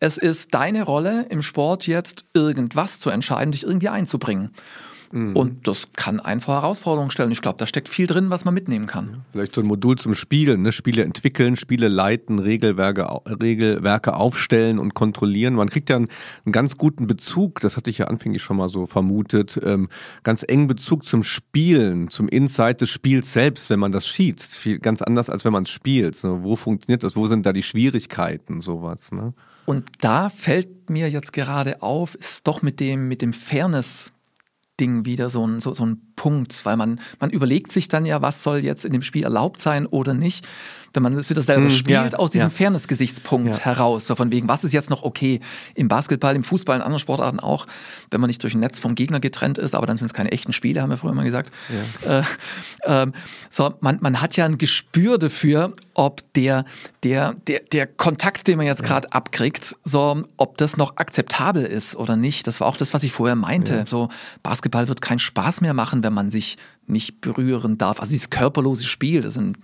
Es 0.00 0.16
ist 0.16 0.54
deine 0.54 0.82
Rolle 0.82 1.26
im 1.28 1.42
Sport 1.42 1.86
jetzt 1.86 2.24
irgendwas 2.32 3.00
zu 3.00 3.10
entscheiden, 3.10 3.52
dich 3.52 3.64
irgendwie 3.64 3.90
einzubringen. 3.90 4.50
Mhm. 5.12 5.36
Und 5.36 5.68
das 5.68 5.88
kann 5.96 6.20
einfach 6.20 6.62
Herausforderungen 6.62 7.10
stellen. 7.10 7.30
Ich 7.30 7.40
glaube, 7.40 7.58
da 7.58 7.66
steckt 7.66 7.88
viel 7.88 8.06
drin, 8.06 8.30
was 8.30 8.44
man 8.44 8.54
mitnehmen 8.54 8.86
kann. 8.86 9.18
Vielleicht 9.32 9.54
so 9.54 9.60
ein 9.60 9.66
Modul 9.66 9.96
zum 9.96 10.14
Spielen, 10.14 10.62
ne? 10.62 10.72
Spiele 10.72 11.02
entwickeln, 11.04 11.56
Spiele 11.56 11.88
leiten, 11.88 12.38
Regelwerke, 12.38 13.06
Regelwerke 13.26 14.14
aufstellen 14.14 14.78
und 14.78 14.94
kontrollieren. 14.94 15.54
Man 15.54 15.68
kriegt 15.68 15.90
ja 15.90 15.96
einen, 15.96 16.08
einen 16.44 16.52
ganz 16.52 16.76
guten 16.76 17.06
Bezug, 17.06 17.60
das 17.60 17.76
hatte 17.76 17.90
ich 17.90 17.98
ja 17.98 18.06
anfänglich 18.06 18.42
schon 18.42 18.56
mal 18.56 18.68
so 18.68 18.86
vermutet, 18.86 19.58
ähm, 19.64 19.88
ganz 20.22 20.44
engen 20.46 20.66
Bezug 20.66 21.04
zum 21.04 21.22
Spielen, 21.22 22.08
zum 22.08 22.28
Insight 22.28 22.80
des 22.80 22.90
Spiels 22.90 23.32
selbst, 23.32 23.70
wenn 23.70 23.78
man 23.78 23.92
das 23.92 24.06
schießt. 24.06 24.56
Viel, 24.56 24.78
ganz 24.78 25.02
anders, 25.02 25.30
als 25.30 25.44
wenn 25.44 25.52
man 25.52 25.64
es 25.64 25.70
spielt. 25.70 26.22
Ne? 26.24 26.42
Wo 26.42 26.56
funktioniert 26.56 27.02
das? 27.02 27.16
Wo 27.16 27.26
sind 27.26 27.46
da 27.46 27.52
die 27.52 27.62
Schwierigkeiten, 27.62 28.60
sowas? 28.60 29.12
Ne? 29.12 29.32
Und 29.66 29.84
da 30.00 30.30
fällt 30.30 30.88
mir 30.88 31.10
jetzt 31.10 31.32
gerade 31.32 31.82
auf, 31.82 32.14
ist 32.14 32.46
doch 32.46 32.62
mit 32.62 32.80
dem, 32.80 33.06
mit 33.08 33.20
dem 33.20 33.32
Fairness 33.32 34.12
Ding 34.80 35.04
wieder 35.04 35.30
so 35.30 35.46
ein, 35.46 35.60
so, 35.60 35.74
so 35.74 35.84
ein 35.86 36.07
Punkt, 36.18 36.66
weil 36.66 36.76
man, 36.76 37.00
man 37.20 37.30
überlegt 37.30 37.70
sich 37.70 37.86
dann 37.86 38.04
ja, 38.04 38.20
was 38.20 38.42
soll 38.42 38.64
jetzt 38.64 38.84
in 38.84 38.92
dem 38.92 39.02
Spiel 39.02 39.22
erlaubt 39.22 39.60
sein 39.60 39.86
oder 39.86 40.12
nicht 40.12 40.46
wenn 40.92 41.02
man 41.02 41.18
es 41.18 41.30
wieder 41.30 41.42
selber 41.42 41.66
mm, 41.66 41.70
spielt, 41.70 42.12
ja, 42.12 42.18
aus 42.18 42.30
diesem 42.30 42.48
ja. 42.48 42.50
Fairness-Gesichtspunkt 42.50 43.58
ja. 43.58 43.64
heraus. 43.64 44.06
So 44.06 44.14
von 44.14 44.30
wegen, 44.30 44.48
was 44.48 44.64
ist 44.64 44.72
jetzt 44.72 44.90
noch 44.90 45.02
okay 45.02 45.40
im 45.74 45.88
Basketball, 45.88 46.34
im 46.34 46.44
Fußball, 46.44 46.76
in 46.76 46.82
anderen 46.82 46.98
Sportarten 46.98 47.40
auch, 47.40 47.66
wenn 48.10 48.20
man 48.20 48.28
nicht 48.28 48.42
durch 48.42 48.54
ein 48.54 48.60
Netz 48.60 48.80
vom 48.80 48.94
Gegner 48.94 49.20
getrennt 49.20 49.58
ist, 49.58 49.74
aber 49.74 49.86
dann 49.86 49.98
sind 49.98 50.06
es 50.06 50.14
keine 50.14 50.32
echten 50.32 50.52
Spiele, 50.52 50.82
haben 50.82 50.90
wir 50.90 50.96
früher 50.96 51.12
mal 51.12 51.24
gesagt. 51.24 51.52
Äh, 52.04 52.22
äh, 52.82 53.06
so, 53.50 53.74
man, 53.80 53.98
man 54.00 54.20
hat 54.20 54.36
ja 54.36 54.44
ein 54.44 54.58
Gespür 54.58 55.18
dafür, 55.18 55.72
ob 55.94 56.22
der, 56.34 56.64
der, 57.02 57.34
der, 57.46 57.60
der 57.60 57.86
Kontakt, 57.86 58.48
den 58.48 58.56
man 58.56 58.66
jetzt 58.66 58.82
gerade 58.82 59.12
abkriegt, 59.12 59.76
so, 59.84 60.22
ob 60.36 60.56
das 60.56 60.76
noch 60.76 60.96
akzeptabel 60.96 61.64
ist 61.64 61.96
oder 61.96 62.16
nicht. 62.16 62.46
Das 62.46 62.60
war 62.60 62.68
auch 62.68 62.76
das, 62.76 62.94
was 62.94 63.02
ich 63.02 63.12
vorher 63.12 63.36
meinte. 63.36 63.84
So, 63.86 64.08
Basketball 64.42 64.88
wird 64.88 65.02
keinen 65.02 65.18
Spaß 65.18 65.60
mehr 65.60 65.74
machen, 65.74 66.02
wenn 66.02 66.07
man 66.10 66.30
sich 66.30 66.56
nicht 66.86 67.20
berühren 67.20 67.78
darf. 67.78 68.00
Also 68.00 68.12
dieses 68.12 68.30
körperlose 68.30 68.84
Spiel, 68.84 69.20
das 69.20 69.34
sind 69.34 69.58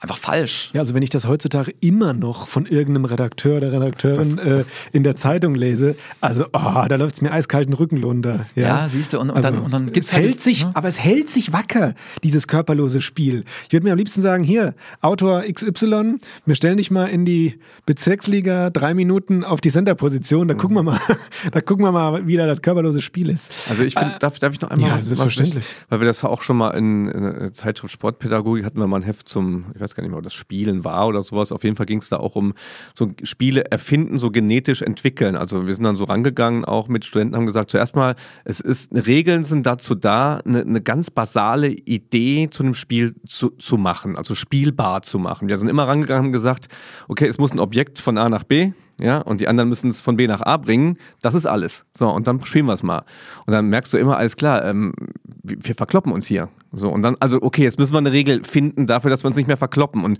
einfach 0.00 0.18
falsch. 0.18 0.70
Ja, 0.72 0.80
also 0.80 0.94
wenn 0.94 1.02
ich 1.02 1.10
das 1.10 1.26
heutzutage 1.26 1.72
immer 1.80 2.12
noch 2.12 2.48
von 2.48 2.66
irgendeinem 2.66 3.06
Redakteur 3.06 3.58
oder 3.58 3.72
Redakteurin 3.72 4.38
äh, 4.38 4.64
in 4.92 5.02
der 5.02 5.16
Zeitung 5.16 5.54
lese, 5.54 5.96
also 6.20 6.46
oh, 6.52 6.84
da 6.88 6.96
läuft 6.96 7.16
es 7.16 7.22
mir 7.22 7.32
eiskalten 7.32 7.74
Rücken 7.74 8.02
runter. 8.04 8.46
Ja, 8.54 8.62
ja 8.62 8.88
siehst 8.88 9.12
du, 9.12 9.20
und, 9.20 9.30
und 9.30 9.36
also, 9.36 9.50
dann, 9.50 9.62
und 9.62 9.72
dann 9.72 9.92
gibt's 9.92 10.08
es 10.08 10.12
halt 10.12 10.24
hält 10.24 10.36
das, 10.36 10.44
sich, 10.44 10.64
ne? 10.64 10.72
aber 10.74 10.88
es 10.88 10.98
hält 10.98 11.28
sich 11.28 11.52
wacker, 11.52 11.94
dieses 12.22 12.46
körperlose 12.46 13.00
Spiel. 13.00 13.44
Ich 13.66 13.72
würde 13.72 13.84
mir 13.84 13.92
am 13.92 13.98
liebsten 13.98 14.20
sagen, 14.20 14.44
hier, 14.44 14.74
Autor 15.00 15.42
XY, 15.50 16.16
wir 16.44 16.54
stellen 16.54 16.76
dich 16.76 16.90
mal 16.90 17.06
in 17.06 17.24
die 17.24 17.58
Bezirksliga 17.86 18.70
drei 18.70 18.94
Minuten 18.94 19.44
auf 19.44 19.60
die 19.60 19.70
Centerposition, 19.70 20.48
da 20.48 20.54
mhm. 20.54 20.58
gucken 20.58 20.76
wir 20.76 20.82
mal, 20.82 21.00
da 21.52 21.60
gucken 21.60 21.84
wir 21.84 21.92
mal, 21.92 22.26
wie 22.26 22.36
da 22.36 22.46
das 22.46 22.60
körperlose 22.60 23.00
Spiel 23.00 23.30
ist. 23.30 23.70
Also 23.70 23.84
ich 23.84 23.94
finde, 23.94 24.16
äh, 24.16 24.18
darf, 24.18 24.38
darf 24.38 24.52
ich 24.52 24.60
noch 24.60 24.70
einmal, 24.70 24.90
ja, 24.90 24.98
selbstverständlich. 24.98 25.66
weil 25.88 26.00
wir 26.00 26.06
das 26.06 26.22
auch 26.24 26.42
schon 26.42 26.56
mal 26.56 26.70
in, 26.70 27.08
in 27.08 27.22
der 27.22 27.52
Zeitschrift 27.52 27.92
Sportpädagogik 27.92 28.64
hatten 28.64 28.78
wir 28.78 28.86
mal 28.86 28.98
ein 28.98 29.02
Heft 29.02 29.28
zum, 29.28 29.66
ich 29.74 29.80
weiß 29.80 29.85
gar 29.94 30.02
nicht 30.02 30.10
mehr, 30.10 30.18
ob 30.18 30.24
das 30.24 30.34
Spielen 30.34 30.84
war 30.84 31.06
oder 31.06 31.22
sowas. 31.22 31.52
Auf 31.52 31.64
jeden 31.64 31.76
Fall 31.76 31.86
ging 31.86 31.98
es 31.98 32.08
da 32.08 32.16
auch 32.16 32.36
um 32.36 32.54
so 32.94 33.12
Spiele 33.22 33.70
erfinden, 33.70 34.18
so 34.18 34.30
genetisch 34.30 34.82
entwickeln. 34.82 35.36
Also 35.36 35.66
wir 35.66 35.74
sind 35.74 35.84
dann 35.84 35.96
so 35.96 36.04
rangegangen, 36.04 36.64
auch 36.64 36.88
mit 36.88 37.04
Studenten 37.04 37.36
haben 37.36 37.46
gesagt, 37.46 37.70
zuerst 37.70 37.94
mal, 37.96 38.14
es 38.44 38.60
ist, 38.60 38.92
Regeln 38.94 39.44
sind 39.44 39.66
dazu 39.66 39.94
da, 39.94 40.38
eine, 40.44 40.60
eine 40.60 40.80
ganz 40.80 41.10
basale 41.10 41.68
Idee 41.68 42.48
zu 42.50 42.62
einem 42.62 42.74
Spiel 42.74 43.14
zu, 43.26 43.50
zu 43.50 43.76
machen, 43.76 44.16
also 44.16 44.34
spielbar 44.34 45.02
zu 45.02 45.18
machen. 45.18 45.48
Wir 45.48 45.58
sind 45.58 45.68
immer 45.68 45.86
rangegangen 45.86 46.26
und 46.26 46.32
gesagt, 46.32 46.68
okay, 47.08 47.26
es 47.26 47.38
muss 47.38 47.52
ein 47.52 47.60
Objekt 47.60 47.98
von 47.98 48.18
A 48.18 48.28
nach 48.28 48.44
B, 48.44 48.72
ja, 49.00 49.20
und 49.20 49.42
die 49.42 49.48
anderen 49.48 49.68
müssen 49.68 49.90
es 49.90 50.00
von 50.00 50.16
B 50.16 50.26
nach 50.26 50.40
A 50.40 50.56
bringen. 50.56 50.96
Das 51.20 51.34
ist 51.34 51.44
alles. 51.44 51.84
So, 51.96 52.08
und 52.08 52.26
dann 52.26 52.42
spielen 52.44 52.64
wir 52.64 52.72
es 52.72 52.82
mal. 52.82 53.04
Und 53.44 53.52
dann 53.52 53.68
merkst 53.68 53.92
du 53.92 53.98
immer, 53.98 54.16
alles 54.16 54.36
klar, 54.36 54.64
ähm, 54.64 54.94
wir 55.42 55.74
verkloppen 55.74 56.12
uns 56.12 56.26
hier. 56.26 56.48
So, 56.72 56.90
und 56.90 57.02
dann, 57.02 57.16
also, 57.20 57.38
okay, 57.42 57.62
jetzt 57.62 57.78
müssen 57.78 57.92
wir 57.92 57.98
eine 57.98 58.12
Regel 58.12 58.42
finden 58.44 58.86
dafür, 58.86 59.10
dass 59.10 59.22
wir 59.22 59.28
uns 59.28 59.36
nicht 59.36 59.48
mehr 59.48 59.58
verkloppen. 59.58 60.02
Und 60.02 60.18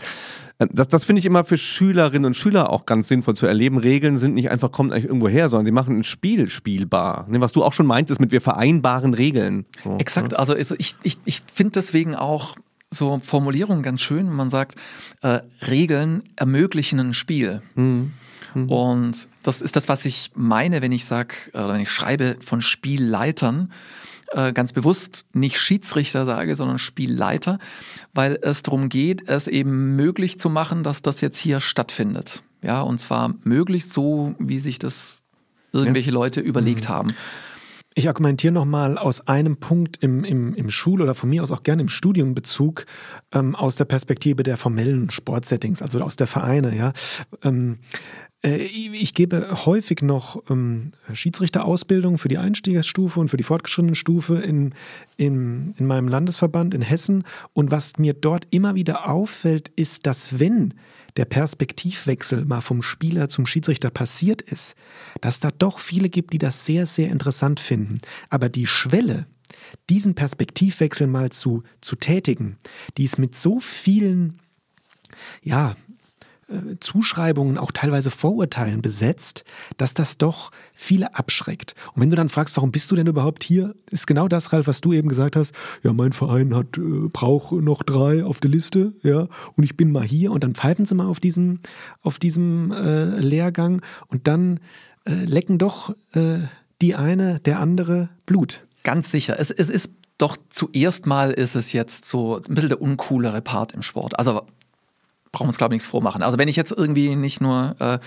äh, 0.59 0.67
das, 0.71 0.89
das 0.89 1.07
finde 1.07 1.21
ich 1.21 1.27
immer 1.27 1.45
für 1.45 1.57
Schülerinnen 1.57 2.27
und 2.27 2.35
Schüler 2.35 2.71
auch 2.71 2.85
ganz 2.85 3.09
sinnvoll 3.09 3.35
zu 3.35 3.47
erleben. 3.47 3.79
Regeln 3.79 4.19
sind 4.19 4.35
nicht 4.35 4.51
einfach, 4.51 4.73
kommen 4.73 4.93
eigentlich 4.93 5.07
irgendwo 5.07 5.29
her, 5.29 5.49
sondern 5.49 5.65
die 5.65 5.73
machen 5.73 5.99
ein 5.99 6.05
Spiel 6.05 6.51
spielbar. 6.51 7.27
Ne, 7.29 7.41
was 7.41 7.53
du 7.53 7.65
auch 7.65 7.73
schon 7.73 7.87
meintest 7.87 8.21
mit 8.21 8.31
wir 8.31 8.43
vereinbaren 8.43 9.15
Regeln. 9.15 9.65
So, 9.85 9.97
Exakt, 9.97 10.33
ne? 10.33 10.39
also 10.39 10.55
ich, 10.55 10.97
ich, 11.03 11.17
ich 11.25 11.43
finde 11.51 11.73
deswegen 11.73 12.15
auch 12.15 12.57
so 12.91 13.21
Formulierungen 13.23 13.83
ganz 13.83 14.03
schön, 14.03 14.29
wenn 14.29 14.37
man 14.37 14.51
sagt, 14.51 14.77
äh, 15.23 15.41
Regeln 15.67 16.23
ermöglichen 16.37 17.01
ein 17.01 17.15
Spiel. 17.15 17.63
Mhm. 17.75 18.13
Mhm. 18.57 18.71
Und 18.71 19.29
das 19.43 19.61
ist 19.61 19.77
das, 19.77 19.89
was 19.89 20.05
ich 20.05 20.31
meine, 20.35 20.83
wenn 20.83 20.93
ich 20.93 21.05
sage, 21.05 21.35
oder 21.53 21.75
wenn 21.75 21.81
ich 21.81 21.91
schreibe 21.91 22.37
von 22.45 22.61
Spielleitern, 22.61 23.73
äh, 24.33 24.53
ganz 24.53 24.73
bewusst 24.73 25.25
nicht 25.33 25.59
Schiedsrichter 25.59 26.25
sage, 26.27 26.57
sondern 26.57 26.79
Spielleiter, 26.79 27.59
weil 28.15 28.39
es 28.43 28.63
darum 28.63 28.89
geht, 28.89 29.29
es 29.29 29.47
eben 29.47 29.95
möglich 29.95 30.39
zu 30.39 30.51
machen, 30.51 30.83
dass 30.83 31.03
das 31.03 31.21
jetzt 31.21 31.39
hier 31.39 31.61
stattfindet. 31.61 32.43
Ja, 32.63 32.81
und 32.81 32.99
zwar 32.99 33.35
möglichst 33.45 33.93
so, 33.93 34.35
wie 34.39 34.59
sich 34.59 34.79
das 34.79 35.19
irgendwelche 35.73 36.11
ja. 36.11 36.15
Leute 36.15 36.41
überlegt 36.41 36.89
mhm. 36.89 36.93
haben. 36.93 37.15
Ich 37.99 38.09
argumentiere 38.09 38.53
nochmal 38.53 38.99
aus 38.99 39.27
einem 39.27 39.57
Punkt 39.57 39.97
im, 40.03 40.23
im, 40.23 40.55
im 40.55 40.69
Schul- 40.69 41.01
oder 41.01 41.15
von 41.15 41.31
mir 41.31 41.43
aus 41.43 41.51
auch 41.51 41.63
gerne 41.63 41.81
im 41.81 41.89
Studiumbezug 41.89 42.85
ähm, 43.33 43.55
aus 43.55 43.77
der 43.77 43.87
Perspektive 43.87 44.43
der 44.43 44.59
formellen 44.59 45.09
Sportsettings, 45.09 45.81
also 45.81 46.01
aus 46.01 46.17
der 46.17 46.27
Vereine. 46.27 46.77
Ja. 46.77 46.93
Ähm, 47.43 47.77
äh, 47.77 48.26
ich 48.43 49.15
gebe 49.15 49.67
häufig 49.67 50.03
noch 50.03 50.43
ähm, 50.51 50.93
Schiedsrichterausbildung 51.13 52.19
für 52.19 52.29
die 52.29 52.39
Einstiegsstufe 52.39 53.19
und 53.19 53.29
für 53.29 53.37
die 53.37 53.43
fortgeschrittene 53.43 53.97
Stufe 53.97 54.37
in, 54.37 54.75
in, 55.17 55.75
in 55.79 55.87
meinem 55.87 56.07
Landesverband 56.07 56.75
in 56.75 56.83
Hessen. 56.83 57.25
Und 57.55 57.71
was 57.71 57.99
mir 57.99 58.15
dort 58.15 58.47
immer 58.51 58.75
wieder 58.75 59.09
auffällt, 59.09 59.71
ist, 59.75 60.07
dass 60.07 60.39
wenn 60.39 60.75
der 61.17 61.25
Perspektivwechsel 61.25 62.45
mal 62.45 62.61
vom 62.61 62.83
Spieler 62.83 63.29
zum 63.29 63.47
Schiedsrichter 63.47 63.91
passiert 63.91 64.43
ist, 64.43 64.77
dass 65.21 65.41
da 65.41 65.51
doch 65.51 65.79
viele 65.79 66.09
gibt, 66.09 66.33
die 66.33 66.39
das 66.39 66.67
sehr, 66.67 66.87
sehr 66.87 67.11
interessant 67.11 67.59
finden. 67.59 68.01
Aber 68.29 68.49
die 68.49 68.67
Schwelle, 68.67 69.27
diesen 69.89 70.15
Perspektivwechsel 70.15 71.07
mal 71.07 71.31
zu, 71.31 71.63
zu 71.81 71.97
tätigen, 71.97 72.59
die 72.97 73.05
ist 73.05 73.19
mit 73.19 73.35
so 73.35 73.61
vielen, 73.61 74.41
ja, 75.43 75.71
äh, 75.71 75.86
Zuschreibungen, 76.79 77.59
auch 77.59 77.73
teilweise 77.73 78.11
Vorurteilen 78.11 78.81
besetzt, 78.81 79.45
dass 79.77 79.95
das 79.95 80.17
doch 80.17 80.53
viele 80.73 81.17
abschreckt. 81.17 81.75
Und 81.95 82.03
wenn 82.03 82.11
du 82.11 82.17
dann 82.17 82.29
fragst, 82.29 82.57
warum 82.57 82.71
bist 82.71 82.91
du 82.91 82.95
denn 82.95 83.09
überhaupt 83.09 83.43
hier, 83.43 83.75
ist 83.91 84.07
genau 84.07 84.29
das, 84.29 84.53
Ralf, 84.53 84.69
was 84.69 84.81
du 84.81 84.93
eben 84.93 85.09
gesagt 85.09 85.35
hast. 85.35 85.53
Ja, 85.83 85.93
mein 85.93 86.13
Verein 86.13 86.55
hat 86.55 86.79
äh, 86.79 87.09
braucht 87.13 87.53
noch 87.53 87.83
drei 87.83 88.25
auf 88.25 88.39
der 88.41 88.51
Liste, 88.51 88.93
ja, 89.03 89.29
und 89.57 89.65
ich 89.65 89.77
bin 89.77 89.91
mal 89.91 90.05
hier 90.05 90.31
und 90.31 90.45
dann 90.45 90.55
pfeifen 90.55 90.87
sie 90.87 90.95
mal 90.95 91.07
auf 91.07 91.19
diesem, 91.19 91.61
auf 92.03 92.19
diesem 92.19 92.71
äh, 92.71 93.19
Lehrgang 93.19 93.83
und 94.07 94.29
dann 94.29 94.61
äh, 95.05 95.15
lecken 95.15 95.59
doch 95.59 95.97
äh, 96.13 96.39
die 96.81 96.95
eine, 96.95 97.41
der 97.41 97.59
andere 97.59 98.11
Blut. 98.25 98.65
Ganz 98.85 99.11
sicher. 99.11 99.39
Es, 99.41 99.51
es 99.51 99.69
ist 99.69 99.91
doch 100.19 100.37
zuerst 100.49 101.07
mal 101.07 101.33
ist 101.33 101.57
es 101.57 101.73
jetzt 101.73 102.05
so 102.05 102.37
ein 102.37 102.55
bisschen 102.55 102.71
der 102.71 102.81
uncoolere 102.81 103.43
Part 103.43 103.73
im 103.73 103.83
Sport. 103.83 104.19
Also 104.19 104.43
brauchen 105.37 105.49
wir 105.49 105.51
uns, 105.51 105.59
glaube 105.59 105.75
ich, 105.75 105.83
nichts 105.83 105.91
vormachen. 105.91 106.23
Also 106.23 106.39
wenn 106.39 106.49
ich 106.49 106.57
jetzt 106.57 106.73
irgendwie 106.73 107.15
nicht 107.15 107.43
nur 107.43 107.77
äh, 107.79 107.99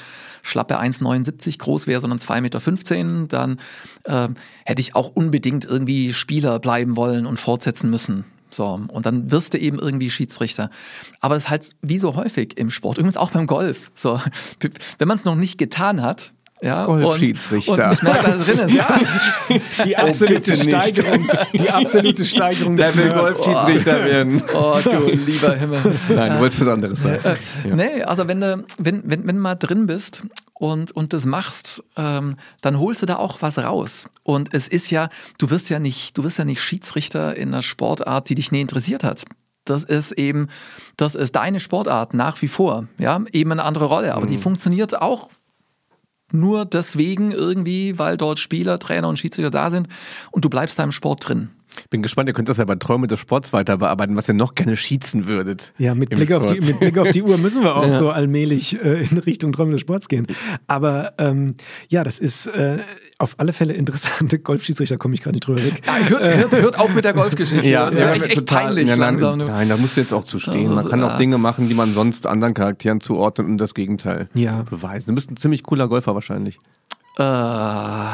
schlappe 0.41 0.79
1,79 0.79 1.59
groß 1.59 1.85
wäre, 1.85 2.01
sondern 2.01 2.17
2,15 2.17 3.03
Meter, 3.03 3.27
dann 3.27 3.59
äh, 4.05 4.33
hätte 4.65 4.81
ich 4.81 4.95
auch 4.95 5.11
unbedingt 5.13 5.65
irgendwie 5.65 6.13
Spieler 6.13 6.57
bleiben 6.57 6.95
wollen 6.95 7.27
und 7.27 7.39
fortsetzen 7.39 7.91
müssen. 7.91 8.25
So, 8.49 8.81
und 8.87 9.05
dann 9.05 9.29
wirst 9.29 9.53
du 9.53 9.59
eben 9.59 9.77
irgendwie 9.77 10.09
Schiedsrichter. 10.09 10.71
Aber 11.19 11.35
das 11.35 11.43
ist 11.43 11.49
halt 11.51 11.69
wie 11.83 11.99
so 11.99 12.15
häufig 12.15 12.57
im 12.57 12.71
Sport, 12.71 12.97
übrigens 12.97 13.17
auch 13.17 13.29
beim 13.29 13.45
Golf. 13.45 13.91
So, 13.93 14.19
wenn 14.97 15.07
man 15.07 15.17
es 15.17 15.25
noch 15.25 15.35
nicht 15.35 15.59
getan 15.59 16.01
hat, 16.01 16.33
ja, 16.61 16.85
Golfschiedsrichter. 16.85 17.91
Und, 17.91 18.03
und 18.03 18.07
da 18.07 18.21
drin 18.37 18.59
ist. 18.67 18.75
Ja. 18.79 18.85
Die 19.83 19.97
absolute 19.97 20.57
Steigerung, 20.57 21.29
die 21.53 21.69
absolute 21.69 22.25
Steigerung 22.25 22.75
Der 22.75 22.95
will 22.95 23.11
Golfschiedsrichter 23.11 24.05
werden. 24.05 24.43
Oh, 24.53 24.77
du 24.83 25.09
lieber 25.09 25.55
Himmel. 25.55 25.79
Nein, 26.09 26.33
du 26.33 26.39
wolltest 26.39 26.61
was 26.61 26.67
anderes 26.67 27.01
sagen. 27.01 27.19
Ja. 27.67 27.75
Nee, 27.75 28.03
also 28.03 28.27
wenn 28.27 28.41
du, 28.41 28.63
wenn, 28.77 29.01
wenn, 29.05 29.27
wenn 29.27 29.35
du 29.35 29.41
mal 29.41 29.55
drin 29.55 29.87
bist 29.87 30.23
und, 30.53 30.91
und 30.91 31.13
das 31.13 31.25
machst, 31.25 31.83
ähm, 31.95 32.35
dann 32.61 32.79
holst 32.79 33.01
du 33.01 33.05
da 33.05 33.17
auch 33.17 33.41
was 33.41 33.57
raus. 33.57 34.09
Und 34.23 34.53
es 34.53 34.67
ist 34.67 34.91
ja, 34.91 35.09
du 35.37 35.49
wirst 35.49 35.69
ja 35.69 35.79
nicht, 35.79 36.17
du 36.17 36.23
wirst 36.23 36.37
ja 36.37 36.45
nicht 36.45 36.61
Schiedsrichter 36.61 37.35
in 37.35 37.49
einer 37.49 37.63
Sportart, 37.63 38.29
die 38.29 38.35
dich 38.35 38.51
nie 38.51 38.61
interessiert 38.61 39.03
hat 39.03 39.25
das 39.65 39.83
ist 39.83 40.13
eben, 40.13 40.47
das 40.97 41.15
ist 41.15 41.35
deine 41.35 41.59
Sportart 41.59 42.13
nach 42.13 42.41
wie 42.41 42.47
vor, 42.47 42.87
ja, 42.97 43.21
eben 43.31 43.51
eine 43.51 43.63
andere 43.63 43.85
Rolle, 43.85 44.15
aber 44.15 44.25
mhm. 44.25 44.31
die 44.31 44.37
funktioniert 44.37 44.99
auch 44.99 45.29
nur 46.31 46.65
deswegen 46.65 47.31
irgendwie, 47.31 47.97
weil 47.99 48.17
dort 48.17 48.39
Spieler, 48.39 48.79
Trainer 48.79 49.07
und 49.09 49.19
Schiedsrichter 49.19 49.51
da 49.51 49.71
sind 49.71 49.87
und 50.31 50.45
du 50.45 50.49
bleibst 50.49 50.79
da 50.79 50.83
im 50.83 50.91
Sport 50.91 51.27
drin. 51.27 51.49
Ich 51.77 51.89
bin 51.89 52.01
gespannt, 52.01 52.27
ihr 52.27 52.33
könnt 52.33 52.49
das 52.49 52.57
ja 52.57 52.65
bei 52.65 52.75
Träume 52.75 53.07
des 53.07 53.19
Sports 53.19 53.53
weiter 53.53 53.77
bearbeiten, 53.77 54.15
was 54.15 54.27
ihr 54.27 54.33
noch 54.33 54.55
gerne 54.55 54.75
schießen 54.75 55.27
würdet. 55.27 55.71
Ja, 55.77 55.95
mit 55.95 56.09
Blick, 56.09 56.31
auf 56.31 56.45
die, 56.45 56.59
mit 56.59 56.79
Blick 56.79 56.97
auf 56.97 57.11
die 57.11 57.21
Uhr 57.21 57.37
müssen 57.37 57.63
wir 57.63 57.75
auch 57.77 57.85
ja. 57.85 57.91
so 57.91 58.09
allmählich 58.09 58.83
äh, 58.83 59.03
in 59.03 59.17
Richtung 59.19 59.53
Träume 59.53 59.71
des 59.71 59.81
Sports 59.81 60.07
gehen. 60.07 60.27
Aber 60.67 61.13
ähm, 61.17 61.55
ja, 61.89 62.03
das 62.03 62.19
ist 62.19 62.47
äh, 62.47 62.79
auf 63.19 63.35
alle 63.37 63.51
Fälle 63.53 63.73
interessante 63.73 64.39
Golfschiedsrichter, 64.39 64.97
komme 64.97 65.13
ich 65.13 65.21
gerade 65.21 65.35
nicht 65.35 65.45
drüber 65.45 65.61
weg. 65.63 65.81
Ja, 65.85 65.97
hört, 66.07 66.23
hört, 66.23 66.51
hört, 66.53 66.79
auf 66.79 66.93
mit 66.93 67.03
der 67.05 67.13
Golfgeschichte. 67.13 67.67
ja, 67.69 67.91
ja, 67.91 68.13
echt, 68.13 68.25
echt 68.25 68.35
total, 68.35 68.67
peinlich 68.67 68.87
ja, 68.87 68.95
nein, 68.95 69.19
langsam. 69.19 69.37
Nein, 69.39 69.69
da 69.69 69.77
musst 69.77 69.97
du 69.97 70.01
jetzt 70.01 70.13
auch 70.13 70.23
zu 70.23 70.39
stehen. 70.39 70.73
Man 70.73 70.87
kann 70.87 71.03
auch 71.03 71.17
Dinge 71.17 71.37
machen, 71.37 71.67
die 71.67 71.75
man 71.75 71.93
sonst 71.93 72.25
anderen 72.25 72.53
Charakteren 72.53 73.01
zuordnet 73.01 73.45
und 73.47 73.57
das 73.57 73.73
Gegenteil 73.73 74.29
ja. 74.33 74.63
beweisen. 74.63 75.07
Du 75.07 75.15
bist 75.15 75.29
ein 75.29 75.37
ziemlich 75.37 75.63
cooler 75.63 75.89
Golfer 75.89 76.15
wahrscheinlich. 76.15 76.59
Äh, 77.19 78.13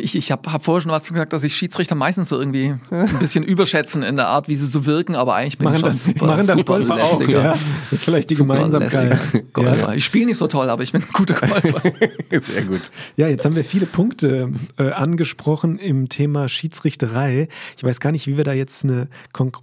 ich 0.00 0.14
ich 0.14 0.30
habe 0.30 0.52
hab 0.52 0.64
vorher 0.64 0.80
schon 0.80 0.92
was 0.92 1.08
gesagt, 1.08 1.32
dass 1.32 1.42
ich 1.42 1.56
Schiedsrichter 1.56 1.96
meistens 1.96 2.28
so 2.28 2.38
irgendwie 2.38 2.72
ein 2.90 3.18
bisschen 3.18 3.42
überschätzen 3.42 4.04
in 4.04 4.14
der 4.14 4.28
Art, 4.28 4.46
wie 4.46 4.54
sie 4.54 4.68
so 4.68 4.86
wirken, 4.86 5.16
aber 5.16 5.34
eigentlich 5.34 5.58
bin 5.58 5.64
machen 5.64 5.74
ich 5.74 5.80
schon 5.80 5.88
das, 5.88 6.04
super, 6.04 6.26
machen 6.26 6.46
das 6.46 6.58
super 6.60 6.78
Golfer 6.78 6.94
lässiger. 6.94 7.40
auch. 7.40 7.44
Ja. 7.44 7.50
Das 7.90 7.92
ist 7.92 8.04
vielleicht 8.04 8.30
die 8.30 8.36
super 8.36 8.54
Gemeinsamkeit. 8.54 9.52
Golfer. 9.52 9.88
Ja. 9.88 9.94
Ich 9.94 10.04
spiele 10.04 10.26
nicht 10.26 10.38
so 10.38 10.46
toll, 10.46 10.70
aber 10.70 10.84
ich 10.84 10.92
bin 10.92 11.02
ein 11.02 11.08
guter 11.12 11.34
Golfer. 11.34 11.82
Sehr 12.30 12.62
gut. 12.62 12.82
Ja, 13.16 13.26
jetzt 13.26 13.44
haben 13.44 13.56
wir 13.56 13.64
viele 13.64 13.86
Punkte 13.86 14.52
äh, 14.78 14.90
angesprochen 14.90 15.80
im 15.80 16.08
Thema 16.08 16.48
Schiedsrichterei. 16.48 17.48
Ich 17.76 17.82
weiß 17.82 17.98
gar 17.98 18.12
nicht, 18.12 18.28
wie 18.28 18.36
wir 18.36 18.44
da 18.44 18.52
jetzt 18.52 18.84
eine, 18.84 19.08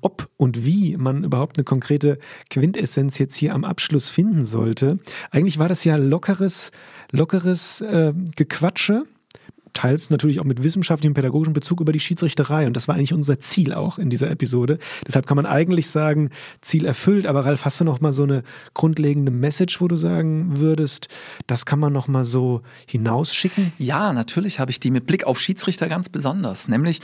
ob 0.02 0.28
und 0.36 0.66
wie 0.66 0.98
man 0.98 1.24
überhaupt 1.24 1.58
eine 1.58 1.64
konkrete 1.64 2.20
Quintessenz 2.50 3.20
jetzt 3.20 3.38
hier 3.38 3.54
am 3.54 3.64
Abschluss 3.64 4.10
finden 4.10 4.44
sollte. 4.44 5.00
Eigentlich 5.32 5.60
war 5.60 5.70
das 5.70 5.86
ja 5.86 5.96
lockeres 5.96 6.72
lockeres 7.12 7.82
äh, 7.82 8.14
Gequatsche, 8.36 9.06
teils 9.74 10.10
natürlich 10.10 10.40
auch 10.40 10.46
mit 10.46 10.64
wissenschaftlichem, 10.64 11.14
pädagogischen 11.14 11.54
Bezug 11.54 11.82
über 11.82 11.92
die 11.92 12.00
Schiedsrichterei. 12.00 12.68
Und 12.68 12.76
das 12.76 12.88
war 12.88 12.96
eigentlich 12.96 13.14
unser 13.14 13.40
Ziel 13.40 13.74
auch 13.74 13.98
in 13.98 14.10
dieser 14.10 14.30
Episode. 14.30 14.80
Deshalb 15.08 15.28
kann 15.28 15.36
man 15.36 15.46
eigentlich 15.46 15.88
sagen, 15.88 16.30
Ziel 16.62 16.86
erfüllt. 16.86 17.28
Aber 17.28 17.46
Ralf, 17.46 17.66
hast 17.66 17.80
du 17.80 17.86
noch 17.86 18.02
mal 18.02 18.14
so 18.14 18.24
eine 18.24 18.44
grundlegende 18.74 19.32
Message, 19.32 19.80
wo 19.82 19.88
du 19.88 19.96
sagen 19.96 20.58
würdest, 20.58 21.08
das 21.48 21.66
kann 21.66 21.80
man 21.80 21.94
noch 21.94 22.08
mal 22.08 22.24
so 22.24 22.62
hinausschicken? 22.88 23.72
Ja, 23.78 24.14
natürlich 24.14 24.60
habe 24.60 24.72
ich 24.72 24.80
die 24.80 24.92
mit 24.92 25.06
Blick 25.06 25.26
auf 25.26 25.40
Schiedsrichter 25.40 25.88
ganz 25.88 26.10
besonders. 26.10 26.68
Nämlich, 26.68 27.00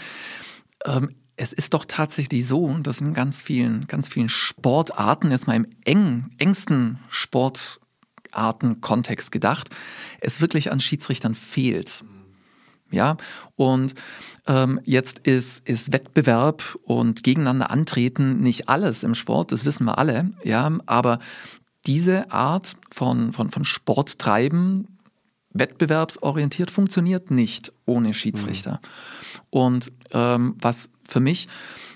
ähm, 0.86 1.10
es 1.38 1.52
ist 1.52 1.74
doch 1.74 1.86
tatsächlich 1.86 2.48
so, 2.48 2.74
dass 2.80 3.02
in 3.02 3.14
ganz 3.14 3.42
vielen, 3.42 3.88
ganz 3.88 4.08
vielen 4.08 4.30
Sportarten, 4.30 5.32
jetzt 5.32 5.48
mal 5.48 5.56
im 5.56 5.68
eng, 5.84 6.30
engsten 6.38 7.00
Sport 7.10 7.80
Artenkontext 8.36 9.32
gedacht, 9.32 9.70
es 10.22 10.42
wirklich 10.42 10.72
an 10.72 10.80
Schiedsrichtern 10.80 11.36
fehlt. 11.36 12.04
Ja, 12.92 13.18
und 13.56 13.96
ähm, 14.46 14.80
jetzt 14.86 15.20
ist, 15.20 15.68
ist 15.68 15.92
Wettbewerb 15.92 16.78
und 16.84 17.24
gegeneinander 17.24 17.72
antreten 17.72 18.42
nicht 18.42 18.70
alles 18.70 19.04
im 19.04 19.16
Sport, 19.16 19.52
das 19.52 19.66
wissen 19.66 19.86
wir 19.86 19.98
alle, 19.98 20.32
ja, 20.44 20.72
aber 20.86 21.20
diese 21.88 22.32
Art 22.32 22.78
von, 22.92 23.34
von, 23.34 23.52
von 23.52 23.66
Sporttreiben, 23.66 25.00
wettbewerbsorientiert, 25.52 26.70
funktioniert 26.70 27.32
nicht 27.32 27.72
ohne 27.86 28.14
Schiedsrichter. 28.14 28.74
Mhm. 28.74 29.40
Und 29.50 29.92
ähm, 30.12 30.56
was 30.60 30.90
für 31.08 31.20
mich 31.20 31.48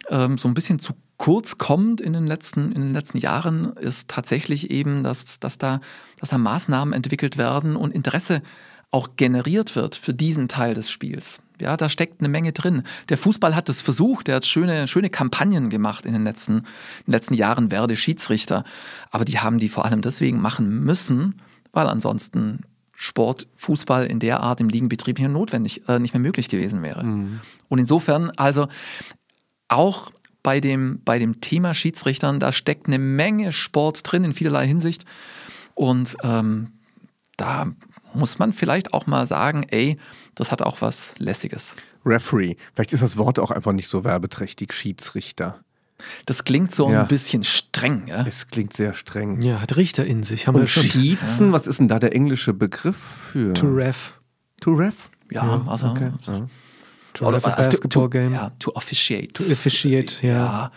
ähm, 0.10 0.38
so 0.38 0.48
ein 0.48 0.54
bisschen 0.54 0.80
zu 0.80 0.94
kurz 1.20 1.58
kommt 1.58 2.02
in 2.02 2.14
den 2.14 2.26
letzten, 2.26 2.72
in 2.72 2.82
den 2.82 2.94
letzten 2.94 3.20
Jahren, 3.20 3.74
ist 3.74 4.08
tatsächlich 4.08 4.72
eben, 4.72 5.04
dass, 5.04 5.40
dass, 5.40 5.60
da, 5.60 5.82
dass 6.18 6.30
da 6.30 6.40
Maßnahmen 6.40 6.94
entwickelt 6.94 7.38
werden 7.38 7.76
und 7.76 7.94
Interesse 7.94 8.42
auch 8.90 9.10
generiert 9.18 9.76
wird 9.76 9.96
für 9.96 10.14
diesen 10.14 10.48
Teil 10.48 10.74
des 10.74 10.90
Spiels. 10.90 11.42
Ja, 11.60 11.76
da 11.76 11.90
steckt 11.90 12.22
eine 12.22 12.30
Menge 12.30 12.54
drin. 12.54 12.84
Der 13.10 13.18
Fußball 13.18 13.54
hat 13.54 13.68
es 13.68 13.82
versucht, 13.82 14.28
der 14.28 14.38
hat 14.38 14.46
schöne, 14.46 14.88
schöne 14.88 15.10
Kampagnen 15.10 15.70
gemacht 15.70 16.06
in 16.06 16.14
den 16.14 16.24
letzten, 16.24 16.60
in 16.60 16.64
den 17.08 17.12
letzten 17.12 17.34
Jahren, 17.34 17.70
werde 17.70 17.98
Schiedsrichter. 17.98 18.64
Aber 19.12 19.26
die 19.26 19.40
haben 19.40 19.60
die 19.60 19.70
vor 19.70 19.86
allem 19.86 20.02
deswegen 20.02 20.42
machen 20.42 20.84
müssen, 20.84 21.36
weil 21.74 21.88
ansonsten 21.88 22.62
Sport, 22.96 23.48
Fußball 23.58 24.06
in 24.06 24.20
der 24.20 24.40
Art 24.40 24.62
im 24.62 24.70
Ligenbetrieb 24.70 25.20
hier 25.20 25.30
notwendig, 25.30 25.88
äh, 25.90 26.00
nicht 26.00 26.14
mehr 26.14 26.22
möglich 26.22 26.48
gewesen 26.48 26.82
wäre. 26.82 27.04
Mhm. 27.04 27.42
Und 27.68 27.80
insofern, 27.80 28.32
also 28.32 28.68
auch 29.68 30.12
bei 30.50 30.62
dem, 30.62 31.00
bei 31.06 31.20
dem 31.20 31.41
Thema 31.41 31.76
Schiedsrichtern, 31.76 32.39
da 32.39 32.52
steckt 32.52 32.88
eine 32.88 32.97
Menge 32.97 33.52
Sport 33.52 34.02
drin 34.04 34.24
in 34.24 34.34
vielerlei 34.34 34.66
Hinsicht. 34.66 35.06
Und 35.76 36.18
ähm, 36.24 36.72
da 37.38 37.68
muss 38.16 38.39
man 38.39 38.52
vielleicht 38.52 38.91
auch 38.91 39.06
mal 39.06 39.28
sagen, 39.28 39.68
ey, 39.70 40.00
das 40.34 40.52
hat 40.52 40.64
auch 40.64 40.82
was 40.82 41.14
Lässiges. 41.20 41.76
Referee. 42.04 42.56
Vielleicht 42.74 42.93
ist 42.93 43.04
das 43.04 43.16
Wort 43.18 43.38
auch 43.38 43.52
einfach 43.52 43.74
nicht 43.74 43.89
so 43.89 44.04
werbeträchtig, 44.04 44.74
Schiedsrichter. 44.74 45.60
Das 46.26 46.43
klingt 46.45 46.74
so 46.74 46.89
ja. 46.89 47.04
ein 47.04 47.08
bisschen 47.08 47.43
streng, 47.43 48.08
ja? 48.08 48.26
Es 48.26 48.47
klingt 48.47 48.74
sehr 48.74 48.95
streng. 48.95 49.41
Ja, 49.41 49.62
hat 49.62 49.78
Richter 49.78 50.04
in 50.04 50.24
sich. 50.24 50.47
Haben 50.47 50.56
Und 50.56 50.62
wir 50.62 50.68
schon. 50.68 50.82
Schießen, 50.82 51.45
ja. 51.45 51.54
was 51.54 51.68
ist 51.68 51.78
denn 51.78 51.89
da 51.89 52.00
der 52.00 52.16
englische 52.16 52.54
Begriff 52.56 52.97
für? 52.97 53.54
To 53.54 53.68
ref. 53.68 54.20
To 54.62 54.74
ref? 54.74 55.12
Ja, 55.30 55.45
ja 55.45 55.68
also. 55.68 55.89
Okay. 55.89 56.12
To 57.14 57.26
Oder, 57.26 57.38
a 57.38 57.55
basketball 57.55 58.03
to, 58.03 58.10
game. 58.10 58.34
Ja, 58.34 58.51
to 58.60 58.72
officiate. 58.76 59.34
To 59.34 59.43
officiate, 59.43 60.18
ja. 60.22 60.34
ja 60.34 60.72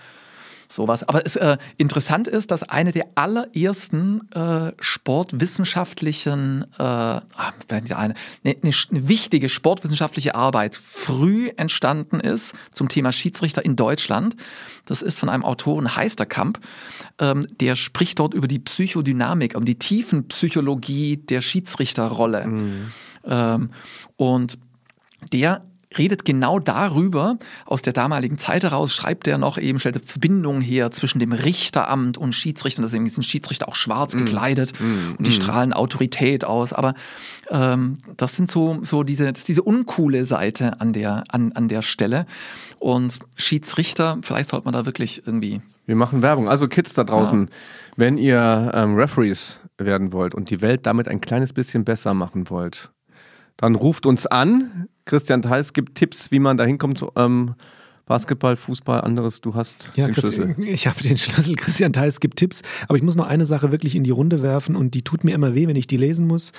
sowas. 0.73 1.05
Aber 1.05 1.25
es, 1.25 1.37
äh, 1.37 1.59
interessant 1.77 2.29
ist, 2.29 2.51
dass 2.51 2.63
eine 2.63 2.93
der 2.93 3.07
allerersten 3.15 4.31
äh, 4.33 4.73
sportwissenschaftlichen, 4.81 6.65
äh, 6.79 6.83
ah, 6.83 7.23
eine, 7.69 7.97
eine, 7.97 8.15
eine, 8.45 8.73
wichtige 8.91 9.49
sportwissenschaftliche 9.49 10.35
Arbeit 10.35 10.77
früh 10.77 11.51
entstanden 11.57 12.21
ist 12.21 12.55
zum 12.73 12.89
Thema 12.89 13.13
Schiedsrichter 13.13 13.65
in 13.65 13.77
Deutschland. 13.77 14.37
Das 14.87 15.03
ist 15.03 15.19
von 15.19 15.29
einem 15.29 15.45
Autoren 15.45 15.95
Heisterkamp. 15.97 16.59
Ähm, 17.19 17.47
der 17.61 17.77
spricht 17.77 18.19
dort 18.19 18.35
über 18.35 18.49
die 18.49 18.59
Psychodynamik, 18.59 19.55
um 19.57 19.65
die 19.65 19.79
Tiefenpsychologie 19.79 21.19
der 21.19 21.41
Schiedsrichterrolle. 21.41 22.47
Mhm. 22.47 22.93
Ähm, 23.25 23.71
und 24.17 24.59
der 25.33 25.63
redet 25.99 26.25
genau 26.25 26.59
darüber. 26.59 27.39
Aus 27.67 27.83
der 27.83 27.93
damaligen 27.93 28.39
Zeit 28.39 28.65
heraus 28.65 28.93
schreibt 28.93 29.27
er 29.29 29.39
noch 29.39 29.59
eben, 29.59 29.79
stellt 29.79 30.05
Verbindungen 30.05 30.63
her 30.63 30.91
zwischen 30.91 31.19
dem 31.19 31.33
Richteramt 31.33 32.19
und 32.19 32.35
Schiedsrichtern. 32.35 32.85
Deswegen 32.85 33.09
sind 33.09 33.25
Schiedsrichter 33.25 33.69
auch 33.69 33.75
schwarz 33.75 34.15
mm. 34.15 34.19
gekleidet 34.19 34.73
mm. 34.81 35.17
und 35.19 35.27
die 35.27 35.31
mm. 35.31 35.35
strahlen 35.35 35.73
Autorität 35.73 36.45
aus. 36.45 36.73
Aber 36.73 36.95
ähm, 37.51 37.99
das 38.17 38.37
sind 38.37 38.51
so, 38.51 38.79
so 38.83 39.03
diese, 39.03 39.33
diese 39.33 39.63
uncoole 39.63 40.25
Seite 40.25 40.81
an 40.81 40.93
der, 40.93 41.25
an, 41.29 41.53
an 41.53 41.69
der 41.69 41.83
Stelle. 41.83 42.27
Und 42.79 43.19
Schiedsrichter, 43.37 44.19
vielleicht 44.23 44.51
sollte 44.51 44.65
man 44.65 44.75
da 44.75 44.87
wirklich 44.87 45.27
irgendwie. 45.27 45.61
Wir 45.87 45.97
machen 45.97 46.23
Werbung. 46.23 46.49
Also 46.49 46.69
Kids 46.69 46.95
da 46.95 47.05
draußen, 47.05 47.47
ja. 47.47 47.53
wenn 47.97 48.19
ihr 48.19 48.73
ähm, 48.75 48.95
Referees 48.95 49.59
werden 49.79 50.13
wollt 50.13 50.35
und 50.35 50.51
die 50.51 50.61
Welt 50.61 50.87
damit 50.87 51.09
ein 51.09 51.21
kleines 51.21 51.53
bisschen 51.53 51.85
besser 51.85 52.15
machen 52.15 52.51
wollt, 52.51 52.91
dann 53.57 53.75
ruft 53.75 54.07
uns 54.07 54.27
an. 54.27 54.89
Christian 55.05 55.43
Theis 55.43 55.73
gibt 55.73 55.97
Tipps, 55.97 56.31
wie 56.31 56.39
man 56.39 56.57
da 56.57 56.65
hinkommt. 56.65 57.05
Ähm, 57.17 57.55
Basketball, 58.07 58.57
Fußball, 58.57 59.01
anderes, 59.01 59.41
du 59.41 59.55
hast 59.55 59.93
ja, 59.95 60.07
den 60.07 60.15
Chris, 60.15 60.35
Schlüssel. 60.35 60.55
Ich 60.59 60.87
habe 60.87 61.01
den 61.03 61.17
Schlüssel. 61.19 61.57
Christian 61.57 61.93
Theis 61.93 62.21
gibt 62.21 62.39
Tipps, 62.39 62.63
aber 62.89 62.97
ich 62.97 63.03
muss 63.03 63.15
noch 63.15 63.27
eine 63.27 63.47
Sache 63.47 63.71
wirklich 63.71 63.95
in 63.95 64.03
die 64.03 64.11
Runde 64.11 64.43
werfen 64.43 64.77
und 64.77 64.95
die 64.95 65.03
tut 65.03 65.25
mir 65.25 65.35
immer 65.35 65.55
weh, 65.55 65.69
wenn 65.69 65.77
ich 65.77 65.87
die 65.87 65.97
lesen 65.97 66.27
muss 66.27 66.53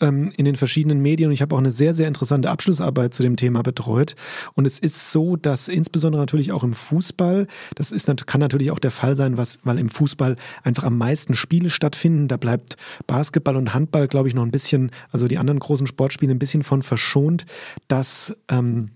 ähm, 0.00 0.32
in 0.36 0.44
den 0.44 0.56
verschiedenen 0.56 1.00
Medien. 1.00 1.28
Und 1.28 1.34
ich 1.34 1.42
habe 1.42 1.54
auch 1.54 1.58
eine 1.58 1.72
sehr, 1.72 1.94
sehr 1.94 2.06
interessante 2.06 2.50
Abschlussarbeit 2.50 3.14
zu 3.14 3.22
dem 3.22 3.36
Thema 3.36 3.62
betreut. 3.62 4.14
Und 4.54 4.66
es 4.66 4.78
ist 4.78 5.10
so, 5.10 5.36
dass 5.36 5.68
insbesondere 5.68 6.20
natürlich 6.20 6.52
auch 6.52 6.64
im 6.64 6.74
Fußball, 6.74 7.46
das 7.74 7.92
ist, 7.92 8.10
kann 8.26 8.40
natürlich 8.40 8.70
auch 8.70 8.78
der 8.78 8.90
Fall 8.90 9.16
sein, 9.16 9.36
was, 9.36 9.58
weil 9.64 9.78
im 9.78 9.88
Fußball 9.88 10.36
einfach 10.64 10.84
am 10.84 10.98
meisten 10.98 11.34
Spiele 11.34 11.70
stattfinden. 11.70 12.28
Da 12.28 12.36
bleibt 12.36 12.76
Basketball 13.06 13.56
und 13.56 13.72
Handball, 13.72 14.06
glaube 14.06 14.28
ich, 14.28 14.34
noch 14.34 14.42
ein 14.42 14.50
bisschen, 14.50 14.90
also 15.12 15.28
die 15.28 15.38
anderen 15.38 15.60
großen 15.60 15.86
Sportspiele 15.86 16.32
ein 16.32 16.38
bisschen 16.38 16.62
von 16.62 16.82
verschont, 16.82 17.46
dass 17.88 18.36
ähm, 18.48 18.90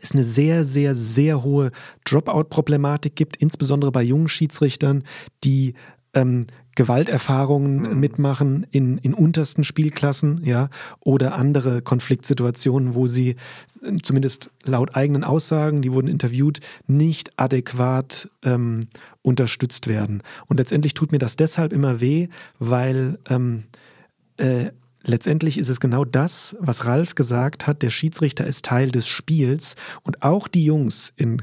es 0.00 0.12
eine 0.12 0.24
sehr, 0.24 0.64
sehr, 0.64 0.94
sehr 0.94 1.42
hohe 1.42 1.70
Dropout-Problematik 2.04 3.16
gibt, 3.16 3.36
insbesondere 3.36 3.92
bei 3.92 4.02
jungen 4.02 4.28
Schiedsrichtern, 4.28 5.04
die 5.44 5.74
ähm, 6.14 6.46
Gewalterfahrungen 6.76 7.82
mhm. 7.82 8.00
mitmachen 8.00 8.66
in, 8.70 8.98
in 8.98 9.14
untersten 9.14 9.64
Spielklassen, 9.64 10.44
ja, 10.44 10.70
oder 11.00 11.34
andere 11.34 11.82
Konfliktsituationen, 11.82 12.94
wo 12.94 13.06
sie 13.06 13.36
zumindest 14.02 14.50
laut 14.64 14.96
eigenen 14.96 15.24
Aussagen, 15.24 15.82
die 15.82 15.92
wurden 15.92 16.08
interviewt, 16.08 16.60
nicht 16.86 17.38
adäquat 17.38 18.28
ähm, 18.42 18.88
unterstützt 19.22 19.88
werden. 19.88 20.22
Und 20.46 20.58
letztendlich 20.58 20.94
tut 20.94 21.12
mir 21.12 21.18
das 21.18 21.36
deshalb 21.36 21.72
immer 21.72 22.00
weh, 22.00 22.28
weil 22.58 23.18
ähm, 23.28 23.64
äh, 24.36 24.70
Letztendlich 25.04 25.58
ist 25.58 25.68
es 25.68 25.80
genau 25.80 26.04
das, 26.04 26.56
was 26.60 26.86
Ralf 26.86 27.14
gesagt 27.14 27.66
hat. 27.66 27.82
Der 27.82 27.90
Schiedsrichter 27.90 28.46
ist 28.46 28.64
Teil 28.64 28.90
des 28.90 29.06
Spiels 29.06 29.76
und 30.02 30.22
auch 30.22 30.48
die 30.48 30.64
Jungs 30.64 31.12
in, 31.16 31.42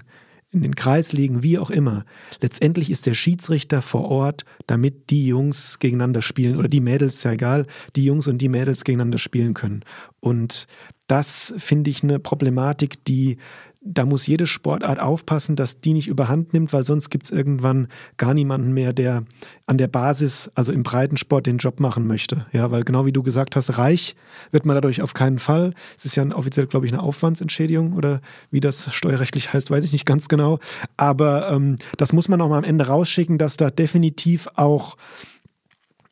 in 0.51 0.63
den 0.63 0.75
Kreisligen, 0.75 1.43
wie 1.43 1.59
auch 1.59 1.69
immer. 1.69 2.05
Letztendlich 2.41 2.89
ist 2.89 3.05
der 3.05 3.13
Schiedsrichter 3.13 3.81
vor 3.81 4.09
Ort, 4.09 4.45
damit 4.65 5.11
die 5.11 5.27
Jungs 5.27 5.77
gegeneinander 5.79 6.21
spielen 6.21 6.57
oder 6.57 6.67
die 6.67 6.81
Mädels, 6.81 7.23
ja 7.23 7.33
egal, 7.33 7.67
die 7.95 8.03
Jungs 8.03 8.27
und 8.27 8.39
die 8.39 8.49
Mädels 8.49 8.83
gegeneinander 8.83 9.19
spielen 9.19 9.53
können. 9.53 9.83
Und 10.19 10.67
das 11.07 11.53
finde 11.57 11.91
ich 11.91 12.03
eine 12.03 12.19
Problematik, 12.19 13.05
die 13.05 13.37
da 13.83 14.05
muss 14.05 14.27
jede 14.27 14.45
Sportart 14.45 14.99
aufpassen, 14.99 15.55
dass 15.55 15.81
die 15.81 15.93
nicht 15.93 16.07
überhand 16.07 16.53
nimmt, 16.53 16.71
weil 16.71 16.83
sonst 16.83 17.09
gibt 17.09 17.25
es 17.25 17.31
irgendwann 17.31 17.87
gar 18.15 18.35
niemanden 18.35 18.73
mehr, 18.73 18.93
der 18.93 19.23
an 19.65 19.79
der 19.79 19.87
Basis, 19.87 20.51
also 20.53 20.71
im 20.71 20.83
Breitensport, 20.83 21.47
den 21.47 21.57
Job 21.57 21.79
machen 21.79 22.05
möchte. 22.05 22.45
Ja, 22.51 22.69
weil 22.69 22.83
genau 22.83 23.07
wie 23.07 23.11
du 23.11 23.23
gesagt 23.23 23.55
hast, 23.55 23.79
reich 23.79 24.15
wird 24.51 24.67
man 24.67 24.75
dadurch 24.75 25.01
auf 25.01 25.15
keinen 25.15 25.39
Fall. 25.39 25.73
Es 25.97 26.05
ist 26.05 26.15
ja 26.15 26.23
offiziell, 26.35 26.67
glaube 26.67 26.85
ich, 26.85 26.93
eine 26.93 27.01
Aufwandsentschädigung 27.01 27.93
oder 27.93 28.21
wie 28.51 28.59
das 28.59 28.93
steuerrechtlich 28.93 29.51
heißt, 29.51 29.71
weiß 29.71 29.83
ich 29.83 29.93
nicht 29.93 30.05
ganz 30.05 30.27
genau. 30.27 30.59
Aber 30.95 31.49
ähm, 31.51 31.77
das 31.97 32.13
muss 32.13 32.29
man 32.29 32.39
auch 32.41 32.49
mal 32.49 32.59
am 32.59 32.63
Ende 32.63 32.85
rausschicken, 32.85 33.39
dass 33.39 33.57
da 33.57 33.71
definitiv 33.71 34.47
auch 34.55 34.95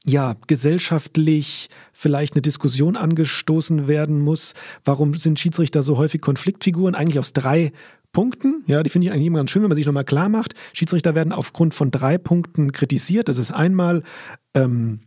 ja, 0.06 0.36
gesellschaftlich 0.48 1.70
vielleicht 1.92 2.34
eine 2.34 2.42
Diskussion 2.42 2.96
angestoßen 2.96 3.88
werden 3.88 4.20
muss. 4.22 4.54
Warum 4.84 5.14
sind 5.14 5.40
Schiedsrichter 5.40 5.84
so 5.84 5.98
häufig 5.98 6.22
Konfliktfiguren? 6.22 6.96
Eigentlich 6.96 7.20
aus 7.20 7.34
drei 7.34 7.72
Punkten. 8.12 8.64
Ja, 8.66 8.82
die 8.82 8.90
finde 8.90 9.08
ich 9.08 9.14
eigentlich 9.14 9.28
immer 9.28 9.40
ganz 9.40 9.52
schön, 9.52 9.62
wenn 9.62 9.70
man 9.70 9.76
sich 9.76 9.86
nochmal 9.86 10.06
klar 10.06 10.30
macht. 10.30 10.54
Schiedsrichter 10.74 11.16
werden 11.16 11.32
aufgrund 11.34 11.74
von 11.74 11.92
drei 11.92 12.18
Punkten 12.18 12.72
kritisiert. 12.72 13.30
Das 13.30 13.38
ist 13.38 13.52
einmal 13.52 14.04
ähm, 14.54 15.02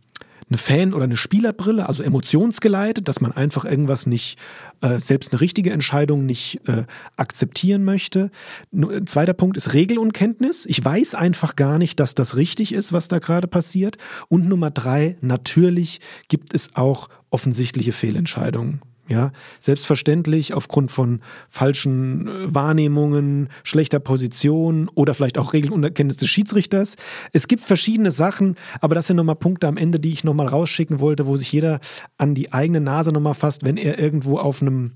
eine 0.53 0.59
Fan- 0.59 0.93
oder 0.93 1.05
eine 1.05 1.17
Spielerbrille, 1.17 1.87
also 1.89 2.03
emotionsgeleitet, 2.03 3.07
dass 3.07 3.21
man 3.21 3.31
einfach 3.31 3.65
irgendwas 3.65 4.05
nicht, 4.05 4.37
äh, 4.81 4.99
selbst 4.99 5.33
eine 5.33 5.41
richtige 5.41 5.71
Entscheidung 5.71 6.25
nicht 6.25 6.61
äh, 6.67 6.83
akzeptieren 7.17 7.83
möchte. 7.83 8.29
N 8.71 9.07
zweiter 9.07 9.33
Punkt 9.33 9.57
ist 9.57 9.73
Regelunkenntnis. 9.73 10.65
Ich 10.67 10.83
weiß 10.83 11.15
einfach 11.15 11.55
gar 11.55 11.79
nicht, 11.79 11.99
dass 11.99 12.13
das 12.13 12.35
richtig 12.35 12.71
ist, 12.71 12.93
was 12.93 13.07
da 13.07 13.17
gerade 13.17 13.47
passiert. 13.47 13.97
Und 14.29 14.47
Nummer 14.47 14.69
drei, 14.69 15.17
natürlich 15.21 15.99
gibt 16.27 16.53
es 16.53 16.75
auch 16.75 17.09
offensichtliche 17.31 17.91
Fehlentscheidungen. 17.91 18.81
Ja, 19.13 19.31
selbstverständlich 19.59 20.55
aufgrund 20.55 20.89
von 20.89 21.21
falschen 21.47 22.27
äh, 22.27 22.55
Wahrnehmungen, 22.55 23.49
schlechter 23.61 23.99
Position 23.99 24.89
oder 24.95 25.13
vielleicht 25.13 25.37
auch 25.37 25.53
Regelunerkenntnis 25.53 26.17
des 26.17 26.29
Schiedsrichters. 26.29 26.95
Es 27.31 27.47
gibt 27.47 27.63
verschiedene 27.63 28.09
Sachen, 28.09 28.55
aber 28.81 28.95
das 28.95 29.05
sind 29.05 29.17
nochmal 29.17 29.35
Punkte 29.35 29.67
am 29.67 29.77
Ende, 29.77 29.99
die 29.99 30.11
ich 30.11 30.23
nochmal 30.23 30.47
rausschicken 30.47 30.99
wollte, 30.99 31.27
wo 31.27 31.37
sich 31.37 31.51
jeder 31.51 31.79
an 32.17 32.33
die 32.33 32.53
eigene 32.53 32.81
Nase 32.81 33.11
nochmal 33.11 33.35
fasst, 33.35 33.63
wenn 33.63 33.77
er 33.77 33.99
irgendwo 33.99 34.39
auf 34.39 34.63
einem, 34.63 34.93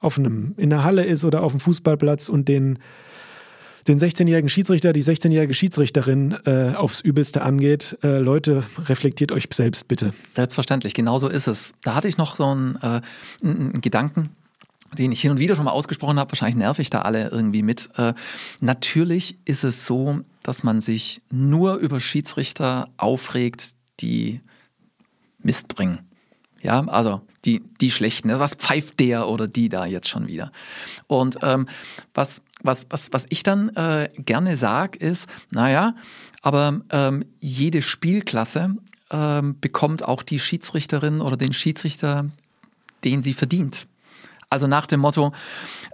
auf 0.00 0.18
einem, 0.18 0.54
in 0.56 0.70
der 0.70 0.82
Halle 0.82 1.04
ist 1.04 1.24
oder 1.24 1.44
auf 1.44 1.52
dem 1.52 1.60
Fußballplatz 1.60 2.28
und 2.28 2.48
den 2.48 2.80
den 3.88 3.98
16-jährigen 3.98 4.48
Schiedsrichter, 4.48 4.92
die 4.92 5.02
16-jährige 5.02 5.54
Schiedsrichterin 5.54 6.36
äh, 6.44 6.74
aufs 6.74 7.00
Übelste 7.00 7.42
angeht. 7.42 7.98
Äh, 8.02 8.18
Leute, 8.18 8.62
reflektiert 8.78 9.32
euch 9.32 9.48
selbst 9.52 9.88
bitte. 9.88 10.12
Selbstverständlich, 10.32 10.94
genau 10.94 11.18
so 11.18 11.28
ist 11.28 11.46
es. 11.46 11.72
Da 11.82 11.94
hatte 11.94 12.08
ich 12.08 12.18
noch 12.18 12.36
so 12.36 12.46
einen, 12.46 12.76
äh, 12.82 13.00
einen 13.42 13.80
Gedanken 13.80 14.30
den 14.98 15.12
ich 15.12 15.22
hin 15.22 15.30
und 15.30 15.38
wieder 15.38 15.56
schon 15.56 15.64
mal 15.64 15.70
ausgesprochen 15.70 16.18
habe, 16.18 16.30
wahrscheinlich 16.32 16.56
nerv 16.56 16.78
ich 16.78 16.90
da 16.90 17.00
alle 17.02 17.30
irgendwie 17.30 17.62
mit. 17.62 17.88
Äh, 17.96 18.14
natürlich 18.60 19.38
ist 19.46 19.64
es 19.64 19.86
so, 19.86 20.20
dass 20.42 20.62
man 20.62 20.80
sich 20.80 21.22
nur 21.30 21.76
über 21.76 22.00
Schiedsrichter 22.00 22.88
aufregt, 22.96 23.72
die 24.00 24.40
Mist 25.38 25.74
bringen. 25.74 26.00
Ja, 26.62 26.86
also 26.86 27.22
die, 27.44 27.62
die 27.80 27.90
schlechten. 27.90 28.28
Was 28.38 28.54
pfeift 28.54 29.00
der 29.00 29.28
oder 29.28 29.48
die 29.48 29.68
da 29.68 29.84
jetzt 29.84 30.08
schon 30.08 30.28
wieder? 30.28 30.52
Und 31.08 31.38
ähm, 31.42 31.66
was, 32.14 32.42
was, 32.62 32.86
was, 32.90 33.12
was 33.12 33.26
ich 33.28 33.42
dann 33.42 33.70
äh, 33.70 34.08
gerne 34.18 34.56
sage, 34.56 34.98
ist, 34.98 35.28
naja, 35.50 35.94
aber 36.42 36.80
ähm, 36.90 37.24
jede 37.40 37.82
Spielklasse 37.82 38.76
ähm, 39.10 39.56
bekommt 39.60 40.04
auch 40.04 40.22
die 40.22 40.38
Schiedsrichterin 40.38 41.20
oder 41.20 41.36
den 41.36 41.52
Schiedsrichter, 41.52 42.26
den 43.04 43.22
sie 43.22 43.32
verdient. 43.32 43.86
Also 44.50 44.66
nach 44.66 44.86
dem 44.86 45.00
Motto, 45.00 45.32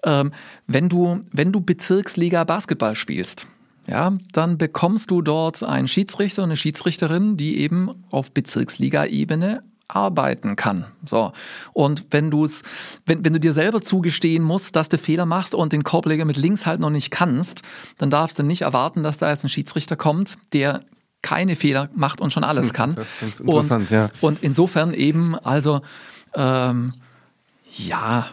ähm, 0.04 0.32
wenn, 0.66 0.88
du, 0.88 1.20
wenn 1.30 1.52
du 1.52 1.60
Bezirksliga 1.60 2.44
Basketball 2.44 2.96
spielst, 2.96 3.46
ja, 3.86 4.12
dann 4.32 4.58
bekommst 4.58 5.10
du 5.10 5.22
dort 5.22 5.62
einen 5.62 5.88
Schiedsrichter 5.88 6.42
und 6.42 6.50
eine 6.50 6.56
Schiedsrichterin, 6.56 7.36
die 7.36 7.58
eben 7.60 8.04
auf 8.10 8.32
Bezirksliga-Ebene 8.32 9.62
arbeiten 9.88 10.54
kann. 10.54 10.86
So. 11.04 11.32
Und 11.72 12.06
wenn 12.10 12.30
du 12.30 12.44
es, 12.44 12.62
wenn, 13.06 13.24
wenn 13.24 13.32
du 13.32 13.40
dir 13.40 13.54
selber 13.54 13.80
zugestehen 13.80 14.44
musst, 14.44 14.76
dass 14.76 14.88
du 14.88 14.98
Fehler 14.98 15.26
machst 15.26 15.54
und 15.54 15.72
den 15.72 15.82
Korbleger 15.82 16.26
mit 16.26 16.36
links 16.36 16.66
halt 16.66 16.80
noch 16.80 16.90
nicht 16.90 17.10
kannst, 17.10 17.62
dann 17.96 18.10
darfst 18.10 18.38
du 18.38 18.42
nicht 18.42 18.62
erwarten, 18.62 19.02
dass 19.02 19.18
da 19.18 19.30
jetzt 19.30 19.44
ein 19.44 19.48
Schiedsrichter 19.48 19.96
kommt, 19.96 20.36
der 20.52 20.82
keine 21.22 21.56
Fehler 21.56 21.88
macht 21.94 22.20
und 22.20 22.32
schon 22.32 22.44
alles 22.44 22.68
hm, 22.68 22.72
kann. 22.74 22.94
Das 22.94 23.06
ist 23.22 23.40
interessant, 23.40 23.90
und, 23.90 23.90
ja. 23.90 24.08
Und 24.20 24.42
insofern 24.42 24.94
eben, 24.94 25.34
also 25.36 25.80
ähm, 26.34 26.94
ja, 27.76 28.26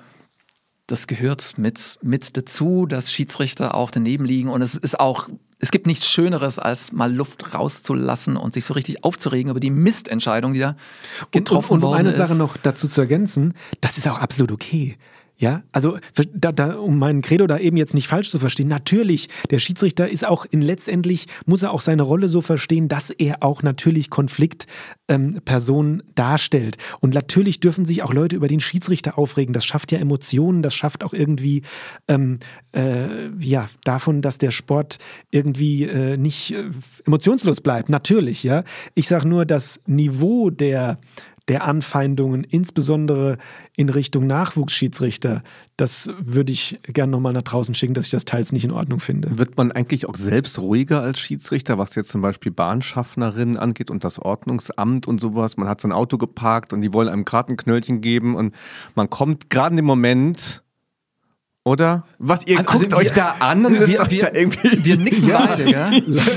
das 0.88 1.08
gehört 1.08 1.58
mit, 1.58 1.98
mit 2.04 2.38
dazu, 2.38 2.86
dass 2.86 3.12
Schiedsrichter 3.12 3.74
auch 3.74 3.90
daneben 3.90 4.26
liegen 4.26 4.50
und 4.50 4.62
es 4.62 4.76
ist 4.76 5.00
auch 5.00 5.30
es 5.60 5.72
gibt 5.72 5.88
nichts 5.88 6.10
Schöneres, 6.10 6.60
als 6.60 6.92
mal 6.92 7.14
Luft 7.14 7.54
rauszulassen 7.54 8.38
und 8.38 8.54
sich 8.54 8.66
so 8.66 8.74
richtig 8.74 9.04
aufzuregen 9.04 9.52
über 9.52 9.60
die 9.60 9.72
Mistentscheidung, 9.72 10.54
die 10.54 10.60
da 10.60 10.76
getroffen 11.32 11.74
und, 11.74 11.78
und, 11.80 11.84
und 11.86 11.90
um 11.94 11.96
eine 11.98 12.12
Sache 12.12 12.36
noch 12.36 12.58
dazu 12.58 12.88
zu 12.88 13.02
ergänzen, 13.02 13.54
das 13.82 13.98
ist 13.98 14.08
auch 14.08 14.20
absolut 14.20 14.52
okay. 14.52 14.98
Ja, 15.38 15.64
also 15.74 15.98
da, 16.34 16.54
da, 16.54 16.76
um 16.78 16.98
meinen 16.98 17.22
Credo 17.22 17.46
da 17.46 17.58
eben 17.58 17.76
jetzt 17.76 17.94
nicht 17.94 18.08
falsch 18.08 18.32
zu 18.32 18.40
verstehen, 18.40 18.70
natürlich, 18.70 19.28
der 19.52 19.60
Schiedsrichter 19.60 20.08
ist 20.08 20.26
auch 20.26 20.46
in 20.50 20.62
letztendlich, 20.62 21.26
muss 21.46 21.62
er 21.62 21.72
auch 21.72 21.82
seine 21.82 22.04
Rolle 22.04 22.30
so 22.30 22.40
verstehen, 22.40 22.88
dass 22.88 23.10
er 23.10 23.44
auch 23.44 23.62
natürlich 23.62 24.10
Konfliktpersonen 24.10 26.00
ähm, 26.00 26.14
darstellt. 26.16 26.78
Und 27.02 27.14
natürlich 27.14 27.60
dürfen 27.60 27.86
sich 27.86 28.02
auch 28.02 28.14
Leute 28.14 28.38
über 28.38 28.48
den 28.48 28.62
Schiedsrichter 28.62 29.18
aufregen. 29.18 29.54
Das 29.54 29.66
schafft 29.66 29.92
ja 29.92 30.00
Emotionen, 30.00 30.62
das 30.62 30.74
schafft 30.74 31.04
auch 31.04 31.14
irgendwie 31.14 31.64
ähm, 32.08 32.40
äh, 32.74 33.28
ja 33.38 33.68
davon, 33.84 34.22
dass 34.22 34.38
der 34.38 34.52
Sport 34.52 35.00
irgendwie 35.32 35.84
äh, 35.84 36.16
nicht 36.16 36.54
äh, 36.54 36.70
emotionslos 37.06 37.60
bleibt. 37.60 37.90
Natürlich, 37.90 38.44
ja. 38.44 38.64
Ich 38.94 39.10
sage 39.10 39.28
nur, 39.28 39.46
das 39.46 39.82
Niveau 39.86 40.50
der 40.50 40.98
der 41.48 41.64
Anfeindungen, 41.64 42.44
insbesondere 42.44 43.38
in 43.76 43.90
Richtung 43.90 44.26
Nachwuchsschiedsrichter, 44.26 45.44
das 45.78 46.10
würde 46.20 46.52
ich 46.52 46.80
gerne 46.84 47.12
nochmal 47.12 47.34
nach 47.34 47.44
draußen 47.44 47.76
schicken, 47.76 47.94
dass 47.94 48.06
ich 48.06 48.12
das 48.12 48.26
teils 48.26 48.52
nicht 48.52 48.66
in 48.66 48.72
Ordnung 48.72 49.00
finde. 49.00 49.38
Wird 49.38 49.56
man 49.58 49.72
eigentlich 49.72 50.08
auch 50.08 50.16
selbst 50.16 50.58
ruhiger 50.60 51.02
als 51.02 51.20
Schiedsrichter, 51.20 51.78
was 51.78 51.94
jetzt 51.96 52.10
zum 52.10 52.22
Beispiel 52.22 52.52
Bahnschaffnerinnen 52.52 53.58
angeht 53.58 53.92
und 53.92 54.04
das 54.04 54.18
Ordnungsamt 54.18 55.08
und 55.08 55.20
sowas? 55.20 55.58
Man 55.58 55.70
hat 55.70 55.82
sein 55.82 55.92
Auto 55.92 56.18
geparkt 56.18 56.74
und 56.74 56.82
die 56.82 56.94
wollen 56.94 57.10
einem 57.10 57.26
gerade 57.26 57.54
ein 57.54 57.58
Knöllchen 57.58 58.02
geben 58.02 58.36
und 58.36 58.56
man 58.96 59.10
kommt 59.10 59.50
gerade 59.50 59.74
in 59.74 59.78
dem 59.78 59.86
Moment 59.86 60.64
Oder? 61.68 62.04
Was, 62.20 62.46
ihr 62.46 62.60
Also 62.60 62.70
guckt 62.78 62.92
wir- 62.92 62.98
euch 62.98 63.12
da 63.12 63.38
an 63.40 63.66
und 63.66 63.74
wir- 63.74 63.88
müsst 63.88 64.00
euch 64.00 64.12
wir- 64.12 64.22
da 64.22 64.30
irgendwie... 64.40 64.86
Wir 64.86 64.98
nicken 65.00 65.28
beide, 65.28 65.72
ja? 65.72 65.90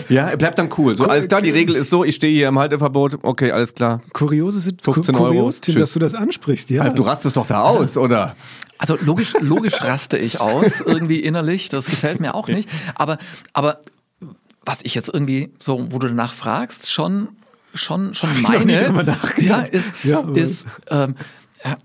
Ja, 0.09 0.35
bleibt 0.37 0.59
dann 0.59 0.71
cool. 0.79 0.97
So, 0.97 1.05
alles 1.05 1.29
klar, 1.29 1.43
die 1.43 1.51
Regel 1.51 1.75
ist 1.77 1.91
so, 1.91 2.03
ich 2.03 2.15
stehe 2.15 2.33
hier 2.35 2.49
im 2.49 2.59
Halteverbot. 2.59 3.19
Okay, 3.23 3.51
alles 3.53 3.75
klar. 3.75 4.01
Kuriose 4.15 4.59
Sit- 4.59 4.81
15 4.83 5.15
Ku- 5.15 5.23
Euro. 5.25 5.35
Kurios, 5.35 5.61
Tim, 5.61 5.75
Tschüss. 5.75 5.83
dass 5.83 5.93
du 5.93 5.99
das 5.99 6.15
ansprichst. 6.15 6.71
Ja. 6.71 6.89
Du 6.89 7.03
rastest 7.03 7.37
doch 7.37 7.47
da 7.47 7.63
aus, 7.63 7.99
oder? 7.99 8.37
Also 8.79 8.97
logisch, 9.05 9.35
logisch 9.41 9.83
raste 9.83 10.17
ich 10.17 10.41
aus, 10.41 10.81
irgendwie 10.81 11.21
innerlich. 11.21 11.69
Das 11.69 11.87
gefällt 11.87 12.21
mir 12.21 12.35
auch 12.35 12.49
nicht. 12.49 12.67
Aber, 12.95 13.19
aber 13.53 13.81
was 14.65 14.79
ich 14.83 14.95
jetzt 14.95 15.11
irgendwie 15.13 15.51
so, 15.59 15.89
wo 15.91 15.99
du 15.99 16.09
danach 16.09 16.33
fragst, 16.33 16.91
schon, 16.91 17.29
schon, 17.75 18.15
schon 18.15 18.33
nie 18.33 18.41
meine, 18.43 18.73
ja, 19.41 19.61
ist, 19.61 19.93
Ja, 20.05 20.21
ist 20.33 20.67
ähm, 20.91 21.17
ja, 21.65 21.77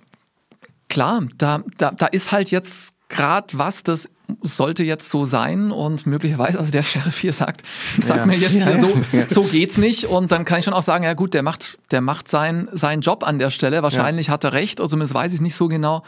klar, 0.88 1.24
da, 1.38 1.62
da, 1.78 1.92
da 1.92 2.06
ist 2.06 2.32
halt 2.32 2.50
jetzt 2.52 2.94
gerade 3.14 3.48
was, 3.58 3.84
das 3.84 4.10
sollte 4.42 4.84
jetzt 4.84 5.10
so 5.10 5.26
sein 5.26 5.72
und 5.72 6.08
möglicherweise, 6.08 6.58
also 6.60 6.72
der 6.72 6.84
Sheriff 6.84 7.18
hier 7.20 7.34
sagt, 7.34 7.62
sagt 8.02 8.20
Ja. 8.22 8.26
mir 8.26 8.36
jetzt 8.36 8.54
Ja, 8.54 8.68
hier 8.68 8.78
ja. 8.78 9.28
so, 9.30 9.42
so 9.42 9.44
geht's 9.44 9.78
nicht 9.78 10.06
und 10.06 10.32
dann 10.32 10.44
kann 10.46 10.60
ich 10.60 10.66
schon 10.66 10.74
auch 10.74 10.84
sagen, 10.84 11.04
ja 11.04 11.14
gut, 11.14 11.34
der 11.34 11.44
macht, 11.44 11.78
der 11.92 12.02
macht 12.02 12.28
sein, 12.30 12.68
seinen 12.72 13.02
Job 13.02 13.24
an 13.28 13.38
der 13.38 13.50
Stelle, 13.52 13.84
wahrscheinlich 13.84 14.30
hat 14.30 14.44
er 14.44 14.54
recht, 14.54 14.80
oder 14.80 14.90
zumindest 14.90 15.14
weiß 15.14 15.34
ich 15.34 15.42
nicht 15.42 15.56
so 15.56 15.68
genau. 15.68 16.04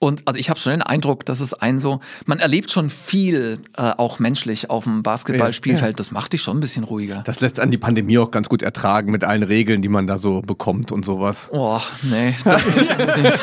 Und 0.00 0.22
also 0.26 0.38
ich 0.38 0.48
habe 0.48 0.60
schon 0.60 0.70
den 0.70 0.82
Eindruck, 0.82 1.24
dass 1.26 1.40
es 1.40 1.54
ein 1.54 1.80
so, 1.80 2.00
man 2.24 2.38
erlebt 2.38 2.70
schon 2.70 2.88
viel, 2.88 3.58
äh, 3.76 3.82
auch 3.96 4.20
menschlich 4.20 4.70
auf 4.70 4.84
dem 4.84 5.02
Basketballspielfeld. 5.02 5.98
Das 5.98 6.12
macht 6.12 6.32
dich 6.32 6.42
schon 6.42 6.58
ein 6.58 6.60
bisschen 6.60 6.84
ruhiger. 6.84 7.22
Das 7.26 7.40
lässt 7.40 7.58
an 7.58 7.72
die 7.72 7.78
Pandemie 7.78 8.18
auch 8.18 8.30
ganz 8.30 8.48
gut 8.48 8.62
ertragen 8.62 9.10
mit 9.10 9.24
allen 9.24 9.42
Regeln, 9.42 9.82
die 9.82 9.88
man 9.88 10.06
da 10.06 10.18
so 10.18 10.40
bekommt 10.42 10.92
und 10.92 11.04
sowas. 11.04 11.48
Oh, 11.52 11.80
nee, 12.02 12.36
das 12.44 12.64
nicht 12.66 12.90
unbedingt. 12.98 13.38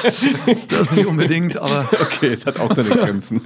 Das, 0.46 0.68
das 0.68 0.92
nicht 0.92 1.06
unbedingt, 1.06 1.58
aber 1.58 1.90
Okay, 2.02 2.34
es 2.34 2.46
hat 2.46 2.60
auch 2.60 2.74
seine 2.74 2.90
Grenzen. 3.02 3.42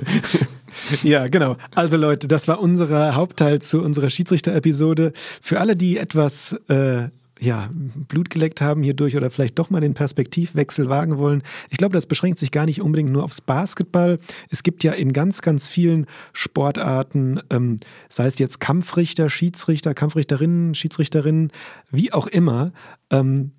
Ja, 1.03 1.27
genau. 1.27 1.57
Also 1.73 1.97
Leute, 1.97 2.27
das 2.27 2.47
war 2.47 2.59
unser 2.59 3.15
Hauptteil 3.15 3.59
zu 3.59 3.81
unserer 3.81 4.09
Schiedsrichter-Episode. 4.09 5.13
Für 5.41 5.59
alle, 5.59 5.75
die 5.75 5.97
etwas 5.97 6.53
äh, 6.67 7.09
ja, 7.39 7.69
Blut 7.73 8.29
geleckt 8.29 8.61
haben 8.61 8.83
hierdurch 8.83 9.15
oder 9.15 9.29
vielleicht 9.29 9.57
doch 9.59 9.69
mal 9.69 9.81
den 9.81 9.93
Perspektivwechsel 9.93 10.89
wagen 10.89 11.17
wollen. 11.17 11.41
Ich 11.69 11.77
glaube, 11.77 11.93
das 11.93 12.05
beschränkt 12.05 12.39
sich 12.39 12.51
gar 12.51 12.65
nicht 12.65 12.81
unbedingt 12.81 13.11
nur 13.11 13.23
aufs 13.23 13.41
Basketball. 13.41 14.19
Es 14.49 14.63
gibt 14.63 14.83
ja 14.83 14.91
in 14.91 15.13
ganz, 15.13 15.41
ganz 15.41 15.69
vielen 15.69 16.05
Sportarten, 16.33 17.39
ähm, 17.49 17.79
sei 18.09 18.25
es 18.25 18.37
jetzt 18.39 18.59
Kampfrichter, 18.59 19.29
Schiedsrichter, 19.29 19.93
Kampfrichterinnen, 19.93 20.75
Schiedsrichterinnen, 20.75 21.51
wie 21.91 22.11
auch 22.11 22.27
immer, 22.27 22.71
ähm, 23.09 23.51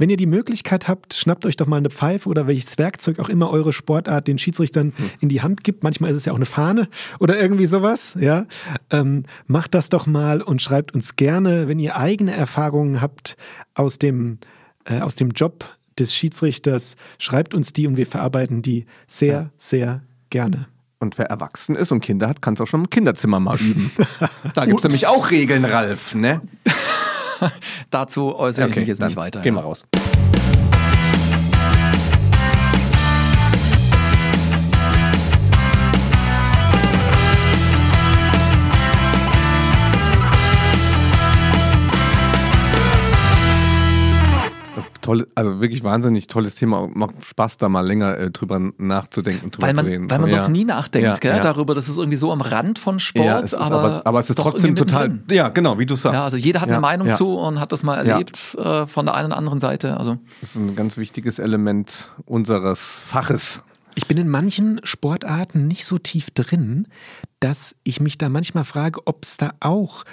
wenn 0.00 0.08
ihr 0.08 0.16
die 0.16 0.24
Möglichkeit 0.24 0.88
habt, 0.88 1.12
schnappt 1.12 1.44
euch 1.44 1.56
doch 1.56 1.66
mal 1.66 1.76
eine 1.76 1.90
Pfeife 1.90 2.26
oder 2.30 2.46
welches 2.46 2.78
Werkzeug 2.78 3.18
auch 3.18 3.28
immer 3.28 3.50
eure 3.50 3.70
Sportart 3.74 4.28
den 4.28 4.38
Schiedsrichtern 4.38 4.94
in 5.20 5.28
die 5.28 5.42
Hand 5.42 5.62
gibt. 5.62 5.82
Manchmal 5.82 6.10
ist 6.10 6.16
es 6.16 6.24
ja 6.24 6.32
auch 6.32 6.36
eine 6.36 6.46
Fahne 6.46 6.88
oder 7.18 7.38
irgendwie 7.38 7.66
sowas. 7.66 8.16
Ja, 8.18 8.46
ähm, 8.88 9.24
macht 9.46 9.74
das 9.74 9.90
doch 9.90 10.06
mal 10.06 10.40
und 10.40 10.62
schreibt 10.62 10.94
uns 10.94 11.16
gerne, 11.16 11.68
wenn 11.68 11.78
ihr 11.78 11.96
eigene 11.96 12.34
Erfahrungen 12.34 13.02
habt 13.02 13.36
aus 13.74 13.98
dem 13.98 14.38
äh, 14.86 15.00
aus 15.00 15.16
dem 15.16 15.32
Job 15.32 15.76
des 15.98 16.14
Schiedsrichters, 16.14 16.96
schreibt 17.18 17.52
uns 17.52 17.74
die 17.74 17.86
und 17.86 17.98
wir 17.98 18.06
verarbeiten 18.06 18.62
die 18.62 18.86
sehr, 19.06 19.50
sehr 19.58 20.00
gerne. 20.30 20.66
Und 20.98 21.18
wer 21.18 21.26
erwachsen 21.26 21.76
ist 21.76 21.92
und 21.92 22.00
Kinder 22.00 22.26
hat, 22.26 22.40
kann 22.40 22.54
es 22.54 22.60
auch 22.62 22.66
schon 22.66 22.80
im 22.80 22.90
Kinderzimmer 22.90 23.38
mal 23.38 23.58
üben. 23.60 23.90
Da 24.54 24.64
gibt 24.64 24.78
es 24.78 24.84
nämlich 24.84 25.06
auch 25.06 25.30
Regeln, 25.30 25.66
Ralf, 25.66 26.14
ne? 26.14 26.40
dazu 27.90 28.36
äußere 28.36 28.68
ich 28.68 28.76
mich 28.76 28.88
jetzt 28.88 29.02
nicht 29.02 29.16
weiter. 29.16 29.40
Gehen 29.40 29.54
wir 29.54 29.62
raus. 29.62 29.86
Tolle, 45.10 45.26
also 45.34 45.60
wirklich 45.60 45.82
wahnsinnig 45.82 46.28
tolles 46.28 46.54
Thema. 46.54 46.88
Macht 46.94 47.24
Spaß, 47.24 47.56
da 47.56 47.68
mal 47.68 47.84
länger 47.84 48.16
äh, 48.16 48.30
drüber 48.30 48.60
nachzudenken, 48.78 49.50
drüber 49.50 49.66
Weil 49.66 49.74
zu 49.74 49.82
man, 49.82 49.86
reden. 49.86 50.10
weil 50.10 50.18
man 50.20 50.30
So, 50.30 50.36
sonst 50.36 50.44
ja. 50.46 50.50
nie 50.52 50.64
nachdenkt, 50.64 51.06
Ja, 51.08 51.14
gell, 51.14 51.36
ja. 51.36 51.42
darüber, 51.42 51.74
das 51.74 51.88
ist 51.88 51.96
irgendwie 51.98 52.16
so 52.16 52.30
am 52.30 52.40
Rand 52.40 52.78
von 52.78 53.00
Sport, 53.00 53.26
Ja, 53.26 53.38
es 53.40 53.52
ist 53.52 53.54
aber, 53.58 54.02
aber 54.06 54.20
es 54.20 54.30
ist 54.30 54.36
trotzdem 54.38 54.76
total, 54.76 55.08
mittendrin. 55.08 55.36
ja, 55.36 55.48
genau, 55.48 55.78
wie 55.80 55.86
du 55.86 55.96
sagst. 55.96 56.14
Ja, 56.14 56.24
also 56.24 56.36
jeder 56.36 56.60
hat 56.60 56.68
ja, 56.68 56.74
eine 56.74 56.80
Meinung 56.80 57.08
ja. 57.08 57.16
zu 57.16 57.36
und 57.38 57.58
hat 57.58 57.72
das 57.72 57.82
mal 57.82 58.06
Ja. 58.06 58.12
erlebt 58.12 58.54
äh, 58.56 58.86
von 58.86 59.04
der 59.04 59.16
einen 59.16 59.26
oder 59.26 59.36
anderen 59.36 59.58
Seite. 59.58 59.96
Also 59.96 60.18
Das 60.40 60.50
ist 60.50 60.56
ein 60.56 60.76
ganz 60.76 60.96
wichtiges 60.96 61.40
Element 61.40 62.10
unseres 62.24 62.78
Faches. 62.78 63.62
Ich 63.96 64.06
bin 64.06 64.16
in 64.16 64.28
manchen 64.28 64.80
Sportarten 64.84 65.66
nicht 65.66 65.84
so 65.84 65.98
tief 65.98 66.30
drin, 66.30 66.86
dass 67.40 67.74
ich 67.82 68.00
mich 68.00 68.16
da 68.18 68.28
manchmal 68.28 68.62
frage, 68.64 69.00
ob 69.06 69.24
es 69.24 69.36
da 69.36 69.54
auch 69.58 70.04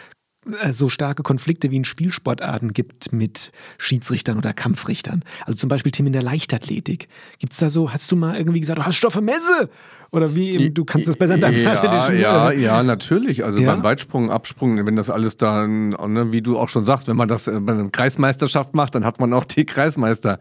so 0.71 0.89
starke 0.89 1.23
Konflikte 1.23 1.71
wie 1.71 1.77
in 1.77 1.85
Spielsportarten 1.85 2.73
gibt 2.73 3.11
mit 3.11 3.51
Schiedsrichtern 3.77 4.37
oder 4.37 4.53
Kampfrichtern. 4.53 5.23
Also 5.45 5.57
zum 5.57 5.69
Beispiel 5.69 5.91
Team 5.91 6.07
in 6.07 6.13
der 6.13 6.23
Leichtathletik. 6.23 7.07
Gibt 7.39 7.53
es 7.53 7.59
da 7.59 7.69
so, 7.69 7.91
hast 7.91 8.11
du 8.11 8.15
mal 8.15 8.37
irgendwie 8.37 8.59
gesagt, 8.59 8.79
du 8.79 8.85
hast 8.85 8.95
Stoffe 8.95 9.21
Messe? 9.21 9.69
Oder 10.11 10.35
wie 10.35 10.51
eben, 10.51 10.73
du 10.73 10.85
kannst 10.85 11.07
das 11.07 11.17
besser 11.17 11.35
in 11.35 11.41
deinem 11.41 11.55
ja, 11.55 12.11
ja, 12.13 12.51
ja, 12.51 12.83
natürlich. 12.83 13.43
Also 13.43 13.59
Ja? 13.59 13.73
beim 13.73 13.83
Weitsprung, 13.83 14.29
Absprung, 14.29 14.85
wenn 14.87 14.95
das 14.95 15.09
alles 15.09 15.35
da, 15.35 15.67
ne, 15.67 16.31
wie 16.31 16.41
du 16.41 16.57
auch 16.57 16.69
schon 16.69 16.85
sagst, 16.85 17.07
wenn 17.07 17.17
man 17.17 17.27
das 17.27 17.47
äh, 17.47 17.59
bei 17.59 17.73
einer 17.73 17.89
Kreismeisterschaft 17.89 18.73
macht, 18.73 18.95
dann 18.95 19.03
hat 19.03 19.19
man 19.19 19.33
auch 19.33 19.45
die 19.45 19.65
Kreismeister. 19.65 20.39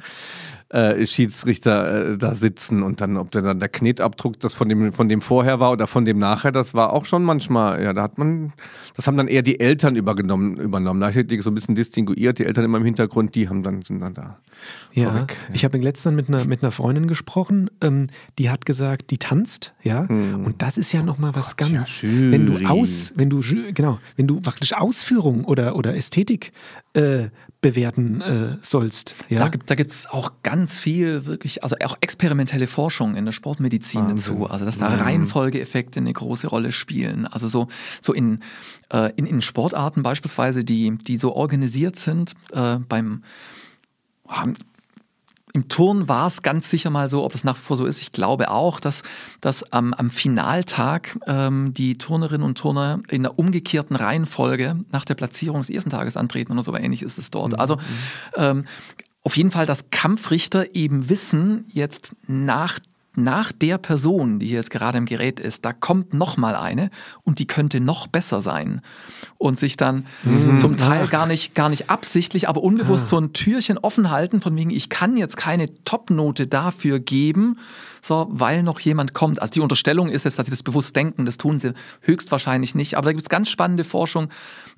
Äh, 0.69 1.07
Schiedsrichter 1.07 2.15
äh, 2.15 2.19
da 2.19 2.35
sitzen 2.35 2.83
und 2.83 3.01
dann, 3.01 3.17
ob 3.17 3.31
der 3.31 3.41
dann 3.41 3.61
der 3.61 3.69
Knetabdruck 3.69 4.41
das 4.41 4.53
von 4.55 4.69
dem, 4.69 4.93
von 4.93 5.09
dem 5.09 5.21
vorher 5.21 5.61
war 5.61 5.71
oder 5.71 5.87
von 5.87 6.05
dem 6.05 6.19
nachher, 6.19 6.51
das 6.51 6.75
war 6.75 6.93
auch 6.93 7.05
schon 7.05 7.23
manchmal, 7.23 7.81
ja, 7.81 7.93
da 7.93 8.03
hat 8.03 8.19
man, 8.19 8.53
das 8.97 9.07
haben 9.07 9.17
dann 9.17 9.29
eher 9.29 9.43
die 9.43 9.61
Eltern 9.61 9.95
übergenommen, 9.95 10.57
übernommen. 10.57 10.99
Leichtathletik 10.99 11.45
so 11.45 11.53
ein 11.53 11.55
bisschen 11.55 11.77
distinguiert, 11.77 12.41
die 12.41 12.47
Eltern 12.47 12.65
immer 12.65 12.79
im 12.79 12.85
Hintergrund, 12.85 13.37
die 13.37 13.49
haben 13.49 13.63
dann, 13.63 13.83
sind 13.83 14.01
dann 14.01 14.15
da. 14.15 14.39
Ja, 14.93 15.11
vorweg. 15.11 15.37
ich 15.53 15.65
habe 15.65 15.79
gestern 15.79 16.17
mit 16.17 16.29
einer, 16.29 16.45
mit 16.47 16.65
einer 16.65 16.73
Freundin 16.73 17.07
gesprochen, 17.07 17.71
ähm, 17.81 18.09
die 18.41 18.51
hat 18.51 18.67
gesagt, 18.67 19.13
die 19.13 19.19
tanzt, 19.19 19.73
ja, 19.85 20.01
und 20.01 20.57
das 20.59 20.79
ist 20.79 20.91
ja 20.91 21.05
nochmal 21.05 21.37
was 21.37 21.57
ganz, 21.57 22.03
Jury. 22.03 22.33
wenn 22.33 22.47
du 22.47 22.67
aus, 22.67 23.13
wenn 23.15 23.31
du, 23.31 23.41
genau, 23.73 24.01
wenn 24.17 24.27
du 24.27 24.41
praktisch 24.41 24.73
Ausführung 24.73 25.45
oder, 25.45 25.77
oder 25.77 25.95
Ästhetik 25.95 26.51
äh, 26.97 27.29
bewerten 27.61 28.23
äh, 28.23 28.57
sollst, 28.63 29.15
ja. 29.29 29.41
da 29.41 29.49
gibt 29.49 29.71
da 29.71 29.75
gibt's 29.75 30.07
auch 30.07 30.33
ganz 30.43 30.79
viel 30.79 31.27
wirklich, 31.27 31.63
also 31.63 31.77
auch 31.85 31.99
experimentelle 32.01 32.67
Forschung 32.67 33.17
in 33.17 33.27
der 33.27 33.33
Sportmedizin 33.33 34.09
dazu. 34.09 34.47
Also 34.47 34.65
dass 34.65 34.79
da 34.79 34.89
Reihenfolgeeffekte 34.89 36.01
eine 36.01 36.13
große 36.13 36.47
Rolle 36.47 36.73
spielen. 36.73 37.27
Also 37.27 37.49
so, 37.49 37.69
so 38.01 38.15
in, 38.15 38.41
äh, 38.91 39.13
in, 39.17 39.27
in 39.27 39.43
Sportarten 39.43 40.03
beispielsweise, 40.03 40.65
die, 40.65 40.97
die 40.97 41.19
so 41.19 41.35
organisiert 41.35 41.97
sind, 41.97 42.33
äh, 42.53 42.77
beim 42.77 43.25
ah, 44.27 44.47
im 45.57 45.69
Turn 45.69 46.07
war 46.07 46.27
es 46.27 46.43
ganz 46.43 46.69
sicher 46.69 46.91
mal 46.91 47.09
so, 47.09 47.25
ob 47.25 47.33
das 47.33 47.43
nach 47.43 47.57
wie 47.57 47.63
vor 47.63 47.79
so 47.79 47.87
ist. 47.87 48.03
Ich 48.03 48.13
glaube 48.13 48.51
auch, 48.51 48.79
dass, 48.79 49.03
dass 49.41 49.73
am, 49.73 49.95
am 49.95 50.11
Finaltag 50.11 51.19
ähm, 51.27 51.73
die 51.73 51.97
Turnerinnen 51.97 52.47
und 52.47 52.59
Turner 52.59 53.01
in 53.09 53.23
der 53.23 53.39
umgekehrten 53.39 53.97
Reihenfolge 53.97 54.77
nach 54.93 55.07
der 55.07 55.15
Platzierung 55.15 55.63
des 55.63 55.71
ersten 55.71 55.89
Tages 55.89 56.19
antreten 56.19 56.53
oder 56.53 56.63
so 56.63 56.77
ähnlich 56.77 57.03
ist 57.03 57.17
es 57.17 57.31
dort. 57.31 57.59
Also 57.59 57.79
ähm, 58.37 58.67
auf 59.23 59.35
jeden 59.35 59.51
Fall, 59.51 59.65
dass 59.65 59.89
Kampfrichter 59.91 60.75
eben 60.75 61.09
wissen, 61.09 61.65
jetzt 61.73 62.15
nach 62.27 62.79
nach 63.17 63.53
der 63.53 63.79
Person, 63.79 64.39
die 64.39 64.47
hier 64.47 64.57
jetzt 64.57 64.71
gerade 64.71 64.99
im 64.99 65.07
Gerät 65.07 65.41
ist, 65.41 65.65
da 65.65 65.73
kommt 65.73 66.15
noch 66.15 66.37
mal 66.37 66.55
eine 66.55 66.91
und 67.23 67.39
die 67.39 67.47
könnte 67.47 67.81
noch 67.81 68.07
besser 68.07 68.43
sein. 68.43 68.81
Und 69.39 69.59
sich 69.59 69.77
dann 69.77 70.07
zum 70.57 70.77
Teil 70.77 71.07
gar 71.09 71.27
nicht 71.27 71.55
gar 71.55 71.69
nicht 71.69 71.91
absichtlich, 71.91 72.49
aber 72.49 72.63
unbewusst 72.63 73.09
so 73.09 73.19
ein 73.19 73.33
Türchen 73.33 73.79
offen 73.79 74.11
halten 74.11 74.41
von 74.41 74.57
wegen 74.57 74.71
ich 74.71 74.89
kann 74.89 75.17
jetzt 75.17 75.37
keine 75.37 75.73
Topnote 75.85 76.47
dafür 76.47 77.01
geben, 77.01 77.59
so 78.03 78.27
weil 78.31 78.63
noch 78.63 78.81
jemand 78.81 79.15
kommt. 79.15 79.41
Also 79.41 79.53
die 79.53 79.61
Unterstellung 79.61 80.09
ist 80.09 80.25
jetzt, 80.25 80.39
dass 80.39 80.47
sie 80.47 80.51
das 80.51 80.63
bewusst 80.63 80.95
denken, 80.97 81.25
das 81.25 81.39
tun 81.39 81.61
sie 81.61 81.75
höchstwahrscheinlich 82.03 82.75
nicht, 82.75 82.97
aber 82.97 83.07
da 83.07 83.13
gibt 83.13 83.23
es 83.23 83.29
ganz 83.29 83.49
spannende 83.49 83.85
Forschung, 83.85 84.29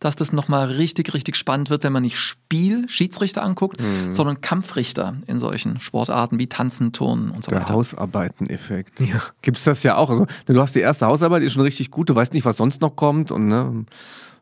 dass 0.00 0.16
das 0.16 0.32
noch 0.32 0.48
mal 0.48 0.66
richtig 0.66 1.14
richtig 1.14 1.36
spannend 1.36 1.70
wird, 1.70 1.84
wenn 1.84 1.92
man 1.92 2.02
nicht 2.02 2.18
Spiel 2.18 2.88
Schiedsrichter 2.88 3.42
anguckt, 3.42 3.80
sondern 4.10 4.40
Kampfrichter 4.40 5.16
in 5.26 5.40
solchen 5.40 5.80
Sportarten 5.80 6.38
wie 6.38 6.46
Tanzen, 6.46 6.92
Turnen 6.92 7.30
und 7.30 7.44
so 7.44 7.50
Der 7.50 7.60
weiter. 7.60 7.74
Hausarbeiten-Effekt. 7.74 9.02
Gibt 9.42 9.56
es 9.56 9.64
das 9.64 9.82
ja 9.82 9.96
auch. 9.96 10.10
Also, 10.10 10.26
du 10.46 10.60
hast 10.60 10.74
die 10.74 10.80
erste 10.80 11.06
Hausarbeit, 11.06 11.42
die 11.42 11.46
ist 11.46 11.52
schon 11.52 11.62
richtig 11.62 11.90
gut, 11.90 12.08
du 12.08 12.14
weißt 12.14 12.32
nicht, 12.32 12.44
was 12.44 12.56
sonst 12.56 12.80
noch 12.80 12.96
kommt. 12.96 13.30
Und 13.30 13.48
ne, 13.48 13.84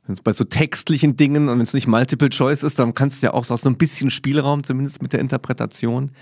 wenn 0.06 0.12
es 0.12 0.20
bei 0.20 0.32
so 0.32 0.44
textlichen 0.44 1.16
Dingen 1.16 1.48
und 1.48 1.58
wenn 1.58 1.64
es 1.64 1.74
nicht 1.74 1.86
Multiple 1.86 2.30
Choice 2.30 2.62
ist, 2.62 2.78
dann 2.78 2.94
kannst 2.94 3.22
du 3.22 3.26
ja 3.26 3.34
auch 3.34 3.44
so 3.44 3.56
so 3.56 3.68
ein 3.68 3.76
bisschen 3.76 4.10
Spielraum, 4.10 4.62
zumindest 4.64 5.02
mit 5.02 5.12
der 5.12 5.20
Interpretation. 5.20 6.12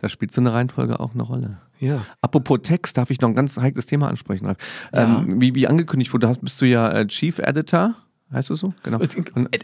Da 0.00 0.08
spielt 0.08 0.32
so 0.32 0.40
eine 0.40 0.52
Reihenfolge 0.52 1.00
auch 1.00 1.14
eine 1.14 1.22
Rolle. 1.22 1.58
Ja. 1.80 2.04
Apropos 2.20 2.60
Text, 2.62 2.96
darf 2.96 3.10
ich 3.10 3.20
noch 3.20 3.28
ein 3.28 3.34
ganz 3.34 3.56
heikles 3.56 3.86
Thema 3.86 4.08
ansprechen, 4.08 4.46
Ralf. 4.46 4.58
Ähm, 4.92 5.40
wie, 5.40 5.54
wie 5.54 5.66
angekündigt 5.66 6.12
wurde, 6.12 6.28
hast, 6.28 6.40
bist 6.40 6.60
du 6.60 6.66
ja 6.66 6.90
äh, 6.92 7.06
Chief 7.06 7.38
Editor 7.38 7.94
heißt 8.32 8.50
es 8.50 8.60
so? 8.60 8.72
Genau. 8.82 9.00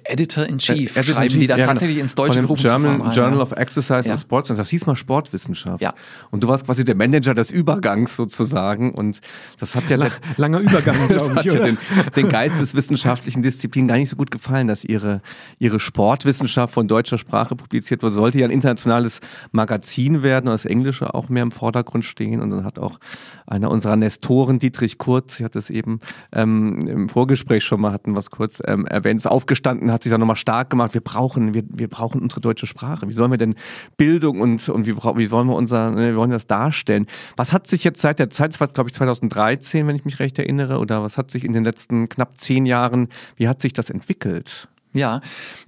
Editor 0.05 0.44
in 0.47 0.59
Chief 0.59 0.97
Editor 0.97 1.14
schreiben 1.14 1.34
in 1.34 1.40
die 1.40 1.47
da 1.47 1.55
ja, 1.56 1.64
genau. 1.64 1.72
tatsächlich 1.72 1.97
genau. 1.97 2.05
ins 2.05 2.14
Deutsche 2.14 2.40
gerufen 2.40 2.62
Journal, 2.62 3.12
Journal 3.12 3.40
of 3.40 3.52
Exercise 3.52 4.06
ja. 4.06 4.12
and 4.12 4.20
Sports. 4.20 4.48
Das 4.48 4.68
hieß 4.68 4.86
mal 4.86 4.97
Sportwissenschaft. 4.97 5.82
Ja. 5.82 5.94
Und 6.30 6.43
du 6.43 6.48
warst 6.48 6.66
quasi 6.66 6.84
der 6.84 6.94
Manager 6.94 7.34
des 7.34 7.51
Übergangs 7.51 8.16
sozusagen. 8.16 8.93
Und 8.93 9.20
das 9.59 9.74
hat 9.74 9.88
ja... 9.88 9.97
La 9.97 10.10
langer 10.36 10.60
Übergang, 10.60 10.97
glaube 11.09 11.34
ich. 11.38 11.44
Ja 11.44 11.55
den, 11.59 11.78
den 12.16 12.28
geisteswissenschaftlichen 12.28 13.43
Disziplinen 13.43 13.88
gar 13.88 13.97
nicht 13.97 14.10
so 14.10 14.16
gut 14.16 14.30
gefallen, 14.30 14.68
dass 14.68 14.84
ihre, 14.84 15.20
ihre 15.59 15.80
Sportwissenschaft 15.80 16.74
von 16.74 16.88
deutscher 16.88 17.18
Sprache 17.18 17.56
publiziert 17.56 18.02
wurde. 18.02 18.14
Sollte 18.14 18.38
ja 18.38 18.47
ein 18.47 18.51
internationales 18.51 19.20
Magazin 19.52 20.22
werden 20.22 20.48
und 20.48 20.52
das 20.52 20.64
Englische 20.64 21.14
auch 21.14 21.28
mehr 21.28 21.43
im 21.43 21.52
Vordergrund 21.52 22.05
stehen. 22.05 22.40
Und 22.40 22.51
dann 22.51 22.64
hat 22.64 22.78
auch 22.78 22.98
einer 23.47 23.70
unserer 23.70 23.97
Nestoren, 23.97 24.59
Dietrich 24.59 24.98
Kurz, 24.98 25.36
sie 25.36 25.44
hat 25.44 25.56
es 25.56 25.70
eben 25.70 26.01
ähm, 26.32 26.80
im 26.86 27.09
Vorgespräch 27.09 27.64
schon 27.64 27.80
mal, 27.80 27.93
hatten 27.93 28.16
was 28.16 28.30
kurz 28.30 28.55
ähm, 28.66 28.86
erwähnt, 28.86 29.20
ist 29.20 29.26
aufgestanden, 29.26 29.92
hat 29.92 30.02
sich 30.02 30.10
da 30.10 30.18
nochmal 30.18 30.36
stark 30.36 30.70
gemacht. 30.70 30.94
Wir 30.94 31.00
brauchen, 31.00 31.54
wir, 31.54 31.62
wir 31.68 31.88
brauchen 31.88 32.20
unsere 32.20 32.40
deutsche 32.40 32.66
Sprache. 32.66 33.08
Wie 33.08 33.12
sollen 33.12 33.30
wir 33.30 33.38
denn 33.38 33.54
Bildung 33.96 34.40
und, 34.40 34.68
und 34.68 34.86
wie, 34.86 34.96
wie 34.96 35.30
wollen 35.30 35.48
wir 35.48 35.54
unser, 35.54 35.90
ne, 35.90 36.08
wir 36.08 36.16
wollen 36.16 36.30
das 36.30 36.46
darstellen? 36.46 37.06
Was 37.36 37.52
hat 37.52 37.66
sich 37.66 37.84
jetzt 37.84 38.00
seit 38.00 38.18
der 38.18 38.30
Zeit, 38.30 38.52
das 38.52 38.60
war 38.60 38.68
glaube 38.68 38.90
ich 38.90 38.94
2013, 38.94 39.86
wenn 39.86 39.96
ich 39.96 40.04
mich 40.04 40.18
recht 40.18 40.38
erinnere, 40.38 40.78
oder 40.78 41.02
was 41.02 41.18
hat 41.18 41.30
sich 41.30 41.44
in 41.44 41.52
den 41.52 41.64
letzten 41.64 42.08
knapp 42.08 42.38
zehn 42.38 42.66
Jahren, 42.66 43.08
wie 43.36 43.48
hat 43.48 43.60
sich 43.60 43.72
das 43.72 43.90
entwickelt? 43.90 44.68
Ja, 44.92 45.20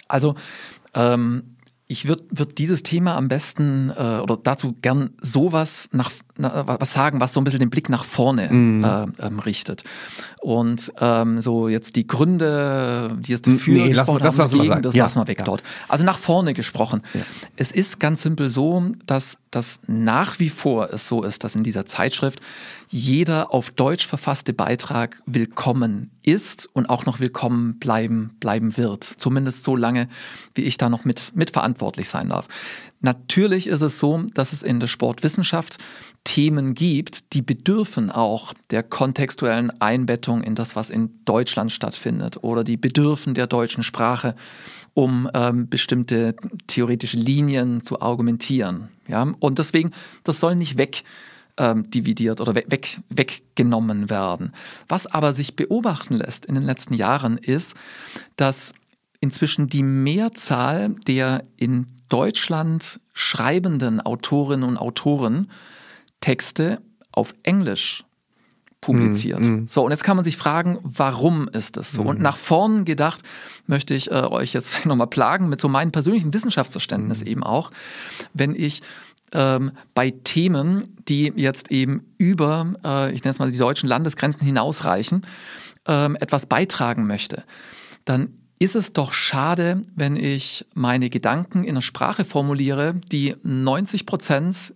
also 0.08 0.34
ähm, 0.94 1.56
ich 1.88 2.06
würde 2.06 2.24
würd 2.30 2.58
dieses 2.58 2.82
Thema 2.82 3.16
am 3.16 3.28
besten 3.28 3.90
äh, 3.90 4.20
oder 4.22 4.36
dazu 4.36 4.74
gern 4.80 5.10
sowas 5.20 5.88
nach 5.92 6.10
na, 6.10 6.18
was 6.38 6.92
sagen, 6.92 7.20
was 7.20 7.32
so 7.32 7.40
ein 7.40 7.44
bisschen 7.44 7.60
den 7.60 7.70
Blick 7.70 7.88
nach 7.88 8.04
vorne 8.04 8.52
mm. 8.52 8.84
äh, 8.84 9.06
ähm, 9.20 9.38
richtet. 9.40 9.84
Und 10.40 10.92
ähm, 11.00 11.40
so 11.40 11.68
jetzt 11.68 11.96
die 11.96 12.06
Gründe, 12.06 13.16
die 13.18 13.32
es 13.32 13.42
dafür 13.42 13.86
nee, 13.86 13.92
lass, 13.92 14.08
haben, 14.08 14.18
das, 14.18 14.36
das 14.36 14.94
ja. 14.94 15.04
lassen 15.04 15.20
wir 15.20 15.26
weg 15.26 15.38
ja. 15.38 15.44
dort. 15.44 15.62
Also 15.88 16.04
nach 16.04 16.18
vorne 16.18 16.54
gesprochen. 16.54 17.02
Ja. 17.14 17.20
Es 17.56 17.72
ist 17.72 17.98
ganz 18.00 18.22
simpel 18.22 18.48
so, 18.48 18.92
dass 19.06 19.38
das 19.50 19.80
nach 19.86 20.38
wie 20.38 20.50
vor 20.50 20.92
es 20.92 21.08
so 21.08 21.22
ist, 21.22 21.42
dass 21.44 21.54
in 21.54 21.64
dieser 21.64 21.86
Zeitschrift 21.86 22.40
jeder 22.88 23.52
auf 23.52 23.70
Deutsch 23.70 24.06
verfasste 24.06 24.52
Beitrag 24.52 25.22
willkommen 25.26 26.10
ist 26.22 26.68
und 26.72 26.88
auch 26.88 27.06
noch 27.06 27.20
willkommen 27.20 27.78
bleiben, 27.78 28.36
bleiben 28.40 28.76
wird. 28.76 29.04
Zumindest 29.04 29.64
so 29.64 29.76
lange, 29.76 30.08
wie 30.54 30.62
ich 30.62 30.76
da 30.76 30.88
noch 30.88 31.04
mit, 31.04 31.32
mitverantwortlich 31.34 32.08
sein 32.08 32.28
darf. 32.28 32.48
Natürlich 33.00 33.68
ist 33.68 33.80
es 33.80 33.98
so, 33.98 34.24
dass 34.34 34.52
es 34.52 34.62
in 34.62 34.80
der 34.80 34.88
Sportwissenschaft 34.88 35.78
Themen 36.24 36.74
gibt, 36.74 37.32
die 37.32 37.42
bedürfen 37.42 38.10
auch 38.10 38.52
der 38.70 38.82
kontextuellen 38.82 39.70
Einbettung 39.80 40.42
in 40.42 40.54
das, 40.54 40.74
was 40.74 40.90
in 40.90 41.10
Deutschland 41.24 41.70
stattfindet 41.70 42.42
oder 42.42 42.64
die 42.64 42.76
bedürfen 42.76 43.34
der 43.34 43.46
deutschen 43.46 43.84
Sprache, 43.84 44.34
um 44.94 45.30
ähm, 45.32 45.68
bestimmte 45.68 46.34
theoretische 46.66 47.18
Linien 47.18 47.82
zu 47.82 48.00
argumentieren. 48.00 48.88
Ja? 49.06 49.32
Und 49.38 49.58
deswegen, 49.58 49.92
das 50.24 50.40
soll 50.40 50.56
nicht 50.56 50.76
weg 50.76 51.04
ähm, 51.56 51.88
dividiert 51.90 52.40
oder 52.40 52.54
weg, 52.54 53.00
weggenommen 53.10 54.10
werden. 54.10 54.52
Was 54.88 55.06
aber 55.06 55.32
sich 55.32 55.54
beobachten 55.54 56.14
lässt 56.14 56.46
in 56.46 56.56
den 56.56 56.64
letzten 56.64 56.94
Jahren 56.94 57.38
ist, 57.38 57.74
dass 58.36 58.72
inzwischen 59.20 59.68
die 59.68 59.82
Mehrzahl 59.82 60.94
der 61.06 61.42
in 61.56 61.86
Deutschland 62.08 63.00
schreibenden 63.12 64.00
Autorinnen 64.00 64.68
und 64.68 64.76
Autoren 64.76 65.50
Texte 66.20 66.80
auf 67.12 67.34
Englisch 67.42 68.04
publiziert. 68.80 69.40
Mm, 69.40 69.62
mm. 69.62 69.66
So, 69.66 69.84
und 69.84 69.90
jetzt 69.90 70.04
kann 70.04 70.16
man 70.16 70.24
sich 70.24 70.36
fragen, 70.36 70.78
warum 70.82 71.48
ist 71.48 71.76
das 71.76 71.92
so? 71.92 72.04
Mm. 72.04 72.06
Und 72.06 72.20
nach 72.20 72.36
vorn 72.36 72.84
gedacht 72.84 73.22
möchte 73.66 73.94
ich 73.94 74.10
äh, 74.10 74.14
euch 74.14 74.52
jetzt 74.52 74.84
nochmal 74.86 75.08
plagen 75.08 75.48
mit 75.48 75.60
so 75.60 75.68
meinem 75.68 75.90
persönlichen 75.90 76.32
Wissenschaftsverständnis 76.32 77.24
mm. 77.24 77.26
eben 77.26 77.42
auch, 77.42 77.70
wenn 78.34 78.54
ich 78.54 78.82
ähm, 79.32 79.72
bei 79.94 80.10
Themen, 80.10 80.96
die 81.08 81.32
jetzt 81.36 81.70
eben 81.70 82.04
über, 82.18 82.72
äh, 82.84 83.12
ich 83.12 83.24
nenne 83.24 83.32
es 83.32 83.38
mal 83.38 83.50
die 83.50 83.58
deutschen 83.58 83.88
Landesgrenzen 83.88 84.42
hinausreichen, 84.46 85.26
ähm, 85.86 86.16
etwas 86.20 86.46
beitragen 86.46 87.06
möchte, 87.06 87.44
dann 88.04 88.32
ist 88.58 88.76
es 88.76 88.92
doch 88.92 89.12
schade, 89.12 89.82
wenn 89.94 90.16
ich 90.16 90.66
meine 90.74 91.10
Gedanken 91.10 91.64
in 91.64 91.70
einer 91.70 91.82
Sprache 91.82 92.24
formuliere, 92.24 92.94
die 93.12 93.36
90 93.42 94.06
Prozent 94.06 94.74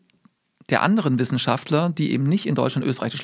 der 0.71 0.83
anderen 0.83 1.19
Wissenschaftler, 1.19 1.91
die 1.91 2.13
eben 2.13 2.25
nicht 2.25 2.47
in 2.47 2.55
Deutschland, 2.55 2.87
Österreich, 2.87 3.13
der 3.13 3.19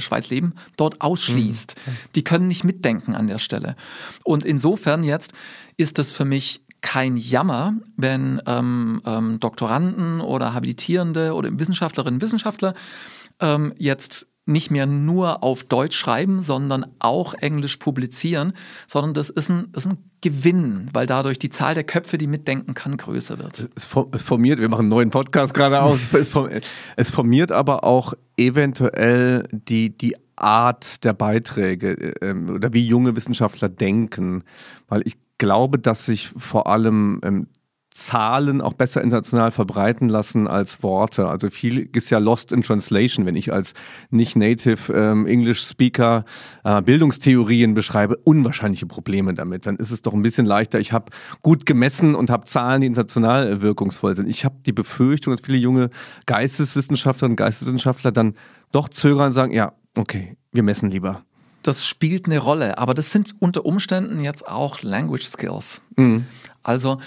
Schweiz 0.00 0.30
äh, 0.30 0.34
leben, 0.34 0.54
dort 0.76 1.00
ausschließt. 1.00 1.74
Mhm. 1.76 1.90
Die 2.14 2.24
können 2.24 2.46
nicht 2.46 2.64
mitdenken 2.64 3.14
an 3.14 3.26
der 3.26 3.38
Stelle. 3.38 3.76
Und 4.22 4.44
insofern 4.44 5.02
jetzt 5.02 5.32
ist 5.76 5.98
es 5.98 6.12
für 6.12 6.24
mich 6.24 6.62
kein 6.82 7.16
Jammer, 7.16 7.74
wenn 7.96 8.42
ähm, 8.46 9.00
ähm, 9.06 9.40
Doktoranden 9.40 10.20
oder 10.20 10.52
Habilitierende 10.52 11.32
oder 11.32 11.50
Wissenschaftlerinnen 11.58 12.18
und 12.18 12.22
Wissenschaftler 12.22 12.74
ähm, 13.40 13.72
jetzt 13.78 14.28
nicht 14.46 14.70
mehr 14.70 14.86
nur 14.86 15.42
auf 15.42 15.64
Deutsch 15.64 15.96
schreiben, 15.96 16.42
sondern 16.42 16.86
auch 16.98 17.34
Englisch 17.34 17.78
publizieren, 17.78 18.52
sondern 18.86 19.14
das 19.14 19.30
ist 19.30 19.48
ein, 19.48 19.68
das 19.72 19.86
ist 19.86 19.92
ein 19.92 19.98
Gewinn, 20.20 20.88
weil 20.92 21.06
dadurch 21.06 21.38
die 21.38 21.50
Zahl 21.50 21.74
der 21.74 21.84
Köpfe, 21.84 22.18
die 22.18 22.26
mitdenken 22.26 22.74
kann, 22.74 22.96
größer 22.96 23.38
wird. 23.38 23.68
Es 23.74 23.84
formiert, 23.86 24.58
wir 24.58 24.68
machen 24.68 24.80
einen 24.80 24.88
neuen 24.88 25.10
Podcast 25.10 25.54
gerade 25.54 25.82
aus, 25.82 26.10
es 26.96 27.10
formiert 27.10 27.52
aber 27.52 27.84
auch 27.84 28.14
eventuell 28.36 29.48
die, 29.50 29.96
die 29.96 30.16
Art 30.36 31.04
der 31.04 31.12
Beiträge 31.12 32.14
äh, 32.20 32.34
oder 32.34 32.72
wie 32.72 32.86
junge 32.86 33.16
Wissenschaftler 33.16 33.68
denken, 33.68 34.44
weil 34.88 35.02
ich 35.04 35.16
glaube, 35.38 35.78
dass 35.78 36.06
sich 36.06 36.28
vor 36.28 36.66
allem 36.66 37.20
ähm, 37.22 37.46
Zahlen 37.94 38.60
auch 38.60 38.72
besser 38.72 39.02
international 39.02 39.52
verbreiten 39.52 40.08
lassen 40.08 40.48
als 40.48 40.82
Worte. 40.82 41.28
Also 41.28 41.48
viel 41.48 41.88
ist 41.94 42.10
ja 42.10 42.18
lost 42.18 42.50
in 42.50 42.62
translation, 42.62 43.24
wenn 43.24 43.36
ich 43.36 43.52
als 43.52 43.72
nicht-native 44.10 44.92
ähm, 44.92 45.26
English 45.28 45.62
Speaker 45.62 46.24
äh, 46.64 46.82
Bildungstheorien 46.82 47.74
beschreibe, 47.74 48.16
unwahrscheinliche 48.16 48.86
Probleme 48.86 49.32
damit. 49.32 49.66
Dann 49.66 49.76
ist 49.76 49.92
es 49.92 50.02
doch 50.02 50.12
ein 50.12 50.22
bisschen 50.22 50.44
leichter. 50.44 50.80
Ich 50.80 50.92
habe 50.92 51.12
gut 51.40 51.66
gemessen 51.66 52.16
und 52.16 52.30
habe 52.30 52.46
Zahlen, 52.46 52.80
die 52.80 52.88
international 52.88 53.62
wirkungsvoll 53.62 54.16
sind. 54.16 54.28
Ich 54.28 54.44
habe 54.44 54.56
die 54.66 54.72
Befürchtung, 54.72 55.32
dass 55.32 55.46
viele 55.46 55.58
junge 55.58 55.90
Geisteswissenschaftlerinnen 56.26 57.34
und 57.34 57.36
Geisteswissenschaftler 57.36 58.10
dann 58.10 58.34
doch 58.72 58.88
zögern 58.88 59.28
und 59.28 59.32
sagen, 59.34 59.52
ja, 59.52 59.72
okay, 59.96 60.36
wir 60.50 60.64
messen 60.64 60.90
lieber 60.90 61.22
das 61.66 61.86
spielt 61.86 62.26
eine 62.26 62.38
Rolle, 62.38 62.76
aber 62.76 62.92
das 62.92 63.10
sind 63.10 63.34
unter 63.40 63.64
Umständen 63.64 64.20
jetzt 64.20 64.46
auch 64.46 64.82
Language 64.82 65.24
Skills. 65.24 65.80
Mhm. 65.96 66.26
Also 66.62 66.98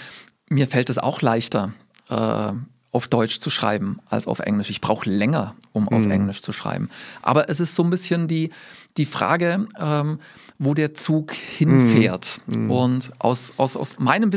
mir 0.48 0.66
fällt 0.66 0.90
es 0.90 0.98
auch 0.98 1.22
leichter, 1.22 1.72
äh, 2.08 2.52
auf 2.90 3.06
Deutsch 3.06 3.38
zu 3.38 3.50
schreiben 3.50 4.00
als 4.06 4.26
auf 4.26 4.38
Englisch. 4.38 4.70
Ich 4.70 4.80
brauche 4.80 5.08
länger, 5.08 5.54
um 5.72 5.84
mhm. 5.84 5.88
auf 5.88 6.06
Englisch 6.06 6.42
zu 6.42 6.52
schreiben. 6.52 6.88
Aber 7.22 7.50
es 7.50 7.60
ist 7.60 7.74
so 7.74 7.84
ein 7.84 7.90
bisschen 7.90 8.28
die, 8.28 8.50
die 8.96 9.04
Frage, 9.04 9.66
ähm, 9.78 10.18
wo 10.58 10.74
der 10.74 10.94
Zug 10.94 11.32
hinfährt. 11.32 12.40
Mhm. 12.46 12.64
mhm. 12.64 12.70
Und 12.70 13.12
aus, 13.18 13.52
aus, 13.56 13.76
aus 13.76 13.98
meinem, 13.98 14.30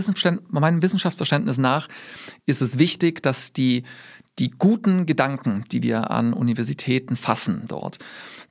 meinem 0.50 0.82
Wissenschaftsverständnis 0.82 1.58
nach 1.58 1.88
ist 2.46 2.62
es 2.62 2.78
wichtig, 2.78 3.24
dass 3.24 3.54
die, 3.54 3.84
die 4.38 4.52
guten 4.52 5.06
Gedanken, 5.06 5.66
die 5.72 5.82
wir 5.82 6.12
an 6.12 6.34
Universitäten 6.34 7.16
fassen 7.16 7.64
dort, 7.68 8.00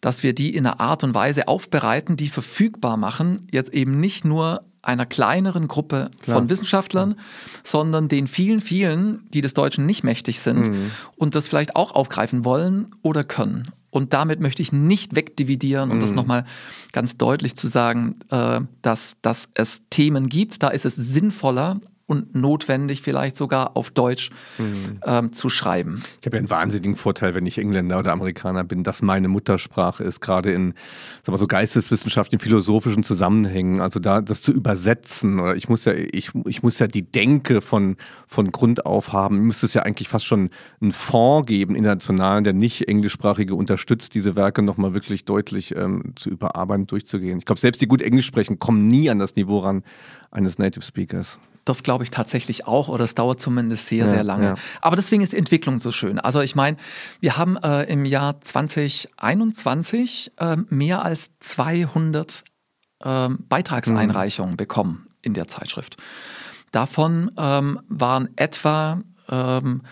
dass 0.00 0.22
wir 0.22 0.34
die 0.34 0.54
in 0.54 0.66
einer 0.66 0.80
Art 0.80 1.04
und 1.04 1.14
Weise 1.14 1.46
aufbereiten, 1.46 2.16
die 2.16 2.28
verfügbar 2.28 2.96
machen, 2.96 3.46
jetzt 3.50 3.72
eben 3.74 4.00
nicht 4.00 4.24
nur 4.24 4.64
einer 4.82 5.06
kleineren 5.06 5.68
Gruppe 5.68 6.10
Klar. 6.22 6.38
von 6.38 6.48
Wissenschaftlern, 6.48 7.16
sondern 7.62 8.08
den 8.08 8.26
vielen, 8.26 8.60
vielen, 8.60 9.28
die 9.30 9.40
des 9.40 9.54
Deutschen 9.54 9.86
nicht 9.86 10.04
mächtig 10.04 10.40
sind 10.40 10.68
mhm. 10.68 10.90
und 11.16 11.34
das 11.34 11.46
vielleicht 11.46 11.76
auch 11.76 11.92
aufgreifen 11.92 12.44
wollen 12.44 12.88
oder 13.02 13.24
können. 13.24 13.72
Und 13.90 14.12
damit 14.12 14.40
möchte 14.40 14.62
ich 14.62 14.72
nicht 14.72 15.16
wegdividieren 15.16 15.90
und 15.90 15.96
mhm. 15.96 16.00
das 16.00 16.12
nochmal 16.12 16.44
ganz 16.92 17.16
deutlich 17.16 17.56
zu 17.56 17.66
sagen, 17.66 18.16
äh, 18.30 18.60
dass, 18.82 19.16
dass 19.20 19.48
es 19.54 19.82
Themen 19.90 20.28
gibt, 20.28 20.62
da 20.62 20.68
ist 20.68 20.86
es 20.86 20.94
sinnvoller, 20.94 21.80
und 22.10 22.34
notwendig, 22.34 23.02
vielleicht 23.02 23.36
sogar 23.36 23.76
auf 23.76 23.90
Deutsch 23.90 24.30
mhm. 24.58 24.98
ähm, 25.06 25.32
zu 25.32 25.48
schreiben. 25.48 26.02
Ich 26.20 26.26
habe 26.26 26.36
ja 26.36 26.40
einen 26.40 26.50
wahnsinnigen 26.50 26.96
Vorteil, 26.96 27.36
wenn 27.36 27.46
ich 27.46 27.56
Engländer 27.56 28.00
oder 28.00 28.10
Amerikaner 28.10 28.64
bin, 28.64 28.82
dass 28.82 29.00
meine 29.00 29.28
Muttersprache 29.28 30.02
ist, 30.02 30.20
gerade 30.20 30.50
in 30.50 30.74
sag 31.22 31.28
mal, 31.28 31.38
so 31.38 31.46
geisteswissenschaftlichen, 31.46 32.42
philosophischen 32.42 33.04
Zusammenhängen. 33.04 33.80
Also 33.80 34.00
da 34.00 34.22
das 34.22 34.42
zu 34.42 34.52
übersetzen, 34.52 35.38
oder 35.38 35.54
ich 35.54 35.68
muss 35.68 35.84
ja, 35.84 35.92
ich, 35.92 36.32
ich 36.46 36.64
muss 36.64 36.80
ja 36.80 36.88
die 36.88 37.02
Denke 37.02 37.60
von, 37.60 37.96
von 38.26 38.50
Grund 38.50 38.86
auf 38.86 39.12
haben. 39.12 39.36
Ich 39.36 39.42
müsste 39.42 39.66
es 39.66 39.74
ja 39.74 39.82
eigentlich 39.82 40.08
fast 40.08 40.26
schon 40.26 40.50
einen 40.80 40.90
Fonds 40.90 41.46
geben, 41.46 41.76
internationalen, 41.76 42.42
der 42.42 42.54
nicht 42.54 42.88
englischsprachige 42.88 43.54
unterstützt, 43.54 44.16
diese 44.16 44.34
Werke 44.34 44.62
nochmal 44.62 44.94
wirklich 44.94 45.24
deutlich 45.26 45.76
ähm, 45.76 46.14
zu 46.16 46.28
überarbeiten, 46.28 46.88
durchzugehen. 46.88 47.38
Ich 47.38 47.44
glaube, 47.44 47.60
selbst 47.60 47.80
die 47.80 47.86
gut 47.86 48.02
Englisch 48.02 48.26
sprechen, 48.26 48.58
kommen 48.58 48.88
nie 48.88 49.08
an 49.10 49.20
das 49.20 49.36
Niveau 49.36 49.60
ran 49.60 49.84
eines 50.32 50.58
Native 50.58 50.82
Speakers. 50.82 51.38
Das 51.64 51.82
glaube 51.82 52.04
ich 52.04 52.10
tatsächlich 52.10 52.66
auch, 52.66 52.88
oder 52.88 53.04
es 53.04 53.14
dauert 53.14 53.40
zumindest 53.40 53.86
sehr, 53.86 54.06
ja, 54.06 54.10
sehr 54.10 54.24
lange. 54.24 54.46
Ja. 54.46 54.54
Aber 54.80 54.96
deswegen 54.96 55.22
ist 55.22 55.34
Entwicklung 55.34 55.78
so 55.80 55.92
schön. 55.92 56.18
Also 56.18 56.40
ich 56.40 56.54
meine, 56.54 56.76
wir 57.20 57.36
haben 57.36 57.56
äh, 57.56 57.84
im 57.84 58.04
Jahr 58.04 58.40
2021 58.40 60.32
äh, 60.38 60.56
mehr 60.68 61.04
als 61.04 61.30
200 61.40 62.44
ähm, 63.04 63.38
Beitragseinreichungen 63.48 64.56
bekommen 64.56 65.06
in 65.22 65.34
der 65.34 65.48
Zeitschrift. 65.48 65.96
Davon 66.72 67.30
ähm, 67.36 67.80
waren 67.88 68.28
etwa, 68.36 69.00
ähm, 69.28 69.82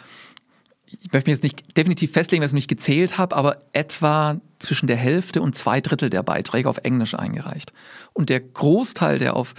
ich 0.87 1.13
möchte 1.13 1.29
mir 1.29 1.35
jetzt 1.35 1.43
nicht 1.43 1.77
definitiv 1.77 2.13
festlegen, 2.13 2.41
weil 2.41 2.47
ich 2.47 2.51
es 2.51 2.55
nicht 2.55 2.69
gezählt 2.69 3.19
habe, 3.19 3.37
aber 3.37 3.59
etwa 3.73 4.41
zwischen 4.59 4.87
der 4.87 4.97
Hälfte 4.97 5.43
und 5.43 5.55
zwei 5.55 5.81
Drittel 5.81 6.11
der 6.11 6.23
Beiträge 6.23 6.69
auf 6.69 6.79
Englisch 6.79 7.15
eingereicht. 7.15 7.73
Und 8.13 8.29
der 8.29 8.41
Großteil 8.41 9.19
der 9.19 9.37
auf 9.37 9.55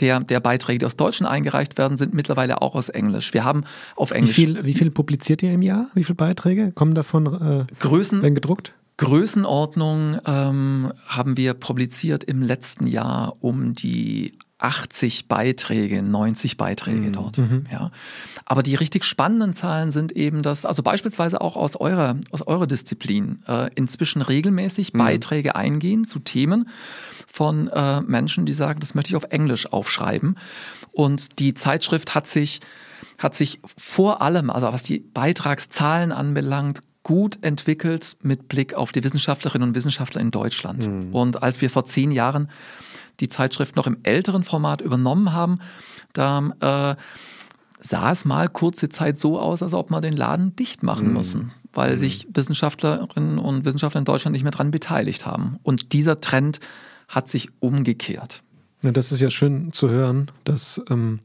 der, 0.00 0.20
der 0.20 0.40
Beiträge, 0.40 0.80
die 0.80 0.86
aus 0.86 0.96
Deutschen 0.96 1.26
eingereicht 1.26 1.78
werden, 1.78 1.96
sind 1.96 2.14
mittlerweile 2.14 2.62
auch 2.62 2.74
aus 2.74 2.88
Englisch. 2.88 3.32
Wir 3.34 3.44
haben 3.44 3.64
auf 3.96 4.10
Wie 4.10 4.14
Englisch 4.14 4.34
viel, 4.34 4.64
wie 4.64 4.74
viel 4.74 4.90
publiziert 4.90 5.42
ihr 5.42 5.52
im 5.52 5.62
Jahr? 5.62 5.88
Wie 5.94 6.04
viele 6.04 6.16
Beiträge 6.16 6.72
kommen 6.72 6.94
davon, 6.94 7.26
äh, 7.26 7.74
Größen, 7.78 8.22
werden 8.22 8.34
gedruckt? 8.34 8.74
Größenordnung 8.96 10.18
ähm, 10.26 10.92
haben 11.06 11.36
wir 11.36 11.54
publiziert 11.54 12.22
im 12.24 12.42
letzten 12.42 12.86
Jahr 12.86 13.34
um 13.40 13.72
die 13.72 14.34
80 14.60 15.26
Beiträge, 15.26 16.02
90 16.02 16.56
Beiträge 16.56 17.10
dort. 17.10 17.38
Ja. 17.72 17.90
Aber 18.44 18.62
die 18.62 18.74
richtig 18.74 19.04
spannenden 19.04 19.54
Zahlen 19.54 19.90
sind 19.90 20.12
eben, 20.12 20.42
dass, 20.42 20.64
also 20.64 20.82
beispielsweise 20.82 21.40
auch 21.40 21.56
aus 21.56 21.76
eurer, 21.76 22.16
aus 22.30 22.42
eurer 22.42 22.66
Disziplin, 22.66 23.42
äh, 23.48 23.70
inzwischen 23.74 24.22
regelmäßig 24.22 24.92
Beiträge 24.92 25.56
eingehen 25.56 26.04
zu 26.04 26.18
Themen 26.18 26.68
von 27.26 27.68
äh, 27.68 28.00
Menschen, 28.02 28.44
die 28.44 28.52
sagen, 28.52 28.80
das 28.80 28.94
möchte 28.94 29.10
ich 29.10 29.16
auf 29.16 29.30
Englisch 29.30 29.72
aufschreiben. 29.72 30.36
Und 30.92 31.38
die 31.38 31.54
Zeitschrift 31.54 32.14
hat 32.14 32.26
sich, 32.26 32.60
hat 33.18 33.34
sich 33.34 33.60
vor 33.78 34.20
allem, 34.20 34.50
also 34.50 34.66
was 34.66 34.82
die 34.82 34.98
Beitragszahlen 34.98 36.12
anbelangt, 36.12 36.80
gut 37.02 37.38
entwickelt 37.42 38.16
mit 38.22 38.48
Blick 38.48 38.74
auf 38.74 38.92
die 38.92 39.02
Wissenschaftlerinnen 39.02 39.70
und 39.70 39.74
Wissenschaftler 39.74 40.20
in 40.20 40.30
Deutschland. 40.30 40.86
Und 41.12 41.42
als 41.42 41.62
wir 41.62 41.70
vor 41.70 41.86
zehn 41.86 42.12
Jahren 42.12 42.50
die 43.20 43.28
Zeitschrift 43.28 43.76
noch 43.76 43.86
im 43.86 43.98
älteren 44.02 44.42
Format 44.42 44.80
übernommen 44.80 45.32
haben, 45.32 45.56
da 46.12 46.50
äh, 46.60 46.96
sah 47.82 48.12
es 48.12 48.24
mal 48.24 48.48
kurze 48.48 48.88
Zeit 48.88 49.18
so 49.18 49.38
aus, 49.38 49.62
als 49.62 49.72
ob 49.72 49.90
wir 49.90 50.00
den 50.00 50.16
Laden 50.16 50.54
dicht 50.56 50.82
machen 50.82 51.12
müssen, 51.12 51.52
weil 51.72 51.96
sich 51.96 52.28
Wissenschaftlerinnen 52.32 53.38
und 53.38 53.64
Wissenschaftler 53.64 54.00
in 54.00 54.04
Deutschland 54.04 54.32
nicht 54.32 54.42
mehr 54.42 54.52
daran 54.52 54.70
beteiligt 54.70 55.26
haben. 55.26 55.58
Und 55.62 55.92
dieser 55.92 56.20
Trend 56.20 56.60
hat 57.08 57.28
sich 57.28 57.48
umgekehrt. 57.60 58.42
Ja, 58.82 58.92
das 58.92 59.12
ist 59.12 59.20
ja 59.20 59.30
schön 59.30 59.72
zu 59.72 59.90
hören, 59.90 60.30
dass 60.44 60.80
ähm, 60.88 61.20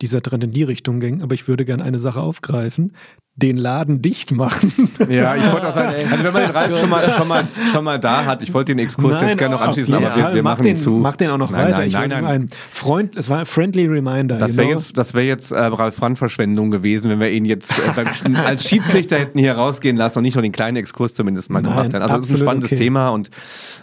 dieser 0.00 0.22
Trend 0.22 0.44
in 0.44 0.52
die 0.52 0.62
Richtung 0.62 1.00
ging. 1.00 1.22
Aber 1.22 1.34
ich 1.34 1.48
würde 1.48 1.64
gerne 1.64 1.84
eine 1.84 1.98
Sache 1.98 2.20
aufgreifen. 2.20 2.92
Den 3.40 3.56
Laden 3.56 4.02
dicht 4.02 4.32
machen. 4.32 4.72
Ja, 5.08 5.36
ich 5.36 5.52
wollte 5.52 5.68
auch 5.68 5.74
sagen, 5.74 5.94
also 6.10 6.24
wenn 6.24 6.32
man 6.32 6.42
den 6.42 6.50
Ralf 6.50 6.78
schon 6.78 6.90
mal, 6.90 7.12
schon 7.12 7.28
mal, 7.28 7.48
schon 7.72 7.84
mal 7.84 7.98
da 8.00 8.24
hat, 8.24 8.42
ich 8.42 8.52
wollte 8.52 8.74
den 8.74 8.84
Exkurs 8.84 9.20
jetzt 9.20 9.38
gerne 9.38 9.54
noch 9.54 9.60
anschließen, 9.60 9.94
aber 9.94 10.14
wir, 10.14 10.34
wir 10.34 10.42
mach 10.42 10.52
machen 10.52 10.64
den, 10.64 10.74
ihn 10.74 10.78
zu. 10.78 10.90
Mach 10.90 11.16
den 11.16 11.30
auch 11.30 11.38
noch 11.38 11.50
Nein, 11.50 11.66
weiter. 11.66 11.78
nein, 11.78 11.88
ich 11.88 11.94
nein, 11.94 12.08
nein. 12.08 12.24
Ein 12.24 12.48
Freund, 12.70 13.16
es 13.16 13.30
war 13.30 13.38
ein 13.38 13.46
friendly 13.46 13.86
reminder. 13.86 14.38
Das 14.38 14.56
wäre 14.56 14.68
jetzt, 14.68 14.98
das 14.98 15.12
jetzt 15.12 15.52
äh, 15.52 15.58
Ralf 15.58 15.96
Brandt 15.96 16.18
Verschwendung 16.18 16.70
gewesen, 16.70 17.10
wenn 17.10 17.20
wir 17.20 17.30
ihn 17.30 17.44
jetzt 17.44 17.78
äh, 17.78 17.82
beim, 17.94 18.36
als 18.44 18.68
Schiedsrichter 18.68 19.18
hätten 19.18 19.38
hier 19.38 19.52
rausgehen 19.52 19.96
lassen 19.96 20.18
und 20.18 20.24
nicht 20.24 20.34
nur 20.34 20.42
den 20.42 20.52
kleinen 20.52 20.76
Exkurs 20.76 21.14
zumindest 21.14 21.50
mal 21.50 21.62
Nein, 21.62 21.70
gemacht 21.70 21.86
hätten. 21.92 22.02
Also 22.02 22.16
das 22.16 22.28
ist 22.28 22.34
ein 22.34 22.38
spannendes 22.38 22.72
okay. 22.72 22.84
Thema 22.84 23.10
und 23.10 23.30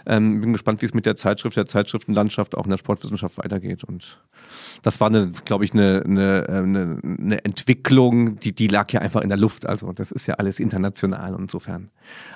ähm, 0.06 0.40
bin 0.40 0.52
gespannt, 0.52 0.82
wie 0.82 0.86
es 0.86 0.94
mit 0.94 1.06
der 1.06 1.16
Zeitschrift, 1.16 1.56
der 1.56 1.66
Zeitschriftenlandschaft 1.66 2.56
auch 2.56 2.64
in 2.64 2.70
der 2.70 2.78
Sportwissenschaft 2.78 3.38
weitergeht. 3.38 3.84
Und 3.84 4.18
das 4.82 5.00
war 5.00 5.08
eine, 5.08 5.30
glaube 5.44 5.64
ich, 5.64 5.72
eine, 5.72 6.02
eine, 6.04 6.48
äh, 6.48 6.52
eine, 6.52 6.98
eine 7.02 7.44
Entwicklung, 7.44 8.38
die, 8.40 8.52
die 8.52 8.68
lag 8.68 8.90
ja 8.92 9.00
einfach 9.00 9.22
in 9.22 9.28
der 9.28 9.38
Luft. 9.38 9.66
Also 9.66 9.92
das 9.92 10.12
ist 10.12 10.26
ja 10.26 10.34
alles 10.34 10.60
international 10.60 11.34
und 11.34 11.42
insofern 11.42 11.90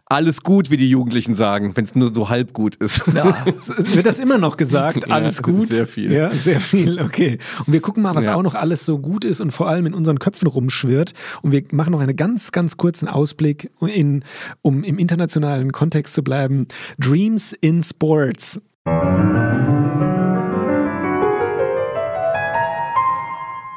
alles 0.07 0.43
gut, 0.43 0.71
wie 0.71 0.77
die 0.77 0.91
Jugendlichen 0.91 1.35
sagen, 1.35 1.77
wenn 1.77 1.85
es 1.85 1.95
nur 1.95 2.13
so 2.13 2.29
halb 2.29 2.53
gut 2.53 2.75
ist. 2.77 3.07
Ja, 3.15 3.45
Wird 3.47 4.07
das 4.07 4.19
immer 4.19 4.39
noch 4.39 4.57
gesagt? 4.57 5.07
Ja, 5.07 5.15
Alles 5.15 5.43
gut? 5.43 5.69
sehr 5.69 5.87
viel. 5.87 6.13
Ja, 6.13 6.31
sehr 6.31 6.61
viel, 6.61 7.01
okay. 7.01 7.39
Und 7.65 7.73
wir 7.73 7.81
gucken 7.81 8.03
mal, 8.03 8.15
was 8.15 8.25
Ja. 8.25 8.35
auch 8.35 8.43
noch 8.43 8.57
alles 8.57 8.85
so 8.85 8.99
gut 8.99 9.25
ist 9.25 9.41
und 9.41 9.53
vor 9.53 9.69
allem 9.69 9.87
in 9.87 9.95
unseren 9.95 10.19
Köpfen 10.19 10.49
rumschwirrt. 10.49 11.13
Und 11.43 11.53
wir 11.53 11.63
machen 11.71 11.93
noch 11.93 12.01
einen 12.01 12.17
ganz, 12.17 12.51
ganz 12.51 12.77
kurzen 12.77 13.07
Ausblick, 13.09 13.71
in, 13.81 14.25
um 14.63 14.83
im 14.83 14.99
internationalen 14.99 15.71
Kontext 15.71 16.15
zu 16.15 16.25
bleiben. 16.25 16.67
Dreams 16.99 17.53
in 17.61 17.83
Sports. 17.83 18.61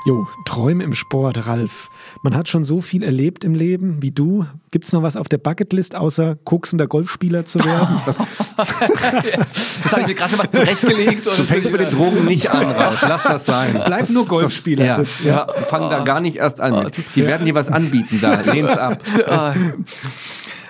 Jo, 0.06 0.28
Träume 0.44 0.84
im 0.84 0.94
Sport, 0.94 1.48
Ralf. 1.48 1.90
Man 2.24 2.36
hat 2.36 2.50
schon 2.50 2.66
so 2.66 2.82
viel 2.82 3.04
erlebt 3.04 3.46
im 3.46 3.56
Leben 3.56 4.02
wie 4.02 4.12
du. 4.12 4.46
Gibt 4.72 4.84
es 4.86 4.92
noch 4.92 5.02
was 5.02 5.16
auf 5.16 5.30
der 5.30 5.38
Bucketlist, 5.38 5.96
außer 5.96 6.36
koksender 6.44 6.88
Golfspieler 6.88 7.46
zu 7.46 7.60
werden? 7.60 8.02
jetzt 8.08 9.92
habe 9.92 10.02
ich 10.02 10.08
mir 10.08 10.14
gerade 10.14 10.30
schon 10.32 10.40
was 10.40 10.52
zurechtgelegt. 10.52 11.26
Und 11.26 11.38
Du 11.38 11.44
fängst 11.44 11.72
mit 11.72 11.80
den 11.80 11.90
Drogen 11.92 12.26
nicht 12.26 12.50
an, 12.52 12.70
Ralf. 12.72 13.02
Lass 13.08 13.24
das 13.24 13.46
sein. 13.46 13.74
Bleib 13.86 14.00
das, 14.02 14.10
nur 14.10 14.28
Golfspieler. 14.28 14.84
Ja, 14.86 14.98
Das- 14.98 15.24
ja. 15.24 15.48
fang 15.70 15.90
da 15.90 16.04
gar 16.04 16.20
nicht 16.20 16.36
erst 16.36 16.60
an 16.60 16.84
mit. 16.84 16.98
Die 17.16 17.26
werden 17.26 17.46
dir 17.46 17.56
was 17.56 17.70
anbieten 17.70 18.20
da. 18.22 18.42
Lehn's 18.42 18.72
ab. 18.72 19.02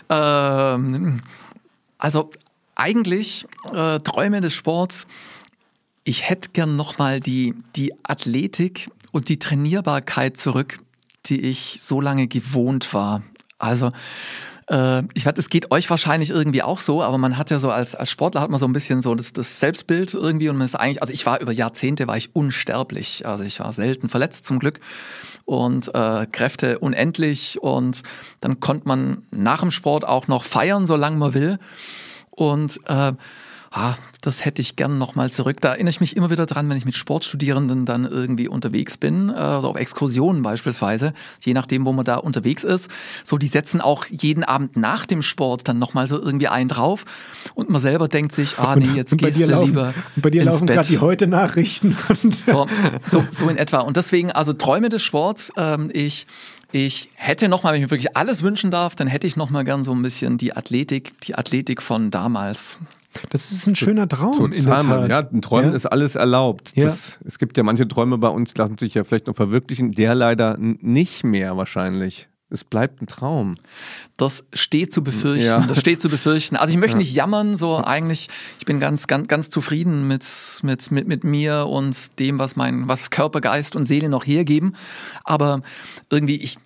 Ähm, 0.09 1.21
also 1.97 2.29
eigentlich 2.75 3.47
äh, 3.73 3.99
Träume 4.01 4.41
des 4.41 4.53
Sports. 4.53 5.07
Ich 6.03 6.29
hätte 6.29 6.49
gern 6.51 6.75
nochmal 6.75 7.19
die, 7.21 7.55
die 7.77 7.93
Athletik 8.03 8.89
und 9.13 9.29
die 9.29 9.39
Trainierbarkeit 9.39 10.35
zurück, 10.35 10.79
die 11.27 11.39
ich 11.39 11.77
so 11.81 12.01
lange 12.01 12.27
gewohnt 12.27 12.93
war. 12.93 13.21
Also 13.57 13.91
äh, 14.69 15.03
ich 15.13 15.25
weiß, 15.25 15.35
es 15.37 15.49
geht 15.49 15.71
euch 15.71 15.89
wahrscheinlich 15.89 16.31
irgendwie 16.31 16.63
auch 16.63 16.81
so, 16.81 17.01
aber 17.01 17.17
man 17.17 17.37
hat 17.37 17.51
ja 17.51 17.59
so 17.59 17.71
als, 17.71 17.95
als 17.95 18.09
Sportler 18.09 18.41
hat 18.41 18.49
man 18.49 18.59
so 18.59 18.65
ein 18.65 18.73
bisschen 18.73 19.01
so 19.01 19.15
das, 19.15 19.31
das 19.31 19.59
Selbstbild 19.59 20.13
irgendwie 20.13 20.49
und 20.49 20.57
man 20.57 20.65
ist 20.65 20.75
eigentlich, 20.75 21.01
also 21.01 21.13
ich 21.13 21.25
war 21.25 21.39
über 21.39 21.51
Jahrzehnte 21.51 22.07
war 22.07 22.17
ich 22.17 22.35
unsterblich, 22.35 23.25
also 23.25 23.43
ich 23.43 23.59
war 23.59 23.71
selten 23.71 24.09
verletzt 24.09 24.45
zum 24.45 24.59
Glück. 24.59 24.81
Und 25.45 25.93
äh, 25.93 26.25
Kräfte 26.31 26.79
unendlich. 26.79 27.61
Und 27.61 28.03
dann 28.39 28.61
konnte 28.61 28.87
man 28.87 29.23
nach 29.29 29.59
dem 29.59 29.71
Sport 29.71 30.05
auch 30.07 30.29
noch 30.29 30.45
feiern, 30.45 30.85
solange 30.85 31.17
man 31.17 31.33
will. 31.33 31.59
Und 32.29 32.79
äh, 32.85 33.11
ah, 33.73 33.95
das 34.21 34.45
hätte 34.45 34.61
ich 34.61 34.75
gern 34.75 34.97
nochmal 34.99 35.31
zurück. 35.31 35.59
Da 35.59 35.73
erinnere 35.73 35.89
ich 35.89 35.99
mich 35.99 36.15
immer 36.15 36.29
wieder 36.29 36.45
dran, 36.45 36.69
wenn 36.69 36.77
ich 36.77 36.85
mit 36.85 36.95
Sportstudierenden 36.95 37.85
dann 37.85 38.05
irgendwie 38.05 38.47
unterwegs 38.47 38.97
bin, 38.97 39.29
äh, 39.29 39.33
also 39.33 39.69
auf 39.69 39.75
Exkursionen 39.75 40.43
beispielsweise, 40.43 41.13
je 41.41 41.53
nachdem, 41.53 41.85
wo 41.85 41.91
man 41.91 42.05
da 42.05 42.17
unterwegs 42.17 42.63
ist. 42.63 42.89
So, 43.23 43.37
die 43.37 43.47
setzen 43.47 43.81
auch 43.81 44.05
jeden 44.05 44.43
Abend 44.43 44.77
nach 44.77 45.05
dem 45.05 45.23
Sport 45.23 45.67
dann 45.67 45.79
nochmal 45.79 46.07
so 46.07 46.21
irgendwie 46.21 46.47
einen 46.47 46.69
drauf 46.69 47.03
und 47.55 47.69
man 47.69 47.81
selber 47.81 48.07
denkt 48.07 48.31
sich, 48.31 48.59
ah 48.59 48.75
nee, 48.75 48.95
jetzt 48.95 49.17
gehst 49.17 49.41
du 49.41 49.45
laufen, 49.45 49.67
lieber 49.67 49.93
und 50.15 50.21
bei 50.21 50.29
dir 50.29 50.43
ins 50.43 50.51
laufen 50.53 50.67
gerade 50.67 50.87
die 50.87 50.99
heute 50.99 51.27
Nachrichten. 51.27 51.97
Und 52.23 52.35
So, 52.45 52.67
so, 53.07 53.25
so 53.31 53.49
in 53.49 53.57
etwa. 53.57 53.79
Und 53.79 53.97
deswegen, 53.97 54.31
also 54.31 54.53
Träume 54.53 54.89
des 54.89 55.01
Sports, 55.01 55.51
ähm, 55.57 55.89
ich, 55.93 56.27
ich 56.71 57.09
hätte 57.15 57.49
nochmal, 57.49 57.73
wenn 57.73 57.81
ich 57.81 57.87
mir 57.87 57.91
wirklich 57.91 58.15
alles 58.15 58.43
wünschen 58.43 58.69
darf, 58.69 58.95
dann 58.95 59.07
hätte 59.07 59.25
ich 59.25 59.35
nochmal 59.35 59.63
gern 59.65 59.83
so 59.83 59.93
ein 59.93 60.01
bisschen 60.01 60.37
die 60.37 60.55
Athletik, 60.55 61.19
die 61.21 61.35
Athletik 61.35 61.81
von 61.81 62.11
damals. 62.11 62.77
Das 63.29 63.51
ist 63.51 63.67
ein 63.67 63.75
schöner 63.75 64.07
Traum 64.07 64.51
in 64.51 64.65
der 64.65 64.79
Total, 64.81 65.07
Tat. 65.07 65.09
ja, 65.09 65.19
in 65.31 65.41
Träumen 65.41 65.71
Ja. 65.71 65.75
ist 65.75 65.85
alles 65.85 66.15
erlaubt. 66.15 66.71
Ja. 66.75 66.85
Das, 66.85 67.19
es 67.25 67.39
gibt 67.39 67.57
ja 67.57 67.63
manche 67.63 67.87
Träume 67.87 68.17
bei 68.17 68.27
uns, 68.29 68.53
die 68.53 68.59
lassen 68.61 68.77
sich 68.77 68.93
ja 68.93 69.03
vielleicht 69.03 69.27
noch 69.27 69.35
verwirklichen. 69.35 69.91
Der 69.91 70.15
leider 70.15 70.57
nicht 70.59 71.23
mehr 71.23 71.55
wahrscheinlich. 71.57 72.29
Es 72.49 72.63
bleibt 72.63 73.01
ein 73.01 73.07
Traum. 73.07 73.55
Das 74.15 74.45
steht 74.53 74.93
zu 74.93 75.03
befürchten. 75.03 75.45
Ja. 75.45 75.61
Das 75.61 75.79
steht 75.79 75.99
zu 75.99 76.07
befürchten. 76.07 76.55
Also 76.55 76.71
ich 76.71 76.79
möchte 76.79 76.97
nicht 76.97 77.11
jammern, 77.15 77.57
so 77.57 77.77
eigentlich, 77.77 78.29
ich 78.59 78.65
bin 78.65 78.79
ganz, 78.79 79.07
ganz, 79.07 79.27
ganz 79.27 79.49
zufrieden 79.49 80.07
mit, 80.07 80.23
mit, 80.61 80.91
mit, 80.91 81.07
mit 81.07 81.23
mir 81.23 81.65
und 81.65 82.19
dem, 82.19 82.37
was 82.37 82.55
mein, 82.55 82.87
was 82.87 83.09
Körper, 83.09 83.41
Geist 83.41 83.75
und 83.75 83.85
Seele 83.85 84.07
noch 84.07 84.27
hergeben. 84.27 84.75
Aber 85.23 85.61
irgendwie, 86.11 86.35
ich, 86.35 86.57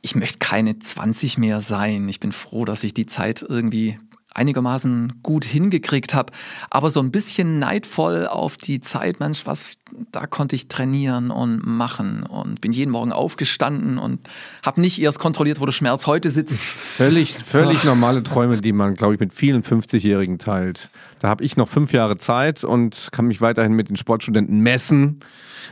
ich 0.00 0.14
möchte 0.14 0.38
keine 0.38 0.78
20 0.78 1.36
mehr 1.36 1.60
sein. 1.60 2.08
Ich 2.08 2.18
bin 2.20 2.32
froh, 2.32 2.64
dass 2.64 2.82
ich 2.82 2.94
die 2.94 3.04
Zeit 3.06 3.44
irgendwie 3.46 3.98
einigermaßen 4.34 5.20
gut 5.22 5.44
hingekriegt 5.44 6.14
habe, 6.14 6.32
aber 6.70 6.90
so 6.90 7.00
ein 7.00 7.10
bisschen 7.10 7.58
neidvoll 7.58 8.26
auf 8.26 8.56
die 8.56 8.80
Zeit, 8.80 9.20
Mensch, 9.20 9.46
was 9.46 9.76
da 10.12 10.26
konnte 10.26 10.56
ich 10.56 10.68
trainieren 10.68 11.30
und 11.30 11.66
machen 11.66 12.22
und 12.22 12.60
bin 12.60 12.72
jeden 12.72 12.90
Morgen 12.90 13.12
aufgestanden 13.12 13.98
und 13.98 14.20
habe 14.64 14.80
nicht 14.80 15.00
erst 15.00 15.18
kontrolliert, 15.18 15.60
wo 15.60 15.66
der 15.66 15.72
Schmerz 15.72 16.06
heute 16.06 16.30
sitzt. 16.30 16.60
Völlig, 16.60 17.34
völlig 17.34 17.84
normale 17.84 18.22
Träume, 18.22 18.60
die 18.60 18.72
man, 18.72 18.94
glaube 18.94 19.14
ich, 19.14 19.20
mit 19.20 19.32
vielen 19.32 19.62
50-Jährigen 19.62 20.38
teilt. 20.38 20.90
Da 21.20 21.28
habe 21.28 21.44
ich 21.44 21.58
noch 21.58 21.68
fünf 21.68 21.92
Jahre 21.92 22.16
Zeit 22.16 22.64
und 22.64 23.08
kann 23.12 23.26
mich 23.26 23.42
weiterhin 23.42 23.74
mit 23.74 23.90
den 23.90 23.96
Sportstudenten 23.96 24.60
messen. 24.60 25.20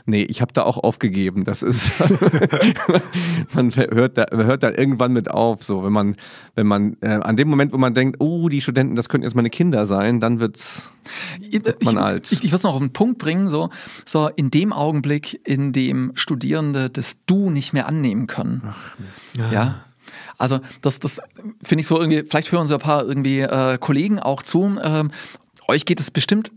Nee, 0.04 0.22
ich 0.22 0.42
habe 0.42 0.52
da 0.52 0.62
auch 0.62 0.76
aufgegeben. 0.76 1.42
Das 1.42 1.62
ist, 1.62 1.90
man 3.54 3.70
hört 3.74 4.18
da, 4.18 4.26
hört 4.30 4.62
da 4.62 4.70
irgendwann 4.70 5.12
mit 5.12 5.30
auf. 5.30 5.62
So, 5.62 5.82
wenn 5.82 5.92
man, 5.92 6.16
wenn 6.54 6.66
man 6.66 6.98
äh, 7.00 7.08
an 7.08 7.36
dem 7.36 7.48
Moment, 7.48 7.72
wo 7.72 7.78
man 7.78 7.94
denkt, 7.94 8.20
oh, 8.20 8.50
die 8.50 8.60
Studenten, 8.60 8.94
das 8.94 9.08
könnten 9.08 9.24
jetzt 9.24 9.34
meine 9.34 9.48
Kinder 9.48 9.86
sein, 9.86 10.20
dann 10.20 10.38
wird's 10.38 10.90
Ich, 11.40 11.62
man 11.82 11.94
ich, 11.94 11.98
alt. 11.98 12.30
Ich, 12.30 12.44
ich 12.44 12.50
würde 12.50 12.56
es 12.56 12.62
noch 12.64 12.74
auf 12.74 12.80
den 12.80 12.92
Punkt 12.92 13.16
bringen, 13.16 13.48
so, 13.48 13.70
so 14.04 14.28
in 14.28 14.50
dem 14.50 14.74
Augenblick, 14.74 15.40
in 15.48 15.72
dem 15.72 16.12
Studierende 16.14 16.90
das 16.90 17.16
Du 17.24 17.48
nicht 17.48 17.72
mehr 17.72 17.88
annehmen 17.88 18.26
können. 18.26 18.74
Ja. 19.50 19.80
Also 20.38 20.60
das, 20.80 21.00
das 21.00 21.20
finde 21.62 21.80
ich 21.82 21.86
so 21.86 21.98
irgendwie, 22.00 22.22
vielleicht 22.24 22.50
hören 22.52 22.66
so 22.66 22.74
ein 22.74 22.80
paar 22.80 23.04
irgendwie 23.04 23.40
äh, 23.40 23.76
Kollegen 23.78 24.18
auch 24.18 24.42
zu. 24.42 24.78
Ähm, 24.82 25.10
euch 25.68 25.84
geht 25.84 26.00
es 26.00 26.10
bestimmt 26.10 26.50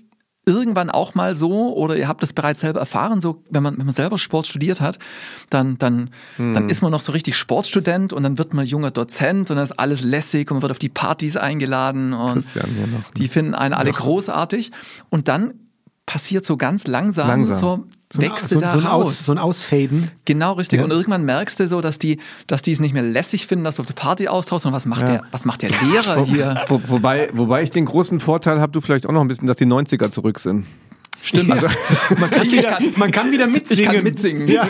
irgendwann 0.45 0.89
auch 0.89 1.13
mal 1.13 1.35
so 1.35 1.75
oder 1.75 1.95
ihr 1.95 2.07
habt 2.07 2.23
es 2.23 2.33
bereits 2.33 2.61
selber 2.61 2.79
erfahren, 2.79 3.21
so 3.21 3.43
wenn 3.51 3.61
man, 3.61 3.77
wenn 3.77 3.85
man 3.85 3.93
selber 3.93 4.17
Sport 4.17 4.47
studiert 4.47 4.81
hat, 4.81 4.97
dann, 5.51 5.77
dann, 5.77 6.09
Hm. 6.37 6.55
dann 6.55 6.67
ist 6.69 6.81
man 6.81 6.91
noch 6.91 7.01
so 7.01 7.11
richtig 7.11 7.35
Sportstudent 7.37 8.11
und 8.11 8.23
dann 8.23 8.39
wird 8.39 8.53
man 8.53 8.65
junger 8.65 8.89
Dozent 8.89 9.51
und 9.51 9.57
dann 9.57 9.63
ist 9.63 9.73
alles 9.79 10.01
lässig 10.01 10.49
und 10.49 10.55
man 10.55 10.61
wird 10.63 10.71
auf 10.71 10.79
die 10.79 10.89
Partys 10.89 11.37
eingeladen 11.37 12.13
und 12.13 12.33
Christian 12.33 12.69
noch. 12.91 13.11
die 13.11 13.27
finden 13.27 13.53
einen 13.53 13.75
alle 13.75 13.91
großartig 13.91 14.71
und 15.11 15.27
dann 15.27 15.53
passiert 16.07 16.43
so 16.43 16.57
ganz 16.57 16.87
langsam, 16.87 17.27
Langsam. 17.27 17.55
so, 17.57 17.85
So, 18.11 18.19
ein- 18.21 18.29
wächst 18.31 18.49
so, 18.49 18.55
du 18.55 18.61
da 18.61 18.69
so, 18.71 18.79
ein 18.79 18.85
raus. 18.85 19.07
Aus, 19.07 19.25
so 19.25 19.31
ein 19.31 19.37
Ausfaden. 19.37 20.11
Genau, 20.25 20.53
richtig. 20.53 20.79
Ja. 20.79 20.83
Und 20.85 20.91
irgendwann 20.91 21.23
merkst 21.23 21.59
du 21.59 21.67
so, 21.67 21.81
dass 21.81 21.97
die, 21.99 22.19
dass 22.47 22.61
die 22.61 22.73
es 22.73 22.79
nicht 22.79 22.93
mehr 22.93 23.03
lässig 23.03 23.47
finden, 23.47 23.63
dass 23.65 23.77
du 23.77 23.81
auf 23.81 23.87
der 23.87 23.93
Party 23.93 24.27
austauschst, 24.27 24.63
sondern 24.63 24.75
was 24.77 24.85
macht 24.85 25.07
der, 25.07 25.23
was 25.31 25.45
macht 25.45 25.61
der 25.61 25.69
Lehrer 25.69 26.25
hier? 26.25 26.61
Wo, 26.67 26.81
wobei, 26.87 27.29
wobei 27.33 27.63
ich 27.63 27.69
den 27.69 27.85
großen 27.85 28.19
Vorteil 28.19 28.59
habe, 28.59 28.71
du 28.71 28.81
vielleicht 28.81 29.05
auch 29.07 29.11
noch 29.13 29.21
ein 29.21 29.27
bisschen, 29.27 29.47
dass 29.47 29.57
die 29.57 29.65
90er 29.65 30.11
zurück 30.11 30.39
sind. 30.39 30.65
Stimmt. 31.23 31.51
Also, 31.51 31.67
Man 32.17 32.31
kann, 32.31 32.51
wieder, 32.51 32.63
kann- 32.63 32.93
man 32.95 33.11
kann 33.11 33.31
wieder 33.31 33.45
mitsingen. 33.45 33.79
ich 33.83 33.85
kann 33.93 34.03
mitsingen. 34.03 34.47
Ja. 34.47 34.67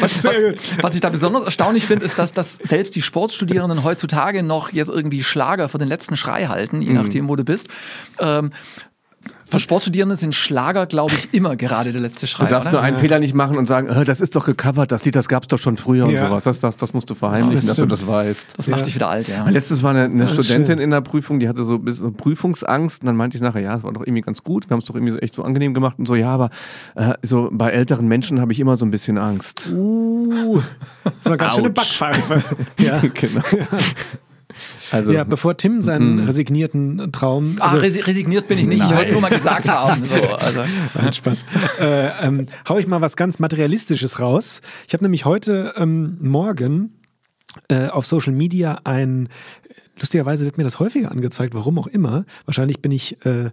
Was, 0.00 0.22
Sehr 0.22 0.32
was, 0.54 0.82
was 0.82 0.94
ich 0.94 1.00
da 1.00 1.10
besonders 1.10 1.42
erstaunlich 1.44 1.86
finde, 1.86 2.06
ist, 2.06 2.18
dass, 2.18 2.32
dass 2.32 2.54
selbst 2.62 2.94
die 2.94 3.02
Sportstudierenden 3.02 3.84
heutzutage 3.84 4.42
noch 4.42 4.72
jetzt 4.72 4.88
irgendwie 4.88 5.22
Schlager 5.22 5.68
für 5.68 5.78
den 5.78 5.88
letzten 5.88 6.16
Schrei 6.16 6.46
halten, 6.46 6.76
Mhm. 6.78 6.82
je 6.82 6.92
nachdem, 6.94 7.28
wo 7.28 7.36
du 7.36 7.44
bist. 7.44 7.68
Ähm, 8.18 8.50
für 9.52 9.60
Sportstudierende 9.60 10.16
sind 10.16 10.34
Schlager, 10.34 10.86
glaube 10.86 11.14
ich, 11.14 11.32
immer 11.32 11.54
gerade 11.56 11.92
der 11.92 12.00
letzte 12.00 12.26
Schrei. 12.26 12.46
Du 12.46 12.50
darfst 12.50 12.66
oder? 12.68 12.78
nur 12.78 12.82
einen 12.82 12.96
Fehler 12.96 13.18
nicht 13.20 13.34
machen 13.34 13.56
und 13.58 13.66
sagen, 13.66 13.86
äh, 13.88 14.04
das 14.04 14.20
ist 14.20 14.34
doch 14.34 14.46
gecovert, 14.46 14.90
das 14.90 15.04
Lied, 15.04 15.14
das 15.14 15.28
gab's 15.28 15.46
doch 15.48 15.58
schon 15.58 15.76
früher 15.76 16.06
und 16.06 16.14
Ja. 16.14 16.26
sowas. 16.28 16.44
Das, 16.44 16.58
das, 16.60 16.76
das 16.76 16.92
musst 16.94 17.08
du 17.10 17.14
verheimlichen, 17.14 17.54
Das 17.56 17.66
dass 17.66 17.76
du 17.76 17.86
das 17.86 18.06
weißt. 18.06 18.54
das 18.56 18.66
macht 18.66 18.80
Ja. 18.80 18.84
dich 18.84 18.94
wieder 18.96 19.08
alt, 19.10 19.28
ja. 19.28 19.48
Letztes 19.48 19.82
war 19.82 19.90
eine, 19.90 20.04
eine 20.04 20.26
Studentin 20.26 20.66
schön. 20.66 20.78
in 20.78 20.90
der 20.90 21.02
Prüfung, 21.02 21.38
die 21.38 21.48
hatte 21.48 21.64
so 21.64 21.74
ein 21.74 21.84
bisschen 21.84 22.14
Prüfungsangst 22.14 23.02
und 23.02 23.06
dann 23.06 23.16
meinte 23.16 23.36
ich 23.36 23.42
nachher, 23.42 23.60
ja, 23.60 23.76
es 23.76 23.82
war 23.84 23.92
doch 23.92 24.02
irgendwie 24.02 24.22
ganz 24.22 24.42
gut, 24.42 24.68
wir 24.68 24.74
haben 24.74 24.80
es 24.80 24.86
doch 24.86 24.94
irgendwie 24.94 25.12
so 25.12 25.18
echt 25.18 25.34
so 25.34 25.42
angenehm 25.44 25.74
gemacht 25.74 25.98
und 25.98 26.06
so, 26.06 26.14
ja, 26.14 26.28
aber 26.30 26.50
äh, 26.94 27.12
so 27.22 27.48
bei 27.52 27.70
älteren 27.70 28.08
Menschen 28.08 28.40
habe 28.40 28.52
ich 28.52 28.58
immer 28.60 28.76
so 28.76 28.86
ein 28.86 28.90
bisschen 28.90 29.18
Angst. 29.18 29.70
Uh, 29.72 30.60
das 31.04 31.26
war 31.30 31.36
ganz 31.36 31.54
schöne. 31.54 31.70
Backpfeife. 31.70 32.42
Ja. 32.78 33.00
genau. 33.14 33.42
Also, 34.90 35.12
ja, 35.12 35.24
bevor 35.24 35.56
Tim 35.56 35.82
seinen 35.82 36.20
resignierten 36.20 37.12
Traum. 37.12 37.56
Ah, 37.60 37.72
resi 37.72 38.00
resigniert 38.00 38.48
bin 38.48 38.58
ich 38.58 38.66
nicht, 38.66 38.84
ich 38.84 38.90
wollte 38.90 39.06
es 39.06 39.12
nur 39.12 39.20
mal 39.20 39.30
gesagt 39.30 39.68
haben. 39.68 40.04
So, 40.06 40.14
also. 40.34 40.62
Nein, 40.94 41.12
Spaß. 41.12 41.44
äh, 41.80 42.26
ähm, 42.26 42.46
hau 42.68 42.78
ich 42.78 42.86
mal 42.86 43.00
was 43.00 43.16
ganz 43.16 43.38
Materialistisches 43.38 44.20
raus. 44.20 44.60
Ich 44.86 44.94
habe 44.94 45.04
nämlich 45.04 45.24
heute 45.24 45.74
ähm, 45.76 46.18
Morgen 46.20 46.92
äh, 47.68 47.88
auf 47.88 48.06
Social 48.06 48.32
Media 48.32 48.80
ein, 48.84 49.28
lustigerweise 49.98 50.44
wird 50.44 50.58
mir 50.58 50.64
das 50.64 50.78
häufiger 50.78 51.10
angezeigt, 51.10 51.54
warum 51.54 51.78
auch 51.78 51.86
immer. 51.86 52.24
Wahrscheinlich 52.46 52.80
bin 52.80 52.92
ich 52.92 53.24
äh, 53.26 53.50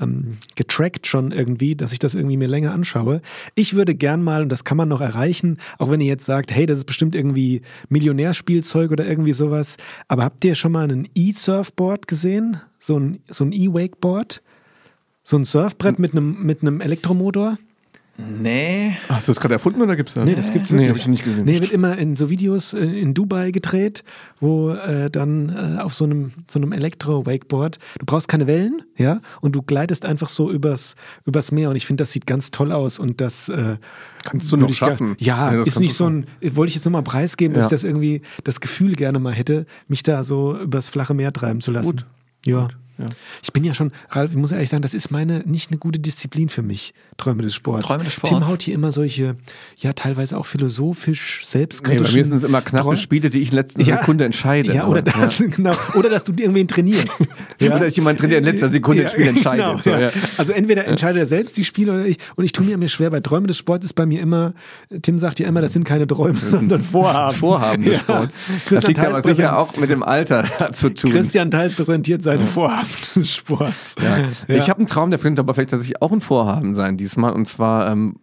ähm, 0.00 0.38
getrackt 0.56 1.06
schon 1.06 1.32
irgendwie, 1.32 1.76
dass 1.76 1.92
ich 1.92 1.98
das 1.98 2.14
irgendwie 2.14 2.36
mir 2.36 2.48
länger 2.48 2.72
anschaue. 2.72 3.20
Ich 3.54 3.74
würde 3.74 3.94
gern 3.94 4.22
mal, 4.22 4.42
und 4.42 4.50
das 4.50 4.64
kann 4.64 4.76
man 4.76 4.88
noch 4.88 5.00
erreichen, 5.00 5.58
auch 5.78 5.90
wenn 5.90 6.00
ihr 6.00 6.08
jetzt 6.08 6.26
sagt, 6.26 6.52
hey, 6.52 6.66
das 6.66 6.78
ist 6.78 6.84
bestimmt 6.84 7.14
irgendwie 7.14 7.62
Millionärspielzeug 7.88 8.90
oder 8.90 9.06
irgendwie 9.06 9.32
sowas, 9.32 9.76
aber 10.08 10.24
habt 10.24 10.44
ihr 10.44 10.54
schon 10.54 10.72
mal 10.72 10.90
ein 10.90 11.08
E-Surfboard 11.14 12.08
gesehen? 12.08 12.60
So 12.78 12.98
ein, 12.98 13.20
so 13.28 13.44
ein 13.44 13.52
E-Wakeboard? 13.52 14.42
So 15.22 15.36
ein 15.36 15.44
Surfbrett 15.44 15.98
mit 15.98 16.12
einem, 16.12 16.42
mit 16.42 16.62
einem 16.62 16.80
Elektromotor? 16.80 17.58
Nee. 18.40 18.96
hast 19.08 19.28
du 19.28 19.32
das 19.32 19.40
gerade 19.40 19.54
erfunden 19.54 19.80
oder 19.82 19.96
gibt's 19.96 20.14
das? 20.14 20.24
Nee, 20.24 20.34
das 20.34 20.52
gibt's 20.52 20.70
Nee, 20.70 20.78
wirklich. 20.78 20.88
habe 20.90 20.98
ich 20.98 21.06
nicht 21.08 21.24
gesehen. 21.24 21.44
Nee, 21.44 21.54
wird 21.60 21.70
immer 21.72 21.96
in 21.98 22.16
so 22.16 22.30
Videos 22.30 22.72
äh, 22.74 22.78
in 22.80 23.14
Dubai 23.14 23.50
gedreht, 23.50 24.04
wo 24.40 24.70
äh, 24.70 25.10
dann 25.10 25.48
äh, 25.78 25.80
auf 25.80 25.94
so 25.94 26.04
einem, 26.04 26.32
so 26.48 26.58
einem 26.58 26.72
Elektro-Wakeboard, 26.72 27.78
du 27.98 28.06
brauchst 28.06 28.28
keine 28.28 28.46
Wellen, 28.46 28.82
ja, 28.96 29.20
und 29.40 29.54
du 29.56 29.62
gleitest 29.62 30.04
einfach 30.04 30.28
so 30.28 30.50
übers, 30.50 30.94
übers 31.26 31.52
Meer 31.52 31.70
und 31.70 31.76
ich 31.76 31.86
finde, 31.86 32.02
das 32.02 32.12
sieht 32.12 32.26
ganz 32.26 32.50
toll 32.50 32.72
aus 32.72 32.98
und 32.98 33.20
das 33.20 33.48
äh, 33.48 33.76
Kannst 34.24 34.52
du 34.52 34.56
noch 34.56 34.72
schaffen. 34.72 35.16
Ja, 35.18 35.52
Ja, 35.54 35.62
ist 35.62 35.80
nicht 35.80 35.94
so 35.94 36.06
ein, 36.06 36.26
wollte 36.42 36.68
ich 36.70 36.74
jetzt 36.74 36.84
nur 36.84 36.92
mal 36.92 37.02
preisgeben, 37.02 37.54
dass 37.54 37.64
Ja. 37.64 37.66
ich 37.68 37.70
das 37.70 37.84
irgendwie, 37.84 38.20
das 38.44 38.60
Gefühl 38.60 38.92
gerne 38.94 39.18
mal 39.18 39.32
hätte, 39.32 39.64
mich 39.88 40.02
da 40.02 40.24
so 40.24 40.58
übers 40.58 40.90
flache 40.90 41.14
Meer 41.14 41.32
treiben 41.32 41.60
zu 41.60 41.70
lassen. 41.70 41.90
Gut. 41.90 42.06
Ja. 42.44 42.68
Ja. 43.00 43.06
Ich 43.42 43.52
bin 43.52 43.64
ja 43.64 43.74
schon, 43.74 43.92
Ralf, 44.10 44.30
ich 44.30 44.36
muss 44.36 44.52
ehrlich 44.52 44.68
sagen, 44.70 44.82
das 44.82 44.94
ist 44.94 45.10
meine 45.10 45.40
nicht 45.46 45.70
eine 45.70 45.78
gute 45.78 45.98
Disziplin 45.98 46.48
für 46.48 46.62
mich, 46.62 46.94
Träume 47.16 47.42
des 47.42 47.54
Sports. 47.54 47.86
Träume 47.86 48.04
des 48.04 48.12
Sports. 48.14 48.34
Tim 48.38 48.46
haut 48.48 48.62
hier 48.62 48.74
immer 48.74 48.92
solche, 48.92 49.36
ja, 49.76 49.92
teilweise 49.92 50.36
auch 50.38 50.46
philosophisch, 50.46 51.40
Nee, 51.42 51.46
selbstkritische. 51.46 52.04
bei 52.12 52.18
mir 52.18 52.24
sind 52.24 52.36
es 52.36 52.42
immer 52.44 52.60
knappe 52.62 52.96
Spiele, 52.96 53.30
die 53.30 53.40
ich 53.40 53.50
in 53.50 53.56
letzter 53.56 53.82
Sekunde 53.84 54.24
entscheide. 54.24 54.72
Ja, 54.74 54.86
oder 54.86 55.02
das, 55.02 55.38
genau. 55.38 55.72
Oder 55.94 56.08
dass 56.10 56.24
du 56.24 56.32
irgendwen 56.32 56.68
trainierst. 56.68 57.28
Oder 57.60 57.78
dass 57.78 57.96
jemand 57.96 58.20
drin, 58.20 58.30
der 58.30 58.38
in 58.38 58.44
letzter 58.44 58.68
Sekunde 58.68 59.02
ein 59.04 59.08
Spiel 59.10 59.26
entscheidet. 59.28 59.64
Genau, 59.66 59.78
So, 59.78 59.90
ja. 59.90 60.00
ja. 60.00 60.10
Also 60.38 60.52
entweder 60.52 60.86
entscheidet 60.86 61.18
er 61.20 61.26
selbst 61.26 61.56
die 61.56 61.64
Spiele 61.64 61.92
oder 61.92 62.06
ich. 62.06 62.16
Und 62.36 62.44
ich 62.44 62.52
tue 62.52 62.64
mir 62.64 62.76
mir 62.78 62.88
schwer, 62.88 63.10
bei 63.10 63.20
Träume 63.20 63.46
des 63.46 63.58
Sports 63.58 63.84
ist 63.84 63.92
bei 63.94 64.06
mir 64.06 64.20
immer, 64.20 64.54
Tim 65.02 65.18
sagt 65.18 65.40
ja 65.40 65.46
immer, 65.48 65.60
das 65.60 65.72
sind 65.72 65.84
keine 65.84 66.06
Träume, 66.06 66.38
sondern 66.38 66.82
Vorhaben. 66.82 67.36
Vorhaben 67.36 67.82
des 67.84 67.92
Ja. 67.94 67.98
Sports. 68.00 68.36
Das 68.46 68.64
Christian 68.66 68.88
liegt 68.88 69.00
aber 69.00 69.22
sicher 69.22 69.58
auch 69.58 69.76
mit 69.76 69.90
dem 69.90 70.02
Alter 70.02 70.44
zu 70.72 70.90
tun. 70.90 71.12
Christian 71.12 71.50
Theis 71.50 71.74
präsentiert 71.74 72.22
seine 72.22 72.46
Vorhaben 72.46 72.88
des 73.16 73.32
Sports. 73.34 73.96
Ja. 74.02 74.28
Ich 74.48 74.68
habe 74.68 74.78
einen 74.78 74.86
Traum, 74.86 75.10
der 75.10 75.18
könnte 75.18 75.40
aber 75.40 75.54
vielleicht 75.54 75.70
tatsächlich 75.70 76.02
auch 76.02 76.12
ein 76.12 76.20
Vorhaben 76.20 76.74
sein 76.74 76.96
diesmal. 76.96 77.32
Und 77.32 77.46
zwar, 77.46 77.90
ähm, 77.90 78.16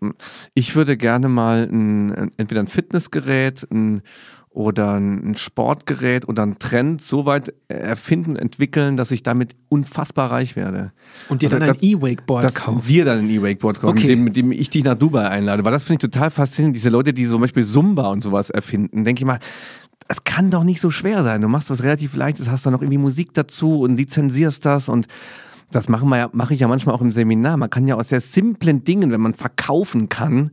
ich 0.54 0.76
würde 0.76 0.98
gerne 0.98 1.30
mal 1.30 1.68
ein, 1.72 2.32
entweder 2.38 2.62
ein 2.62 2.68
Fitnessgerät 2.68 3.68
ein, 3.72 4.02
oder 4.50 4.94
ein 4.96 5.36
Sportgerät 5.38 6.28
oder 6.28 6.42
ein 6.42 6.58
Trend 6.58 7.04
so 7.04 7.28
weit 7.28 7.54
erfinden, 7.68 8.36
entwickeln, 8.36 8.98
dass 8.98 9.12
ich 9.12 9.22
damit 9.22 9.56
unfassbar 9.70 10.32
reich 10.32 10.56
werde. 10.56 10.94
Und 11.30 11.44
dir 11.44 11.48
Also 11.54 11.60
dann 11.60 11.70
ein 11.70 11.78
E-Wakeboard 11.80 12.56
kaufen. 12.56 12.82
wir 12.84 13.06
dann 13.06 13.20
ein 13.20 13.30
E-Wakeboard 13.30 13.82
kaufen, 13.82 14.00
Okay. 14.00 14.16
mit, 14.16 14.36
dem, 14.36 14.52
ich 14.52 14.72
dich 14.72 14.84
nach 14.84 14.96
Dubai 14.96 15.28
einlade. 15.30 15.64
Weil 15.64 15.72
das 15.74 15.84
finde 15.84 16.04
ich 16.06 16.12
total 16.12 16.32
faszinierend. 16.32 16.76
Diese 16.76 16.90
Leute, 16.90 17.14
die 17.14 17.28
zum 17.28 17.40
Beispiel 17.40 17.66
Zumba 17.66 18.10
und 18.10 18.22
sowas 18.22 18.50
erfinden, 18.50 19.04
denke 19.04 19.22
ich 19.22 19.26
mal, 19.28 19.38
es 20.08 20.24
kann 20.24 20.52
doch 20.52 20.64
nicht 20.64 20.82
so 20.82 20.92
schwer 20.92 21.24
sein. 21.24 21.42
Du 21.42 21.48
machst 21.48 21.70
was 21.70 21.84
relativ 21.84 22.16
Leichtes, 22.16 22.50
hast 22.50 22.66
dann 22.66 22.74
noch 22.74 22.82
irgendwie 22.82 22.98
Musik 22.98 23.34
dazu 23.34 23.82
und 23.82 23.96
lizenzierst 23.96 24.66
das 24.66 24.90
und 24.90 25.08
das 25.72 25.90
machen 25.90 26.08
wir 26.10 26.18
ja, 26.18 26.30
mache 26.32 26.54
ich 26.54 26.62
ja 26.62 26.68
manchmal 26.68 26.96
auch 26.96 27.02
im 27.02 27.12
Seminar. 27.12 27.58
Man 27.58 27.70
kann 27.70 27.88
ja 27.88 27.96
aus 27.96 28.10
sehr 28.10 28.22
simplen 28.22 28.84
Dingen, 28.84 29.12
wenn 29.12 29.20
man 29.20 29.34
verkaufen 29.34 30.08
kann 30.08 30.52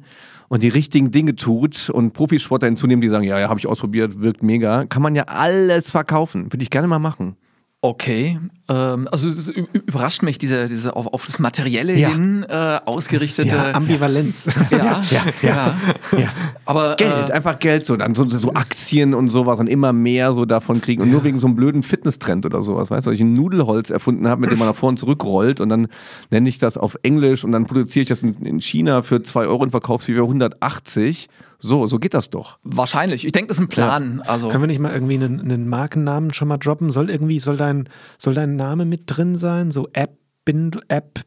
und 0.48 0.62
die 0.62 0.68
richtigen 0.68 1.10
Dinge 1.10 1.36
tut 1.36 1.88
und 1.90 2.12
Profisportler 2.12 2.66
hinzunehmen, 2.66 3.00
die 3.00 3.08
sagen, 3.08 3.24
ja, 3.24 3.38
ja, 3.38 3.48
habe 3.48 3.60
ich 3.60 3.66
ausprobiert, 3.66 4.20
wirkt 4.20 4.42
mega, 4.42 4.86
kann 4.86 5.02
man 5.02 5.14
ja 5.14 5.24
alles 5.24 5.90
verkaufen. 5.90 6.52
Würde 6.52 6.62
ich 6.62 6.70
gerne 6.70 6.88
mal 6.88 6.98
machen. 6.98 7.36
Okay, 7.80 8.38
ähm, 8.68 9.08
also 9.12 9.28
überrascht 9.52 10.22
mich 10.22 10.38
diese, 10.38 10.68
diese 10.68 10.96
auf, 10.96 11.06
auf 11.12 11.26
das 11.26 11.38
Materielle 11.38 11.96
Ja. 11.96 12.08
hin 12.08 12.44
äh, 12.48 12.78
ausgerichtete. 12.84 13.54
Ja, 13.54 13.72
Ambivalenz. 13.72 14.48
ja, 14.70 15.02
ja, 15.42 15.76
Ja. 16.16 16.28
Aber 16.64 16.96
Geld, 16.96 17.28
äh, 17.28 17.32
einfach 17.32 17.58
Geld, 17.58 17.84
so 17.84 17.96
dann 17.96 18.14
so, 18.14 18.26
so 18.26 18.54
Aktien 18.54 19.12
und 19.12 19.28
sowas 19.28 19.58
und 19.58 19.66
immer 19.66 19.92
mehr 19.92 20.32
so 20.32 20.46
davon 20.46 20.80
kriegen 20.80 21.02
und 21.02 21.10
nur 21.10 21.24
wegen 21.24 21.38
so 21.38 21.46
einem 21.46 21.56
blöden 21.56 21.82
Fitnesstrend 21.82 22.46
oder 22.46 22.62
sowas, 22.62 22.90
weißt 22.90 23.06
du, 23.06 23.10
dass 23.10 23.16
ich 23.16 23.22
ein 23.24 23.34
Nudelholz 23.34 23.90
erfunden 23.90 24.28
habe, 24.28 24.40
mit 24.40 24.50
dem 24.50 24.58
man 24.58 24.68
nach 24.68 24.76
vorne 24.76 24.92
und 24.94 24.98
zurück 24.98 25.24
rollt 25.24 25.60
und 25.60 25.68
dann 25.68 25.88
nenne 26.30 26.48
ich 26.48 26.58
das 26.58 26.78
auf 26.78 26.96
Englisch 27.02 27.44
und 27.44 27.52
dann 27.52 27.66
produziere 27.66 28.04
ich 28.04 28.08
das 28.08 28.22
in, 28.22 28.34
in 28.46 28.60
China 28.62 29.02
für 29.02 29.22
2 29.22 29.46
Euro 29.46 29.62
und 29.62 29.70
verkaufe 29.70 30.00
es 30.00 30.06
für 30.06 30.22
180. 30.22 31.28
So, 31.60 31.86
so 31.86 31.98
geht 31.98 32.12
das 32.12 32.28
doch. 32.28 32.58
wahrscheinlich. 32.62 33.24
Ich 33.24 33.32
denke, 33.32 33.48
das 33.48 33.56
ist 33.56 33.62
ein 33.62 33.68
Plan. 33.68 34.20
Also 34.26 34.48
Können 34.50 34.64
wir 34.64 34.66
nicht 34.66 34.80
mal 34.80 34.92
irgendwie 34.92 35.14
einen, 35.14 35.40
einen 35.40 35.66
Markennamen 35.68 36.34
schon 36.34 36.46
mal 36.48 36.58
droppen? 36.58 36.90
Soll 36.90 37.08
irgendwie, 37.08 37.38
soll 37.38 37.56
dein, 37.56 37.88
soll 38.18 38.34
dein 38.34 38.53
Name 38.56 38.84
mit 38.84 39.02
drin 39.06 39.36
sein? 39.36 39.70
So 39.70 39.88
App, 39.92 40.16
Bindle, 40.44 40.82
App. 40.88 41.20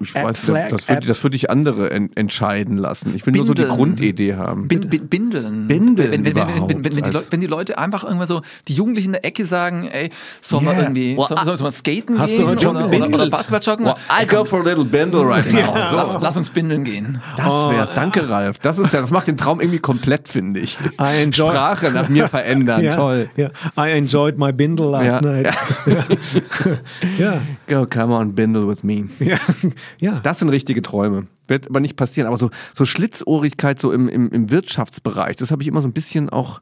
Ich 0.00 0.14
App 0.14 0.24
weiß, 0.24 0.38
Flag, 0.38 0.68
das, 0.68 0.88
würde, 0.88 1.06
das 1.06 1.22
würde 1.22 1.36
ich 1.36 1.50
andere 1.50 1.90
en, 1.90 2.14
entscheiden 2.16 2.76
lassen. 2.76 3.12
Ich 3.14 3.26
will 3.26 3.34
nur 3.34 3.46
so 3.46 3.54
die 3.54 3.62
Bindeln. 3.62 3.76
Grundidee 3.78 4.34
haben. 4.36 4.68
Bin, 4.68 4.80
bin, 4.88 5.08
bindeln. 5.08 5.66
Bindeln 5.66 6.10
wenn, 6.10 6.12
wenn, 6.12 6.24
wenn, 6.24 6.24
wenn, 6.24 6.32
überhaupt 6.32 6.70
wenn, 6.74 6.84
wenn, 6.84 6.92
die 6.92 7.00
Leute, 7.00 7.26
wenn 7.30 7.40
die 7.40 7.46
Leute 7.46 7.78
einfach 7.78 8.04
irgendwann 8.04 8.28
so, 8.28 8.40
die 8.68 8.74
Jugendlichen 8.74 9.08
in 9.08 9.12
der 9.12 9.24
Ecke 9.24 9.44
sagen, 9.46 9.88
ey, 9.90 10.10
sollen 10.40 10.64
wir 10.64 10.70
Yeah. 10.70 10.82
irgendwie, 10.82 11.16
Well, 11.16 11.26
sollen, 11.28 11.44
sollen 11.44 11.58
wir 11.58 11.62
mal 11.64 11.72
skaten 11.72 12.18
Hast 12.18 12.32
du 12.34 12.36
gehen 12.38 12.46
heute 12.48 12.62
schon 12.62 12.76
oder, 12.76 12.86
oder, 12.86 13.08
oder? 13.08 13.30
Basketball 13.30 13.60
joggen? 13.60 13.86
Well, 13.86 13.96
I 14.22 14.26
go 14.26 14.44
for 14.44 14.60
a 14.60 14.62
little 14.62 14.84
bindle 14.84 15.22
right 15.26 15.44
now. 15.52 15.60
Genau, 15.60 15.74
lass, 15.74 16.22
lass 16.22 16.36
uns 16.36 16.50
bindeln 16.50 16.84
gehen. 16.84 17.20
Das 17.36 17.46
wär's. 17.46 17.92
Danke, 17.94 18.28
Ralf. 18.30 18.58
Das, 18.58 18.78
ist, 18.78 18.94
das 18.94 19.10
macht 19.10 19.26
den 19.26 19.36
Traum 19.36 19.60
irgendwie 19.60 19.80
komplett, 19.80 20.28
finde 20.28 20.60
ich. 20.60 20.78
I 21.00 21.22
enjoy- 21.24 21.50
Sprache 21.50 21.90
nach 21.90 22.08
mir 22.08 22.28
verändern. 22.28 22.80
Ja, 22.84 22.94
Toll. 22.96 23.28
I 23.36 23.90
enjoyed 23.90 24.38
my 24.38 24.52
Bindle 24.52 24.90
last 24.90 25.20
night. 25.22 25.48
Ja. 27.18 27.40
Go, 27.66 27.86
come 27.86 28.14
on, 28.14 28.34
bindle 28.34 28.66
with 28.68 28.82
me. 28.82 29.08
Ja. 29.18 29.36
ja. 29.98 30.20
Das 30.20 30.38
sind 30.38 30.48
richtige 30.48 30.82
Träume. 30.82 31.26
Wird 31.46 31.68
aber 31.68 31.80
nicht 31.80 31.96
passieren. 31.96 32.26
Aber 32.26 32.36
so, 32.36 32.50
so 32.74 32.84
Schlitzohrigkeit 32.84 33.80
so 33.80 33.92
im, 33.92 34.08
im, 34.08 34.30
im 34.30 34.50
Wirtschaftsbereich, 34.50 35.36
das 35.36 35.50
habe 35.50 35.62
ich 35.62 35.68
immer 35.68 35.82
so 35.82 35.88
ein 35.88 35.92
bisschen 35.92 36.30
auch 36.30 36.60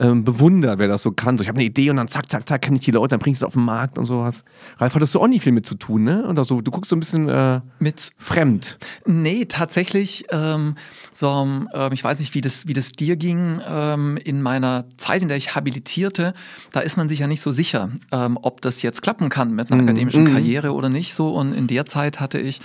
ähm, 0.00 0.24
bewundert, 0.24 0.78
wer 0.78 0.88
das 0.88 1.02
so 1.02 1.12
kann. 1.12 1.36
So, 1.36 1.42
ich 1.42 1.48
habe 1.48 1.58
eine 1.58 1.66
Idee 1.66 1.90
und 1.90 1.96
dann 1.96 2.08
zack, 2.08 2.30
zack, 2.30 2.48
zack, 2.48 2.62
kenne 2.62 2.76
ich 2.76 2.84
die 2.84 2.90
Leute, 2.90 3.08
dann 3.08 3.20
bringe 3.20 3.34
ich 3.34 3.38
es 3.38 3.44
auf 3.44 3.52
den 3.52 3.64
Markt 3.64 3.98
und 3.98 4.06
sowas. 4.06 4.44
Ralf, 4.78 4.94
hattest 4.94 5.14
du 5.14 5.20
auch 5.20 5.26
nicht 5.26 5.42
viel 5.42 5.52
mit 5.52 5.66
zu 5.66 5.74
tun, 5.74 6.04
ne? 6.04 6.26
Oder 6.26 6.44
so, 6.44 6.62
du 6.62 6.70
guckst 6.70 6.88
so 6.88 6.96
ein 6.96 7.00
bisschen 7.00 7.28
äh, 7.28 7.60
Mit 7.78 8.12
fremd. 8.16 8.78
Nee, 9.04 9.44
tatsächlich, 9.44 10.24
ähm, 10.30 10.76
so, 11.12 11.28
ähm, 11.28 11.68
ich 11.92 12.02
weiß 12.02 12.18
nicht, 12.18 12.34
wie 12.34 12.40
das, 12.40 12.66
wie 12.66 12.72
das 12.72 12.92
dir 12.92 13.16
ging. 13.16 13.60
Ähm, 13.68 14.16
in 14.16 14.40
meiner 14.40 14.86
Zeit, 14.96 15.22
in 15.22 15.28
der 15.28 15.36
ich 15.36 15.54
habilitierte, 15.54 16.32
da 16.72 16.80
ist 16.80 16.96
man 16.96 17.08
sich 17.08 17.18
ja 17.18 17.26
nicht 17.26 17.42
so 17.42 17.52
sicher, 17.52 17.90
ähm, 18.10 18.38
ob 18.40 18.62
das 18.62 18.80
jetzt 18.80 19.02
klappen 19.02 19.28
kann 19.28 19.54
mit 19.54 19.70
einer 19.70 19.82
akademischen 19.82 20.24
Karriere 20.24 20.72
oder 20.72 20.88
nicht. 20.88 21.14
So 21.14 21.34
und 21.34 21.52
in 21.52 21.66
der 21.66 21.84
Zeit 21.84 22.20
hatte 22.20 22.38
ich 22.38 22.60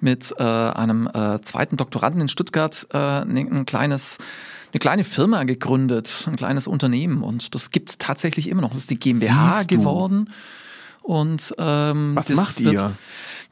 mit 0.00 0.34
äh, 0.38 0.42
einem 0.42 1.08
äh, 1.12 1.40
zweiten 1.40 1.76
Doktoranden 1.76 2.20
in 2.20 2.28
Stuttgart 2.28 2.86
äh, 2.92 2.98
ein, 2.98 3.36
ein 3.36 3.66
kleines 3.66 4.18
eine 4.74 4.80
kleine 4.80 5.04
Firma 5.04 5.44
gegründet, 5.44 6.24
ein 6.26 6.34
kleines 6.36 6.66
Unternehmen 6.66 7.22
und 7.22 7.54
das 7.54 7.70
gibt's 7.70 7.96
tatsächlich 7.96 8.48
immer 8.48 8.60
noch. 8.60 8.70
Das 8.70 8.78
ist 8.78 8.90
die 8.90 8.98
GmbH 8.98 9.58
Siehst 9.58 9.70
du. 9.70 9.78
geworden. 9.78 10.30
Und 11.00 11.54
ähm, 11.58 12.16
Was 12.16 12.28
macht 12.30 12.64
wird- 12.64 12.74
ihr? 12.74 12.92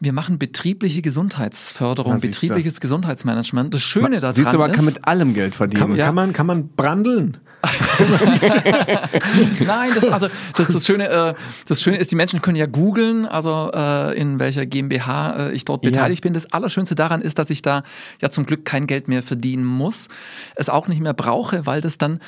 Wir 0.00 0.12
machen 0.12 0.38
betriebliche 0.38 1.00
Gesundheitsförderung, 1.00 2.14
Na, 2.14 2.18
betriebliches 2.18 2.80
Gesundheitsmanagement. 2.80 3.72
Das 3.72 3.82
Schöne 3.82 4.18
daran 4.18 4.34
Siehst 4.34 4.52
du, 4.52 4.58
man 4.58 4.70
ist, 4.70 4.76
kann 4.76 4.84
mit 4.84 5.06
allem 5.06 5.32
Geld 5.32 5.54
verdienen. 5.54 5.78
Kann, 5.80 5.96
kann, 5.96 6.14
man, 6.16 6.32
kann 6.32 6.46
man 6.46 6.68
brandeln? 6.70 7.36
Nein, 9.66 9.90
das, 9.94 10.04
also, 10.08 10.28
das, 10.56 10.68
ist 10.68 10.74
das, 10.74 10.86
Schöne, 10.86 11.08
äh, 11.08 11.34
das 11.66 11.80
Schöne 11.80 11.98
ist, 11.98 12.10
die 12.10 12.16
Menschen 12.16 12.42
können 12.42 12.56
ja 12.56 12.66
googeln, 12.66 13.26
also 13.26 13.70
äh, 13.72 14.18
in 14.18 14.38
welcher 14.40 14.66
GmbH 14.66 15.48
äh, 15.48 15.52
ich 15.52 15.64
dort 15.64 15.84
Ja. 15.84 15.90
beteiligt 15.90 16.22
bin. 16.22 16.34
Das 16.34 16.52
Allerschönste 16.52 16.94
daran 16.94 17.22
ist, 17.22 17.38
dass 17.38 17.50
ich 17.50 17.62
da 17.62 17.82
ja 18.20 18.30
zum 18.30 18.46
Glück 18.46 18.64
kein 18.64 18.86
Geld 18.86 19.08
mehr 19.08 19.22
verdienen 19.22 19.64
muss, 19.64 20.08
es 20.56 20.68
auch 20.68 20.88
nicht 20.88 21.00
mehr 21.00 21.14
brauche, 21.14 21.66
weil 21.66 21.80
das 21.80 21.98
dann 21.98 22.20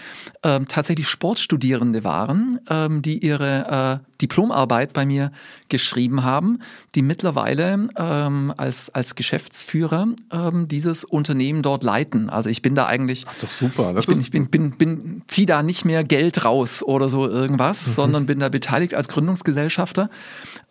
ähm, 0.43 0.69
tatsächlich 0.69 1.09
Sportstudierende 1.09 2.05
waren, 2.05 2.61
ähm, 2.71 3.03
die 3.03 3.19
ihre 3.19 4.01
äh, 4.01 4.05
Diplomarbeit 4.21 4.93
bei 4.93 5.07
mir 5.07 5.33
geschrieben 5.69 6.23
haben, 6.23 6.61
die 6.95 7.03
mittlerweile 7.03 7.89
ähm, 7.97 8.55
als, 8.57 8.91
als 8.91 9.15
Geschäftsführer 9.15 10.09
ähm, 10.33 10.69
dieses 10.69 11.05
Unternehmen 11.05 11.63
dort 11.63 11.83
leiten. 11.83 12.31
Also 12.31 12.51
ich 12.51 12.63
bin 12.63 12.75
da 12.75 12.87
eigentlich 12.87 13.27
ist 13.31 13.43
doch 13.43 13.51
super. 13.51 13.93
Das 13.93 14.05
ich 14.05 14.07
bin, 14.07 14.21
ich 14.21 14.31
bin, 14.31 14.49
bin, 14.49 14.71
bin, 14.73 15.23
zieh 15.27 15.47
da 15.47 15.63
nicht 15.63 15.85
mehr 15.85 16.05
Geld 16.05 16.45
raus 16.45 16.83
oder 16.83 17.09
so 17.09 17.29
irgendwas, 17.29 17.95
sondern 17.95 18.27
bin 18.27 18.39
da 18.39 18.49
beteiligt 18.49 18.95
als 18.95 19.09
Gründungsgesellschafter. 19.09 20.11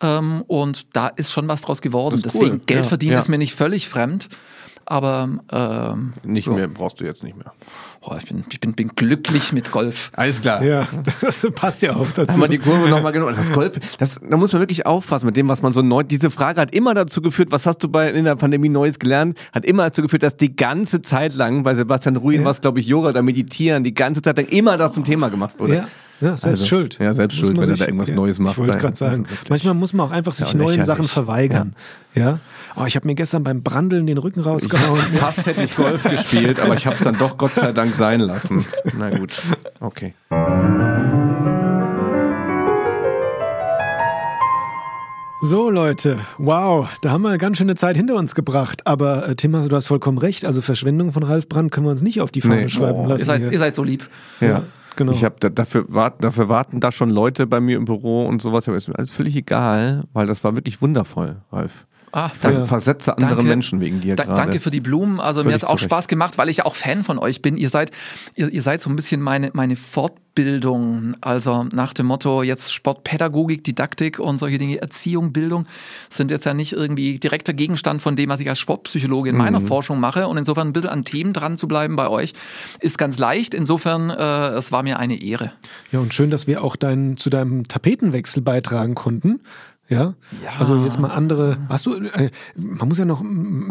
Ähm, 0.00 0.42
und 0.46 0.94
da 0.96 1.08
ist 1.08 1.32
schon 1.32 1.48
was 1.48 1.62
draus 1.62 1.80
geworden. 1.80 2.16
Cool. 2.16 2.22
Deswegen, 2.22 2.66
Geld 2.66 2.84
Ja, 2.84 2.88
verdienen 2.88 3.12
ja. 3.12 3.18
ist 3.18 3.28
mir 3.28 3.38
nicht 3.38 3.54
völlig 3.54 3.88
fremd. 3.88 4.28
Aber 4.86 5.28
ähm, 5.50 6.12
nicht 6.24 6.46
ja. 6.46 6.52
mehr, 6.52 6.68
brauchst 6.68 7.00
du 7.00 7.04
jetzt 7.04 7.22
nicht 7.22 7.36
mehr. 7.36 7.52
oh, 8.02 8.14
ich, 8.18 8.26
bin, 8.28 8.44
ich 8.50 8.60
bin, 8.60 8.74
bin 8.74 8.88
glücklich 8.88 9.52
mit 9.52 9.70
Golf. 9.70 10.10
Alles 10.14 10.40
klar. 10.42 10.62
Ja, 10.62 10.86
das 11.20 11.46
passt 11.54 11.82
ja 11.82 11.94
auch 11.96 12.10
dazu. 12.12 12.32
Haben 12.34 12.40
wir 12.42 12.48
die 12.48 12.58
Kurve 12.58 12.88
nochmal 12.88 13.12
genommen. 13.12 13.34
Das 13.36 13.52
Golf, 13.52 13.78
das, 13.98 14.20
da 14.28 14.36
muss 14.36 14.52
man 14.52 14.60
wirklich 14.60 14.84
aufpassen 14.86 15.26
mit 15.26 15.36
dem, 15.36 15.48
was 15.48 15.62
man 15.62 15.72
so 15.72 15.80
neu. 15.82 16.02
Diese 16.02 16.30
Frage 16.30 16.60
hat 16.60 16.74
immer 16.74 16.92
dazu 16.94 17.22
geführt, 17.22 17.50
was 17.50 17.66
hast 17.66 17.78
du 17.78 17.88
bei 17.88 18.10
in 18.10 18.24
der 18.24 18.36
Pandemie 18.36 18.68
Neues 18.68 18.98
gelernt? 18.98 19.38
Hat 19.52 19.64
immer 19.64 19.84
dazu 19.84 20.02
geführt, 20.02 20.22
dass 20.22 20.36
die 20.36 20.54
ganze 20.54 21.00
Zeit 21.02 21.34
lang 21.34 21.62
bei 21.62 21.74
Sebastian 21.74 22.16
Ruin 22.16 22.40
Ja. 22.40 22.46
was, 22.46 22.60
glaube 22.60 22.80
ich, 22.80 22.86
Yoga 22.86 23.08
oder 23.08 23.22
Meditieren, 23.22 23.84
die 23.84 23.94
ganze 23.94 24.20
Zeit 24.22 24.36
lang 24.36 24.46
immer 24.46 24.76
das 24.76 24.92
zum 24.92 25.04
Thema 25.04 25.28
gemacht 25.30 25.54
wurde. 25.58 25.74
Ja, 25.74 25.86
ja 26.20 26.36
selbst 26.36 26.44
Also, 26.46 26.66
schuld. 26.66 26.98
ja, 27.00 27.14
selbst 27.14 27.38
schuld, 27.38 27.56
wenn 27.58 27.68
er 27.70 27.76
da 27.76 27.86
irgendwas 27.86 28.10
Neues 28.10 28.38
macht. 28.38 28.52
Ich 28.52 28.58
wollte 28.58 28.78
gerade 28.78 28.96
sagen, 28.96 29.24
also 29.28 29.42
manchmal 29.48 29.74
muss 29.74 29.92
man 29.94 30.06
auch 30.06 30.12
einfach 30.12 30.32
sich 30.32 30.52
Ja, 30.52 30.58
neuen. 30.58 30.84
Sachen 30.84 31.04
verweigern. 31.04 31.74
Ja. 32.14 32.38
Oh, 32.76 32.84
ich 32.86 32.96
habe 32.96 33.06
mir 33.06 33.14
gestern 33.14 33.44
beim 33.44 33.62
Brandeln 33.62 34.06
den 34.06 34.18
Rücken 34.18 34.40
rausgehauen. 34.40 34.98
Fast 35.12 35.46
hätte 35.46 35.62
ich 35.62 35.76
Golf 35.76 36.02
gespielt, 36.10 36.58
aber 36.58 36.74
ich 36.74 36.86
habe 36.86 36.96
es 36.96 37.02
dann 37.02 37.16
doch 37.16 37.38
Gott 37.38 37.52
sei 37.54 37.72
Dank 37.72 37.94
sein 37.94 38.20
lassen. 38.20 38.64
Na 38.98 39.10
gut, 39.16 39.40
okay. 39.80 40.14
So 45.40 45.68
Leute, 45.68 46.20
wow, 46.38 46.88
da 47.02 47.10
haben 47.10 47.20
wir 47.22 47.28
eine 47.28 47.36
ganz 47.38 47.58
schöne 47.58 47.74
Zeit 47.74 47.96
hinter 47.98 48.14
uns 48.14 48.34
gebracht. 48.34 48.86
Aber 48.86 49.28
äh, 49.28 49.36
Tim, 49.36 49.54
also, 49.54 49.68
du 49.68 49.76
hast 49.76 49.86
vollkommen 49.86 50.16
recht. 50.16 50.46
Also 50.46 50.62
Verschwendung 50.62 51.12
von 51.12 51.22
Ralf 51.22 51.48
Brandt 51.50 51.70
können 51.70 51.86
wir 51.86 51.90
uns 51.90 52.00
nicht 52.00 52.22
auf 52.22 52.30
die 52.30 52.40
Fahne 52.40 52.62
Nee. 52.62 52.68
schreiben 52.70 53.00
Oh, 53.00 53.06
lassen. 53.06 53.22
Ihr 53.22 53.26
seid, 53.26 53.52
ihr 53.52 53.58
seid 53.58 53.74
so 53.74 53.84
lieb. 53.84 54.08
Ja. 54.40 54.62
genau. 54.96 55.12
Ich 55.12 55.22
habe 55.22 55.34
da, 55.40 55.50
dafür, 55.50 55.84
warten, 55.88 56.22
dafür 56.22 56.48
warten 56.48 56.80
da 56.80 56.90
schon 56.92 57.10
Leute 57.10 57.46
bei 57.46 57.60
mir 57.60 57.76
im 57.76 57.84
Büro 57.84 58.24
und 58.26 58.40
sowas. 58.40 58.66
Aber 58.68 58.78
ist 58.78 58.88
mir 58.88 58.96
alles 58.96 59.10
völlig 59.10 59.36
egal, 59.36 60.04
weil 60.14 60.26
das 60.26 60.42
war 60.44 60.54
wirklich 60.56 60.80
wundervoll, 60.80 61.36
Ralf. 61.52 61.86
Ah, 62.16 62.30
Ich 62.32 62.40
danke. 62.40 62.64
versetze 62.66 63.12
andere 63.12 63.30
Danke. 63.30 63.42
Menschen 63.48 63.80
wegen 63.80 64.00
dir 64.00 64.14
Da, 64.14 64.22
gerade. 64.22 64.40
danke 64.40 64.60
für 64.60 64.70
die 64.70 64.80
Blumen. 64.80 65.18
Also 65.18 65.40
mir 65.40 65.44
Völlig 65.44 65.54
hat 65.54 65.62
es 65.62 65.64
auch 65.64 65.70
zu 65.70 65.82
Recht. 65.82 65.84
Spaß 65.92 66.06
gemacht, 66.08 66.38
weil 66.38 66.48
ich 66.48 66.58
ja 66.58 66.64
auch 66.64 66.76
Fan 66.76 67.02
von 67.02 67.18
euch 67.18 67.42
bin. 67.42 67.56
Ihr 67.56 67.70
seid, 67.70 67.90
ihr, 68.36 68.48
ihr 68.50 68.62
seid 68.62 68.80
so 68.80 68.88
ein 68.88 68.94
bisschen 68.94 69.20
meine, 69.20 69.50
meine 69.52 69.74
Fortbildung. 69.76 71.16
Also 71.20 71.64
nach 71.72 71.92
dem 71.92 72.06
Motto 72.06 72.42
jetzt 72.42 72.72
Sportpädagogik, 72.72 73.64
Didaktik 73.64 74.18
und 74.18 74.36
solche 74.38 74.58
Dinge, 74.58 74.80
Erziehung, 74.80 75.32
Bildung 75.32 75.66
sind 76.10 76.30
jetzt 76.30 76.44
ja 76.44 76.54
nicht 76.54 76.72
irgendwie 76.72 77.18
direkter 77.18 77.52
Gegenstand 77.52 78.02
von 78.02 78.16
dem, 78.16 78.30
was 78.30 78.40
ich 78.40 78.48
als 78.48 78.58
Sportpsychologe 78.58 79.30
in 79.30 79.36
Mhm. 79.36 79.42
meiner 79.42 79.60
Forschung 79.60 80.00
mache. 80.00 80.28
Und 80.28 80.36
insofern 80.36 80.68
ein 80.68 80.72
bisschen 80.72 80.90
an 80.90 81.04
Themen 81.04 81.32
dran 81.32 81.56
zu 81.56 81.66
bleiben 81.68 81.96
bei 81.96 82.08
euch 82.08 82.32
ist 82.80 82.98
ganz 82.98 83.18
leicht. 83.18 83.54
Insofern, 83.54 84.10
äh, 84.10 84.48
es 84.50 84.72
war 84.72 84.82
mir 84.82 84.98
eine 84.98 85.20
Ehre. 85.20 85.52
Ja, 85.92 86.00
und 86.00 86.14
schön, 86.14 86.30
dass 86.30 86.46
wir 86.46 86.62
auch 86.62 86.76
dein, 86.76 87.16
zu 87.16 87.30
deinem 87.30 87.66
Tapetenwechsel 87.68 88.42
beitragen 88.42 88.94
konnten. 88.94 89.40
Ja? 89.88 90.14
Ja. 90.42 90.50
Also 90.58 90.82
jetzt 90.84 90.98
mal 90.98 91.10
andere. 91.10 91.58
Hast 91.68 91.86
du, 91.86 91.94
äh, 91.94 92.30
man 92.56 92.88
muss 92.88 92.98
ja 92.98 93.04
noch, 93.04 93.22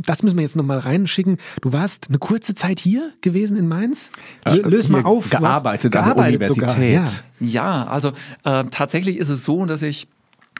das 0.06 0.22
müssen 0.24 0.38
wir 0.38 0.44
jetzt 0.44 0.56
noch 0.56 0.64
mal 0.64 0.78
reinschicken. 0.78 1.38
Du 1.62 1.74
warst 1.74 2.10
eine 2.10 2.20
kurze 2.20 2.54
Zeit 2.54 2.80
hier 2.80 3.12
gewesen 3.22 3.58
in 3.58 3.68
Mainz. 3.68 4.12
Lö- 4.46 4.68
Löse 4.68 4.92
mal 4.92 5.04
auf. 5.04 5.30
du 5.30 5.38
hast 5.38 5.42
gearbeitet 5.42 5.96
an 5.96 6.04
der 6.06 6.14
gearbeitet 6.16 6.48
sogar, 6.54 6.76
Universität. 6.76 7.24
Ja. 7.40 7.64
Ja, 7.84 7.88
also 7.88 8.12
äh, 8.44 8.64
tatsächlich 8.72 9.18
ist 9.18 9.30
es 9.30 9.44
so, 9.44 9.66
dass 9.66 9.82
ich 9.82 10.08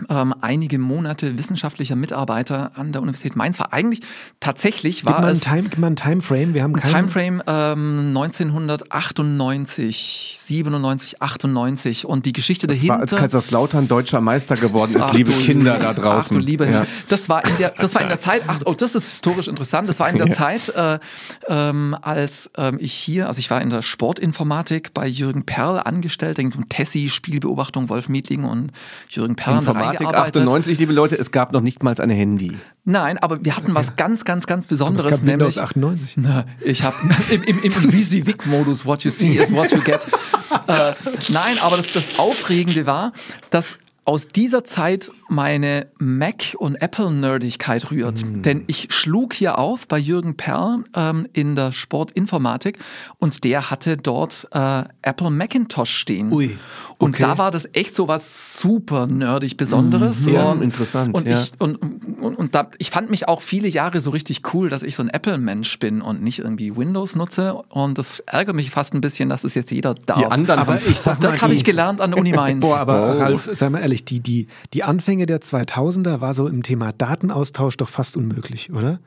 ähm, 0.10 0.34
einige 0.42 0.80
Monate 0.80 1.38
wissenschaftlicher 1.38 1.96
Mitarbeiter 1.96 2.72
an 2.76 2.92
der 2.92 3.02
Universität 3.02 3.36
Mainz 3.36 3.60
war. 3.60 3.74
Eigentlich 3.74 4.02
tatsächlich 4.40 5.06
war 5.06 5.28
es 5.30 5.42
Time, 5.42 5.64
gib 5.64 5.78
mal 5.78 5.88
einen 5.88 5.96
Timeframe. 5.96 6.54
Wir 6.54 6.64
haben 6.64 6.74
keinen. 6.74 7.10
Timeframe 7.10 7.44
ähm, 7.48 8.16
1998, 8.18 10.40
97, 10.42 11.22
98 11.22 12.06
und 12.06 12.26
die 12.26 12.34
Geschichte 12.34 12.68
das 12.68 12.78
war, 12.88 12.98
dahinter. 12.98 13.16
als 13.16 13.22
Kaiserslautern 13.22 13.88
deutscher 13.88 14.22
Meister 14.22 14.56
geworden 14.56 14.96
ist, 14.96 15.02
Ach 15.02 15.14
liebe 15.14 15.32
Kinder 15.32 15.80
da 15.80 15.94
draußen. 15.94 16.38
Ach 16.38 16.42
du 16.42 16.46
liebe 16.46 16.70
ja. 16.70 16.86
Das 17.08 17.30
war 17.30 17.46
in 17.46 17.58
der, 17.58 17.70
das 17.72 17.96
war 17.96 18.02
in 18.02 18.10
der 18.10 18.20
Zeit, 18.20 18.44
ach, 18.48 18.60
oh, 18.66 18.74
das 18.74 18.96
ist 18.96 19.12
historisch 19.12 19.48
interessant, 19.48 19.88
das 19.90 20.00
war 20.00 20.10
in 20.10 20.18
der 20.18 20.32
Zeit, 20.32 20.70
äh, 20.70 21.00
ähm, 21.48 21.96
als 22.02 22.50
ähm, 22.58 22.78
ich 22.80 22.94
hier, 22.94 23.28
also 23.28 23.40
ich 23.40 23.52
war 23.52 23.62
in 23.62 23.70
der 23.70 23.82
Sportinformatik 23.82 24.94
bei 24.94 25.08
Jürgen 25.08 25.46
Perl 25.46 25.80
angestellt, 25.80 26.38
da 26.38 26.42
ging 26.42 26.52
es 26.52 26.56
um 26.56 26.68
Tessie, 26.68 27.10
Spielbeobachtung, 27.10 27.90
Wolf 27.90 28.10
Mietling 28.10 28.44
und 28.44 28.72
Jürgen 29.10 29.36
Perl 29.36 29.62
Informatik 29.84 30.08
reingearbeitet. 30.08 30.42
98, 30.42 30.80
liebe 30.80 30.94
Leute, 30.94 31.18
es 31.18 31.32
gab 31.32 31.52
noch 31.52 31.62
nicht 31.62 31.84
mal 31.84 32.00
ein 32.00 32.10
Handy. 32.10 32.58
Nein, 32.86 33.18
aber 33.18 33.44
wir 33.44 33.56
hatten 33.56 33.74
was 33.76 33.96
ganz, 33.96 34.26
ganz, 34.26 34.46
ganz 34.46 34.66
Es 34.66 34.70
Besonderes, 34.70 35.12
gab 35.12 35.26
Windows 35.26 35.56
nämlich 35.56 35.62
98. 35.62 36.18
na, 36.18 36.46
ich 36.64 36.84
habe 36.84 36.96
im, 37.32 37.44
im, 37.44 37.64
im 37.64 37.94
VisiVic-Modus, 37.94 38.86
what 38.86 39.04
you 39.04 39.12
see 39.12 39.36
is 39.38 39.52
what 39.52 39.72
you 39.72 39.82
get. 39.82 40.02
äh, 40.68 40.94
nein, 41.30 41.58
aber 41.62 41.78
das, 41.78 41.92
das 41.94 42.06
Aufregende 42.18 42.86
war, 42.86 43.14
dass 43.50 43.78
aus 44.06 44.28
dieser 44.28 44.64
Zeit 44.64 45.12
meine 45.34 45.88
Mac- 46.00 46.56
und 46.58 46.76
Apple-Nerdigkeit 46.82 47.92
rührt. 47.92 48.24
Denn 48.46 48.64
ich 48.68 48.88
schlug 48.94 49.34
hier 49.34 49.58
auf 49.60 49.88
bei 49.88 49.98
Jürgen 49.98 50.38
Perl 50.38 50.84
ähm, 50.96 51.28
in 51.34 51.56
der 51.56 51.72
Sportinformatik 51.72 52.78
und 53.20 53.44
der 53.44 53.70
hatte 53.70 53.98
dort 53.98 54.48
äh, 54.52 54.84
Apple 55.02 55.30
Macintosh 55.32 55.90
stehen. 55.92 56.32
Ui, 56.32 56.58
Und 56.98 57.16
okay. 57.16 57.24
da 57.24 57.38
war 57.38 57.52
das 57.52 57.68
echt 57.74 57.96
so 57.96 58.08
was 58.08 58.60
super 58.60 59.08
nerdig 59.08 59.58
Besonderes. 59.58 60.26
Ja, 60.26 60.52
und, 60.52 60.62
interessant, 60.62 61.14
Und, 61.16 61.28
ja. 61.28 61.42
ich, 61.42 61.52
und, 61.60 61.76
und, 61.76 62.36
und 62.36 62.56
da, 62.56 62.70
ich 62.78 62.92
fand 62.92 63.10
mich 63.10 63.28
auch 63.28 63.42
viele 63.42 63.68
Jahre 63.68 64.00
so 64.02 64.12
richtig 64.12 64.54
cool, 64.54 64.70
dass 64.70 64.84
ich 64.84 64.96
so 64.96 65.04
ein 65.04 65.10
Apple-Mensch 65.10 65.80
bin 65.80 66.02
und 66.02 66.22
nicht 66.22 66.40
irgendwie 66.40 66.76
Windows 66.76 67.16
nutze. 67.16 67.54
Und 67.70 67.98
das 67.98 68.20
ärgert 68.22 68.56
mich 68.56 68.72
fast 68.72 68.94
ein 68.94 69.02
bisschen, 69.02 69.30
dass 69.30 69.44
es 69.44 69.56
jetzt 69.56 69.72
jeder 69.72 69.96
darf. 69.96 70.18
Die 70.20 70.26
anderen 70.26 70.60
Aber 70.60 70.76
ich 70.76 71.00
sag 71.00 71.22
mal, 71.22 71.30
das 71.32 71.42
habe 71.42 71.54
ich 71.54 71.64
gelernt 71.64 72.02
an 72.02 72.12
der 72.12 72.20
Uni 72.20 72.32
Mainz. 72.34 72.62
Boah, 72.62 72.78
aber 72.78 72.94
Oh. 73.04 73.20
Ralf, 73.20 73.50
sei 73.54 73.70
mal 73.70 73.80
ehrlich, 73.82 74.06
die, 74.06 74.20
die, 74.20 74.48
die 74.74 74.84
Anfänge 74.84 75.23
der 75.26 75.42
2000er 75.42 76.22
war 76.22 76.34
so 76.34 76.48
im 76.48 76.64
Thema 76.64 76.92
Datenaustausch 76.92 77.78
doch 77.78 77.90
fast 77.90 78.18
unmöglich, 78.18 78.72
oder? 78.72 79.00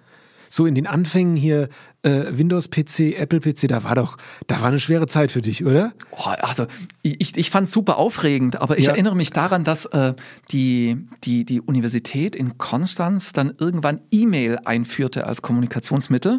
So 0.48 0.64
in 0.64 0.76
den 0.76 0.86
Anfängen 0.86 1.34
hier 1.34 1.68
äh, 2.02 2.26
Windows-PC, 2.30 3.18
Apple-PC, 3.18 3.66
da 3.66 3.82
war 3.82 3.96
doch, 3.96 4.16
da 4.46 4.60
war 4.60 4.68
eine 4.68 4.78
schwere 4.78 5.08
Zeit 5.08 5.32
für 5.32 5.42
dich, 5.42 5.66
oder? 5.66 5.92
Oh, 6.12 6.28
also 6.40 6.66
ich, 7.02 7.36
ich 7.36 7.50
fand 7.50 7.66
es 7.66 7.74
super 7.74 7.96
aufregend, 7.96 8.60
aber 8.60 8.78
ich 8.78 8.84
Ja. 8.86 8.92
erinnere 8.92 9.16
mich 9.16 9.30
daran, 9.30 9.64
dass 9.64 9.86
äh, 9.86 10.14
die, 10.52 10.98
die, 11.24 11.44
die 11.44 11.60
Universität 11.60 12.36
in 12.36 12.58
Konstanz 12.58 13.32
dann 13.32 13.54
irgendwann 13.58 14.00
E-Mail 14.12 14.60
einführte 14.64 15.26
als 15.26 15.42
Kommunikationsmittel. 15.42 16.38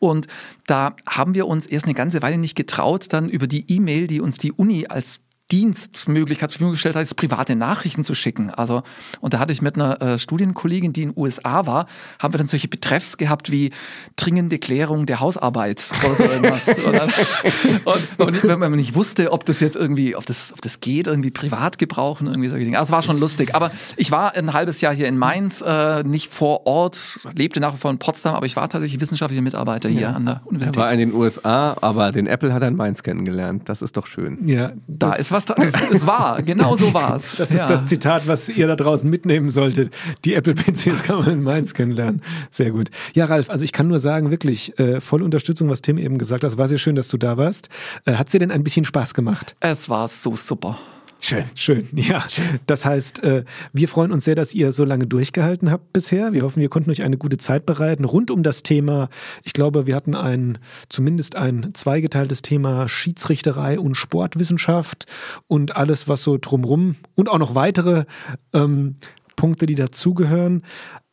Und 0.00 0.26
da 0.66 0.96
haben 1.08 1.36
wir 1.36 1.46
uns 1.46 1.66
erst 1.66 1.84
eine 1.86 1.94
ganze 1.94 2.22
Weile 2.22 2.38
nicht 2.38 2.56
getraut, 2.56 3.06
dann 3.12 3.28
über 3.28 3.46
die 3.46 3.70
E-Mail, 3.72 4.08
die 4.08 4.20
uns 4.20 4.36
die 4.36 4.50
Uni 4.52 4.86
als 4.88 5.20
Dienstmöglichkeit 5.52 6.50
zur 6.50 6.58
Verfügung 6.58 6.72
gestellt 6.72 6.94
hat, 6.94 7.02
jetzt 7.02 7.16
private 7.16 7.54
Nachrichten 7.54 8.02
zu 8.02 8.14
schicken. 8.14 8.50
Also, 8.50 8.82
und 9.20 9.34
da 9.34 9.38
hatte 9.38 9.52
ich 9.52 9.60
mit 9.60 9.74
einer 9.74 10.00
äh, 10.00 10.18
Studienkollegin, 10.18 10.94
die 10.94 11.02
in 11.02 11.10
den 11.10 11.22
USA 11.22 11.66
war, 11.66 11.86
haben 12.18 12.32
wir 12.32 12.38
dann 12.38 12.48
solche 12.48 12.68
Betreffs 12.68 13.18
gehabt 13.18 13.50
wie 13.50 13.70
dringende 14.16 14.58
Klärung 14.58 15.04
der 15.04 15.20
Hausarbeit 15.20 15.92
oder 16.02 16.14
so 16.14 16.24
irgendwas. 16.24 16.68
und, 17.84 18.26
und, 18.26 18.44
wenn 18.44 18.58
man 18.58 18.72
nicht 18.72 18.94
wusste, 18.94 19.32
ob 19.32 19.44
das 19.44 19.60
jetzt 19.60 19.76
irgendwie, 19.76 20.16
ob 20.16 20.24
das, 20.24 20.52
ob 20.54 20.62
das 20.62 20.80
geht, 20.80 21.06
irgendwie 21.06 21.30
privat 21.30 21.78
gebrauchen, 21.78 22.26
irgendwie 22.26 22.48
solche 22.48 22.64
Dinge. 22.64 22.78
Also, 22.78 22.90
es 22.90 22.92
war 22.92 23.02
schon 23.02 23.20
lustig. 23.20 23.54
Aber 23.54 23.70
ich 23.96 24.10
war 24.10 24.34
ein 24.34 24.54
halbes 24.54 24.80
Jahr 24.80 24.94
hier 24.94 25.08
in 25.08 25.18
Mainz, 25.18 25.60
äh, 25.60 26.02
nicht 26.04 26.32
vor 26.32 26.66
Ort, 26.66 27.20
lebte 27.36 27.60
nach 27.60 27.74
wie 27.74 27.78
vor 27.78 27.90
in 27.90 27.98
Potsdam, 27.98 28.34
aber 28.34 28.46
ich 28.46 28.56
war 28.56 28.70
tatsächlich 28.70 28.98
wissenschaftlicher 28.98 29.42
Mitarbeiter 29.42 29.90
hier 29.90 30.00
ja. 30.00 30.12
an 30.12 30.24
der 30.24 30.40
Universität. 30.46 30.76
Er 30.78 30.82
war 30.84 30.92
in 30.92 30.98
den 30.98 31.12
USA, 31.12 31.76
aber 31.82 32.12
den 32.12 32.26
Apple 32.26 32.54
hat 32.54 32.62
er 32.62 32.68
in 32.68 32.76
Mainz 32.76 33.02
kennengelernt. 33.02 33.68
Das 33.68 33.82
ist 33.82 33.98
doch 33.98 34.06
schön. 34.06 34.48
Ja, 34.48 34.72
da 34.86 35.12
ist 35.12 35.33
was 35.34 35.44
da. 35.44 35.54
Das, 35.54 35.72
das 35.72 36.06
war, 36.06 36.42
genau 36.42 36.76
so 36.76 36.94
war 36.94 37.16
es. 37.16 37.36
Das 37.36 37.50
ist 37.50 37.62
ja. 37.62 37.68
das 37.68 37.86
Zitat, 37.86 38.26
was 38.26 38.48
ihr 38.48 38.66
da 38.66 38.76
draußen 38.76 39.08
mitnehmen 39.08 39.50
solltet. 39.50 39.92
Die 40.24 40.34
Apple-PCs 40.34 41.02
kann 41.02 41.18
man 41.18 41.30
in 41.30 41.42
Mainz 41.42 41.74
kennenlernen. 41.74 42.22
Sehr 42.50 42.70
gut. 42.70 42.90
Ja, 43.14 43.26
Ralf, 43.26 43.50
also 43.50 43.64
ich 43.64 43.72
kann 43.72 43.88
nur 43.88 43.98
sagen, 43.98 44.30
wirklich 44.30 44.78
äh, 44.78 45.00
voll 45.00 45.22
Unterstützung, 45.22 45.68
was 45.68 45.82
Tim 45.82 45.98
eben 45.98 46.16
gesagt 46.16 46.44
hat. 46.44 46.56
War 46.56 46.68
sehr 46.68 46.78
schön, 46.78 46.94
dass 46.94 47.08
du 47.08 47.18
da 47.18 47.36
warst. 47.36 47.68
Äh, 48.04 48.14
hat 48.14 48.32
dir 48.32 48.38
denn 48.38 48.50
ein 48.50 48.64
bisschen 48.64 48.84
Spaß 48.84 49.14
gemacht? 49.14 49.56
Es 49.60 49.88
war 49.88 50.08
so 50.08 50.36
super. 50.36 50.78
Schön. 51.24 51.44
Schön, 51.54 51.88
ja. 51.94 52.22
Das 52.66 52.84
heißt, 52.84 53.22
äh, 53.22 53.44
wir 53.72 53.88
freuen 53.88 54.12
uns 54.12 54.26
sehr, 54.26 54.34
dass 54.34 54.54
ihr 54.54 54.72
so 54.72 54.84
lange 54.84 55.06
durchgehalten 55.06 55.70
habt 55.70 55.90
bisher. 55.94 56.34
Wir 56.34 56.42
hoffen, 56.42 56.60
wir 56.60 56.68
konnten 56.68 56.90
euch 56.90 57.00
eine 57.00 57.16
gute 57.16 57.38
Zeit 57.38 57.64
bereiten 57.64 58.04
rund 58.04 58.30
um 58.30 58.42
das 58.42 58.62
Thema. 58.62 59.08
Ich 59.42 59.54
glaube, 59.54 59.86
wir 59.86 59.96
hatten 59.96 60.14
ein, 60.14 60.58
zumindest 60.90 61.36
ein 61.36 61.70
zweigeteiltes 61.72 62.42
Thema 62.42 62.90
Schiedsrichterei 62.90 63.78
und 63.78 63.94
Sportwissenschaft 63.94 65.06
und 65.46 65.74
alles, 65.74 66.08
was 66.08 66.22
so 66.22 66.36
drumrum 66.38 66.96
und 67.14 67.30
auch 67.30 67.38
noch 67.38 67.54
weitere 67.54 68.04
ähm, 68.52 68.96
Punkte, 69.34 69.64
die 69.64 69.76
dazugehören. 69.76 70.62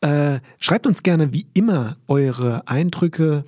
Äh, 0.02 0.40
schreibt 0.60 0.86
uns 0.86 1.02
gerne 1.02 1.32
wie 1.32 1.46
immer 1.54 1.96
eure 2.06 2.68
Eindrücke, 2.68 3.46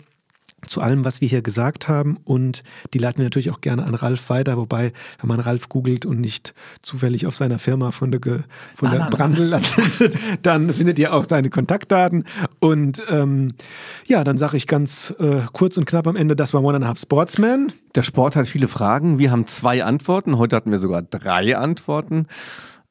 zu 0.67 0.81
allem, 0.81 1.05
was 1.05 1.21
wir 1.21 1.29
hier 1.29 1.43
gesagt 1.43 1.89
haben. 1.89 2.19
Und 2.25 2.63
die 2.93 2.99
leiten 2.99 3.19
wir 3.19 3.25
natürlich 3.25 3.51
auch 3.51 3.61
gerne 3.61 3.85
an 3.85 3.95
Ralf 3.95 4.31
weiter. 4.31 4.57
Wobei, 4.57 4.93
wenn 5.21 5.29
man 5.29 5.41
Ralf 5.41 5.69
googelt 5.69 6.07
und 6.07 6.21
nicht 6.21 6.55
zufällig 6.83 7.27
auf 7.27 7.37
seiner 7.37 7.59
Firma 7.59 7.91
von 7.91 8.11
der, 8.11 8.21
von 8.75 8.91
der 8.91 9.09
Brandl 9.11 9.45
landet, 9.45 10.19
dann 10.43 10.73
findet 10.73 10.99
ihr 10.99 11.13
auch 11.13 11.25
seine 11.29 11.51
Kontaktdaten. 11.51 12.25
Und 12.61 13.03
ähm, 13.09 13.55
ja, 14.07 14.25
dann 14.25 14.39
sage 14.39 14.57
ich 14.57 14.67
ganz 14.67 15.15
äh, 15.19 15.43
kurz 15.53 15.77
und 15.77 15.87
knapp 15.87 16.07
am 16.07 16.17
Ende, 16.17 16.37
das 16.37 16.55
war 16.55 16.63
One 16.63 16.77
and 16.77 16.85
a 16.85 16.89
Half 16.89 16.99
Sportsman. 16.99 17.73
Der 17.95 18.03
Sport 18.03 18.37
hat 18.37 18.47
viele 18.47 18.69
Fragen. 18.69 19.19
Wir 19.19 19.31
haben 19.31 19.47
zwei 19.47 19.85
Antworten. 19.85 20.39
Heute 20.39 20.57
hatten 20.57 20.71
wir 20.71 20.79
sogar 20.79 21.03
drei 21.03 21.57
Antworten. 21.57 22.27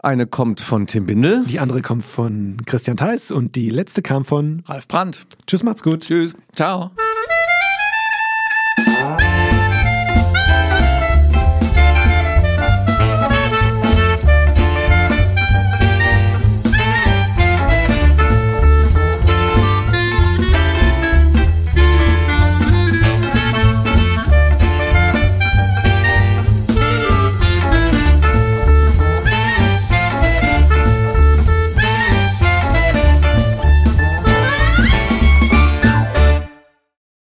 Eine 0.03 0.27
kommt 0.27 0.59
von 0.59 0.85
Tim 0.85 1.05
Bindel. 1.05 1.45
Die 1.45 1.59
andere 1.59 1.81
kommt 1.81 2.03
von 2.03 2.57
Christian 2.65 2.97
Theis 2.97 3.31
und 3.31 3.55
die 3.55 3.69
letzte 3.69 4.01
kam 4.01 4.25
von 4.25 4.61
Ralf 4.67 4.87
Brandt. 4.89 5.25
Tschüss, 5.47 5.63
macht's 5.63 5.81
gut. 5.81 6.01
Tschüss. 6.01 6.35
Ciao. 6.53 6.91